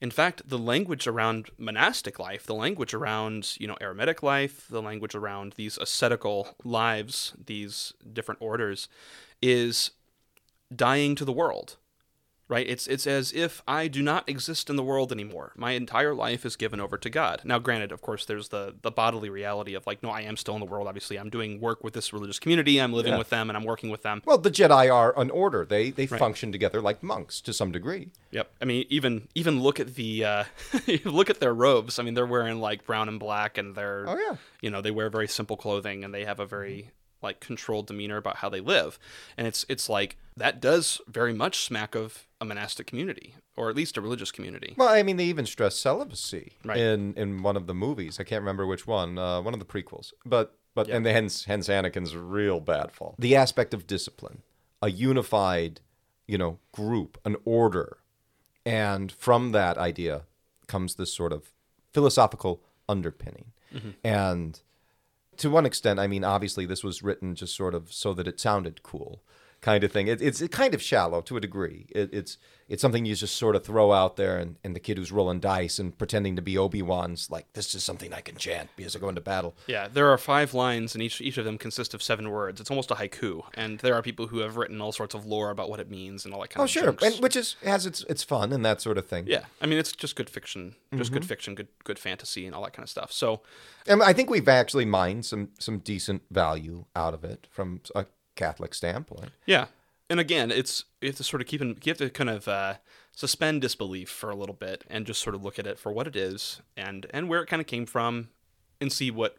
In 0.00 0.10
fact, 0.10 0.48
the 0.48 0.58
language 0.58 1.06
around 1.06 1.50
monastic 1.58 2.18
life, 2.18 2.44
the 2.44 2.54
language 2.54 2.92
around, 2.92 3.56
you 3.58 3.68
know, 3.68 3.76
eremitic 3.80 4.22
life, 4.22 4.66
the 4.68 4.82
language 4.82 5.14
around 5.14 5.52
these 5.52 5.78
ascetical 5.78 6.56
lives, 6.64 7.34
these 7.46 7.92
different 8.12 8.40
orders, 8.40 8.88
is 9.42 9.92
dying 10.74 11.14
to 11.14 11.24
the 11.24 11.32
world 11.32 11.76
right 12.50 12.66
it's 12.66 12.86
it's 12.86 13.06
as 13.06 13.30
if 13.32 13.62
i 13.68 13.88
do 13.88 14.00
not 14.02 14.26
exist 14.26 14.70
in 14.70 14.76
the 14.76 14.82
world 14.82 15.12
anymore 15.12 15.52
my 15.54 15.72
entire 15.72 16.14
life 16.14 16.46
is 16.46 16.56
given 16.56 16.80
over 16.80 16.96
to 16.96 17.10
god 17.10 17.42
now 17.44 17.58
granted 17.58 17.92
of 17.92 18.00
course 18.00 18.24
there's 18.24 18.48
the 18.48 18.74
the 18.80 18.90
bodily 18.90 19.28
reality 19.28 19.74
of 19.74 19.86
like 19.86 20.02
no 20.02 20.08
i 20.08 20.22
am 20.22 20.34
still 20.34 20.54
in 20.54 20.60
the 20.60 20.66
world 20.66 20.86
obviously 20.88 21.18
i'm 21.18 21.28
doing 21.28 21.60
work 21.60 21.84
with 21.84 21.92
this 21.92 22.10
religious 22.10 22.38
community 22.38 22.78
i'm 22.80 22.92
living 22.94 23.12
Yeah. 23.12 23.18
with 23.18 23.28
them 23.28 23.50
and 23.50 23.56
i'm 23.56 23.64
working 23.64 23.90
with 23.90 24.02
them 24.02 24.22
Well, 24.24 24.38
the 24.38 24.50
Jedi 24.50 24.90
are 24.92 25.18
an 25.20 25.30
order. 25.30 25.66
They 25.66 25.90
they 25.90 26.06
function 26.06 26.50
together 26.50 26.80
like 26.80 27.02
monks 27.02 27.42
to 27.42 27.52
some 27.52 27.70
degree. 27.70 28.12
Yep. 28.30 28.50
I 28.62 28.64
mean, 28.64 28.86
even 28.88 29.28
even 29.34 29.62
look 29.62 29.78
at 29.80 29.94
the 29.94 30.24
uh, 30.24 30.44
look 31.04 31.28
at 31.30 31.40
their 31.40 31.54
robes. 31.54 31.98
I 31.98 32.02
mean, 32.02 32.14
they're 32.14 32.26
wearing 32.26 32.60
like 32.60 32.84
brown 32.86 33.08
and 33.08 33.18
black, 33.20 33.56
and 33.58 33.74
they're 33.74 34.04
Oh, 34.08 34.16
yeah. 34.16 34.36
you 34.62 34.70
know 34.70 34.80
they 34.82 34.90
wear 34.90 35.08
very 35.10 35.28
simple 35.28 35.56
clothing, 35.56 36.02
and 36.04 36.12
they 36.14 36.24
have 36.24 36.40
a 36.40 36.46
very 36.46 36.90
like 37.22 37.40
controlled 37.40 37.86
demeanor 37.86 38.16
about 38.16 38.36
how 38.36 38.48
they 38.48 38.60
live, 38.60 38.98
and 39.36 39.46
it's 39.46 39.64
it's 39.68 39.88
like 39.88 40.16
that 40.36 40.60
does 40.60 41.00
very 41.08 41.32
much 41.34 41.64
smack 41.64 41.94
of 41.94 42.26
a 42.40 42.44
monastic 42.44 42.86
community, 42.86 43.34
or 43.56 43.68
at 43.70 43.74
least 43.76 43.96
a 43.96 44.00
religious 44.00 44.30
community. 44.30 44.74
Well, 44.76 44.88
I 44.88 45.02
mean, 45.02 45.16
they 45.16 45.24
even 45.24 45.46
stress 45.46 45.74
celibacy 45.76 46.52
Right. 46.64 46.78
in 46.78 47.14
in 47.14 47.42
one 47.42 47.56
of 47.56 47.66
the 47.66 47.74
movies. 47.74 48.20
I 48.20 48.24
can't 48.24 48.42
remember 48.42 48.66
which 48.66 48.86
one. 48.86 49.18
Uh, 49.18 49.40
one 49.40 49.52
of 49.54 49.60
the 49.60 49.66
prequels. 49.66 50.12
But 50.24 50.54
but 50.74 50.88
and 50.88 51.04
the 51.04 51.12
hence 51.12 51.44
hence 51.44 51.68
Anakin's 51.68 52.14
real 52.14 52.60
bad 52.60 52.92
fall. 52.92 53.16
The 53.18 53.34
aspect 53.34 53.74
of 53.74 53.86
discipline, 53.86 54.42
a 54.80 54.90
unified, 54.90 55.80
you 56.28 56.38
know, 56.38 56.58
group, 56.72 57.18
an 57.24 57.34
order, 57.44 57.98
and 58.64 59.10
from 59.10 59.50
that 59.52 59.76
idea 59.78 60.22
comes 60.68 60.94
this 60.94 61.12
sort 61.12 61.32
of 61.32 61.52
philosophical 61.92 62.62
underpinning, 62.88 63.46
and 64.04 64.60
to 65.38 65.50
one 65.50 65.66
extent, 65.66 65.98
I 65.98 66.06
mean, 66.06 66.24
obviously, 66.24 66.66
this 66.66 66.84
was 66.84 67.02
written 67.02 67.34
just 67.34 67.56
sort 67.56 67.74
of 67.74 67.92
so 67.92 68.12
that 68.14 68.28
it 68.28 68.38
sounded 68.40 68.82
cool, 68.82 69.22
kind 69.60 69.82
of 69.84 69.92
thing. 69.92 70.06
It, 70.08 70.20
it's 70.22 70.46
kind 70.48 70.74
of 70.74 70.82
shallow 70.82 71.20
to 71.22 71.36
a 71.36 71.40
degree. 71.40 71.86
It, 71.90 72.10
it's 72.12 72.38
it's 72.68 72.82
something 72.82 73.06
you 73.06 73.14
just 73.14 73.34
sort 73.36 73.56
of 73.56 73.64
throw 73.64 73.92
out 73.92 74.16
there, 74.16 74.36
and, 74.38 74.56
and 74.62 74.76
the 74.76 74.80
kid 74.80 74.98
who's 74.98 75.10
rolling 75.10 75.40
dice 75.40 75.78
and 75.78 75.96
pretending 75.96 76.36
to 76.36 76.42
be 76.42 76.58
Obi 76.58 76.82
Wan's 76.82 77.30
like, 77.30 77.50
this 77.54 77.74
is 77.74 77.82
something 77.82 78.12
I 78.12 78.20
can 78.20 78.36
chant 78.36 78.68
because 78.76 78.94
I 78.94 78.98
go 78.98 79.08
into 79.08 79.22
battle. 79.22 79.56
Yeah, 79.66 79.88
there 79.88 80.10
are 80.12 80.18
five 80.18 80.52
lines, 80.52 80.94
and 80.94 81.02
each 81.02 81.20
each 81.22 81.38
of 81.38 81.46
them 81.46 81.56
consists 81.56 81.94
of 81.94 82.02
seven 82.02 82.30
words. 82.30 82.60
It's 82.60 82.70
almost 82.70 82.90
a 82.90 82.94
haiku, 82.96 83.42
and 83.54 83.78
there 83.78 83.94
are 83.94 84.02
people 84.02 84.26
who 84.26 84.40
have 84.40 84.56
written 84.58 84.80
all 84.82 84.92
sorts 84.92 85.14
of 85.14 85.24
lore 85.24 85.48
about 85.50 85.70
what 85.70 85.80
it 85.80 85.90
means 85.90 86.24
and 86.26 86.34
all 86.34 86.42
that 86.42 86.50
kind 86.50 86.60
Oh, 86.60 86.64
of. 86.64 86.68
Oh, 86.68 86.72
sure, 86.72 86.84
jokes. 86.92 87.02
and 87.04 87.22
which 87.22 87.36
is 87.36 87.56
has 87.64 87.86
its 87.86 88.02
its 88.04 88.22
fun 88.22 88.52
and 88.52 88.62
that 88.66 88.82
sort 88.82 88.98
of 88.98 89.06
thing. 89.06 89.24
yeah, 89.26 89.44
I 89.62 89.66
mean, 89.66 89.78
it's 89.78 89.92
just 89.92 90.14
good 90.14 90.28
fiction, 90.28 90.74
just 90.94 91.04
Mm-hmm. 91.10 91.14
good 91.14 91.24
fiction, 91.26 91.54
good 91.54 91.68
good 91.84 91.98
fantasy, 91.98 92.44
and 92.44 92.54
all 92.54 92.62
that 92.64 92.74
kind 92.74 92.84
of 92.84 92.90
stuff. 92.90 93.10
So, 93.12 93.40
and 93.86 94.02
I 94.02 94.12
think 94.12 94.28
we've 94.28 94.46
actually 94.48 94.84
mined 94.84 95.24
some 95.24 95.48
some 95.58 95.78
decent 95.78 96.20
value 96.30 96.84
out 96.94 97.14
of 97.14 97.24
it 97.24 97.46
from 97.50 97.80
a 97.94 98.04
Catholic 98.38 98.72
standpoint. 98.72 99.32
Yeah, 99.44 99.66
and 100.08 100.18
again, 100.18 100.50
it's 100.50 100.84
you 101.00 101.08
have 101.08 101.16
to 101.16 101.24
sort 101.24 101.42
of 101.42 101.48
keep 101.48 101.60
in, 101.60 101.68
you 101.82 101.90
have 101.90 101.98
to 101.98 102.08
kind 102.08 102.30
of 102.30 102.48
uh, 102.48 102.74
suspend 103.14 103.60
disbelief 103.60 104.08
for 104.08 104.30
a 104.30 104.36
little 104.36 104.54
bit 104.54 104.84
and 104.88 105.04
just 105.04 105.20
sort 105.20 105.34
of 105.34 105.44
look 105.44 105.58
at 105.58 105.66
it 105.66 105.78
for 105.78 105.92
what 105.92 106.06
it 106.06 106.16
is 106.16 106.62
and 106.76 107.06
and 107.10 107.28
where 107.28 107.42
it 107.42 107.46
kind 107.46 107.60
of 107.60 107.66
came 107.66 107.84
from, 107.84 108.28
and 108.80 108.92
see 108.92 109.10
what 109.10 109.36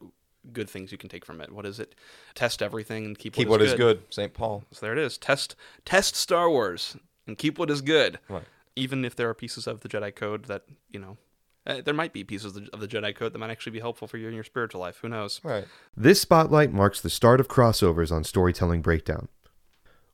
good 0.53 0.69
things 0.69 0.91
you 0.91 0.97
can 0.97 1.09
take 1.09 1.25
from 1.25 1.41
it. 1.41 1.51
What 1.51 1.65
is 1.65 1.79
it? 1.79 1.95
Test 2.35 2.61
everything 2.61 3.05
and 3.05 3.17
keep, 3.17 3.33
Keep 3.33 3.47
what 3.47 3.59
what 3.59 3.67
is 3.67 3.73
good, 3.73 4.03
St. 4.09 4.33
Paul. 4.33 4.63
So 4.71 4.85
there 4.85 4.93
it 4.93 4.99
is. 4.99 5.17
Test 5.17 5.55
test 5.85 6.15
Star 6.15 6.49
Wars 6.49 6.97
and 7.25 7.37
keep 7.37 7.57
what 7.57 7.69
is 7.69 7.81
good. 7.81 8.19
Right. 8.27 8.43
Even 8.75 9.03
if 9.03 9.15
there 9.15 9.29
are 9.29 9.33
pieces 9.33 9.67
of 9.67 9.81
the 9.81 9.89
Jedi 9.89 10.13
Code 10.13 10.45
that 10.45 10.63
you 10.91 10.99
know. 10.99 11.17
Uh, 11.67 11.81
there 11.81 11.93
might 11.93 12.13
be 12.13 12.23
pieces 12.23 12.55
of 12.55 12.65
the, 12.65 12.69
of 12.73 12.79
the 12.79 12.87
Jedi 12.87 13.15
Code 13.15 13.33
that 13.33 13.39
might 13.39 13.51
actually 13.51 13.73
be 13.73 13.79
helpful 13.79 14.07
for 14.07 14.17
you 14.17 14.27
in 14.27 14.33
your 14.33 14.43
spiritual 14.43 14.81
life. 14.81 14.99
Who 15.01 15.09
knows? 15.09 15.41
Right. 15.43 15.65
This 15.95 16.21
spotlight 16.21 16.71
marks 16.71 17.01
the 17.01 17.09
start 17.09 17.39
of 17.39 17.47
crossovers 17.47 18.11
on 18.11 18.23
Storytelling 18.23 18.81
Breakdown. 18.81 19.27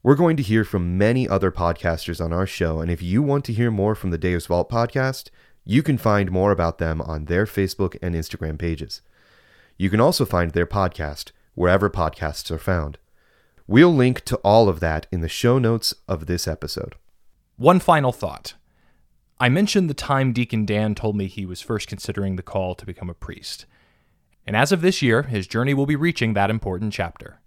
We're 0.04 0.16
going 0.16 0.38
to 0.38 0.44
hear 0.44 0.64
from 0.64 0.98
many 0.98 1.28
other 1.28 1.52
podcasters 1.52 2.24
on 2.24 2.32
our 2.32 2.46
show, 2.46 2.80
and 2.80 2.92
if 2.92 3.02
you 3.02 3.24
want 3.24 3.44
to 3.46 3.54
hear 3.54 3.72
more 3.72 3.96
from 3.96 4.12
the 4.12 4.18
Deus 4.18 4.46
Vult 4.46 4.70
podcast, 4.70 5.30
you 5.64 5.82
can 5.82 5.98
find 5.98 6.32
more 6.32 6.52
about 6.52 6.78
them 6.78 7.02
on 7.02 7.26
their 7.26 7.46
Facebook 7.46 7.98
and 8.02 8.14
Instagram 8.14 8.60
pages. 8.60 9.02
You 9.78 9.90
can 9.90 10.00
also 10.00 10.24
find 10.24 10.52
their 10.52 10.68
podcast 10.68 11.32
wherever 11.56 11.90
podcasts 11.90 12.52
are 12.52 12.60
found. 12.60 13.00
We'll 13.66 13.94
link 13.94 14.24
to 14.26 14.36
all 14.38 14.70
of 14.70 14.80
that 14.82 15.08
in 15.12 15.22
the 15.22 15.30
show 15.30 15.58
notes 15.58 15.96
of 16.08 16.28
this 16.28 16.48
episode. 16.48 16.96
One 17.58 17.80
final 17.80 18.12
thought. 18.12 18.54
I 19.38 19.50
mentioned 19.50 19.90
the 19.90 19.94
time 19.94 20.32
Deacon 20.32 20.66
Dan 20.66 20.96
told 20.96 21.18
me 21.18 21.28
he 21.28 21.46
was 21.46 21.60
first 21.60 21.90
considering 21.90 22.38
the 22.38 22.42
call 22.42 22.74
to 22.76 22.86
become 22.86 23.10
a 23.10 23.14
priest. 23.14 23.66
And 24.48 24.56
as 24.56 24.72
of 24.72 24.82
this 24.82 25.02
year, 25.02 25.24
his 25.24 25.46
journey 25.46 25.74
will 25.74 25.86
be 25.86 25.98
reaching 25.98 26.34
that 26.34 26.50
important 26.50 26.94
chapter. 26.94 27.42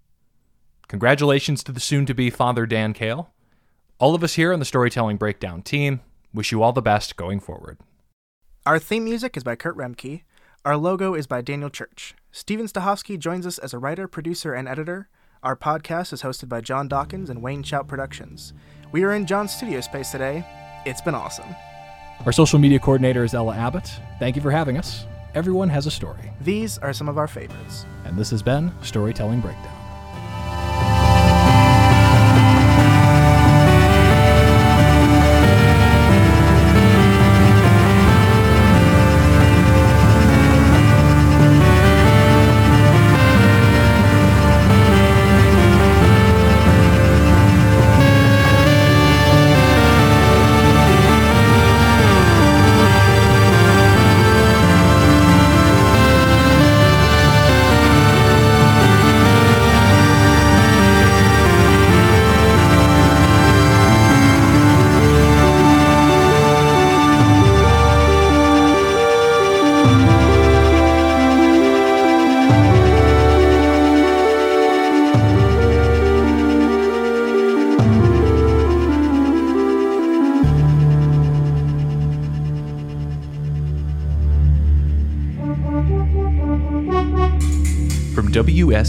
Congratulations 0.87 1.63
to 1.63 1.71
the 1.71 1.79
soon 1.79 2.05
to 2.05 2.13
be 2.13 2.29
Father 2.29 2.67
Dan 2.67 2.93
Kale. 2.93 3.31
All 3.97 4.13
of 4.13 4.23
us 4.23 4.35
here 4.35 4.53
on 4.53 4.59
the 4.59 4.65
Storytelling 4.65 5.17
Breakdown 5.17 5.63
team 5.63 6.01
wish 6.31 6.51
you 6.51 6.61
all 6.61 6.73
the 6.73 6.81
best 6.81 7.15
going 7.15 7.39
forward. 7.39 7.79
Our 8.67 8.77
theme 8.77 9.03
music 9.03 9.35
is 9.35 9.43
by 9.43 9.55
Kurt 9.55 9.75
Remke. 9.75 10.21
Our 10.63 10.77
logo 10.77 11.15
is 11.15 11.25
by 11.25 11.41
Daniel 11.41 11.71
Church. 11.71 12.13
Steven 12.31 12.67
Stahovsky 12.67 13.17
joins 13.17 13.47
us 13.47 13.57
as 13.57 13.73
a 13.73 13.79
writer, 13.79 14.07
producer, 14.07 14.53
and 14.53 14.67
editor. 14.67 15.09
Our 15.41 15.55
podcast 15.55 16.13
is 16.13 16.21
hosted 16.21 16.49
by 16.49 16.61
John 16.61 16.87
Dawkins 16.87 17.31
and 17.31 17.41
Wayne 17.41 17.63
Shout 17.63 17.87
Productions. 17.87 18.53
We 18.91 19.03
are 19.03 19.13
in 19.13 19.25
John's 19.25 19.55
studio 19.55 19.81
space 19.81 20.11
today. 20.11 20.45
It's 20.85 21.01
been 21.01 21.15
awesome. 21.15 21.55
Our 22.25 22.31
social 22.31 22.59
media 22.59 22.79
coordinator 22.79 23.23
is 23.23 23.33
Ella 23.33 23.55
Abbott. 23.55 23.91
Thank 24.19 24.35
you 24.35 24.41
for 24.41 24.51
having 24.51 24.77
us. 24.77 25.05
Everyone 25.35 25.69
has 25.69 25.85
a 25.85 25.91
story, 25.91 26.31
These 26.41 26.79
are 26.79 26.91
some 26.91 27.07
of 27.07 27.17
our 27.17 27.27
favorites. 27.27 27.85
and 28.05 28.17
this 28.17 28.29
has 28.31 28.41
been 28.41 28.71
Storytelling 28.81 29.41
Breakdown. 29.41 29.75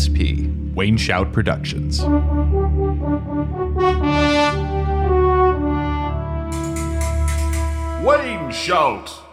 WSP, 0.00 0.74
Wayne 0.74 0.96
Shout 0.96 1.30
Productions. 1.30 2.00
Wayne 8.02 8.50
Shout. 8.50 9.29